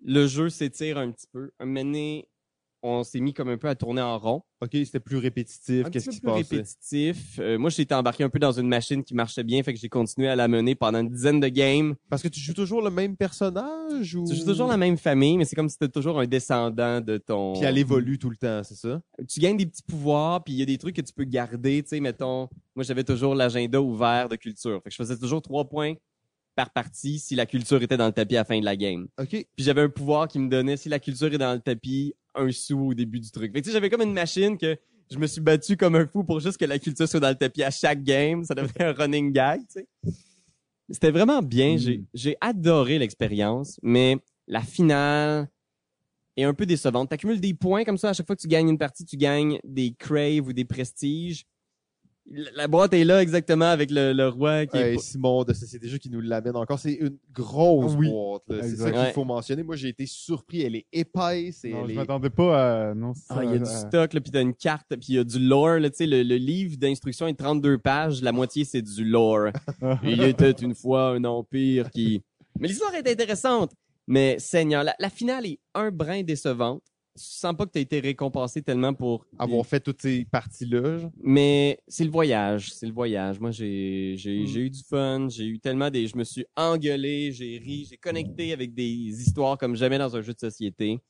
[0.05, 1.51] le jeu s'étire un petit peu.
[2.83, 4.43] On s'est mis comme un peu à tourner en rond.
[4.61, 5.89] Ok, c'était plus répétitif.
[5.91, 6.57] Qu'est-ce qui se plus passait?
[6.57, 7.39] répétitif.
[7.39, 9.79] Euh, moi, j'ai été embarqué un peu dans une machine qui marchait bien, fait que
[9.79, 11.95] j'ai continué à la mener pendant une dizaine de games.
[12.11, 14.25] Parce que tu joues toujours le même personnage ou?
[14.25, 17.19] Tu joues toujours la même famille, mais c'est comme si c'était toujours un descendant de
[17.19, 17.53] ton...
[17.55, 19.01] Puis elle évolue tout le temps, c'est ça?
[19.29, 21.83] tu gagnes des petits pouvoirs, puis il y a des trucs que tu peux garder,
[21.83, 24.81] tu sais, mettons, moi j'avais toujours l'agenda ouvert de culture.
[24.83, 25.95] Fait que je faisais toujours trois points
[26.59, 29.07] par partie si la culture était dans le tapis à la fin de la game.
[29.17, 29.29] Ok.
[29.29, 32.51] Puis j'avais un pouvoir qui me donnait, si la culture est dans le tapis, un
[32.51, 33.53] sou au début du truc.
[33.53, 34.77] Fait que j'avais comme une machine que
[35.09, 37.37] je me suis battu comme un fou pour juste que la culture soit dans le
[37.37, 38.43] tapis à chaque game.
[38.43, 39.87] Ça devenait un running gag, tu sais.
[40.91, 41.77] C'était vraiment bien.
[41.77, 41.79] Mm.
[41.79, 44.17] J'ai, j'ai adoré l'expérience, mais
[44.49, 45.49] la finale
[46.37, 47.11] est un peu décevante.
[47.11, 48.09] T'accumules des points comme ça.
[48.09, 51.45] À chaque fois que tu gagnes une partie, tu gagnes des crave ou des prestiges.
[52.55, 55.97] La, boîte est là exactement avec le, le roi qui est Simon de Société Jeux
[55.99, 56.79] qui nous l'amène encore.
[56.79, 58.11] C'est une grosse Oui.
[58.11, 58.43] boîte.
[58.49, 59.13] C'est ça qu'il Ouais.
[59.13, 59.63] faut mentionner.
[59.63, 60.61] Moi, j'ai été surpris.
[60.61, 61.65] Elle est épaisse.
[61.65, 61.97] Et Non, elle je est...
[61.97, 62.95] m'attendais pas à...
[62.95, 64.87] Non, c'est Ah, ça, il y a du à- stock, là, puis t'as une carte,
[64.91, 67.79] puis il y a du lore, là, tu sais, le, le livre d'instruction est 32
[67.79, 69.49] pages, la moitié c'est du lore.
[70.03, 72.23] il était une fois un empire qui...
[72.61, 73.73] Mais l'histoire est intéressante,
[74.07, 76.83] mais Seigneur, la, la finale est un brin décevante.
[77.19, 79.27] Tu sens pas que t'as été récompensé tellement pour...
[79.39, 80.99] Avoir fait toutes ces parties-là.
[81.23, 83.41] Mais c'est le voyage, c'est le voyage.
[83.41, 84.47] Moi, j'ai j'ai Mm.
[84.47, 86.07] j'ai eu du fun, j'ai eu tellement des...
[86.07, 88.85] Je me suis engueulé, j'ai ri, j'ai connecté avec des
[89.23, 91.01] histoires comme jamais dans un jeu de société.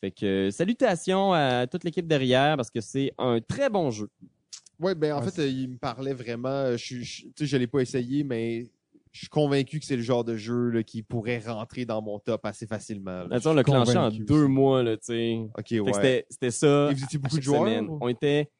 [0.00, 4.08] Fait que salutations à toute l'équipe derrière parce que c'est un très bon jeu.
[4.80, 6.48] Ouais, ben en Ouais, fait, il me parlait vraiment.
[6.48, 8.66] euh, Je, je, tu je l'ai pas essayé, mais
[9.14, 12.18] je suis convaincu que c'est le genre de jeu là, qui pourrait rentrer dans mon
[12.18, 13.24] top assez facilement.
[13.24, 13.36] là.
[13.36, 15.38] Attends, on l'a clenché en deux mois, là, tu sais.
[15.56, 15.92] Ok, Fait que ouais.
[15.92, 16.88] c'était- C'était ça.
[16.90, 17.60] Et vous étiez beaucoup de joueurs?
[17.62, 17.88] semaine.
[18.00, 18.50] On était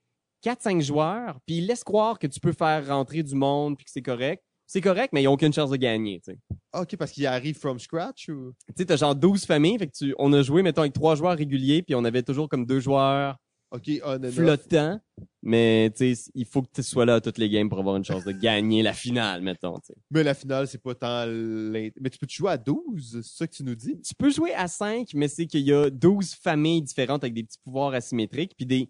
[0.43, 3.91] 4-5 joueurs, puis ils laissent croire que tu peux faire rentrer du monde puis que
[3.91, 4.45] c'est correct.
[4.67, 6.39] C'est correct, mais ils ont aucune chance de gagner, tu sais.
[6.73, 8.53] Ah, ok, parce qu'il arrive from scratch ou?
[8.69, 11.17] Tu sais, t'as genre 12 familles, fait que tu, on a joué, mettons, avec trois
[11.17, 13.37] joueurs réguliers, puis on avait toujours comme deux joueurs
[13.75, 14.35] Ok, on and off.
[14.35, 15.01] flottants.
[15.43, 17.97] Mais, tu sais, il faut que tu sois là à toutes les games pour avoir
[17.97, 19.95] une chance de gagner la finale, mettons, tu sais.
[20.13, 21.27] Mais la finale, c'est pas tant.
[21.27, 24.01] Mais tu peux te jouer à 12, c'est ça que tu nous dis?
[24.01, 27.43] Tu peux jouer à 5, mais c'est qu'il y a 12 familles différentes avec des
[27.43, 28.89] petits pouvoirs asymétriques, puis des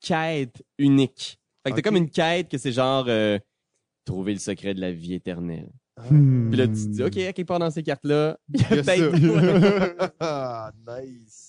[0.00, 1.38] quêtes uniques.
[1.64, 3.38] Fait que t'as comme une quête que c'est genre euh,
[4.04, 5.70] trouver le secret de la vie éternelle.
[6.10, 6.50] Hmm.
[6.50, 8.68] Puis là, tu te dis, OK, à quelque part dans ces cartes-là, il y a
[8.70, 11.45] Il y a peut-être- ah, nice.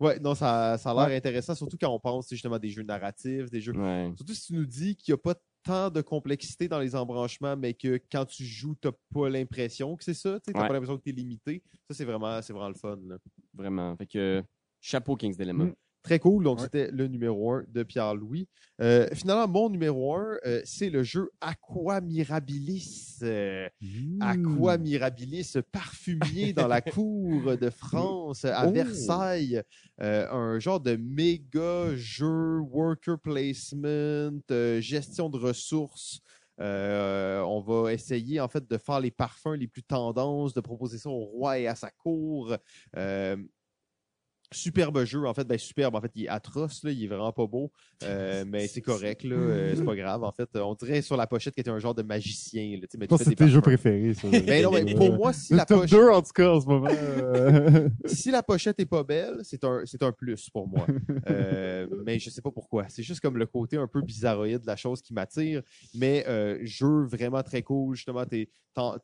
[0.00, 2.70] Ouais, non, ça, ça a l'air intéressant, surtout quand on pense c'est justement à des
[2.70, 3.72] jeux narratifs, des jeux.
[3.76, 4.10] Ouais.
[4.16, 7.54] Surtout si tu nous dis qu'il n'y a pas tant de complexité dans les embranchements,
[7.56, 10.40] mais que quand tu joues, tu n'as pas l'impression que c'est ça.
[10.40, 10.68] Tu n'as Ouais.
[10.68, 11.62] pas l'impression que tu es limité.
[11.88, 12.98] Ça, c'est vraiment, c'est vraiment le fun.
[13.06, 13.18] là.
[13.52, 13.94] Vraiment.
[13.96, 14.42] Fait que
[14.80, 15.64] chapeau King's Dilemma.
[15.64, 15.74] Mm.
[16.02, 16.44] Très cool.
[16.44, 16.64] Donc, Ouais.
[16.64, 18.48] c'était le numéro 1 de Pierre-Louis.
[18.80, 23.18] Euh, finalement, mon numéro 1, c'est le jeu Aqua Mirabilis.
[23.22, 24.22] Euh, Hmm.
[24.22, 28.72] Aqua Mirabilis, parfumier dans la cour de France à Oh.
[28.72, 29.62] Versailles.
[30.00, 36.20] Euh, un genre de méga jeu, worker placement, euh, gestion de ressources.
[36.60, 40.98] Euh, on va essayer en fait de faire les parfums les plus tendances, de proposer
[40.98, 42.54] ça au roi et à sa cour.
[42.96, 43.36] Euh,
[44.52, 47.32] superbe jeu, en fait, ben superbe, en fait, il est atroce, là, il est vraiment
[47.32, 47.70] pas beau,
[48.02, 50.48] euh, mais c'est correct, là, euh, c'est pas grave, en fait.
[50.56, 53.06] On dirait sur la pochette qu'il était un genre de magicien, là, tu sais, mais
[53.06, 54.28] tu c'est tes jeux préférés, ça.
[54.46, 56.60] Ben non, mais pour moi, si Le la, top pochette, 2, en tout cas, en
[56.60, 56.88] ce moment.
[56.90, 60.86] euh, si la pochette est pas belle, c'est un, c'est un plus pour moi.
[61.28, 62.86] Euh, mais je sais pas pourquoi.
[62.88, 65.62] C'est juste comme le côté un peu bizarroïde de la chose qui m'attire.
[65.94, 67.94] Mais euh, jeu vraiment très cool.
[67.94, 68.48] Justement, t'es-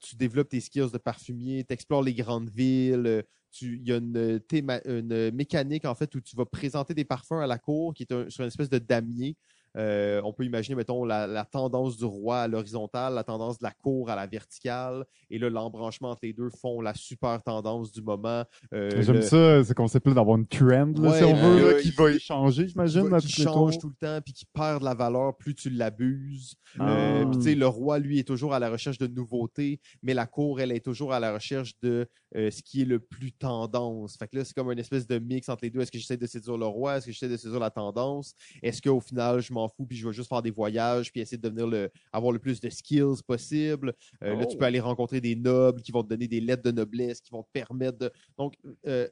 [0.01, 3.23] tu développes tes skills de parfumier, tu explores les grandes villes.
[3.47, 6.95] Euh, tu- Il y a une, théma- une mécanique en fait où tu vas présenter
[6.95, 9.37] des parfums à la cour qui est sur une espèce de damier.
[9.77, 13.65] Euh, on peut imaginer, mettons, la, la tendance du roi à l'horizontale, la tendance de
[13.65, 17.93] la cour à la verticale, et là, l'embranchement entre les deux font la super tendance
[17.93, 18.45] du moment.
[18.73, 21.73] Euh, J'aime le- ça, ce concept-là d'avoir une trend, là, Ouais, si on veut, euh,
[21.75, 24.47] là, qui il- va échanger, qui, j'imagine, qui les change tout le temps puis qui
[24.47, 26.55] perd de la valeur plus tu l'abuses.
[26.79, 26.91] Ah.
[26.91, 30.15] Euh, puis tu sais, le roi, lui, est toujours à la recherche de nouveautés, mais
[30.15, 33.33] la cour, elle est toujours à la recherche de euh, ce qui est le plus
[33.33, 34.17] tendance.
[34.19, 35.81] Fait que là, c'est comme une espèce de mix entre les deux.
[35.81, 36.97] Est-ce que j'essaie de séduire le roi?
[36.97, 38.35] Est-ce que j'essaie de séduire la tendance?
[38.63, 41.39] Est-ce qu'au final, je m'en fous puis je vais juste faire des voyages puis essayer
[41.39, 43.95] de devenir le, avoir le plus de skills possible?
[44.23, 44.47] Euh, Là, Oh.
[44.51, 47.31] tu peux aller rencontrer des nobles qui vont te donner des lettres de noblesse, qui
[47.31, 48.11] vont te permettre de...
[48.39, 48.55] Donc,
[48.87, 49.09] euh,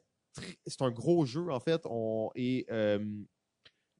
[0.67, 1.81] c'est un gros jeu, en fait.
[1.85, 2.99] On, et euh,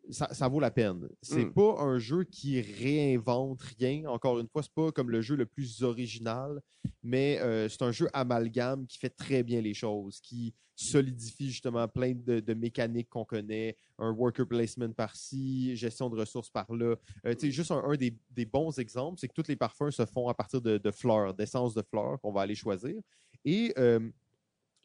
[0.09, 1.07] ça, ça vaut la peine.
[1.21, 1.53] C'est Mm.
[1.53, 4.05] pas un jeu qui réinvente rien.
[4.07, 6.61] Encore une fois, c'est pas comme le jeu le plus original,
[7.03, 11.87] mais euh, c'est un jeu amalgame qui fait très bien les choses, qui solidifie justement
[11.87, 16.95] plein de, de mécaniques qu'on connaît, un worker placement par-ci, gestion de ressources par-là.
[17.25, 19.91] Euh, tu sais, juste un, un des, des bons exemples, c'est que tous les parfums
[19.91, 22.95] se font à partir de, de fleurs, d'essence de fleurs qu'on va aller choisir.
[23.45, 23.99] Et euh,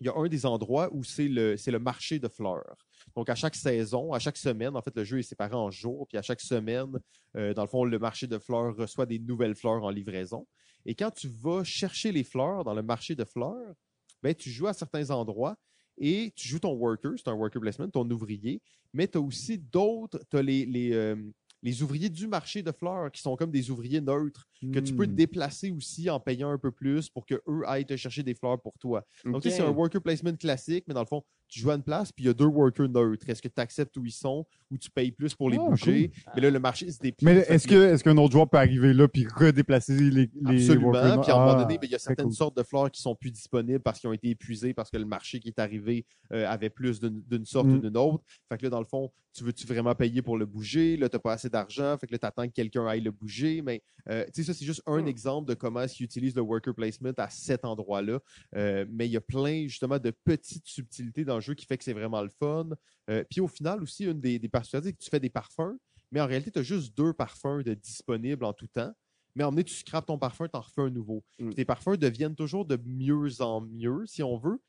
[0.01, 2.77] il y a un des endroits où c'est le, c'est le marché de fleurs.
[3.17, 6.07] Donc, à chaque saison, à chaque semaine, en fait, le jeu est séparé en jours,
[6.09, 6.93] puis à chaque semaine,
[7.37, 10.47] euh, dans le fond, le marché de fleurs reçoit des nouvelles fleurs en livraison.
[10.87, 13.75] Et quand tu vas chercher les fleurs dans le marché de fleurs,
[14.23, 15.57] ben, tu joues à certains endroits
[15.99, 18.63] et tu joues ton worker, c'est un worker placement, ton ouvrier,
[18.93, 21.17] mais tu as aussi d'autres, tu as les, les, euh,
[21.63, 25.07] les ouvriers du marché de fleurs qui sont comme des ouvriers neutres que tu peux
[25.07, 25.15] Hmm.
[25.15, 28.61] déplacer aussi en payant un peu plus pour que eux aillent te chercher des fleurs
[28.63, 29.05] pour toi.
[29.33, 31.75] Donc, tu sais, c'est un worker placement classique, mais dans le fond, tu joues à
[31.75, 33.29] une place, puis il y a deux workers neutres.
[33.29, 36.13] Est-ce que tu acceptes où ils sont ou tu payes plus pour les Ah, bouger?
[36.35, 37.25] Mais là, le marché se déplie.
[37.27, 40.63] Mais est-ce que- que est-ce qu'un autre joueur peut arriver là puis redéplacer les, les
[40.63, 40.87] Absolument.
[40.93, 41.21] workers?
[41.23, 42.35] Puis à un moment Ah, donné, ben, il y a certaines cool.
[42.35, 45.05] sortes de fleurs qui sont plus disponibles parce qu'ils ont été épuisés, parce que le
[45.05, 47.75] marché qui est arrivé euh, avait plus d'une d'une sorte Mm.
[47.75, 48.23] ou d'une autre.
[48.49, 50.97] Fait que là, dans le fond, tu veux-tu vraiment payer pour le bouger?
[50.97, 51.97] Là, tu n'as pas assez d'argent.
[51.99, 53.63] Fait que là, tu attends que quelqu'un aille le bouger.
[53.63, 55.09] Mais euh, tu sais, ça, c'est juste un Mm.
[55.09, 58.21] exemple de comment est-ce qu'ils utilisent le worker placement à cet endroit-là.
[58.57, 61.77] Euh, mais il y a plein, justement, de petites subtilités dans le jeu qui fait
[61.77, 62.69] que c'est vraiment le fun.
[63.11, 65.77] Euh, puis au final, aussi, une des, des particularités, c'est que tu fais des parfums,
[66.13, 68.93] mais en réalité, tu as juste deux parfums de disponibles en tout temps.
[69.35, 71.25] Mais en donné, tu scrapes ton parfum, tu en refais un nouveau.
[71.39, 71.51] Mm.
[71.51, 74.61] Tes parfums deviennent toujours de mieux en mieux, si on veut.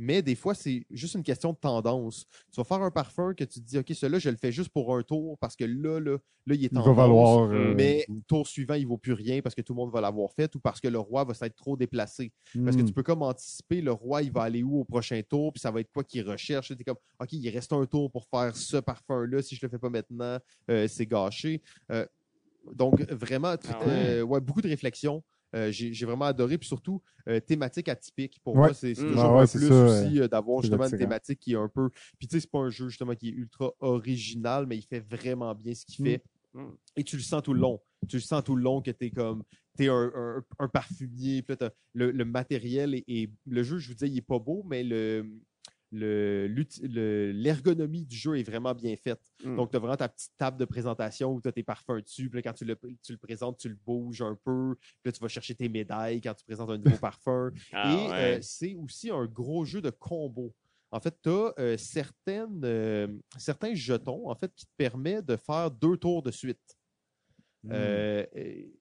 [0.00, 2.24] Mais des fois, c'est juste une question de tendance.
[2.52, 4.68] Tu vas faire un parfum que tu te dis, OK, celui-là, je le fais juste
[4.70, 6.16] pour un tour parce que là, là,
[6.46, 6.96] là il est Il va tendance.
[6.96, 7.50] valoir.
[7.50, 10.32] euh, Mais tour suivant, il vaut plus rien parce que tout le monde va l'avoir
[10.32, 12.32] fait ou parce que le roi va s'être trop déplacé.
[12.64, 12.86] Parce que hmm.
[12.86, 15.72] tu peux comme anticiper le roi, il va aller où au prochain tour, puis ça
[15.72, 16.68] va être quoi qu'il recherche.
[16.76, 19.42] Tu comme, OK, il reste un tour pour faire ce parfum-là.
[19.42, 20.38] Si je le fais pas maintenant,
[20.70, 21.60] euh, c'est gâché.
[21.90, 22.06] Euh,
[22.72, 23.86] donc, vraiment, Ah ouais.
[23.88, 25.24] euh, ouais, beaucoup de réflexion.
[25.54, 26.58] Euh, J'ai vraiment adoré.
[26.58, 28.40] Puis surtout, euh, thématique atypique.
[28.44, 28.60] Pour Ouais.
[28.68, 28.94] moi, c'est Mm.
[28.94, 31.56] toujours Ah ouais, un c'est plus ça, aussi euh, d'avoir justement une thématique qui est
[31.56, 31.90] un peu.
[32.18, 35.00] Puis tu sais, c'est pas un jeu justement qui est ultra original, mais il fait
[35.00, 36.22] vraiment bien ce qu'il fait.
[36.54, 36.66] Mm.
[36.96, 37.80] Et tu le sens tout le long.
[38.08, 39.42] Tu le sens tout le long que tu es comme.
[39.76, 43.78] T'es un, un, un parfumier, puis là, t'as- le, le matériel et, et le jeu,
[43.78, 45.24] je vous disais, il est pas beau, mais le
[45.90, 49.20] le- l'ergonomie du jeu est vraiment bien faite.
[49.44, 49.56] Mm.
[49.56, 52.28] Donc, tu as vraiment ta petite table de présentation où tu as tes parfums dessus.
[52.28, 54.74] Puis là, quand tu le, tu le présentes, tu le bouges un peu.
[54.80, 57.50] Puis là, tu vas chercher tes médailles quand tu présentes un nouveau parfum.
[57.72, 58.14] Ah, Et ouais.
[58.14, 60.54] euh, c'est aussi un gros jeu de combo.
[60.90, 65.70] En fait, tu as certaines, euh, certains jetons en fait, qui te permettent de faire
[65.70, 66.77] deux tours de suite.
[67.64, 67.70] Hmm.
[67.72, 68.24] Euh,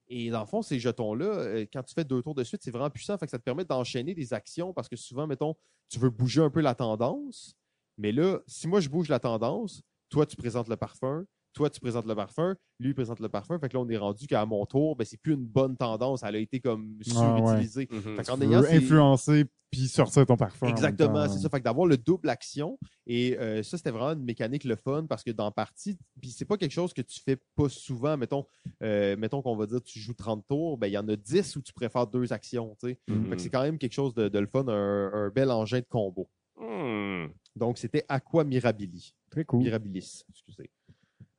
[0.07, 2.71] et- dans le fond, ces jetons-là, euh, quand tu fais deux tours de suite, c'est
[2.71, 3.17] vraiment puissant.
[3.17, 5.55] Ça te permet d'enchaîner des actions parce que souvent, mettons,
[5.89, 7.55] tu veux bouger un peu la tendance.
[7.97, 11.25] Mais là, si moi je bouge la tendance, toi tu présentes le parfum,
[11.57, 13.57] toi tu présentes le parfum, lui il présente le parfum.
[13.59, 16.21] Fait que là, on est rendu qu'à mon tour, ben, c'est plus une bonne tendance.
[16.23, 17.45] Elle a été comme Ah, ouais.
[17.47, 17.87] surutilisée.
[17.91, 18.15] Mhm.
[18.17, 20.67] Fait qu'en Tu ayant influencer puis sortir ton parfum.
[20.67, 21.49] Exactement, c'est ça.
[21.49, 25.05] Fait que d'avoir le double action, et euh, ça, c'était vraiment une mécanique le fun
[25.09, 28.15] parce que dans partie, puis c'est pas quelque chose que tu fais pas souvent.
[28.15, 28.45] Mettons,
[28.83, 31.55] euh, mettons qu'on va dire tu joues 30 tours, ben il y en a 10
[31.57, 32.77] où tu préfères deux actions.
[32.79, 32.99] tu sais.
[33.09, 33.25] Mhm.
[33.29, 35.79] Fait que c'est quand même quelque chose de, de le fun, un, un bel engin
[35.79, 36.29] de combo.
[36.59, 37.27] Hmm.
[37.55, 39.13] Donc, c'était Aqua Mirabili.
[39.29, 39.59] Très cool.
[39.63, 40.69] Mirabilis, excusez.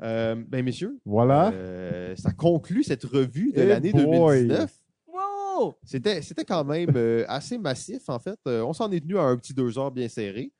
[0.02, 1.50] Euh, ben, messieurs, Voilà.
[1.52, 4.46] euh, ça conclut cette revue de Eh l'année boy.
[4.46, 4.72] 2019.
[5.08, 5.74] Wow!
[5.84, 8.38] C'était, c'était quand même euh, assez massif, en fait.
[8.46, 10.52] Euh, on s'en est tenu à un petit deux heures bien serré.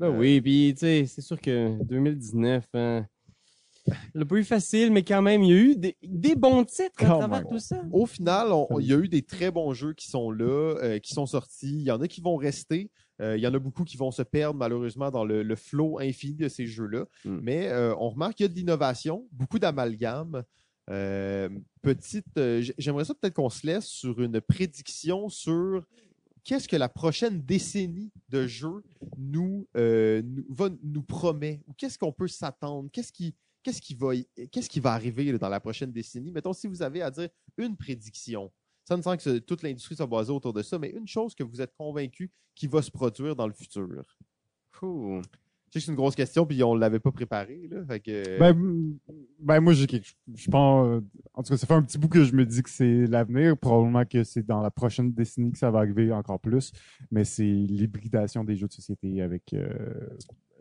[0.00, 3.06] Ben Euh, oui, puis tu sais, c'est sûr que 2019, hein,
[4.14, 7.02] le pas eu facile, mais quand même, il y a eu des, des bons titres
[7.04, 7.82] à travers tout ça.
[7.92, 8.48] Au final,
[8.78, 11.70] il y a eu des très bons jeux qui sont là, euh, qui sont sortis.
[11.72, 12.90] Il y en a qui vont rester.
[13.20, 15.98] Euh, il y en a beaucoup qui vont se perdre malheureusement dans le, le flot
[16.00, 17.04] infini de ces jeux-là.
[17.24, 17.38] Mm.
[17.42, 20.42] Mais euh, on remarque qu'il y a de l'innovation, beaucoup d'amalgame.
[20.88, 21.48] Euh,
[21.82, 22.26] petite,
[22.78, 25.84] j'aimerais ça peut-être qu'on se laisse sur une prédiction sur
[26.42, 28.82] qu'est-ce que la prochaine décennie de jeux
[29.16, 34.14] nous, nous va nous promet ou qu'est-ce qu'on peut s'attendre, qu'est-ce qui qu'est-ce qui va
[34.14, 36.32] y- qu'est-ce qui va arriver dans la prochaine décennie.
[36.32, 37.28] Mettons si vous avez à dire
[37.58, 38.50] une prédiction.
[38.90, 41.44] Ça ne sent que toute l'industrie soit basée autour de ça, mais une chose que
[41.44, 43.86] vous êtes convaincu qui va se produire dans le futur.
[44.82, 45.20] Ouh.
[45.22, 47.68] Je sais que c'est une grosse question, puis on ne l'avait pas préparé.
[47.70, 48.98] Là, fait que, Ben,
[49.38, 50.88] ben moi, j'ai quelque Je pense.
[50.88, 51.00] euh,
[51.34, 53.56] En tout cas, ça fait un petit bout que je me dis que c'est l'avenir.
[53.56, 56.72] Probablement que c'est dans la prochaine décennie que ça va arriver encore plus.
[57.12, 60.08] Mais c'est l'hybridation des jeux de société avec euh,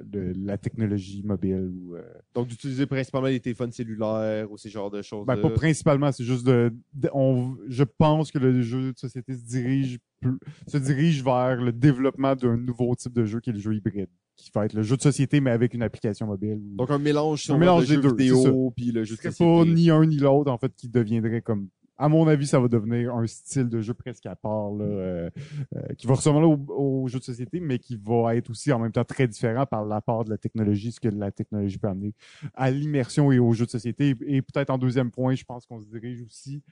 [0.03, 1.95] de la technologie mobile ou.
[1.95, 2.01] euh,
[2.33, 5.25] donc, d'utiliser principalement les téléphones cellulaires ou ces genres de choses.
[5.25, 9.35] Ben, pas principalement, c'est juste de, de- on, je pense que le jeu de société
[9.35, 13.53] se dirige plus- se dirige vers le développement d'un nouveau type de jeu qui est
[13.53, 16.59] le jeu hybride, qui va être le jeu de société mais avec une application mobile.
[16.75, 19.43] Donc, un mélange, sur mélange de des jeux deux, vidéo puis le jeu de société.
[19.43, 21.67] pas ni un ni l'autre en fait qui deviendrait comme
[21.99, 25.29] à mon avis ça va devenir un style de jeu presque à part là, euh,
[25.75, 28.79] euh, qui va ressembler au, au jeu de société mais qui va être aussi en
[28.79, 32.13] même temps très différent par l'apport de la technologie ce que la technologie peut amener
[32.55, 35.79] à l'immersion et au jeu de société et peut-être en deuxième point je pense qu'on
[35.79, 36.63] se dirige aussi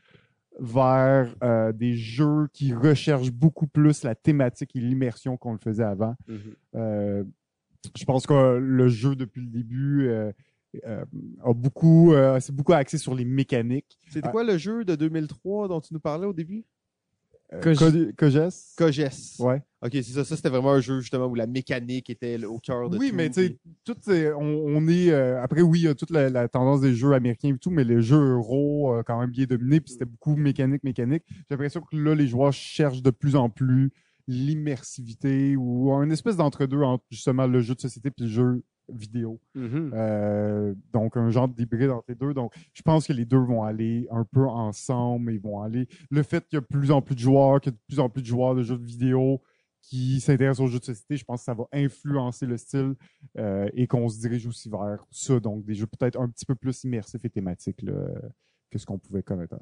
[0.59, 5.83] vers euh, des jeux qui recherchent beaucoup plus la thématique et l'immersion qu'on le faisait
[5.83, 6.37] avant Mhm.
[6.75, 7.23] euh,
[7.95, 10.09] je pense que le jeu depuis le début
[10.85, 13.97] euh, euh, a beaucoup, euh, c'est beaucoup axé sur les mécaniques.
[14.09, 14.31] C'était Ah.
[14.31, 16.65] quoi le jeu de 2003 dont tu nous parlais au début?
[17.53, 18.51] Euh, Cog- Cog- Coges.
[18.75, 19.39] Coges.
[19.39, 19.63] Ouais.
[19.81, 20.25] Ok, c'est ça.
[20.25, 23.15] Ça, c'était vraiment un jeu justement où la mécanique était au cœur de Oui, tout.
[23.15, 25.95] mais tu sais, puis- tout est- on, on est euh, après oui, il y a
[25.95, 29.17] toute la, la tendance des jeux américains et tout, mais les jeux euro euh, quand
[29.21, 31.23] même bien dominés, puis c'était beaucoup mécanique, mécanique.
[31.29, 33.91] J'ai l'impression que là, les joueurs cherchent de plus en plus
[34.27, 39.39] l'immersivité ou un espèce d'entre-deux entre justement le jeu de société puis le jeu vidéo.
[39.55, 39.91] Mhm.
[39.93, 42.33] Euh, donc, un genre d'hybride entre les deux.
[42.33, 45.33] Donc, je pense que les deux vont aller un peu ensemble.
[45.33, 45.87] Ils vont aller.
[46.09, 47.83] Le fait qu'il y a de plus en plus de joueurs, qu'il y a de
[47.87, 49.41] plus en plus de joueurs de jeux de vidéo
[49.81, 52.95] qui s'intéressent aux jeux de société, je pense que ça va influencer le style
[53.37, 55.39] euh, et qu'on se dirige aussi vers ça.
[55.39, 57.93] Donc, des jeux peut-être un petit peu plus immersifs et thématiques là,
[58.69, 59.55] que ce qu'on pouvait connaître.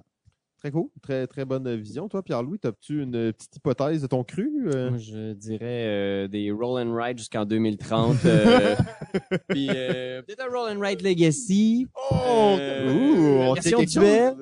[0.65, 0.89] Très cool.
[1.03, 2.09] Très, très bonne vision.
[2.09, 4.67] Toi, Pierre-Louis, as-tu une petite hypothèse de ton cru?
[4.73, 8.17] Euh, Moi, je dirais euh, des roll and ride jusqu'en 2030.
[8.25, 8.75] euh,
[9.49, 11.85] puis euh, peut-être un roll and ride legacy.
[12.11, 12.57] Oh!
[12.87, 13.79] Ouh, on version.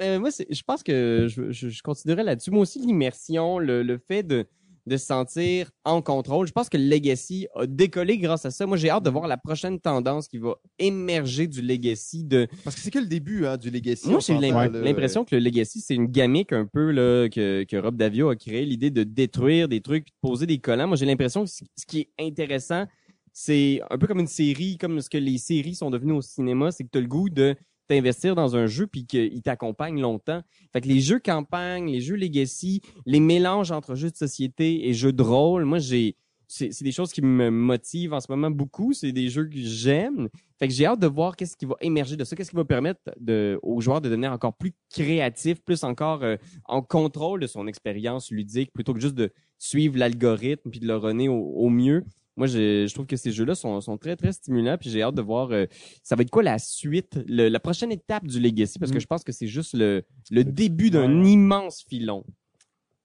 [0.00, 2.50] Ouais, moi, je pense que je, je, je continuerais là-dessus.
[2.50, 4.46] Moi aussi, l'immersion, le, le fait de,
[4.88, 6.46] de se sentir en contrôle.
[6.46, 8.66] Je pense que le Legacy a décollé grâce à ça.
[8.66, 12.24] Moi, j'ai hâte de voir la prochaine tendance qui va émerger du Legacy.
[12.24, 12.48] De...
[12.64, 14.08] Parce que c'est que le début hein, du Legacy.
[14.08, 17.96] Moi, j'ai l'impression que le Legacy, c'est une gamique un peu là, que, que Rob
[17.96, 20.88] Davio a créé, l'idée de détruire des trucs, de poser des collants.
[20.88, 22.86] Moi, j'ai l'impression que ce ce qui est intéressant,
[23.32, 26.72] c'est un peu comme une série, comme ce que les séries sont devenues au cinéma,
[26.72, 27.54] c'est que tu as le goût de
[27.88, 30.42] t'investir dans un jeu puis qu'il t'accompagne longtemps.
[30.72, 34.94] Fait que les jeux campagne, les jeux legacy, les mélanges entre jeux de société et
[34.94, 36.16] jeux de rôle, moi j'ai
[36.48, 40.28] c'est des choses qui me motivent en ce moment beaucoup, c'est des jeux que j'aime.
[40.58, 42.64] Fait que j'ai hâte de voir qu'est-ce qui va émerger de ça, qu'est-ce qui va
[42.64, 47.46] permettre de, aux joueurs de devenir encore plus créatifs, plus encore euh, en contrôle de
[47.46, 52.04] son expérience ludique plutôt que juste de suivre l'algorithme puis de le runner au mieux.
[52.38, 55.14] Moi, je, je trouve que ces jeux-là sont, sont très, très stimulants, puis j'ai hâte
[55.16, 55.66] de voir euh,
[56.02, 59.00] ça va être quoi la suite, le- la prochaine étape du Legacy, parce que Mm.
[59.00, 61.30] je pense que c'est juste le, le début d'un Ouais.
[61.32, 62.24] immense filon.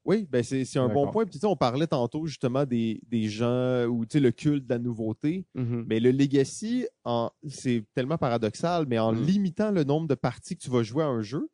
[0.06, 1.24] Oui, ben c'est c'est un bon point.
[1.24, 4.66] Puis, tu sais, on parlait tantôt justement des, des gens ou tu sais, le culte
[4.68, 5.46] de la nouveauté.
[5.56, 5.86] Mhm.
[5.88, 9.24] Mais le Legacy, en- c'est tellement paradoxal, mais en Mm.
[9.24, 11.48] limitant le nombre de parties que tu vas jouer à un jeu,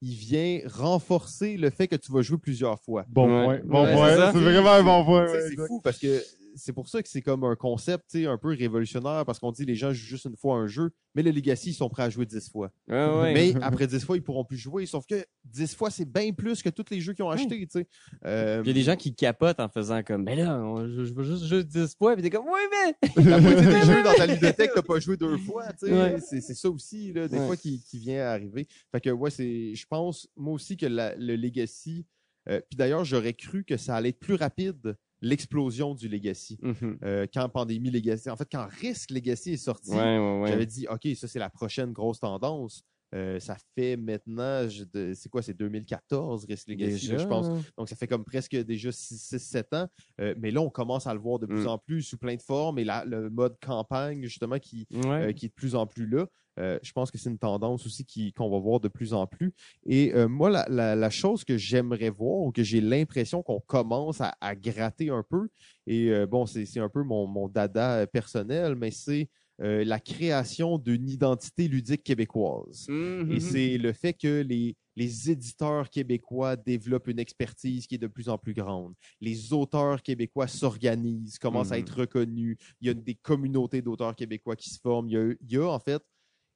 [0.00, 3.04] il vient renforcer le fait que tu vas jouer plusieurs fois.
[3.10, 3.60] Bon Ouais.
[3.60, 3.60] point.
[3.66, 4.32] Bon Ouais, point.
[4.32, 5.26] c'est vraiment un bon point.
[5.26, 5.66] Ouais, c'est exact.
[5.68, 6.22] fou parce que
[6.56, 9.52] c'est pour ça que c'est comme un concept tu sais, un peu révolutionnaire parce qu'on
[9.52, 12.02] dit les gens jouent juste une fois un jeu, mais le Legacy, ils sont prêts
[12.02, 12.70] à jouer dix fois.
[12.88, 13.34] Ouais, ouais.
[13.34, 14.86] Mais après dix fois, ils pourront plus jouer.
[14.86, 17.66] Sauf que dix fois, c'est bien plus que tous les jeux qu'ils ont achetés.
[17.66, 17.86] tu sais.
[18.24, 21.04] Euh, Il y a des gens qui capotent en faisant comme, ben là, on- je,
[21.04, 23.24] je veux juste, juste 10 fois, puis t'es comme, oui, mais!
[23.30, 25.92] la moitié des jeux dans ta ludothèque, t'as pas joué deux fois, tu sais.
[25.92, 26.20] Ouais.
[26.20, 27.46] C'est, c'est ça aussi, là, des Ouais.
[27.46, 28.66] fois, qui, qui vient arriver.
[28.92, 32.06] Fait que, ouais, c'est, je pense, moi aussi, que la- le Legacy,
[32.48, 34.96] euh, puis d'ailleurs, j'aurais cru que ça allait être plus rapide,
[35.28, 36.58] l'explosion du Legacy.
[36.62, 36.98] Mhm.
[37.02, 40.48] Euh, quand Pandémie Legacy, en fait, quand Risk Legacy est sorti, Ouais, ouais, ouais.
[40.48, 42.82] j'avais dit, OK, ça, c'est la prochaine grosse tendance.
[43.14, 44.66] Euh, ça fait maintenant,
[45.14, 47.46] c'est quoi, c'est 2014, Risk Legacy, là, je pense.
[47.78, 49.86] Donc, ça fait comme presque déjà 6-7 ans.
[50.20, 51.68] Euh, mais là, on commence à le voir de plus Mm.
[51.68, 52.78] en plus sous plein de formes.
[52.78, 55.28] Et le mode campagne, justement, qui, Ouais.
[55.28, 56.26] euh, qui est de plus en plus là.
[56.58, 59.52] Je pense que c'est une tendance aussi qu'on va voir de plus en plus.
[59.84, 64.22] Et moi, la, la- la chose que j'aimerais voir, ou que j'ai l'impression qu'on commence
[64.22, 65.48] à, à gratter un peu,
[65.86, 69.28] et bon, c'est un peu mon, mon dada personnel, mais c'est
[69.62, 72.86] euh, la création d'une identité ludique québécoise.
[72.88, 73.32] Mhm.
[73.32, 78.06] Et c'est le fait que les, les éditeurs québécois développent une expertise qui est de
[78.06, 78.92] plus en plus grande.
[79.20, 82.56] Les auteurs québécois s'organisent, commencent à être reconnus.
[82.80, 85.08] Il y a des communautés d'auteurs québécois qui se forment.
[85.08, 86.02] Il y a, il y a, en fait,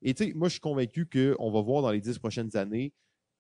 [0.03, 2.93] et tu sais, moi je suis convaincu qu'on va voir dans les dix prochaines années,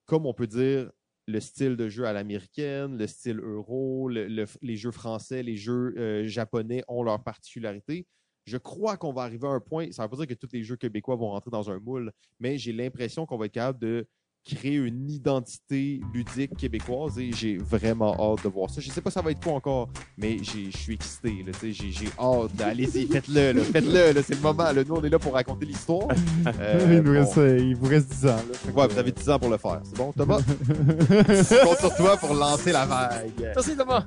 [0.07, 0.91] comme on peut dire,
[1.27, 5.57] le style de jeu à l'américaine, le style euro, le- le- les jeux français, les
[5.57, 8.07] jeux euh, japonais ont leurs particularités.
[8.51, 10.49] Je crois qu'on va arriver à un point, ça ne veut pas dire que tous
[10.53, 12.11] les jeux québécois vont rentrer dans un moule,
[12.41, 14.09] mais j'ai l'impression qu'on va être capable de
[14.45, 18.81] créer une identité ludique québécoise et j'ai vraiment hâte de voir ça.
[18.81, 21.45] Je sais pas ça va être quoi encore, mais je suis excité.
[21.47, 22.61] là, tu sais, J'ai j'ai hâte.
[22.61, 23.53] Allez-y, faites-le.
[23.59, 24.13] là, Faites-le.
[24.15, 24.65] là, C'est le moment.
[24.73, 24.83] là.
[24.83, 26.09] Nous, on est là pour raconter l'histoire.
[26.59, 27.21] Euh, il, nous bon.
[27.21, 28.37] reste, euh, il vous reste 10 ans.
[28.37, 29.81] Là, Fait que, Ouais, vous avez 10 ans pour le faire.
[29.85, 30.39] C'est bon, Thomas?
[30.69, 33.31] Je compte sur toi pour lancer la vague.
[33.39, 34.05] Merci, Thomas!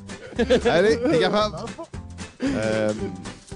[0.66, 1.56] Allez, t'es capable.
[2.44, 2.92] Euh,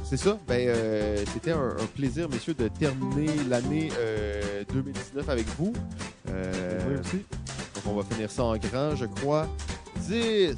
[0.10, 0.38] c'est ça.
[0.48, 5.74] Ben, euh, c'était un, un plaisir, messieurs, de terminer l'année euh, 2019 avec vous.
[6.30, 7.18] Euh, Oui, aussi.
[7.76, 9.48] donc, on va finir ça en grand, je crois.
[10.08, 10.56] 10,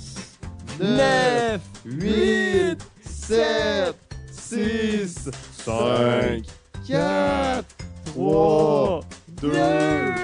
[0.80, 3.96] 9, 9, 8, 7,
[4.32, 5.30] 6,
[5.66, 6.44] 5,
[6.88, 7.66] 4,
[8.06, 9.00] 3,
[9.42, 10.16] 2, 1.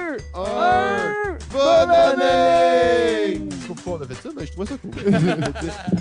[1.51, 3.41] Bonne année!
[3.67, 4.91] Pourquoi on a fait ça, mais je trouvais ça cool.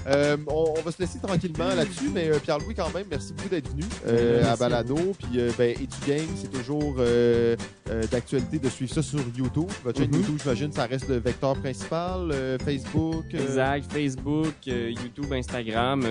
[0.07, 3.49] Euh, on, on va se laisser tranquillement là-dessus, mais euh, Pierre-Louis, quand même, merci beaucoup
[3.49, 4.55] d'être venu euh, à.
[4.55, 4.97] Balado.
[5.19, 6.97] Puis, ben, et tu gagnes, c'est toujours
[8.13, 9.71] d'actualité de suivre ça sur YouTube.
[9.83, 10.21] Votre chaîne Mhm.
[10.21, 12.35] YouTube, j'imagine, ça reste le vecteur principal.
[12.63, 13.25] Facebook.
[13.33, 13.91] Exact.
[13.91, 16.03] Facebook, YouTube, Instagram.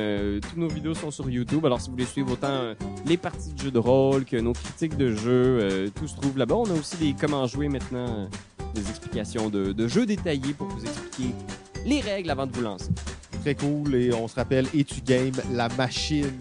[0.42, 1.64] toutes nos vidéos sont sur YouTube.
[1.68, 2.74] Alors, si vous voulez suivre autant
[3.06, 6.56] les parties de jeux de rôle que nos critiques de jeux, tout se trouve là-bas.
[6.56, 8.26] On a aussi des comment jouer maintenant, euh,
[8.74, 11.34] des explications de, de jeux détaillés pour vous expliquer
[11.86, 12.90] les règles avant de vous lancer.
[13.42, 13.94] Très cool.
[13.96, 16.32] Et on se rappelle, Etu Game, la machine.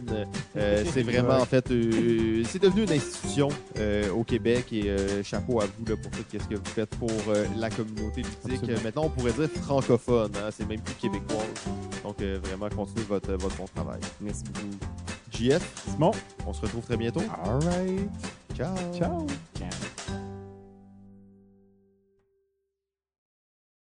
[0.57, 3.49] Euh, c'est vraiment, en fait, euh, c'est devenu une institution
[3.79, 6.91] euh, au Québec et euh, chapeau à vous là, pour tout ce que vous faites
[6.91, 8.61] pour euh, la communauté ludique.
[8.61, 8.81] Absolument.
[8.85, 10.31] Maintenant, on pourrait dire francophone.
[10.37, 11.43] hein, c'est même plus québécois.
[12.05, 13.99] Donc, euh, vraiment, continuez votre, votre bon travail.
[14.21, 14.77] Merci beaucoup.
[15.33, 16.13] JF, Simon,
[16.47, 17.23] on se retrouve très bientôt.
[17.45, 18.09] all right.
[18.57, 18.77] Ciao.
[18.97, 19.27] Ciao.
[19.59, 20.22] Ciao.